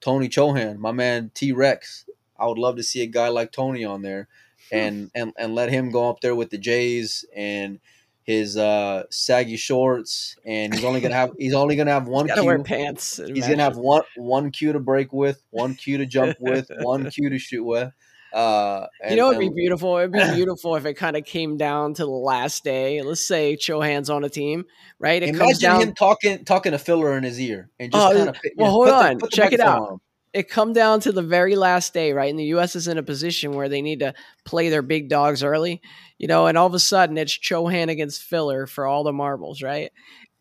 Tony 0.00 0.28
Chohan, 0.28 0.76
my 0.76 0.92
man 0.92 1.30
T 1.34 1.52
Rex. 1.52 2.04
I 2.38 2.46
would 2.46 2.58
love 2.58 2.76
to 2.76 2.82
see 2.82 3.02
a 3.02 3.06
guy 3.06 3.28
like 3.28 3.50
Tony 3.50 3.84
on 3.84 4.02
there, 4.02 4.28
hmm. 4.70 4.76
and 4.76 5.10
and 5.14 5.32
and 5.38 5.54
let 5.54 5.70
him 5.70 5.90
go 5.90 6.10
up 6.10 6.20
there 6.20 6.34
with 6.34 6.50
the 6.50 6.58
Jays 6.58 7.24
and 7.34 7.80
his 8.26 8.56
uh, 8.56 9.04
saggy 9.08 9.56
shorts, 9.56 10.36
and 10.44 10.74
he's 10.74 10.84
only 10.84 11.00
gonna 11.00 11.14
have 11.14 11.30
he's 11.38 11.54
only 11.54 11.76
gonna 11.76 11.92
have 11.92 12.08
one. 12.08 12.28
He's 12.34 12.42
wear 12.42 12.62
pants. 12.62 13.20
He's 13.24 13.46
gonna 13.46 13.62
have 13.62 13.76
one 13.76 14.02
one 14.16 14.50
cue 14.50 14.72
to 14.72 14.80
break 14.80 15.12
with, 15.12 15.42
one 15.50 15.74
cue 15.74 15.98
to 15.98 16.06
jump 16.06 16.36
with, 16.40 16.70
one 16.80 17.08
cue 17.10 17.30
to 17.30 17.38
shoot 17.38 17.64
with. 17.64 17.92
Uh, 18.32 18.86
and, 19.00 19.12
you 19.12 19.16
know, 19.16 19.30
it'd 19.30 19.40
be 19.40 19.48
beautiful. 19.48 19.96
It'd 19.96 20.12
be 20.12 20.18
beautiful 20.34 20.74
if 20.74 20.84
it 20.84 20.94
kind 20.94 21.16
of 21.16 21.24
came 21.24 21.56
down 21.56 21.94
to 21.94 22.02
the 22.02 22.10
last 22.10 22.64
day. 22.64 23.00
Let's 23.00 23.24
say 23.24 23.56
Chohan's 23.56 24.10
on 24.10 24.24
a 24.24 24.28
team, 24.28 24.64
right? 24.98 25.22
It 25.22 25.30
Imagine 25.30 25.60
down, 25.60 25.80
him 25.82 25.94
talking 25.94 26.44
talking 26.44 26.74
a 26.74 26.78
Filler 26.78 27.16
in 27.16 27.22
his 27.22 27.40
ear 27.40 27.70
and 27.78 27.92
just 27.92 28.04
oh, 28.04 28.16
kind 28.16 28.28
of. 28.30 28.36
Well, 28.56 28.70
hold 28.72 28.88
on, 28.88 29.18
the, 29.18 29.28
check 29.28 29.52
it 29.52 29.60
out 29.60 30.00
it 30.36 30.50
come 30.50 30.74
down 30.74 31.00
to 31.00 31.12
the 31.12 31.22
very 31.22 31.56
last 31.56 31.94
day, 31.94 32.12
right? 32.12 32.28
And 32.28 32.38
the 32.38 32.44
U.S. 32.44 32.76
is 32.76 32.88
in 32.88 32.98
a 32.98 33.02
position 33.02 33.54
where 33.54 33.70
they 33.70 33.80
need 33.80 34.00
to 34.00 34.12
play 34.44 34.68
their 34.68 34.82
big 34.82 35.08
dogs 35.08 35.42
early, 35.42 35.80
you 36.18 36.28
know, 36.28 36.46
and 36.46 36.58
all 36.58 36.66
of 36.66 36.74
a 36.74 36.78
sudden 36.78 37.16
it's 37.16 37.38
Chohan 37.38 37.88
against 37.88 38.22
Filler 38.22 38.66
for 38.66 38.84
all 38.84 39.02
the 39.02 39.14
marbles, 39.14 39.62
right? 39.62 39.90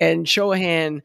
And 0.01 0.25
Chohan 0.25 1.01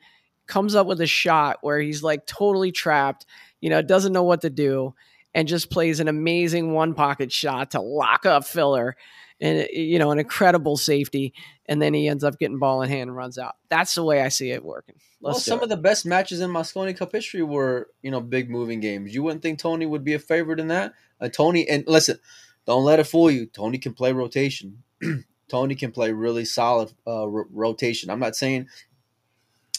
comes 0.49 0.75
up 0.75 0.89
with 0.89 1.01
a 1.01 1.07
shot 1.07 1.59
where 1.61 1.79
he's 1.79 2.03
like 2.03 2.27
totally 2.27 2.73
trapped, 2.73 3.27
you 3.61 3.71
know, 3.71 3.81
doesn't 3.81 4.13
know 4.13 4.25
what 4.25 4.41
to 4.41 4.51
do, 4.51 4.93
and 5.35 5.47
just 5.47 5.71
plays 5.71 6.01
an 6.01 6.09
amazing 6.09 6.73
one 6.73 6.95
pocket 6.95 7.31
shot 7.31 7.71
to 7.71 7.81
lock 7.81 8.27
up 8.27 8.45
Filler 8.45 8.97
and 9.41 9.67
you 9.73 9.99
know 9.99 10.11
an 10.11 10.19
incredible 10.19 10.77
safety 10.77 11.33
and 11.67 11.81
then 11.81 11.95
he 11.95 12.09
ends 12.09 12.25
up 12.25 12.39
getting 12.39 12.59
ball 12.59 12.83
in 12.83 12.89
hand 12.89 13.09
and 13.09 13.17
runs 13.17 13.39
out. 13.39 13.57
That's 13.69 13.95
the 13.95 14.05
way 14.05 14.23
i 14.23 14.29
see 14.29 14.51
it 14.51 14.65
working. 14.65 14.97
Let's 15.21 15.35
well 15.35 15.41
some 15.41 15.61
it. 15.61 15.65
of 15.65 15.69
the 15.69 15.77
best 15.77 16.07
matches 16.07 16.41
in 16.41 16.51
mosconi 16.51 16.97
cup 16.97 17.13
history 17.13 17.43
were 17.43 17.89
you 18.03 18.11
know 18.11 18.21
big 18.21 18.51
moving 18.51 18.81
games. 18.81 19.15
You 19.15 19.23
wouldn't 19.23 19.43
think 19.43 19.59
tony 19.59 19.87
would 19.87 20.05
be 20.05 20.15
a 20.15 20.19
favorite 20.19 20.61
in 20.61 20.69
that. 20.69 20.95
Uh, 21.21 21.29
tony 21.29 21.69
and 21.69 21.85
listen 21.87 22.19
don't 22.67 22.85
let 22.85 23.01
it 23.01 23.05
fool 23.05 23.31
you. 23.31 23.47
Tony 23.47 23.79
can 23.79 23.95
play 23.95 24.13
rotation. 24.13 24.83
Tony 25.49 25.75
can 25.75 25.91
play 25.91 26.13
really 26.13 26.45
solid 26.45 26.93
uh, 27.05 27.23
r- 27.23 27.47
rotation. 27.51 28.11
I'm 28.11 28.21
not 28.21 28.37
saying 28.37 28.69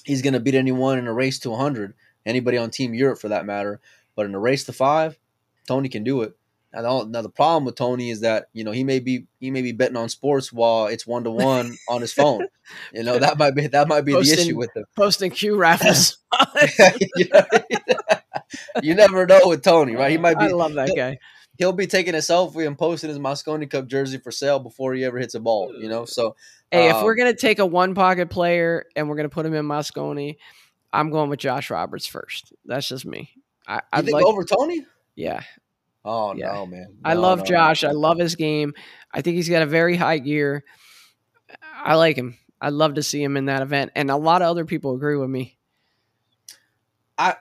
he's 0.04 0.22
going 0.22 0.34
to 0.34 0.40
beat 0.40 0.56
anyone 0.56 0.98
in 0.98 1.08
a 1.08 1.14
race 1.14 1.40
to 1.40 1.50
100 1.50 1.94
anybody 2.26 2.58
on 2.58 2.70
team 2.70 2.94
europe 2.94 3.20
for 3.20 3.30
that 3.30 3.46
matter 3.46 3.80
but 4.16 4.26
in 4.26 4.36
a 4.36 4.40
race 4.40 4.64
to 4.64 4.74
five 4.74 5.18
tony 5.68 5.90
can 5.90 6.04
do 6.04 6.22
it 6.22 6.36
now, 6.74 7.04
now 7.04 7.22
the 7.22 7.30
problem 7.30 7.66
with 7.66 7.76
Tony 7.76 8.10
is 8.10 8.22
that 8.22 8.48
you 8.54 8.64
know 8.64 8.72
he 8.72 8.84
may 8.84 9.00
be 9.00 9.28
he 9.40 9.52
may 9.52 9.62
be 9.62 9.74
betting 9.74 9.98
on 9.98 10.10
sports 10.10 10.54
while 10.54 10.88
it's 10.88 11.06
one 11.06 11.24
to 11.26 11.32
one 11.32 11.76
on 11.90 12.02
his 12.02 12.14
phone. 12.14 12.48
You 12.94 13.04
know 13.04 13.20
that 13.20 13.38
might 13.38 13.54
be 13.54 13.68
that 13.68 13.90
might 13.90 14.06
be 14.06 14.14
posting, 14.14 14.38
the 14.38 14.42
issue 14.44 14.58
with 14.58 14.70
him 14.74 14.86
posting 14.96 15.30
Q 15.30 15.58
raffles. 15.58 16.20
you, 18.82 18.96
never 18.96 19.26
know 19.26 19.42
with 19.44 19.62
Tony, 19.62 19.94
right? 19.94 20.12
He 20.12 20.18
might 20.18 20.40
be. 20.40 20.46
I 20.46 20.50
love 20.50 20.74
that 20.76 20.94
guy. 20.96 21.18
He'll 21.58 21.74
be 21.74 21.86
taking 21.86 22.16
a 22.16 22.20
selfie 22.20 22.66
and 22.66 22.78
posting 22.78 23.10
his 23.10 23.20
Mosconi 23.20 23.70
Cup 23.70 23.88
jersey 23.88 24.20
for 24.20 24.32
sale 24.32 24.60
before 24.60 24.94
he 24.94 25.04
ever 25.04 25.20
hits 25.20 25.36
a 25.36 25.42
ball. 25.42 25.74
You 25.78 25.90
know, 25.90 26.06
so 26.06 26.38
hey, 26.72 26.90
um, 26.90 26.98
if 26.98 27.04
we're 27.04 27.16
gonna 27.16 27.36
take 27.36 27.60
a 27.60 27.66
one 27.66 27.94
pocket 27.94 28.30
player 28.30 28.86
and 28.96 29.10
we're 29.10 29.18
gonna 29.18 29.28
put 29.28 29.46
him 29.46 29.54
in 29.54 29.66
Mosconi, 29.66 30.38
I'm 30.94 31.10
going 31.10 31.30
with 31.30 31.40
Josh 31.40 31.70
Roberts 31.70 32.08
first. 32.08 32.54
That's 32.64 32.88
just 32.88 33.06
me. 33.06 33.32
I, 33.68 33.82
I'd 33.92 34.10
like 34.10 34.24
over 34.24 34.46
Tony. 34.46 34.86
Yeah, 35.16 35.42
Oh 36.04 36.34
yeah. 36.36 36.54
no, 36.54 36.66
man! 36.66 36.88
No, 36.90 37.10
I 37.10 37.14
love 37.14 37.40
no, 37.40 37.46
Josh. 37.46 37.84
No. 37.84 37.90
I 37.90 37.92
love 37.92 38.18
his 38.18 38.36
game. 38.36 38.74
I 39.14 39.22
think 39.22 39.36
he's 39.36 39.50
got 39.50 39.62
a 39.62 39.68
very 39.68 39.96
high 39.96 40.18
gear. 40.18 40.64
I 41.76 41.96
like 41.96 42.16
him. 42.16 42.38
I'd 42.60 42.74
love 42.74 42.96
to 42.96 43.04
see 43.04 43.24
him 43.24 43.38
in 43.38 43.46
that 43.46 43.62
event, 43.62 43.92
and 43.96 44.10
a 44.10 44.18
lot 44.18 44.42
of 44.42 44.48
other 44.48 44.66
people 44.66 44.96
agree 44.96 45.18
with 45.18 45.30
me. 45.30 45.58
I, 47.18 47.36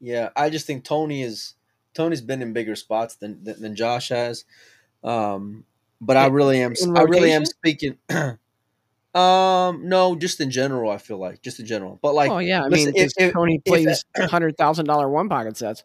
yeah, 0.00 0.30
I 0.36 0.50
just 0.50 0.66
think 0.66 0.84
Tony 0.84 1.22
is 1.22 1.54
Tony's 1.94 2.20
been 2.20 2.42
in 2.42 2.52
bigger 2.52 2.76
spots 2.76 3.16
than 3.16 3.42
than, 3.44 3.60
than 3.60 3.76
Josh 3.76 4.08
has. 4.08 4.44
Um, 5.04 5.64
but 6.00 6.16
I 6.16 6.26
really 6.26 6.60
am. 6.60 6.74
I 6.96 7.02
really 7.02 7.32
am 7.32 7.44
speaking. 7.44 7.98
Um, 9.14 9.88
no, 9.88 10.14
just 10.14 10.38
in 10.40 10.50
general. 10.50 10.90
I 10.90 10.98
feel 10.98 11.18
like 11.18 11.40
just 11.42 11.58
in 11.58 11.66
general, 11.66 11.98
but 12.02 12.14
like, 12.14 12.30
oh 12.30 12.38
yeah, 12.38 12.62
I 12.62 12.68
listen, 12.68 12.92
mean, 12.92 13.04
if, 13.04 13.12
if, 13.16 13.32
Tony 13.32 13.58
plays 13.58 14.04
hundred 14.16 14.56
thousand 14.56 14.84
dollar 14.84 15.08
one 15.08 15.28
pocket 15.28 15.56
sets. 15.56 15.82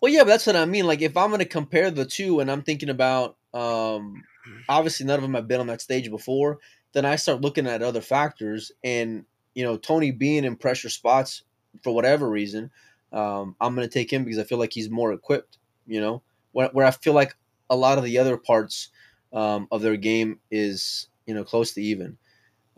Well, 0.00 0.12
yeah, 0.12 0.20
but 0.20 0.28
that's 0.28 0.46
what 0.46 0.56
I 0.56 0.64
mean. 0.64 0.86
Like, 0.86 1.02
if 1.02 1.16
I'm 1.16 1.30
going 1.30 1.40
to 1.40 1.44
compare 1.44 1.90
the 1.90 2.04
two, 2.04 2.40
and 2.40 2.50
I'm 2.50 2.62
thinking 2.62 2.88
about, 2.88 3.36
um, 3.52 4.22
obviously 4.68 5.06
none 5.06 5.16
of 5.16 5.22
them 5.22 5.34
have 5.34 5.48
been 5.48 5.60
on 5.60 5.66
that 5.66 5.80
stage 5.80 6.10
before, 6.10 6.58
then 6.92 7.04
I 7.04 7.16
start 7.16 7.40
looking 7.40 7.66
at 7.66 7.82
other 7.82 8.00
factors, 8.00 8.72
and 8.82 9.24
you 9.54 9.64
know, 9.64 9.76
Tony 9.76 10.10
being 10.10 10.44
in 10.44 10.56
pressure 10.56 10.88
spots 10.88 11.42
for 11.82 11.94
whatever 11.94 12.28
reason, 12.28 12.70
um, 13.12 13.56
I'm 13.60 13.74
going 13.74 13.88
to 13.88 13.92
take 13.92 14.12
him 14.12 14.24
because 14.24 14.38
I 14.38 14.44
feel 14.44 14.58
like 14.58 14.72
he's 14.72 14.90
more 14.90 15.12
equipped. 15.12 15.58
You 15.86 16.00
know, 16.00 16.22
where, 16.52 16.68
where 16.68 16.86
I 16.86 16.90
feel 16.90 17.12
like 17.14 17.34
a 17.70 17.76
lot 17.76 17.98
of 17.98 18.04
the 18.04 18.18
other 18.18 18.36
parts 18.36 18.90
um, 19.32 19.68
of 19.70 19.82
their 19.82 19.96
game 19.96 20.38
is 20.50 21.08
you 21.26 21.34
know 21.34 21.44
close 21.44 21.72
to 21.72 21.82
even. 21.82 22.18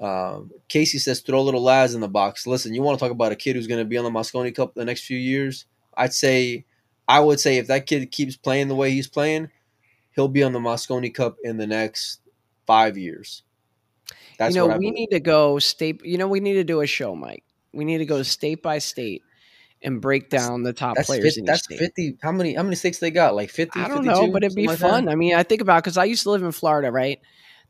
Um, 0.01 0.51
Kaci 0.71 0.99
says 0.99 1.21
throw 1.21 1.43
little 1.43 1.62
lads 1.62 1.95
in 1.95 2.01
the 2.01 2.09
box. 2.09 2.47
Listen, 2.47 2.73
you 2.75 2.83
want 2.83 2.99
to 2.99 3.05
talk 3.05 3.12
about 3.12 3.33
a 3.33 3.37
kid 3.37 3.55
who's 3.55 3.66
going 3.66 3.81
to 3.81 3.89
be 3.89 3.99
on 3.99 4.05
the 4.05 4.11
Mosconi 4.11 4.55
Cup 4.55 4.75
the 4.75 4.85
next 4.85 5.05
few 5.05 5.18
years? 5.18 5.66
I'd 5.95 6.14
say 6.14 6.64
I 7.11 7.19
would 7.19 7.41
say 7.41 7.59
if 7.59 7.67
that 7.67 7.87
kid 7.87 8.09
keeps 8.13 8.37
playing 8.37 8.69
the 8.69 8.77
way 8.77 8.93
he's 8.93 9.09
playing, 9.09 9.51
he'll 10.15 10.29
be 10.29 10.45
on 10.45 10.53
the 10.53 10.61
Mosconi 10.61 11.13
Cup 11.13 11.39
in 11.43 11.57
the 11.57 11.67
next 11.67 12.21
five 12.69 12.97
years. 12.97 13.43
That's 14.39 14.55
you 14.55 14.67
know, 14.69 14.77
we 14.77 14.93
need 14.93 15.09
to 15.09 15.19
go 15.19 15.59
state. 15.59 16.05
You 16.05 16.19
know, 16.19 16.29
we 16.29 16.39
need 16.39 16.55
to 16.55 16.65
do 16.65 16.83
a 16.83 16.87
show, 16.87 17.17
Mike. 17.17 17.43
We 17.73 17.85
need 17.85 17.99
to 17.99 18.07
go 18.07 18.23
state 18.23 18.63
by 18.63 18.79
state 18.79 19.23
and 19.83 20.01
break 20.01 20.31
down 20.31 20.63
the 20.63 20.73
top 20.73 20.95
that's 20.95 21.07
players. 21.07 21.35
50, 21.35 21.43
that's 21.43 21.65
state. 21.65 21.81
fifty. 21.81 22.17
How 22.23 22.31
many? 22.31 22.55
How 22.55 22.63
many 22.63 22.77
states 22.77 23.01
they 23.01 23.11
got? 23.11 23.35
Like 23.35 23.51
fifty. 23.51 23.81
I 23.81 23.89
don't 23.89 24.05
know, 24.05 24.31
but 24.31 24.45
it'd 24.45 24.55
be 24.55 24.69
fun. 24.69 25.07
Like 25.07 25.13
I 25.13 25.17
mean, 25.17 25.35
I 25.35 25.43
think 25.43 25.63
about 25.63 25.83
because 25.83 25.99
I 25.99 26.05
used 26.05 26.23
to 26.23 26.31
live 26.31 26.45
in 26.45 26.53
Florida, 26.53 26.93
right? 26.93 27.19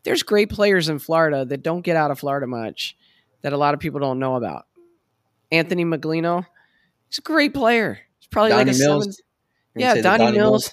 There's 0.03 0.22
great 0.22 0.51
players 0.51 0.91
in 0.91 0.99
Florida 0.99 1.47
that 1.47 1.62
don't 1.62 1.80
get 1.80 1.97
out 1.97 2.11
of 2.11 2.18
Florida 2.18 2.47
much, 2.47 2.95
that 3.41 3.55
a 3.55 3.57
lot 3.57 3.72
of 3.72 3.80
people 3.80 4.01
don't 4.01 4.18
know 4.18 4.36
about. 4.36 4.66
Anthony 5.51 5.86
Meglino, 5.86 6.47
he's 7.09 7.18
a 7.18 7.22
great 7.22 7.55
player. 7.55 8.01
He's 8.18 8.28
probably 8.28 8.51
Donnie 8.51 8.72
like 8.72 8.76
a 8.76 8.78
Mills. 8.78 9.05
seven, 9.05 9.29
yeah, 9.74 9.94
Donnie, 9.94 10.24
Donnie 10.24 10.38
Mills. 10.38 10.72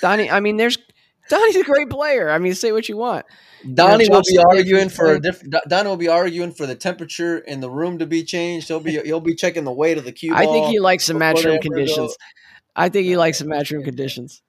Donnie, 0.00 0.30
I 0.30 0.40
mean, 0.40 0.56
there's 0.56 0.78
Donnie's 1.28 1.56
a 1.56 1.64
great 1.64 1.90
player. 1.90 2.30
I 2.30 2.38
mean, 2.38 2.54
say 2.54 2.72
what 2.72 2.88
you 2.88 2.96
want. 2.96 3.24
Donnie 3.72 4.04
you 4.04 4.10
know, 4.10 4.16
will 4.16 4.22
be 4.22 4.38
arguing 4.38 4.90
for 4.90 5.14
a 5.14 5.20
different. 5.20 5.54
Donnie 5.68 5.88
will 5.88 5.96
be 5.96 6.08
arguing 6.08 6.52
for 6.52 6.66
the 6.66 6.74
temperature 6.74 7.38
in 7.38 7.60
the 7.60 7.70
room 7.70 7.98
to 7.98 8.06
be 8.06 8.22
changed. 8.22 8.68
He'll 8.68 8.80
be 8.80 9.00
he'll 9.00 9.20
be 9.20 9.34
checking 9.34 9.64
the 9.64 9.72
weight 9.72 9.96
of 9.96 10.04
the 10.04 10.12
cue. 10.12 10.34
I 10.34 10.44
think 10.44 10.66
he 10.66 10.80
likes 10.80 11.04
some 11.04 11.16
matchroom 11.16 11.62
conditions. 11.62 12.16
I 12.76 12.88
think 12.90 13.06
he 13.06 13.16
likes 13.16 13.38
some 13.38 13.48
matchroom 13.48 13.84
conditions. 13.84 14.42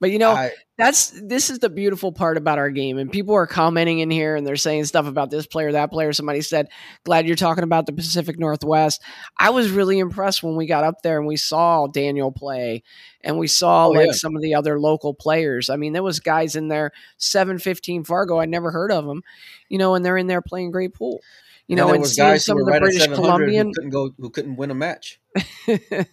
But 0.00 0.10
you 0.10 0.18
know, 0.18 0.32
I, 0.32 0.52
that's 0.80 1.10
this 1.10 1.50
is 1.50 1.58
the 1.58 1.68
beautiful 1.68 2.10
part 2.10 2.38
about 2.38 2.58
our 2.58 2.70
game. 2.70 2.96
And 2.96 3.12
people 3.12 3.34
are 3.34 3.46
commenting 3.46 3.98
in 3.98 4.10
here 4.10 4.34
and 4.34 4.46
they're 4.46 4.56
saying 4.56 4.86
stuff 4.86 5.06
about 5.06 5.30
this 5.30 5.46
player, 5.46 5.72
that 5.72 5.90
player. 5.90 6.12
Somebody 6.14 6.40
said, 6.40 6.68
Glad 7.04 7.26
you're 7.26 7.36
talking 7.36 7.64
about 7.64 7.84
the 7.84 7.92
Pacific 7.92 8.38
Northwest. 8.38 9.02
I 9.38 9.50
was 9.50 9.70
really 9.70 9.98
impressed 9.98 10.42
when 10.42 10.56
we 10.56 10.66
got 10.66 10.84
up 10.84 11.02
there 11.02 11.18
and 11.18 11.26
we 11.26 11.36
saw 11.36 11.86
Daniel 11.86 12.32
play 12.32 12.82
and 13.22 13.38
we 13.38 13.46
saw 13.46 13.88
oh, 13.88 13.90
like 13.90 14.06
yeah. 14.06 14.12
some 14.12 14.34
of 14.34 14.40
the 14.40 14.54
other 14.54 14.80
local 14.80 15.12
players. 15.12 15.68
I 15.68 15.76
mean, 15.76 15.92
there 15.92 16.02
was 16.02 16.18
guys 16.18 16.56
in 16.56 16.68
there, 16.68 16.92
715 17.18 18.04
Fargo, 18.04 18.40
I 18.40 18.46
never 18.46 18.70
heard 18.70 18.90
of 18.90 19.04
them, 19.04 19.22
you 19.68 19.76
know, 19.76 19.94
and 19.94 20.04
they're 20.04 20.16
in 20.16 20.28
there 20.28 20.42
playing 20.42 20.70
great 20.70 20.94
pool. 20.94 21.20
You 21.66 21.76
know, 21.76 21.92
and 21.92 22.04
seeing 22.04 22.38
some 22.38 22.58
of 22.58 22.64
the 22.64 22.72
right 22.72 22.80
British 22.80 23.06
Columbian 23.06 23.68
who 23.68 23.72
couldn't 23.74 23.90
go 23.90 24.10
who 24.18 24.30
couldn't 24.30 24.56
win 24.56 24.72
a 24.72 24.74
match. 24.74 25.20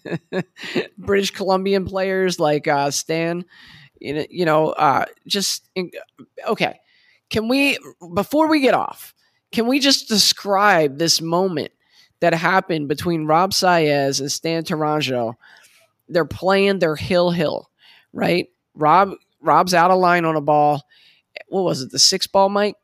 British 0.99 1.31
Columbian 1.31 1.85
players 1.85 2.39
like 2.39 2.67
uh, 2.67 2.91
Stan 2.91 3.43
you 3.99 4.45
know, 4.45 4.69
uh, 4.69 5.05
just 5.25 5.69
okay. 6.47 6.79
Can 7.29 7.47
we 7.47 7.77
before 8.13 8.47
we 8.47 8.61
get 8.61 8.73
off? 8.73 9.13
Can 9.51 9.67
we 9.67 9.79
just 9.79 10.07
describe 10.07 10.97
this 10.97 11.21
moment 11.21 11.71
that 12.19 12.33
happened 12.33 12.87
between 12.87 13.25
Rob 13.25 13.51
Saez 13.51 14.19
and 14.19 14.31
Stan 14.31 14.63
Tourangeau. 14.63 15.35
They're 16.09 16.25
playing 16.25 16.79
their 16.79 16.95
hill 16.95 17.31
hill, 17.31 17.69
right? 18.13 18.47
Rob 18.73 19.11
Rob's 19.41 19.73
out 19.73 19.91
of 19.91 19.99
line 19.99 20.25
on 20.25 20.35
a 20.35 20.41
ball. 20.41 20.83
What 21.49 21.63
was 21.63 21.81
it? 21.81 21.91
The 21.91 21.99
six 21.99 22.25
ball, 22.27 22.49
Mike? 22.49 22.75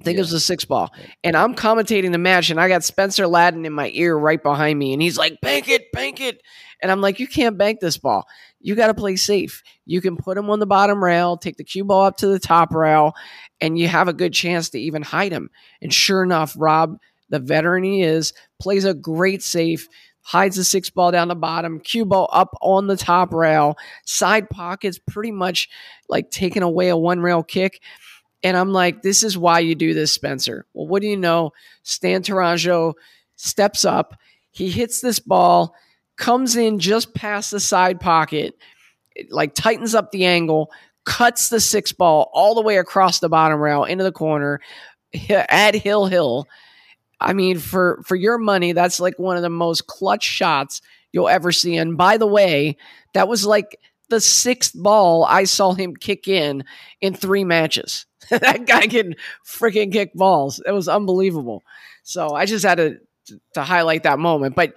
I 0.00 0.04
think 0.04 0.16
it 0.16 0.22
was 0.22 0.30
Yeah. 0.30 0.36
the 0.36 0.40
six 0.40 0.64
ball. 0.64 0.92
And 1.22 1.36
I'm 1.36 1.54
commentating 1.54 2.12
the 2.12 2.18
match, 2.18 2.50
and 2.50 2.60
I 2.60 2.68
got 2.68 2.82
Spencer 2.82 3.26
Ladin 3.26 3.64
in 3.66 3.72
my 3.72 3.90
ear 3.94 4.16
right 4.16 4.42
behind 4.42 4.78
me, 4.78 4.92
and 4.92 5.02
he's 5.02 5.18
like, 5.18 5.40
"Bank 5.40 5.68
it, 5.68 5.92
bank 5.92 6.20
it," 6.20 6.40
and 6.82 6.90
I'm 6.90 7.00
like, 7.00 7.20
"You 7.20 7.28
can't 7.28 7.58
bank 7.58 7.80
this 7.80 7.98
ball. 7.98 8.26
You 8.64 8.74
got 8.74 8.86
to 8.86 8.94
play 8.94 9.16
safe. 9.16 9.62
You 9.84 10.00
can 10.00 10.16
put 10.16 10.38
him 10.38 10.48
on 10.48 10.58
the 10.58 10.66
bottom 10.66 11.04
rail, 11.04 11.36
take 11.36 11.58
the 11.58 11.64
cue 11.64 11.84
ball 11.84 12.06
up 12.06 12.16
to 12.16 12.26
the 12.26 12.38
top 12.38 12.74
rail, 12.74 13.12
and 13.60 13.78
you 13.78 13.88
have 13.88 14.08
a 14.08 14.14
good 14.14 14.32
chance 14.32 14.70
to 14.70 14.80
even 14.80 15.02
hide 15.02 15.32
him." 15.32 15.50
And 15.82 15.92
sure 15.92 16.22
enough, 16.22 16.56
Rob, 16.58 16.98
the 17.28 17.38
veteran 17.38 17.84
he 17.84 18.02
is, 18.02 18.32
plays 18.58 18.86
a 18.86 18.94
great 18.94 19.42
safe. 19.42 19.86
Hides 20.22 20.56
the 20.56 20.64
six 20.64 20.88
ball 20.88 21.10
down 21.10 21.28
the 21.28 21.34
bottom, 21.34 21.78
cue 21.78 22.06
ball 22.06 22.30
up 22.32 22.56
on 22.62 22.86
the 22.86 22.96
top 22.96 23.34
rail, 23.34 23.76
side 24.06 24.48
pockets 24.48 24.98
pretty 24.98 25.30
much 25.30 25.68
like 26.08 26.30
taking 26.30 26.62
away 26.62 26.88
a 26.88 26.96
one 26.96 27.20
rail 27.20 27.42
kick. 27.42 27.82
And 28.42 28.56
I'm 28.56 28.72
like, 28.72 29.02
this 29.02 29.22
is 29.22 29.36
why 29.36 29.58
you 29.58 29.74
do 29.74 29.92
this, 29.92 30.12
Spencer. 30.12 30.64
Well, 30.72 30.86
what 30.86 31.02
do 31.02 31.08
you 31.08 31.18
know? 31.18 31.52
Stan 31.82 32.22
Tourangeau 32.22 32.94
steps 33.36 33.84
up. 33.84 34.14
He 34.50 34.70
hits 34.70 35.02
this 35.02 35.18
ball, 35.18 35.74
comes 36.16 36.56
in 36.56 36.78
just 36.78 37.14
past 37.14 37.50
the 37.50 37.60
side 37.60 38.00
pocket, 38.00 38.54
like 39.30 39.54
tightens 39.54 39.94
up 39.94 40.10
the 40.10 40.24
angle, 40.24 40.70
cuts 41.04 41.48
the 41.48 41.60
six 41.60 41.92
ball 41.92 42.30
all 42.32 42.54
the 42.54 42.62
way 42.62 42.78
across 42.78 43.20
the 43.20 43.28
bottom 43.28 43.60
rail 43.60 43.84
into 43.84 44.04
the 44.04 44.12
corner 44.12 44.60
at 45.30 45.74
Hill 45.74 46.06
Hill. 46.06 46.48
I 47.20 47.32
mean, 47.32 47.58
for 47.58 48.02
for 48.04 48.16
your 48.16 48.38
money, 48.38 48.72
that's 48.72 49.00
like 49.00 49.18
one 49.18 49.36
of 49.36 49.42
the 49.42 49.50
most 49.50 49.86
clutch 49.86 50.24
shots 50.24 50.80
you'll 51.12 51.28
ever 51.28 51.52
see. 51.52 51.76
And 51.76 51.96
by 51.96 52.16
the 52.16 52.26
way, 52.26 52.76
that 53.14 53.28
was 53.28 53.46
like 53.46 53.78
the 54.08 54.20
sixth 54.20 54.72
ball 54.74 55.24
I 55.24 55.44
saw 55.44 55.72
him 55.72 55.94
kick 55.96 56.28
in 56.28 56.64
in 57.00 57.14
three 57.14 57.44
matches. 57.44 58.06
that 58.30 58.66
guy 58.66 58.86
can 58.86 59.14
freaking 59.46 59.92
kick 59.92 60.12
balls. 60.14 60.60
It 60.66 60.72
was 60.72 60.88
unbelievable. 60.88 61.62
So 62.02 62.30
I 62.30 62.46
just 62.46 62.64
had 62.64 62.76
to 62.76 62.98
to 63.54 63.62
highlight 63.62 64.02
that 64.02 64.18
moment. 64.18 64.54
But 64.54 64.74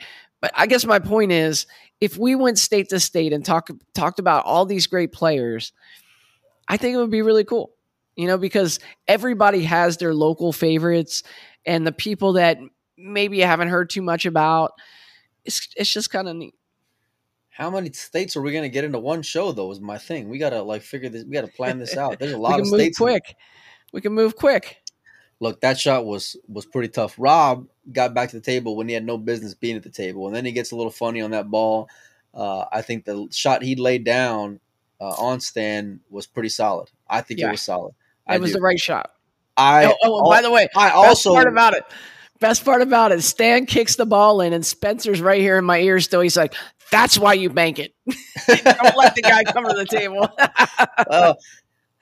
but 0.47 0.59
I 0.59 0.65
guess 0.67 0.85
my 0.85 0.99
point 0.99 1.31
is, 1.33 1.65
if 1.99 2.17
we 2.17 2.35
went 2.35 2.57
state 2.57 2.89
to 2.89 2.99
state 2.99 3.33
and 3.33 3.43
talk 3.43 3.69
talked 3.93 4.19
about 4.19 4.45
all 4.45 4.65
these 4.65 4.87
great 4.87 5.11
players, 5.11 5.73
I 6.67 6.77
think 6.77 6.93
it 6.93 6.97
would 6.97 7.11
be 7.11 7.21
really 7.21 7.43
cool. 7.43 7.71
You 8.15 8.27
know, 8.27 8.37
because 8.37 8.79
everybody 9.07 9.63
has 9.63 9.97
their 9.97 10.13
local 10.13 10.51
favorites 10.53 11.23
and 11.65 11.85
the 11.85 11.91
people 11.91 12.33
that 12.33 12.57
maybe 12.97 13.37
you 13.37 13.43
haven't 13.43 13.67
heard 13.67 13.89
too 13.89 14.01
much 14.01 14.25
about. 14.25 14.71
It's 15.43 15.67
it's 15.75 15.91
just 15.91 16.09
kind 16.11 16.29
of 16.29 16.35
neat. 16.35 16.55
How 17.49 17.69
many 17.69 17.91
states 17.91 18.37
are 18.37 18.41
we 18.41 18.53
gonna 18.53 18.69
get 18.69 18.85
into 18.85 18.99
one 18.99 19.21
show 19.21 19.51
though? 19.51 19.71
Is 19.71 19.81
my 19.81 19.97
thing. 19.97 20.29
We 20.29 20.37
gotta 20.37 20.61
like 20.61 20.81
figure 20.81 21.09
this. 21.09 21.25
We 21.25 21.31
gotta 21.31 21.47
plan 21.47 21.77
this 21.77 21.97
out. 21.97 22.19
There's 22.19 22.31
a 22.31 22.37
We 22.37 22.41
lot 22.43 22.51
can 22.51 22.61
of 22.61 22.67
move 22.71 22.79
states. 22.79 22.99
in- 23.01 23.05
quick. 23.05 23.35
We 23.91 24.01
can 24.01 24.13
move 24.13 24.35
quick. 24.35 24.77
Look, 25.39 25.61
that 25.61 25.79
shot 25.79 26.05
was 26.05 26.35
was 26.47 26.65
pretty 26.65 26.89
tough. 26.89 27.15
Rob 27.17 27.67
got 27.91 28.13
back 28.13 28.29
to 28.29 28.35
the 28.37 28.41
table 28.41 28.75
when 28.75 28.87
he 28.87 28.93
had 28.93 29.05
no 29.05 29.17
business 29.17 29.53
being 29.53 29.75
at 29.75 29.83
the 29.83 29.89
table, 29.89 30.27
and 30.27 30.35
then 30.35 30.45
he 30.45 30.51
gets 30.51 30.71
a 30.71 30.75
little 30.75 30.91
funny 30.91 31.21
on 31.21 31.31
that 31.31 31.49
ball. 31.49 31.89
Uh, 32.33 32.65
I 32.71 32.81
think 32.81 33.05
the 33.05 33.27
shot 33.31 33.63
he 33.63 33.75
laid 33.75 34.03
down 34.03 34.59
uh, 34.99 35.09
on 35.09 35.39
Stan 35.39 35.99
was 36.09 36.25
pretty 36.27 36.49
solid. 36.49 36.89
I 37.07 37.21
think 37.21 37.39
Yeah. 37.39 37.47
it 37.49 37.51
was 37.51 37.61
solid. 37.61 37.93
It 38.27 38.33
I 38.33 38.37
was 38.37 38.51
do. 38.51 38.55
the 38.57 38.61
right 38.61 38.79
shot. 38.79 39.11
I 39.55 39.85
oh, 39.85 39.95
oh, 40.03 40.29
by 40.29 40.41
the 40.41 40.51
way, 40.51 40.67
I 40.75 40.89
best 40.89 40.95
also 40.95 41.33
part 41.33 41.47
about 41.47 41.73
it. 41.73 41.83
Best 42.39 42.63
part 42.63 42.83
about 42.83 43.11
it, 43.11 43.21
Stan 43.23 43.65
kicks 43.65 43.95
the 43.95 44.05
ball 44.05 44.41
in, 44.41 44.53
and 44.53 44.63
Spencer's 44.63 45.21
right 45.21 45.41
here 45.41 45.57
in 45.57 45.65
my 45.65 45.79
ear 45.79 45.99
still. 45.99 46.21
He's 46.21 46.37
like, 46.37 46.53
"That's 46.91 47.17
why 47.17 47.33
you 47.33 47.49
bank 47.49 47.79
it. 47.79 47.95
Don't 48.47 48.95
let 48.95 49.15
the 49.15 49.23
guy 49.23 49.43
come 49.43 49.67
to 49.67 49.73
the 49.73 49.85
table." 49.85 50.29
uh, 50.37 51.33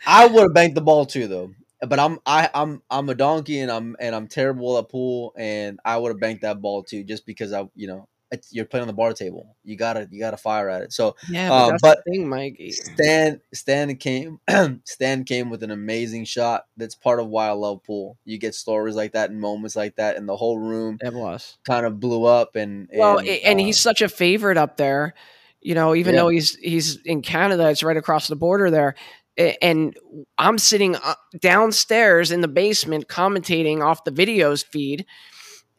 I 0.05 0.27
would 0.27 0.43
have 0.43 0.53
banked 0.53 0.75
the 0.75 0.81
ball 0.81 1.05
too, 1.05 1.27
though. 1.27 1.51
But 1.85 1.99
I'm 1.99 2.19
I, 2.25 2.49
I'm 2.53 2.81
I'm 2.89 3.09
a 3.09 3.15
donkey 3.15 3.59
and 3.59 3.71
I'm 3.71 3.95
and 3.99 4.15
I'm 4.15 4.27
terrible 4.27 4.77
at 4.77 4.89
pool, 4.89 5.33
and 5.37 5.79
I 5.85 5.97
would 5.97 6.09
have 6.09 6.19
banked 6.19 6.41
that 6.43 6.61
ball 6.61 6.83
too, 6.83 7.03
just 7.03 7.25
because 7.25 7.53
I 7.53 7.67
you 7.75 7.87
know 7.87 8.07
you're 8.51 8.65
playing 8.65 8.81
on 8.81 8.87
the 8.87 8.93
bar 8.93 9.13
table. 9.13 9.55
You 9.63 9.77
gotta 9.77 10.09
you 10.11 10.19
gotta 10.19 10.35
fire 10.35 10.67
at 10.67 10.81
it. 10.81 10.91
So 10.91 11.15
yeah, 11.29 11.53
Uh, 11.53 11.65
but 11.65 11.69
that's 11.71 11.81
but- 11.81 11.97
the 12.05 12.11
thing, 12.11 12.27
Mike. 12.27 12.59
Stan 12.71 13.39
Stan 13.53 13.95
came 13.95 14.39
Stan 14.83 15.23
came 15.23 15.49
with 15.49 15.63
an 15.63 15.71
amazing 15.71 16.25
shot. 16.25 16.65
That's 16.75 16.95
part 16.95 17.19
of 17.19 17.27
why 17.27 17.47
I 17.47 17.51
love 17.51 17.83
pool. 17.83 18.17
You 18.25 18.37
get 18.37 18.53
stories 18.55 18.95
like 18.95 19.13
that 19.13 19.29
and 19.29 19.39
moments 19.39 19.75
like 19.75 19.95
that, 19.97 20.17
and 20.17 20.27
the 20.27 20.35
whole 20.35 20.57
room 20.57 20.97
It 21.01 21.13
was. 21.13 21.57
kind 21.65 21.85
of 21.85 21.99
blew 21.99 22.25
up. 22.25 22.55
And, 22.57 22.89
Well, 22.93 23.19
and, 23.19 23.27
a- 23.27 23.41
and 23.45 23.59
uh, 23.59 23.63
he's 23.63 23.79
such 23.79 24.01
a 24.01 24.09
favorite 24.09 24.57
up 24.57 24.75
there. 24.77 25.13
You 25.61 25.73
know, 25.75 25.95
even 25.95 26.13
Yeah. 26.15 26.21
though 26.21 26.29
he's 26.29 26.55
he's 26.55 26.97
in 27.05 27.21
Canada, 27.21 27.69
it's 27.69 27.83
right 27.83 27.95
across 27.97 28.27
the 28.27 28.35
border 28.35 28.69
there. 28.69 28.95
And 29.37 29.97
I'm 30.37 30.57
sitting 30.57 30.95
uh, 30.95 31.15
downstairs 31.39 32.31
in 32.31 32.41
the 32.41 32.47
basement 32.47 33.07
commentating 33.07 33.83
off 33.83 34.05
the 34.05 34.11
videos 34.11 34.63
feed, 34.63 35.05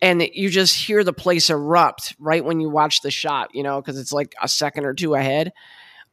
and 0.02 0.22
you 0.34 0.50
just 0.50 0.76
hear 0.76 1.02
the 1.02 1.14
place 1.14 1.48
erupt 1.48 2.14
right 2.18 2.44
when 2.44 2.60
you 2.60 2.68
watch 2.68 3.00
the 3.00 3.10
shot. 3.10 3.54
You 3.54 3.62
know, 3.62 3.80
because 3.80 3.98
it's 3.98 4.12
like 4.12 4.34
a 4.42 4.48
second 4.48 4.84
or 4.84 4.92
two 4.92 5.14
ahead. 5.14 5.52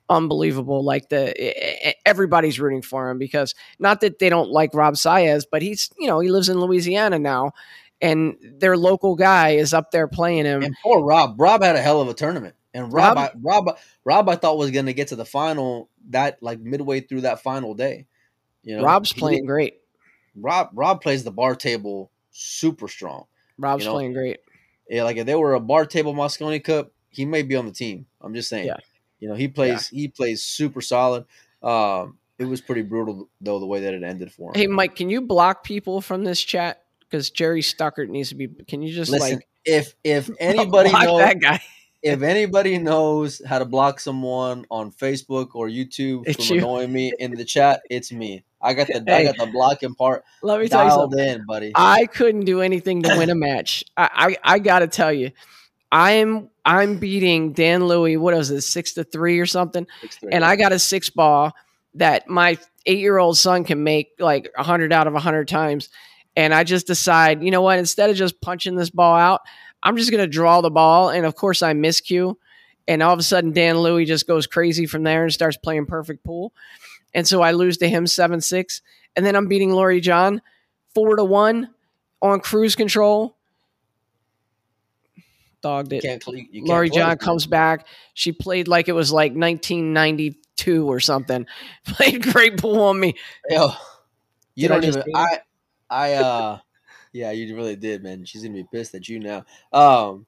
Unbelievable! 0.09 0.83
Like 0.83 1.09
the 1.09 1.95
everybody's 2.05 2.59
rooting 2.59 2.81
for 2.81 3.09
him 3.09 3.17
because 3.17 3.55
not 3.79 4.01
that 4.01 4.19
they 4.19 4.29
don't 4.29 4.49
like 4.49 4.73
Rob 4.73 4.95
Saez, 4.95 5.43
but 5.49 5.61
he's 5.61 5.89
you 5.97 6.07
know 6.07 6.19
he 6.19 6.29
lives 6.29 6.49
in 6.49 6.59
Louisiana 6.59 7.19
now, 7.19 7.53
and 8.01 8.35
their 8.41 8.77
local 8.77 9.15
guy 9.15 9.51
is 9.51 9.73
up 9.73 9.91
there 9.91 10.07
playing 10.07 10.45
him. 10.45 10.61
And 10.61 10.75
poor 10.83 11.03
Rob. 11.03 11.39
Rob 11.39 11.63
had 11.63 11.75
a 11.75 11.81
hell 11.81 12.01
of 12.01 12.09
a 12.09 12.13
tournament. 12.13 12.55
And 12.73 12.91
Rob, 12.91 13.15
Rob- 13.15 13.17
I, 13.17 13.31
Rob, 13.39 13.77
Rob, 14.03 14.29
I 14.29 14.35
thought 14.35 14.57
was 14.57 14.71
going 14.71 14.87
to 14.87 14.93
get 14.93 15.09
to 15.09 15.15
the 15.15 15.25
final 15.25 15.89
that 16.09 16.41
like 16.41 16.59
midway 16.59 17.01
through 17.01 17.21
that 17.21 17.41
final 17.41 17.73
day. 17.73 18.07
You 18.63 18.77
know, 18.77 18.83
Rob's 18.83 19.13
playing 19.13 19.45
great. 19.45 19.81
Rob, 20.35 20.69
Rob 20.73 21.01
plays 21.01 21.23
the 21.23 21.31
bar 21.31 21.55
table 21.55 22.11
super 22.31 22.87
strong. 22.87 23.25
Rob's 23.57 23.83
you 23.83 23.89
know, 23.89 23.93
playing 23.93 24.13
great. 24.13 24.39
Yeah, 24.89 25.03
like 25.03 25.17
if 25.17 25.25
they 25.25 25.35
were 25.35 25.53
a 25.53 25.59
bar 25.59 25.85
table 25.85 26.13
Mosconi 26.13 26.63
Cup, 26.63 26.91
he 27.09 27.25
may 27.25 27.43
be 27.43 27.55
on 27.55 27.65
the 27.65 27.71
team. 27.71 28.05
I'm 28.21 28.33
just 28.33 28.49
saying. 28.49 28.67
Yeah. 28.67 28.77
You 29.19 29.29
know, 29.29 29.35
he 29.35 29.47
plays. 29.47 29.87
He 29.87 30.09
plays 30.09 30.43
super 30.43 30.81
solid. 30.81 31.25
Um, 31.61 32.17
it 32.39 32.45
was 32.45 32.59
pretty 32.59 32.81
brutal 32.81 33.29
though 33.39 33.59
the 33.59 33.65
way 33.65 33.81
that 33.81 33.93
it 33.93 34.03
ended 34.03 34.31
for 34.31 34.49
him. 34.49 34.55
Hey, 34.55 34.67
Mike, 34.67 34.95
can 34.95 35.09
you 35.09 35.21
block 35.21 35.63
people 35.63 36.01
from 36.01 36.23
this 36.23 36.41
chat? 36.41 36.83
Because 36.99 37.29
Jerry 37.29 37.61
Stuckert 37.61 38.09
needs 38.09 38.29
to 38.29 38.35
be. 38.35 38.47
Can 38.47 38.81
you 38.81 38.93
just 38.93 39.11
Listen, 39.11 39.35
like 39.35 39.47
if 39.63 39.95
if 40.03 40.29
anybody 40.39 40.89
block 40.89 41.03
knows 41.05 41.19
that 41.19 41.39
guy? 41.39 41.61
If 42.03 42.21
anybody 42.21 42.77
knows 42.77 43.41
how 43.47 43.59
to 43.59 43.65
block 43.65 43.99
someone 43.99 44.65
on 44.69 44.91
Facebook 44.91 45.49
or 45.55 45.67
YouTube 45.67 46.23
It's 46.27 46.45
from 46.47 46.57
you. 46.57 46.61
annoying 46.61 46.91
me 46.91 47.13
in 47.17 47.31
the 47.31 47.45
chat, 47.45 47.81
it's 47.89 48.11
me. 48.11 48.43
I 48.61 48.73
got 48.73 48.87
the 48.87 49.03
I 49.13 49.23
got 49.23 49.37
the 49.37 49.47
blocking 49.47 49.95
part 49.95 50.23
Let 50.41 50.59
me 50.61 50.67
tell 50.67 50.85
you 50.85 50.91
something. 50.91 51.19
in, 51.19 51.45
buddy. 51.45 51.71
I 51.75 52.05
couldn't 52.05 52.45
do 52.45 52.61
anything 52.61 53.01
to 53.03 53.17
win 53.17 53.29
a 53.29 53.35
match. 53.35 53.83
I 53.97 54.37
I, 54.43 54.55
I 54.55 54.59
got 54.59 54.79
to 54.79 54.87
tell 54.87 55.11
you, 55.11 55.31
I'm 55.91 56.49
I'm 56.65 56.97
beating 56.97 57.53
Dan 57.53 57.87
Louie. 57.87 58.17
What 58.17 58.33
was 58.33 58.51
it, 58.51 58.61
six 58.61 58.93
to 58.93 59.03
three 59.03 59.39
or 59.39 59.45
something? 59.45 59.85
Six, 60.01 60.17
three. 60.17 60.31
And 60.31 60.45
I 60.45 60.55
got 60.55 60.71
a 60.71 60.79
six 60.79 61.09
ball 61.09 61.53
that 61.95 62.27
my 62.29 62.57
eight 62.85 62.99
year 62.99 63.17
old 63.17 63.37
son 63.37 63.63
can 63.63 63.83
make 63.83 64.11
like 64.19 64.51
a 64.57 64.63
hundred 64.63 64.91
out 64.93 65.07
of 65.07 65.15
a 65.15 65.19
hundred 65.19 65.47
times. 65.47 65.89
And 66.35 66.53
I 66.53 66.63
just 66.63 66.87
decide, 66.87 67.43
you 67.43 67.51
know 67.51 67.61
what? 67.61 67.79
Instead 67.79 68.09
of 68.09 68.15
just 68.15 68.41
punching 68.41 68.75
this 68.75 68.89
ball 68.89 69.15
out, 69.15 69.41
I'm 69.83 69.97
just 69.97 70.09
going 70.09 70.23
to 70.23 70.27
draw 70.27 70.61
the 70.61 70.71
ball. 70.71 71.09
And 71.09 71.25
of 71.25 71.35
course, 71.35 71.61
I 71.61 71.73
miscue. 71.73 72.35
And 72.87 73.03
all 73.03 73.13
of 73.13 73.19
a 73.19 73.23
sudden, 73.23 73.51
Dan 73.51 73.77
Louie 73.77 74.05
just 74.05 74.25
goes 74.27 74.47
crazy 74.47 74.85
from 74.85 75.03
there 75.03 75.23
and 75.23 75.33
starts 75.33 75.57
playing 75.57 75.85
perfect 75.85 76.23
pool. 76.23 76.53
And 77.13 77.27
so 77.27 77.41
I 77.41 77.51
lose 77.51 77.77
to 77.77 77.89
him 77.89 78.07
7 78.07 78.41
6. 78.41 78.81
And 79.15 79.25
then 79.25 79.35
I'm 79.35 79.47
beating 79.47 79.71
Laurie 79.71 80.01
John 80.01 80.41
4 80.95 81.17
to 81.17 81.23
1 81.23 81.69
on 82.21 82.39
cruise 82.39 82.75
control. 82.75 83.37
Dogged 85.61 85.93
it. 85.93 86.01
can't, 86.01 86.21
cl- 86.23 86.35
you 86.35 86.47
can't 86.51 86.67
Laurie 86.67 86.89
close, 86.89 86.97
John 86.97 87.17
comes 87.17 87.45
back. 87.45 87.87
She 88.13 88.31
played 88.31 88.67
like 88.67 88.89
it 88.89 88.93
was 88.93 89.11
like 89.11 89.31
1992 89.31 90.89
or 90.89 90.99
something. 90.99 91.45
Played 91.85 92.21
great 92.23 92.57
pool 92.57 92.81
on 92.81 92.99
me. 92.99 93.15
Yo, 93.49 93.69
you 94.55 94.67
Did 94.67 94.73
don't 94.73 94.81
just 94.83 94.97
even. 94.97 95.15
I, 95.15 95.39
I, 95.89 96.13
uh, 96.15 96.59
yeah, 97.13 97.31
you 97.31 97.55
really 97.55 97.75
did, 97.75 98.03
man. 98.03 98.25
She's 98.25 98.43
gonna 98.43 98.55
be 98.55 98.65
pissed 98.71 98.93
at 98.95 99.07
you 99.07 99.19
now. 99.19 99.45
Um, 99.71 100.25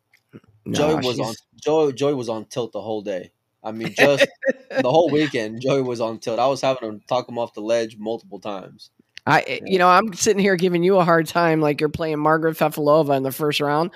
Joey 0.72 0.96
was 0.96 1.16
she's- 1.18 1.28
on. 1.28 1.36
Joey, 1.64 1.94
Joey 1.94 2.14
was 2.14 2.30
on 2.30 2.46
tilt 2.46 2.72
the 2.72 2.82
whole 2.82 3.02
day. 3.02 3.32
I 3.64 3.72
mean, 3.72 3.94
just 3.98 4.28
the 4.70 4.90
whole 4.90 5.10
weekend, 5.10 5.62
Joey 5.62 5.82
was 5.82 6.00
on 6.00 6.20
tilt. 6.20 6.40
I 6.40 6.48
was 6.48 6.62
having 6.62 7.00
to 7.00 7.06
talk 7.08 7.28
him 7.28 7.38
off 7.40 7.54
the 7.54 7.62
ledge 7.62 7.98
multiple 7.98 8.40
times. 8.40 8.92
I, 9.28 9.60
you 9.66 9.80
know, 9.80 9.88
I'm 9.88 10.14
sitting 10.14 10.40
here 10.40 10.56
giving 10.56 10.84
you 10.84 10.98
a 10.98 11.04
hard 11.04 11.26
time 11.26 11.60
like 11.60 11.80
you're 11.80 11.90
playing 11.90 12.20
Margaret 12.20 12.56
Fefilova 12.58 13.18
in 13.18 13.24
the 13.24 13.32
first 13.32 13.60
round. 13.60 13.90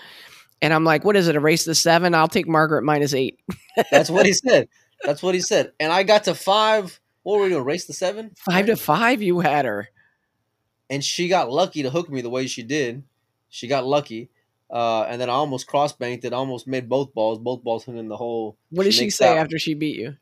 And 0.62 0.74
I'm 0.74 0.84
like, 0.84 1.06
what 1.06 1.16
is 1.16 1.28
it, 1.28 1.36
a 1.36 1.40
race 1.40 1.66
to 1.66 1.76
seven? 1.76 2.16
I'll 2.16 2.28
take 2.28 2.48
Margaret 2.48 2.84
minus 2.84 3.14
eight. 3.14 3.40
That's 3.92 4.10
what 4.10 4.26
he 4.26 4.34
said. 4.48 4.68
That's 5.04 5.22
what 5.22 5.36
he 5.36 5.42
said. 5.42 5.72
And 5.80 5.94
I 5.94 6.02
got 6.02 6.24
to 6.24 6.34
five. 6.34 7.00
What 7.22 7.38
were 7.38 7.44
we 7.44 7.50
doing? 7.50 7.64
Race 7.64 7.86
to 7.86 7.94
seven? 7.94 8.32
Five 8.38 8.66
to 8.66 8.76
five, 8.76 9.22
you 9.22 9.40
had 9.40 9.66
her. 9.66 9.88
And 10.90 11.04
she 11.04 11.28
got 11.28 11.52
lucky 11.52 11.84
to 11.84 11.90
hook 11.90 12.10
me 12.10 12.22
the 12.22 12.30
way 12.30 12.48
she 12.48 12.64
did. 12.64 13.04
She 13.50 13.68
got 13.68 13.86
lucky. 13.86 14.30
Uh, 14.70 15.04
and 15.04 15.20
then 15.20 15.30
I 15.30 15.34
almost 15.34 15.68
cross 15.68 15.94
banked 15.94 16.26
it, 16.26 16.34
almost 16.34 16.68
made 16.68 16.90
both 16.90 17.14
balls. 17.14 17.40
Both 17.40 17.64
balls 17.64 17.86
hit 17.86 17.96
in 17.96 18.08
the 18.08 18.18
hole. 18.18 18.58
What 18.70 18.84
did 18.84 18.94
she 18.94 19.10
say 19.10 19.30
out. 19.30 19.38
after 19.38 19.58
she 19.58 19.74
beat 19.74 19.98
you? 19.98 20.16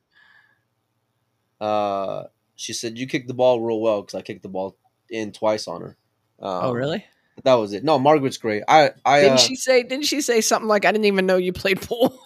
Uh, 1.60 2.24
she 2.56 2.74
said 2.74 2.98
you 2.98 3.08
kicked 3.08 3.28
the 3.28 3.34
ball 3.34 3.62
real 3.62 3.82
well 3.82 4.02
because 4.02 4.16
I 4.16 4.22
kicked 4.22 4.44
the 4.44 4.50
ball 4.50 4.78
in 5.10 5.32
twice 5.32 5.68
on 5.68 5.82
her. 5.82 5.98
Um, 6.40 6.66
oh, 6.66 6.72
really? 6.72 7.06
That 7.44 7.56
was 7.56 7.74
it. 7.74 7.84
No, 7.84 8.00
Margaret's 8.00 8.38
great. 8.38 8.64
I, 8.68 8.92
I, 9.06 9.22
Didn't 9.22 9.34
uh, 9.34 9.38
she 9.38 9.56
say? 9.56 9.84
Didn't 9.84 10.06
she 10.06 10.22
say 10.22 10.42
something 10.42 10.68
like, 10.68 10.86
"I 10.86 10.92
didn't 10.92 11.06
even 11.06 11.26
know 11.26 11.38
you 11.38 11.54
played 11.54 11.82
pool"? 11.82 12.20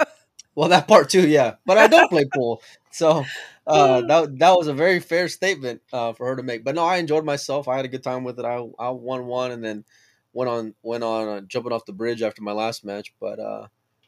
well, 0.54 0.68
that 0.68 0.88
part 0.88 1.10
too, 1.10 1.26
yeah. 1.26 1.54
But 1.64 1.78
I 1.78 1.86
don't 1.86 2.10
play 2.10 2.26
pool, 2.34 2.62
so 2.90 3.24
uh, 3.68 4.00
that 4.02 4.38
that 4.38 4.50
was 4.56 4.66
a 4.68 4.74
very 4.74 5.00
fair 5.00 5.28
statement 5.28 5.82
uh, 5.92 6.12
for 6.12 6.26
her 6.26 6.36
to 6.36 6.42
make. 6.42 6.64
But 6.64 6.74
no, 6.74 6.84
I 6.84 6.96
enjoyed 6.96 7.24
myself. 7.24 7.68
I 7.68 7.76
had 7.76 7.84
a 7.84 7.88
good 7.88 8.02
time 8.02 8.24
with 8.24 8.38
it. 8.38 8.44
I, 8.44 8.66
I 8.78 8.90
won 8.90 9.26
one, 9.26 9.50
and 9.52 9.62
then 9.64 9.84
went 10.32 10.48
on 10.50 10.74
went 10.82 11.04
on 11.04 11.28
uh, 11.28 11.40
jumping 11.42 11.72
off 11.72 11.84
the 11.86 11.92
bridge 11.92 12.22
after 12.22 12.42
my 12.42 12.52
last 12.52 12.84
match. 12.84 13.12
But 13.20 13.38
uh, 13.38 13.66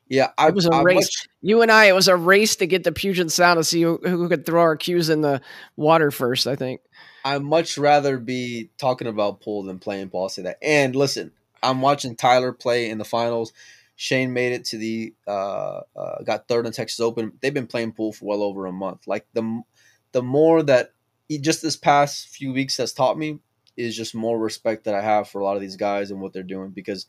yeah, 0.08 0.30
I 0.38 0.48
It 0.48 0.54
was 0.54 0.66
a 0.66 0.74
I 0.74 0.82
race. 0.82 0.96
much- 0.96 1.28
You 1.42 1.62
and 1.62 1.70
I, 1.70 1.86
it 1.86 1.94
was 1.94 2.08
a 2.08 2.16
race 2.16 2.56
to 2.56 2.66
get 2.66 2.84
the 2.84 2.92
Puget 2.92 3.30
Sound 3.30 3.58
to 3.58 3.64
see 3.64 3.82
who, 3.82 3.98
who 4.02 4.28
could 4.28 4.44
throw 4.46 4.62
our 4.62 4.76
cues 4.76 5.08
in 5.10 5.20
the 5.20 5.40
water 5.76 6.10
first. 6.10 6.46
I 6.46 6.56
think. 6.56 6.80
I 7.24 7.38
much 7.38 7.76
rather 7.76 8.18
be 8.18 8.70
talking 8.78 9.06
about 9.06 9.40
pool 9.42 9.62
than 9.62 9.78
playing 9.78 10.08
pool. 10.08 10.22
I'll 10.22 10.28
say 10.30 10.42
that. 10.42 10.56
And 10.62 10.96
listen, 10.96 11.32
I'm 11.62 11.82
watching 11.82 12.16
Tyler 12.16 12.52
play 12.52 12.88
in 12.88 12.96
the 12.96 13.04
finals. 13.04 13.52
Shane 14.00 14.32
made 14.32 14.52
it 14.52 14.64
to 14.64 14.78
the 14.78 15.12
uh, 15.28 15.80
uh, 15.94 16.22
got 16.24 16.48
third 16.48 16.64
in 16.64 16.72
Texas 16.72 17.00
Open. 17.00 17.32
They've 17.42 17.52
been 17.52 17.66
playing 17.66 17.92
pool 17.92 18.14
for 18.14 18.24
well 18.24 18.42
over 18.42 18.64
a 18.64 18.72
month. 18.72 19.06
Like 19.06 19.26
the 19.34 19.60
the 20.12 20.22
more 20.22 20.62
that 20.62 20.94
just 21.42 21.60
this 21.60 21.76
past 21.76 22.28
few 22.28 22.50
weeks 22.50 22.78
has 22.78 22.94
taught 22.94 23.18
me 23.18 23.40
is 23.76 23.94
just 23.94 24.14
more 24.14 24.38
respect 24.38 24.84
that 24.84 24.94
I 24.94 25.02
have 25.02 25.28
for 25.28 25.42
a 25.42 25.44
lot 25.44 25.56
of 25.56 25.60
these 25.60 25.76
guys 25.76 26.10
and 26.10 26.18
what 26.18 26.32
they're 26.32 26.42
doing 26.42 26.70
because 26.70 27.04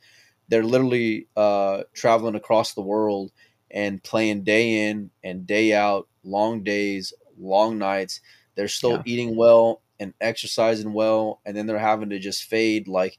they're 0.49 0.65
literally 0.65 1.27
uh, 1.38 1.84
traveling 1.93 2.35
across 2.35 2.73
the 2.73 2.81
world 2.81 3.31
and 3.72 4.03
playing 4.03 4.43
day 4.43 4.89
in 4.89 5.11
and 5.23 5.47
day 5.47 5.73
out, 5.73 6.09
long 6.26 6.61
days, 6.61 7.13
long 7.39 7.77
nights. 7.77 8.19
They're 8.55 8.68
still 8.68 8.97
Yeah. 8.97 9.03
eating 9.05 9.38
well 9.38 9.81
and 9.97 10.13
exercising 10.19 10.91
well, 10.91 11.39
and 11.45 11.55
then 11.55 11.68
they're 11.68 11.80
having 11.80 12.09
to 12.09 12.19
just 12.19 12.43
fade 12.43 12.89
like 12.89 13.18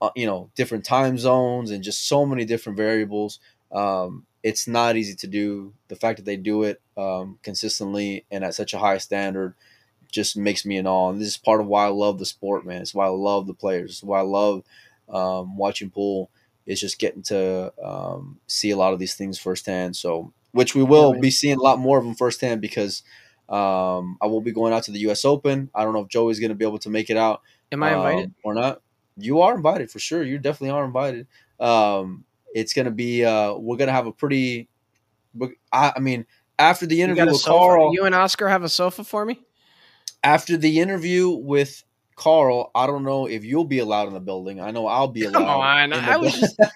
uh, 0.00 0.10
you 0.14 0.26
know 0.26 0.50
different 0.54 0.84
time 0.84 1.18
zones 1.18 1.70
and 1.70 1.82
just 1.82 2.08
so 2.08 2.26
many 2.26 2.44
different 2.44 2.76
variables. 2.76 3.40
Um, 3.72 4.26
it's 4.42 4.68
not 4.68 4.96
easy 4.96 5.14
to 5.16 5.26
do. 5.26 5.72
The 5.88 5.96
fact 5.96 6.18
that 6.18 6.24
they 6.24 6.36
do 6.36 6.62
it 6.62 6.80
um, 6.96 7.38
consistently 7.42 8.24
and 8.30 8.44
at 8.44 8.54
such 8.54 8.74
a 8.74 8.78
high 8.78 8.98
standard 8.98 9.54
just 10.10 10.36
makes 10.36 10.64
me 10.64 10.76
in 10.76 10.86
awe. 10.86 11.10
And 11.10 11.20
this 11.20 11.28
is 11.28 11.36
part 11.36 11.60
of 11.60 11.66
why 11.66 11.86
I 11.86 11.88
love 11.88 12.18
the 12.18 12.26
sport, 12.26 12.64
man. 12.64 12.82
It's 12.82 12.94
why 12.94 13.06
I 13.06 13.10
love 13.10 13.46
the 13.46 13.54
players. 13.54 13.90
It's 13.90 14.02
why 14.02 14.20
I 14.20 14.22
love 14.22 14.62
um, 15.08 15.56
watching 15.56 15.90
pool. 15.90 16.30
Is 16.64 16.80
just 16.80 16.98
getting 16.98 17.22
to 17.24 17.72
um, 17.80 18.40
see 18.48 18.70
a 18.70 18.76
lot 18.76 18.92
of 18.92 18.98
these 18.98 19.14
things 19.14 19.38
firsthand. 19.38 19.94
So, 19.94 20.32
which 20.50 20.74
we 20.74 20.82
will 20.82 21.12
man. 21.12 21.20
be 21.20 21.30
seeing 21.30 21.58
a 21.58 21.62
lot 21.62 21.78
more 21.78 21.96
of 21.96 22.04
them 22.04 22.16
firsthand 22.16 22.60
because 22.60 23.04
um, 23.48 24.18
I 24.20 24.26
will 24.26 24.40
be 24.40 24.50
going 24.50 24.72
out 24.72 24.82
to 24.84 24.90
the 24.90 24.98
U.S. 25.00 25.24
Open. 25.24 25.70
I 25.76 25.84
don't 25.84 25.92
know 25.92 26.00
if 26.00 26.08
Joey's 26.08 26.40
going 26.40 26.50
to 26.50 26.56
be 26.56 26.64
able 26.64 26.80
to 26.80 26.90
make 26.90 27.08
it 27.08 27.16
out 27.16 27.42
Am 27.70 27.84
I 27.84 27.94
invited? 27.94 28.26
um, 28.26 28.34
or 28.42 28.54
not. 28.54 28.82
You 29.18 29.40
are 29.42 29.54
invited 29.56 29.90
for 29.90 29.98
sure. 29.98 30.22
You 30.22 30.38
definitely 30.38 30.70
are 30.70 30.84
invited. 30.84 31.26
Um, 31.58 32.24
it's 32.54 32.72
gonna 32.72 32.90
be. 32.90 33.24
Uh, 33.24 33.54
we're 33.54 33.76
gonna 33.76 33.92
have 33.92 34.06
a 34.06 34.12
pretty. 34.12 34.68
I, 35.72 35.92
I 35.96 35.98
mean, 36.00 36.26
after 36.58 36.86
the 36.86 37.02
interview 37.02 37.26
with 37.26 37.36
sofa? 37.40 37.58
Karl, 37.58 37.90
You 37.94 38.04
and 38.04 38.14
Oscar 38.14 38.48
have 38.48 38.62
a 38.62 38.68
sofa 38.68 39.04
for 39.04 39.24
me? 39.24 39.40
after 40.24 40.56
the 40.56 40.80
interview 40.80 41.28
with 41.30 41.84
Karl, 42.16 42.70
I 42.74 42.86
don't 42.86 43.04
know 43.04 43.26
if 43.26 43.44
you'll 43.44 43.64
be 43.66 43.78
allowed 43.78 44.08
in 44.08 44.14
the 44.14 44.20
building. 44.20 44.60
I 44.60 44.70
know 44.70 44.86
I'll 44.86 45.08
be 45.08 45.24
allowed. 45.24 45.38
Come 45.38 45.44
on, 45.48 45.92
I 45.92 46.16
was 46.16 46.56
buil- 46.58 46.66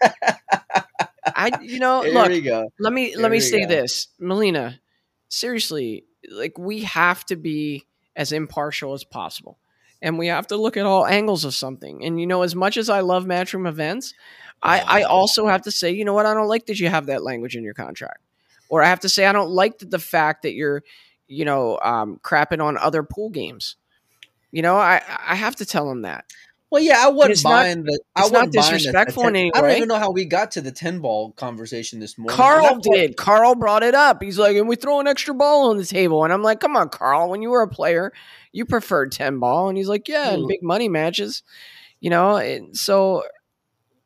I, 1.35 1.59
you 1.63 1.79
know, 1.79 2.03
There 2.05 2.13
look. 2.13 2.45
go. 2.45 2.73
Let 2.79 2.93
me 2.93 3.13
There 3.15 3.23
let 3.23 3.31
me 3.31 3.41
say 3.41 3.63
go. 3.63 3.69
this, 3.69 4.09
Molina. 4.19 4.81
Seriously, 5.29 6.05
like 6.31 6.59
we 6.59 6.83
have 6.83 7.25
to 7.27 7.37
be 7.37 7.87
as 8.17 8.33
impartial 8.33 8.93
as 8.95 9.05
possible, 9.05 9.59
and 10.03 10.19
we 10.19 10.29
have 10.29 10.47
to 10.49 10.57
look 10.57 10.77
at 10.77 10.87
all 10.87 11.07
angles 11.07 11.45
of 11.45 11.55
something. 11.55 12.05
And 12.05 12.21
you 12.21 12.27
know, 12.27 12.43
as 12.43 12.55
much 12.55 12.77
as 12.77 12.89
I 12.89 13.01
love 13.01 13.25
matchroom 13.25 13.69
events, 13.69 14.15
I 14.63 14.81
I 14.81 15.03
also 15.03 15.47
have 15.47 15.63
to 15.63 15.71
say, 15.71 15.91
you 15.91 16.05
know 16.05 16.15
what? 16.15 16.27
I 16.27 16.35
don't 16.35 16.49
like 16.49 16.67
that 16.67 16.81
you 16.81 16.89
have 16.89 17.07
that 17.07 17.23
language 17.23 17.57
in 17.57 17.65
your 17.65 17.75
contract, 17.75 18.21
or 18.69 18.83
I 18.83 18.89
have 18.89 19.01
to 19.01 19.09
say 19.09 19.27
I 19.27 19.33
don't 19.33 19.51
like 19.51 19.79
that 19.79 19.91
the 19.91 19.99
fact 19.99 20.43
that 20.43 20.55
you're, 20.55 20.83
you 21.29 21.45
know, 21.45 21.79
um, 21.83 22.21
crapping 22.23 22.63
on 22.63 22.77
other 22.77 23.03
pool 23.03 23.31
games. 23.31 23.77
You 24.53 24.63
know, 24.63 24.77
I 24.77 25.03
I 25.07 25.35
have 25.35 25.57
to 25.57 25.67
tell 25.67 25.89
them 25.89 26.03
that. 26.03 26.27
Well, 26.71 26.83
yeah, 26.83 27.05
I 27.05 27.09
wouldn't 27.09 27.43
mind 27.43 27.85
the. 27.87 27.99
I 28.15 28.23
it's 28.23 28.31
not 28.31 28.47
wouldn't 28.47 28.55
mind 28.55 28.67
the- 28.75 28.77
disrespectful 28.79 29.27
in 29.27 29.35
10 29.35 29.37
any 29.43 29.55
I 29.55 29.61
don't 29.61 29.71
even 29.73 29.89
know 29.89 29.99
how 29.99 30.13
we 30.13 30.25
got 30.25 30.53
to 30.53 30.61
the 30.61 30.71
ten 30.71 31.01
ball 31.01 31.33
conversation 31.33 31.99
this 31.99 32.17
morning. 32.17 32.37
Karl 32.37 32.79
did. 32.79 33.17
Karl 33.17 33.57
brought 33.57 33.83
it 33.83 33.95
up. 33.95 34.23
He's 34.23 34.39
like, 34.39 34.57
and 34.57 34.69
we 34.69 34.77
throw 34.77 35.01
an 35.01 35.09
extra 35.09 35.35
ball 35.35 35.71
on 35.71 35.79
the 35.79 35.85
table. 35.85 36.23
And 36.23 36.33
I'm 36.33 36.43
like, 36.45 36.61
come 36.61 36.77
on, 36.77 36.89
Karl. 36.89 37.29
When 37.29 37.43
you 37.43 37.51
were 37.51 37.63
a 37.63 37.69
player, 37.69 38.13
you 38.53 38.65
preferred 38.65 39.11
10 39.11 39.41
ball. 39.41 39.69
And 39.69 39.77
he's 39.77 39.89
like, 39.89 40.07
yeah, 40.09 40.33
in 40.33 40.43
Hmm. 40.43 40.47
big 40.47 40.63
money 40.63 40.89
matches, 40.89 41.43
you 41.99 42.09
know. 42.09 42.37
And 42.37 42.77
so 42.77 43.25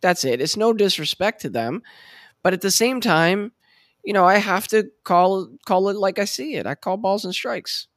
that's 0.01 0.25
it. 0.25 0.41
It's 0.41 0.57
no 0.57 0.73
disrespect 0.73 1.43
to 1.43 1.51
them. 1.51 1.83
But 2.43 2.55
at 2.55 2.63
the 2.63 2.71
same 2.71 3.03
time, 3.03 3.53
you 4.03 4.13
know, 4.15 4.25
I 4.25 4.39
have 4.39 4.69
to 4.69 4.91
call 5.03 5.49
call 5.67 5.89
it 5.91 5.97
like 5.97 6.19
I 6.19 6.25
see 6.25 6.55
it. 6.55 6.67
I 6.67 6.75
call 6.77 6.97
balls 6.97 7.25
and 7.27 7.35
strikes. 7.35 7.89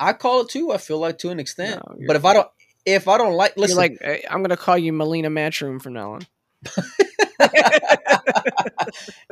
I 0.00 0.12
call 0.12 0.42
it 0.42 0.48
too. 0.48 0.72
I 0.72 0.78
feel 0.78 0.98
like 0.98 1.18
to 1.18 1.30
an 1.30 1.40
extent, 1.40 1.82
No, 1.88 1.96
but 2.06 2.14
if 2.14 2.24
I 2.24 2.32
don't, 2.34 2.48
if 2.84 3.08
I 3.08 3.18
don't 3.18 3.34
like, 3.34 3.54
You're 3.56 3.62
listen, 3.62 3.76
like, 3.78 3.98
"Hey, 4.00 4.24
I'm 4.30 4.44
to 4.44 4.56
call 4.56 4.78
you 4.78 4.92
Molina 4.92 5.30
Matchroom 5.30 5.80
from 5.80 5.94
now 5.94 6.12
on. 6.14 6.26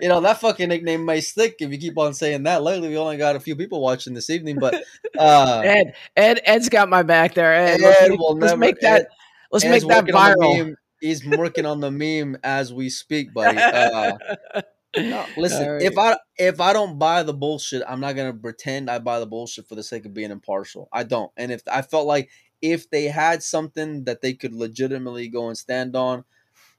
you 0.00 0.08
know 0.08 0.20
that 0.20 0.38
fucking 0.40 0.68
nickname 0.68 1.04
may 1.04 1.20
stick 1.20 1.56
if 1.60 1.70
you 1.72 1.78
keep 1.78 1.98
on 1.98 2.14
saying 2.14 2.44
that. 2.44 2.62
Lately, 2.62 2.88
we 2.88 2.96
only 2.96 3.16
got 3.16 3.36
a 3.36 3.40
few 3.40 3.56
people 3.56 3.80
watching 3.80 4.14
this 4.14 4.30
evening, 4.30 4.58
but 4.60 4.74
uh, 5.18 5.62
Ed, 5.64 5.94
Ed, 6.16 6.40
Ed's 6.44 6.68
got 6.68 6.88
my 6.88 7.02
back 7.02 7.34
there. 7.34 7.52
Ed, 7.54 7.80
Ed 7.80 8.10
let's 8.10 8.10
will 8.10 8.34
let's 8.34 8.52
never- 8.52 8.56
make 8.56 8.80
that. 8.80 9.02
Ed- 9.02 9.06
let's 9.50 9.64
Ed's 9.64 9.84
make 9.84 10.06
that 10.06 10.14
viral. 10.14 10.58
meme. 10.58 10.76
He's 11.00 11.26
working 11.26 11.66
on 11.66 11.80
the 11.80 11.90
meme 11.90 12.38
as 12.42 12.72
we 12.72 12.88
speak, 12.88 13.34
buddy. 13.34 13.58
Uh, 13.58 14.16
no, 14.96 15.26
listen, 15.36 15.68
right. 15.68 15.82
if 15.82 15.98
I 15.98 16.16
if 16.38 16.60
I 16.60 16.72
don't 16.72 16.98
buy 16.98 17.22
the 17.22 17.34
bullshit, 17.34 17.82
I'm 17.86 18.00
not 18.00 18.16
gonna 18.16 18.34
pretend 18.34 18.88
I 18.90 18.98
buy 18.98 19.20
the 19.20 19.26
bullshit 19.26 19.68
for 19.68 19.74
the 19.74 19.82
sake 19.82 20.06
of 20.06 20.14
being 20.14 20.30
impartial. 20.30 20.88
I 20.92 21.02
don't. 21.02 21.30
And 21.36 21.52
if 21.52 21.62
I 21.70 21.82
felt 21.82 22.06
like 22.06 22.30
if 22.62 22.88
they 22.90 23.04
had 23.04 23.42
something 23.42 24.04
that 24.04 24.20
they 24.20 24.32
could 24.34 24.54
legitimately 24.54 25.28
go 25.28 25.48
and 25.48 25.58
stand 25.58 25.94
on, 25.96 26.24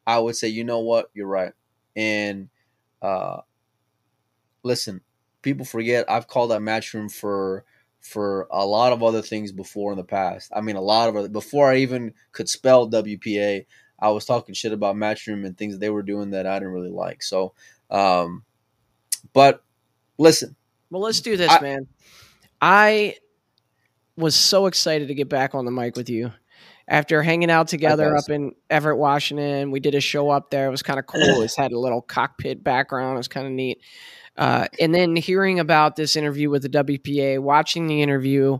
I 0.06 0.20
would 0.20 0.36
say, 0.36 0.48
you 0.48 0.64
know 0.64 0.80
what, 0.80 1.10
you're 1.14 1.28
right. 1.28 1.54
And 1.96 2.50
uh, 3.02 3.42
listen, 4.64 5.02
people 5.42 5.66
forget 5.66 6.10
I've 6.10 6.28
called 6.28 6.52
that 6.52 6.62
matchroom 6.62 7.12
for 7.12 7.64
for 8.00 8.48
a 8.52 8.66
lot 8.66 8.94
of 8.94 9.04
other 9.04 9.22
things 9.22 9.52
before 9.52 9.92
in 9.92 9.98
the 9.98 10.04
past. 10.04 10.52
I 10.56 10.62
mean, 10.62 10.76
a 10.76 10.82
lot 10.82 11.10
of 11.10 11.16
other 11.16 11.30
before 11.30 11.70
I 11.72 11.78
even 11.78 12.14
could 12.32 12.50
spell 12.50 12.90
WPA. 12.90 13.66
I 14.00 14.10
was 14.10 14.26
talking 14.26 14.54
shit 14.54 14.74
about 14.74 14.96
Matchroom 14.96 15.44
and 15.44 15.58
things 15.58 15.80
they 15.80 15.90
were 15.90 16.04
doing 16.04 16.30
that 16.30 16.46
I 16.46 16.60
didn't 16.60 16.74
really 16.74 16.92
like. 16.92 17.24
So, 17.24 17.54
um, 17.90 18.44
but 19.34 19.64
listen, 20.20 20.56
Well, 20.92 21.02
let's 21.02 21.20
do 21.20 21.36
this, 21.36 21.52
I- 21.52 21.60
man. 21.62 21.88
I 22.62 23.16
was 24.18 24.36
so 24.36 24.66
excited 24.66 25.08
to 25.08 25.14
get 25.14 25.30
back 25.30 25.56
on 25.56 25.66
the 25.66 25.72
mic 25.72 25.96
with 25.96 26.10
you 26.10 26.32
after 26.88 27.22
hanging 27.22 27.52
out 27.52 27.68
together 27.68 28.16
up 28.16 28.30
in 28.30 28.54
Everett, 28.70 28.98
Washington. 28.98 29.72
We 29.72 29.80
did 29.80 29.96
a 29.96 30.02
show 30.02 30.30
up 30.30 30.50
there. 30.50 30.68
It 30.68 30.72
was 30.72 30.84
kind 30.84 31.00
of 31.00 31.06
cool. 31.06 31.42
It's 31.42 31.56
had 31.56 31.72
a 31.72 31.80
little 31.80 32.02
cockpit 32.02 32.64
background. 32.64 33.16
It 33.16 33.20
was 33.20 33.28
kind 33.28 33.46
of 33.46 33.54
neat. 33.54 33.82
Uh, 34.38 34.68
and 34.80 34.94
then 34.94 35.16
hearing 35.16 35.60
about 35.60 35.96
this 35.96 36.16
interview 36.16 36.50
with 36.50 36.62
the 36.62 36.70
WPA, 36.70 37.40
watching 37.40 37.88
the 37.88 38.02
interview, 38.02 38.60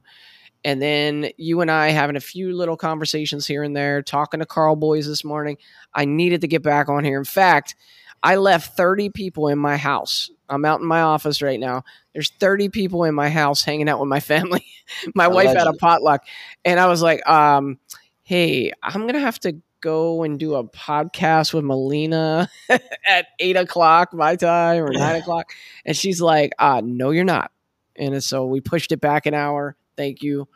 and 0.66 0.82
then 0.82 1.30
you 1.38 1.62
and 1.62 1.70
I 1.70 1.90
having 1.90 2.16
a 2.16 2.22
few 2.22 2.56
little 2.56 2.76
conversations 2.76 3.46
here 3.46 3.64
and 3.64 3.76
there, 3.76 4.02
talking 4.02 4.40
to 4.40 4.46
Karl 4.46 4.76
Boyes 4.76 5.08
this 5.08 5.24
morning. 5.24 5.58
I 5.94 6.06
needed 6.06 6.42
to 6.42 6.48
get 6.48 6.64
back 6.64 6.90
on 6.90 7.06
here. 7.06 7.18
In 7.18 7.26
fact, 7.26 7.76
I 8.24 8.38
left 8.38 8.76
30 8.76 9.12
people 9.12 9.48
in 9.48 9.60
my 9.60 9.78
house. 9.78 10.30
I'm 10.50 10.66
out 10.66 10.80
in 10.80 10.86
my 10.86 11.02
office 11.02 11.42
right 11.42 11.60
now. 11.60 11.84
There's 12.14 12.30
30 12.30 12.70
people 12.70 13.04
in 13.04 13.14
my 13.16 13.30
house 13.30 13.64
hanging 13.64 13.90
out 13.90 14.00
with 14.00 14.10
my 14.10 14.20
family. 14.20 14.66
my 15.16 15.28
wife 15.28 15.56
had 15.56 15.68
a 15.68 15.74
potluck. 15.74 16.24
And 16.64 16.80
I 16.80 16.88
was 16.88 17.02
like, 17.02 17.28
um, 17.28 17.80
hey, 18.24 18.72
I'm 18.82 19.02
going 19.02 19.14
to 19.14 19.20
have 19.20 19.40
to 19.42 19.58
go 19.82 20.24
and 20.24 20.40
do 20.40 20.56
a 20.56 20.64
podcast 20.68 21.54
with 21.54 21.64
Molina 21.64 22.50
at 23.08 23.28
eight 23.40 23.56
o'clock 23.56 24.14
my 24.14 24.36
time 24.36 24.84
or 24.84 24.92
nine 24.92 25.18
o'clock. 25.18 25.52
And 25.86 25.96
she's 25.96 26.22
like, 26.22 26.54
uh, 26.60 26.82
no, 26.84 27.12
you're 27.12 27.24
not. 27.24 27.52
And 27.96 28.24
so 28.24 28.46
we 28.46 28.62
pushed 28.62 28.92
it 28.92 29.02
back 29.02 29.26
an 29.26 29.34
hour. 29.34 29.76
Thank 29.96 30.22
you. 30.24 30.48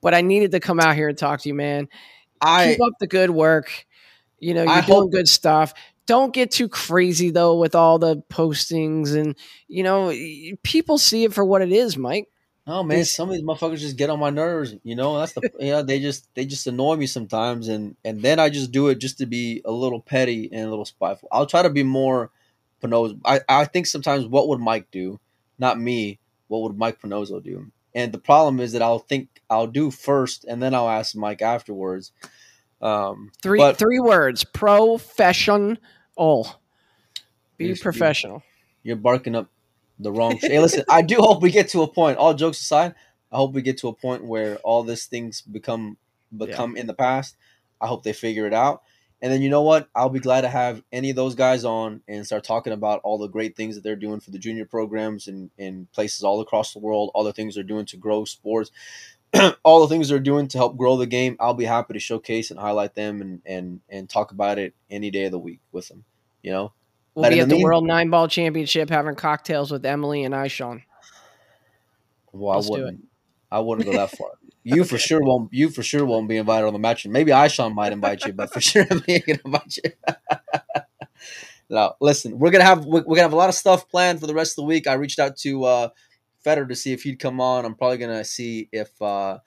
But 0.00 0.14
I 0.14 0.22
needed 0.22 0.52
to 0.52 0.60
come 0.60 0.80
out 0.80 0.94
here 0.94 1.08
and 1.08 1.18
talk 1.18 1.40
to 1.40 1.48
you, 1.48 1.54
man. 1.54 1.88
I 2.40 2.72
Keep 2.72 2.82
up 2.82 2.92
the 3.00 3.06
good 3.06 3.30
work. 3.30 3.86
You 4.38 4.54
know, 4.54 4.62
you're 4.62 4.72
I 4.72 4.80
doing 4.80 5.02
hope- 5.02 5.12
good 5.12 5.28
stuff. 5.28 5.74
Don't 6.06 6.34
get 6.34 6.50
too 6.50 6.68
crazy 6.68 7.30
though 7.30 7.56
with 7.56 7.74
all 7.74 7.98
the 7.98 8.22
postings 8.30 9.14
and 9.14 9.36
you 9.68 9.82
know, 9.82 10.12
people 10.62 10.98
see 10.98 11.24
it 11.24 11.32
for 11.32 11.44
what 11.44 11.62
it 11.62 11.72
is, 11.72 11.96
Mike. 11.96 12.28
Oh 12.66 12.82
man, 12.82 13.04
some 13.04 13.28
of 13.28 13.34
these 13.34 13.44
motherfuckers 13.44 13.78
just 13.78 13.96
get 13.96 14.10
on 14.10 14.20
my 14.20 14.30
nerves. 14.30 14.76
You 14.84 14.94
know, 14.94 15.18
that's 15.18 15.32
the 15.32 15.50
yeah. 15.58 15.82
They 15.82 15.98
just 15.98 16.32
they 16.34 16.44
just 16.44 16.66
annoy 16.66 16.96
me 16.96 17.06
sometimes, 17.06 17.68
and 17.68 17.96
and 18.04 18.20
then 18.20 18.38
I 18.38 18.48
just 18.48 18.70
do 18.70 18.88
it 18.88 18.98
just 18.98 19.18
to 19.18 19.26
be 19.26 19.62
a 19.64 19.72
little 19.72 20.00
petty 20.00 20.48
and 20.52 20.66
a 20.66 20.70
little 20.70 20.84
spiteful. 20.84 21.28
I'll 21.32 21.46
try 21.46 21.62
to 21.62 21.70
be 21.70 21.82
more 21.82 22.30
Pinoz. 22.80 23.18
I 23.24 23.40
I 23.48 23.64
think 23.64 23.86
sometimes 23.86 24.26
what 24.26 24.48
would 24.48 24.60
Mike 24.60 24.90
do, 24.90 25.18
not 25.58 25.80
me. 25.80 26.20
What 26.48 26.62
would 26.62 26.76
Mike 26.76 27.00
Panozzo 27.00 27.42
do? 27.42 27.70
And 27.94 28.12
the 28.12 28.18
problem 28.18 28.60
is 28.60 28.72
that 28.72 28.82
I'll 28.82 28.98
think 28.98 29.40
I'll 29.48 29.66
do 29.66 29.90
first, 29.90 30.44
and 30.44 30.62
then 30.62 30.74
I'll 30.74 30.88
ask 30.88 31.16
Mike 31.16 31.42
afterwards. 31.42 32.12
Um, 32.80 33.30
three 33.42 33.58
but, 33.58 33.76
three 33.76 34.00
words: 34.00 34.44
professional. 34.44 35.78
Be 37.56 37.74
professional. 37.74 38.42
You're 38.82 38.96
barking 38.96 39.34
up 39.34 39.48
the 39.98 40.10
wrong. 40.10 40.38
hey, 40.40 40.58
listen, 40.60 40.84
I 40.88 41.02
do 41.02 41.16
hope 41.18 41.42
we 41.42 41.50
get 41.50 41.68
to 41.70 41.82
a 41.82 41.88
point. 41.88 42.18
All 42.18 42.32
jokes 42.34 42.60
aside, 42.60 42.94
I 43.30 43.36
hope 43.36 43.52
we 43.52 43.62
get 43.62 43.78
to 43.78 43.88
a 43.88 43.92
point 43.92 44.24
where 44.24 44.56
all 44.58 44.82
these 44.82 45.06
things 45.06 45.42
become 45.42 45.98
become 46.36 46.74
yeah. 46.74 46.80
in 46.82 46.86
the 46.86 46.94
past. 46.94 47.36
I 47.80 47.86
hope 47.86 48.02
they 48.02 48.12
figure 48.12 48.46
it 48.46 48.54
out. 48.54 48.82
And 49.22 49.30
then 49.30 49.42
you 49.42 49.50
know 49.50 49.62
what? 49.62 49.88
I'll 49.94 50.08
be 50.08 50.18
glad 50.18 50.42
to 50.42 50.48
have 50.48 50.82
any 50.92 51.10
of 51.10 51.16
those 51.16 51.34
guys 51.34 51.64
on 51.64 52.00
and 52.08 52.24
start 52.24 52.42
talking 52.42 52.72
about 52.72 53.00
all 53.04 53.18
the 53.18 53.28
great 53.28 53.54
things 53.54 53.74
that 53.74 53.84
they're 53.84 53.96
doing 53.96 54.20
for 54.20 54.30
the 54.30 54.38
junior 54.38 54.64
programs 54.64 55.28
and 55.28 55.50
in 55.58 55.88
places 55.92 56.22
all 56.22 56.40
across 56.40 56.72
the 56.72 56.78
world, 56.78 57.10
all 57.14 57.24
the 57.24 57.32
things 57.32 57.54
they're 57.54 57.64
doing 57.64 57.84
to 57.86 57.98
grow 57.98 58.24
sports, 58.24 58.70
all 59.62 59.80
the 59.80 59.88
things 59.88 60.08
they're 60.08 60.18
doing 60.18 60.48
to 60.48 60.58
help 60.58 60.76
grow 60.76 60.96
the 60.96 61.06
game. 61.06 61.36
I'll 61.40 61.54
be 61.54 61.64
happy 61.64 61.94
to 61.94 62.00
showcase 62.00 62.50
and 62.50 62.58
highlight 62.58 62.94
them 62.94 63.20
and 63.20 63.42
and 63.46 63.80
and 63.88 64.08
talk 64.08 64.32
about 64.32 64.58
it 64.58 64.74
any 64.90 65.10
day 65.10 65.24
of 65.24 65.32
the 65.32 65.38
week 65.38 65.60
with 65.72 65.88
them. 65.88 66.04
You 66.42 66.52
know, 66.52 66.72
We'll 67.14 67.24
but 67.24 67.32
be 67.32 67.40
at 67.40 67.48
the, 67.48 67.62
World 67.62 67.86
Nine 67.86 68.08
Ball 68.08 68.28
Championship 68.28 68.88
having 68.88 69.16
cocktails 69.16 69.70
with 69.70 69.84
Emily 69.84 70.24
and 70.24 70.34
Ishan. 70.34 70.82
Well, 72.32 72.56
Let's 72.56 72.68
I 72.68 72.70
wouldn't. 72.70 73.08
I 73.50 73.58
wouldn't 73.58 73.86
go 73.86 73.92
that 73.96 74.10
far. 74.10 74.30
You 74.62 74.84
for 74.84 74.98
sure 74.98 75.22
won't. 75.22 75.50
You 75.54 75.70
for 75.70 75.82
sure 75.82 76.04
won't 76.04 76.28
be 76.28 76.36
invited 76.36 76.66
on 76.66 76.74
the 76.74 76.78
match. 76.78 77.06
Maybe 77.06 77.32
Ishan 77.32 77.74
might 77.74 77.94
invite 77.94 78.26
you, 78.26 78.34
but 78.34 78.52
for 78.52 78.60
sure 78.60 78.86
ain't 79.08 79.26
gonna 79.26 79.38
invite 79.42 79.78
you. 79.82 79.90
no, 81.70 81.94
listen, 81.98 82.38
we're 82.38 82.50
gonna 82.50 82.64
have 82.64 82.84
we're, 82.84 83.00
gonna 83.00 83.22
have 83.22 83.32
a 83.32 83.36
lot 83.36 83.48
of 83.48 83.54
stuff 83.54 83.88
planned 83.88 84.20
for 84.20 84.26
the 84.26 84.34
rest 84.34 84.52
of 84.52 84.56
the 84.56 84.66
week. 84.66 84.86
I 84.86 84.92
reached 84.92 85.18
out 85.18 85.38
to 85.38 85.64
uh, 85.64 85.88
Fedor 86.42 86.66
to 86.66 86.74
see 86.74 86.92
if 86.92 87.02
he'd 87.02 87.18
come 87.18 87.40
on. 87.40 87.64
I'm 87.64 87.74
probably 87.74 87.98
gonna 87.98 88.24
see 88.24 88.68
if 88.72 88.90
uh, 89.00 89.38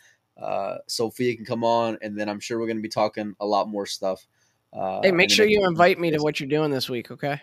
uh, 0.41 0.77
Sofia 0.87 1.35
can 1.35 1.45
come 1.45 1.63
on, 1.63 1.97
and 2.01 2.17
then 2.17 2.29
I'm 2.29 2.39
sure 2.39 2.59
we're 2.59 2.67
gonna 2.67 2.81
be 2.81 2.89
talking 2.89 3.35
a 3.39 3.45
lot 3.45 3.67
more 3.67 3.85
stuff. 3.85 4.25
Uh, 4.71 5.01
hey, 5.03 5.11
make 5.11 5.29
sure 5.29 5.45
you 5.45 5.65
invite 5.65 5.99
me 5.99 6.11
to 6.11 6.19
what 6.19 6.39
you're 6.39 6.49
doing 6.49 6.71
this 6.71 6.89
week, 6.89 7.11
okay? 7.11 7.41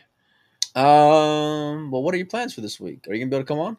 Um. 0.75 1.91
Well, 1.91 2.03
what 2.03 2.15
are 2.15 2.19
your 2.19 2.27
plans 2.27 2.55
for 2.55 2.61
this 2.61 2.79
week? 2.79 3.07
Are 3.09 3.15
you 3.15 3.21
gonna 3.21 3.31
be 3.31 3.37
able 3.37 3.45
to 3.45 3.49
come 3.49 3.59
on? 3.59 3.77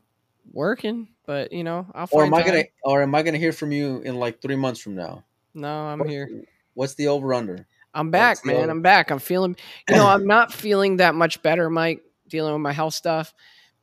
Working, 0.51 1.09
but 1.25 1.51
you 1.53 1.63
know, 1.63 1.87
I'll. 1.93 2.07
or 2.11 2.25
am 2.25 2.33
I 2.33 2.43
gonna? 2.43 2.63
Or 2.83 3.01
am 3.01 3.15
I 3.15 3.23
gonna 3.23 3.37
hear 3.37 3.53
from 3.53 3.71
you 3.71 3.99
in 4.01 4.15
like 4.15 4.41
three 4.41 4.55
months 4.55 4.81
from 4.81 4.95
now? 4.95 5.23
No, 5.53 5.69
I'm 5.69 5.99
what, 5.99 6.09
here. 6.09 6.29
What's 6.73 6.95
the 6.95 7.07
over 7.07 7.33
under? 7.33 7.67
I'm 7.93 8.11
back, 8.11 8.45
man. 8.45 8.69
I'm 8.69 8.81
back. 8.81 9.11
I'm 9.11 9.19
feeling. 9.19 9.55
You 9.89 9.95
know, 9.95 10.07
I'm 10.07 10.25
not 10.25 10.51
feeling 10.53 10.97
that 10.97 11.15
much 11.15 11.41
better, 11.41 11.69
Mike. 11.69 12.01
Dealing 12.27 12.53
with 12.53 12.61
my 12.61 12.71
health 12.71 12.93
stuff, 12.93 13.33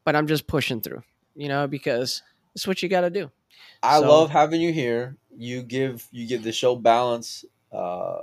but 0.05 0.17
I'm 0.17 0.27
just 0.27 0.47
pushing 0.47 0.81
through. 0.81 1.03
You 1.39 1.49
know, 1.49 1.67
because 1.67 2.23
it's 2.55 2.67
what 2.67 2.83
you 2.83 2.89
got 2.89 3.03
to 3.03 3.11
do. 3.11 3.31
I 3.83 4.01
so, 4.01 4.09
love 4.09 4.31
having 4.31 4.61
you 4.61 4.73
here. 4.73 5.17
You 5.37 5.63
give 5.63 6.07
you 6.11 6.27
give 6.27 6.43
the 6.43 6.53
show 6.53 6.77
balance. 6.77 7.45
Uh, 7.73 8.19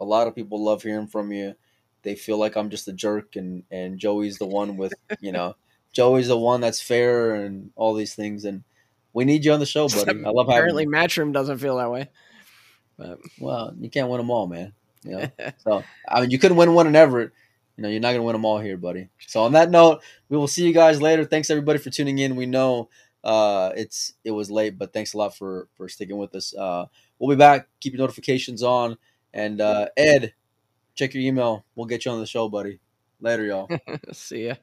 a 0.00 0.04
lot 0.04 0.26
of 0.26 0.34
people 0.34 0.62
love 0.62 0.82
hearing 0.82 1.08
from 1.08 1.32
you 1.32 1.54
they 2.02 2.14
feel 2.14 2.38
like 2.38 2.56
I'm 2.56 2.70
just 2.70 2.88
a 2.88 2.92
jerk 2.92 3.36
and 3.36 3.64
and 3.70 3.98
Joey's 3.98 4.38
the 4.38 4.46
one 4.46 4.76
with 4.76 4.94
you 5.20 5.32
know 5.32 5.56
Joey's 5.92 6.28
the 6.28 6.38
one 6.38 6.60
that's 6.60 6.80
fair 6.80 7.34
and 7.34 7.70
all 7.76 7.94
these 7.94 8.14
things 8.14 8.44
and 8.44 8.62
we 9.12 9.24
need 9.24 9.44
you 9.44 9.52
on 9.52 9.58
the 9.58 9.66
show, 9.66 9.88
buddy. 9.88 10.24
I 10.24 10.30
love 10.30 10.48
apparently 10.48 10.84
having 10.84 11.08
Matchroom 11.08 11.32
doesn't 11.32 11.58
feel 11.58 11.78
that 11.78 11.90
way. 11.90 12.08
But 12.96 13.18
well, 13.40 13.74
you 13.78 13.90
can't 13.90 14.08
win 14.08 14.18
them 14.18 14.30
all, 14.30 14.46
man. 14.46 14.72
You 15.02 15.16
know, 15.16 15.30
so 15.58 15.82
I 16.08 16.20
mean, 16.20 16.30
you 16.30 16.38
couldn't 16.38 16.56
win 16.56 16.74
one 16.74 16.86
in 16.86 16.94
Everett. 16.94 17.32
You 17.80 17.84
know, 17.84 17.88
you're 17.88 18.00
not 18.00 18.12
gonna 18.12 18.24
win 18.24 18.34
them 18.34 18.44
all 18.44 18.58
here, 18.58 18.76
buddy. 18.76 19.08
So 19.26 19.42
on 19.42 19.52
that 19.52 19.70
note, 19.70 20.02
we 20.28 20.36
will 20.36 20.48
see 20.48 20.66
you 20.66 20.74
guys 20.74 21.00
later. 21.00 21.24
Thanks 21.24 21.48
everybody 21.48 21.78
for 21.78 21.88
tuning 21.88 22.18
in. 22.18 22.36
We 22.36 22.44
know 22.44 22.90
uh, 23.24 23.70
it's 23.74 24.12
it 24.22 24.32
was 24.32 24.50
late, 24.50 24.76
but 24.76 24.92
thanks 24.92 25.14
a 25.14 25.16
lot 25.16 25.34
for 25.34 25.66
for 25.76 25.88
sticking 25.88 26.18
with 26.18 26.34
us. 26.34 26.54
Uh, 26.54 26.84
we'll 27.18 27.34
be 27.34 27.38
back. 27.38 27.68
Keep 27.80 27.94
your 27.94 28.00
notifications 28.00 28.62
on. 28.62 28.98
And 29.32 29.62
uh, 29.62 29.88
Ed, 29.96 30.34
check 30.94 31.14
your 31.14 31.22
email. 31.22 31.64
We'll 31.74 31.86
get 31.86 32.04
you 32.04 32.10
on 32.10 32.20
the 32.20 32.26
show, 32.26 32.50
buddy. 32.50 32.80
Later, 33.18 33.46
y'all. 33.46 33.68
See 34.12 34.48
ya. 34.48 34.56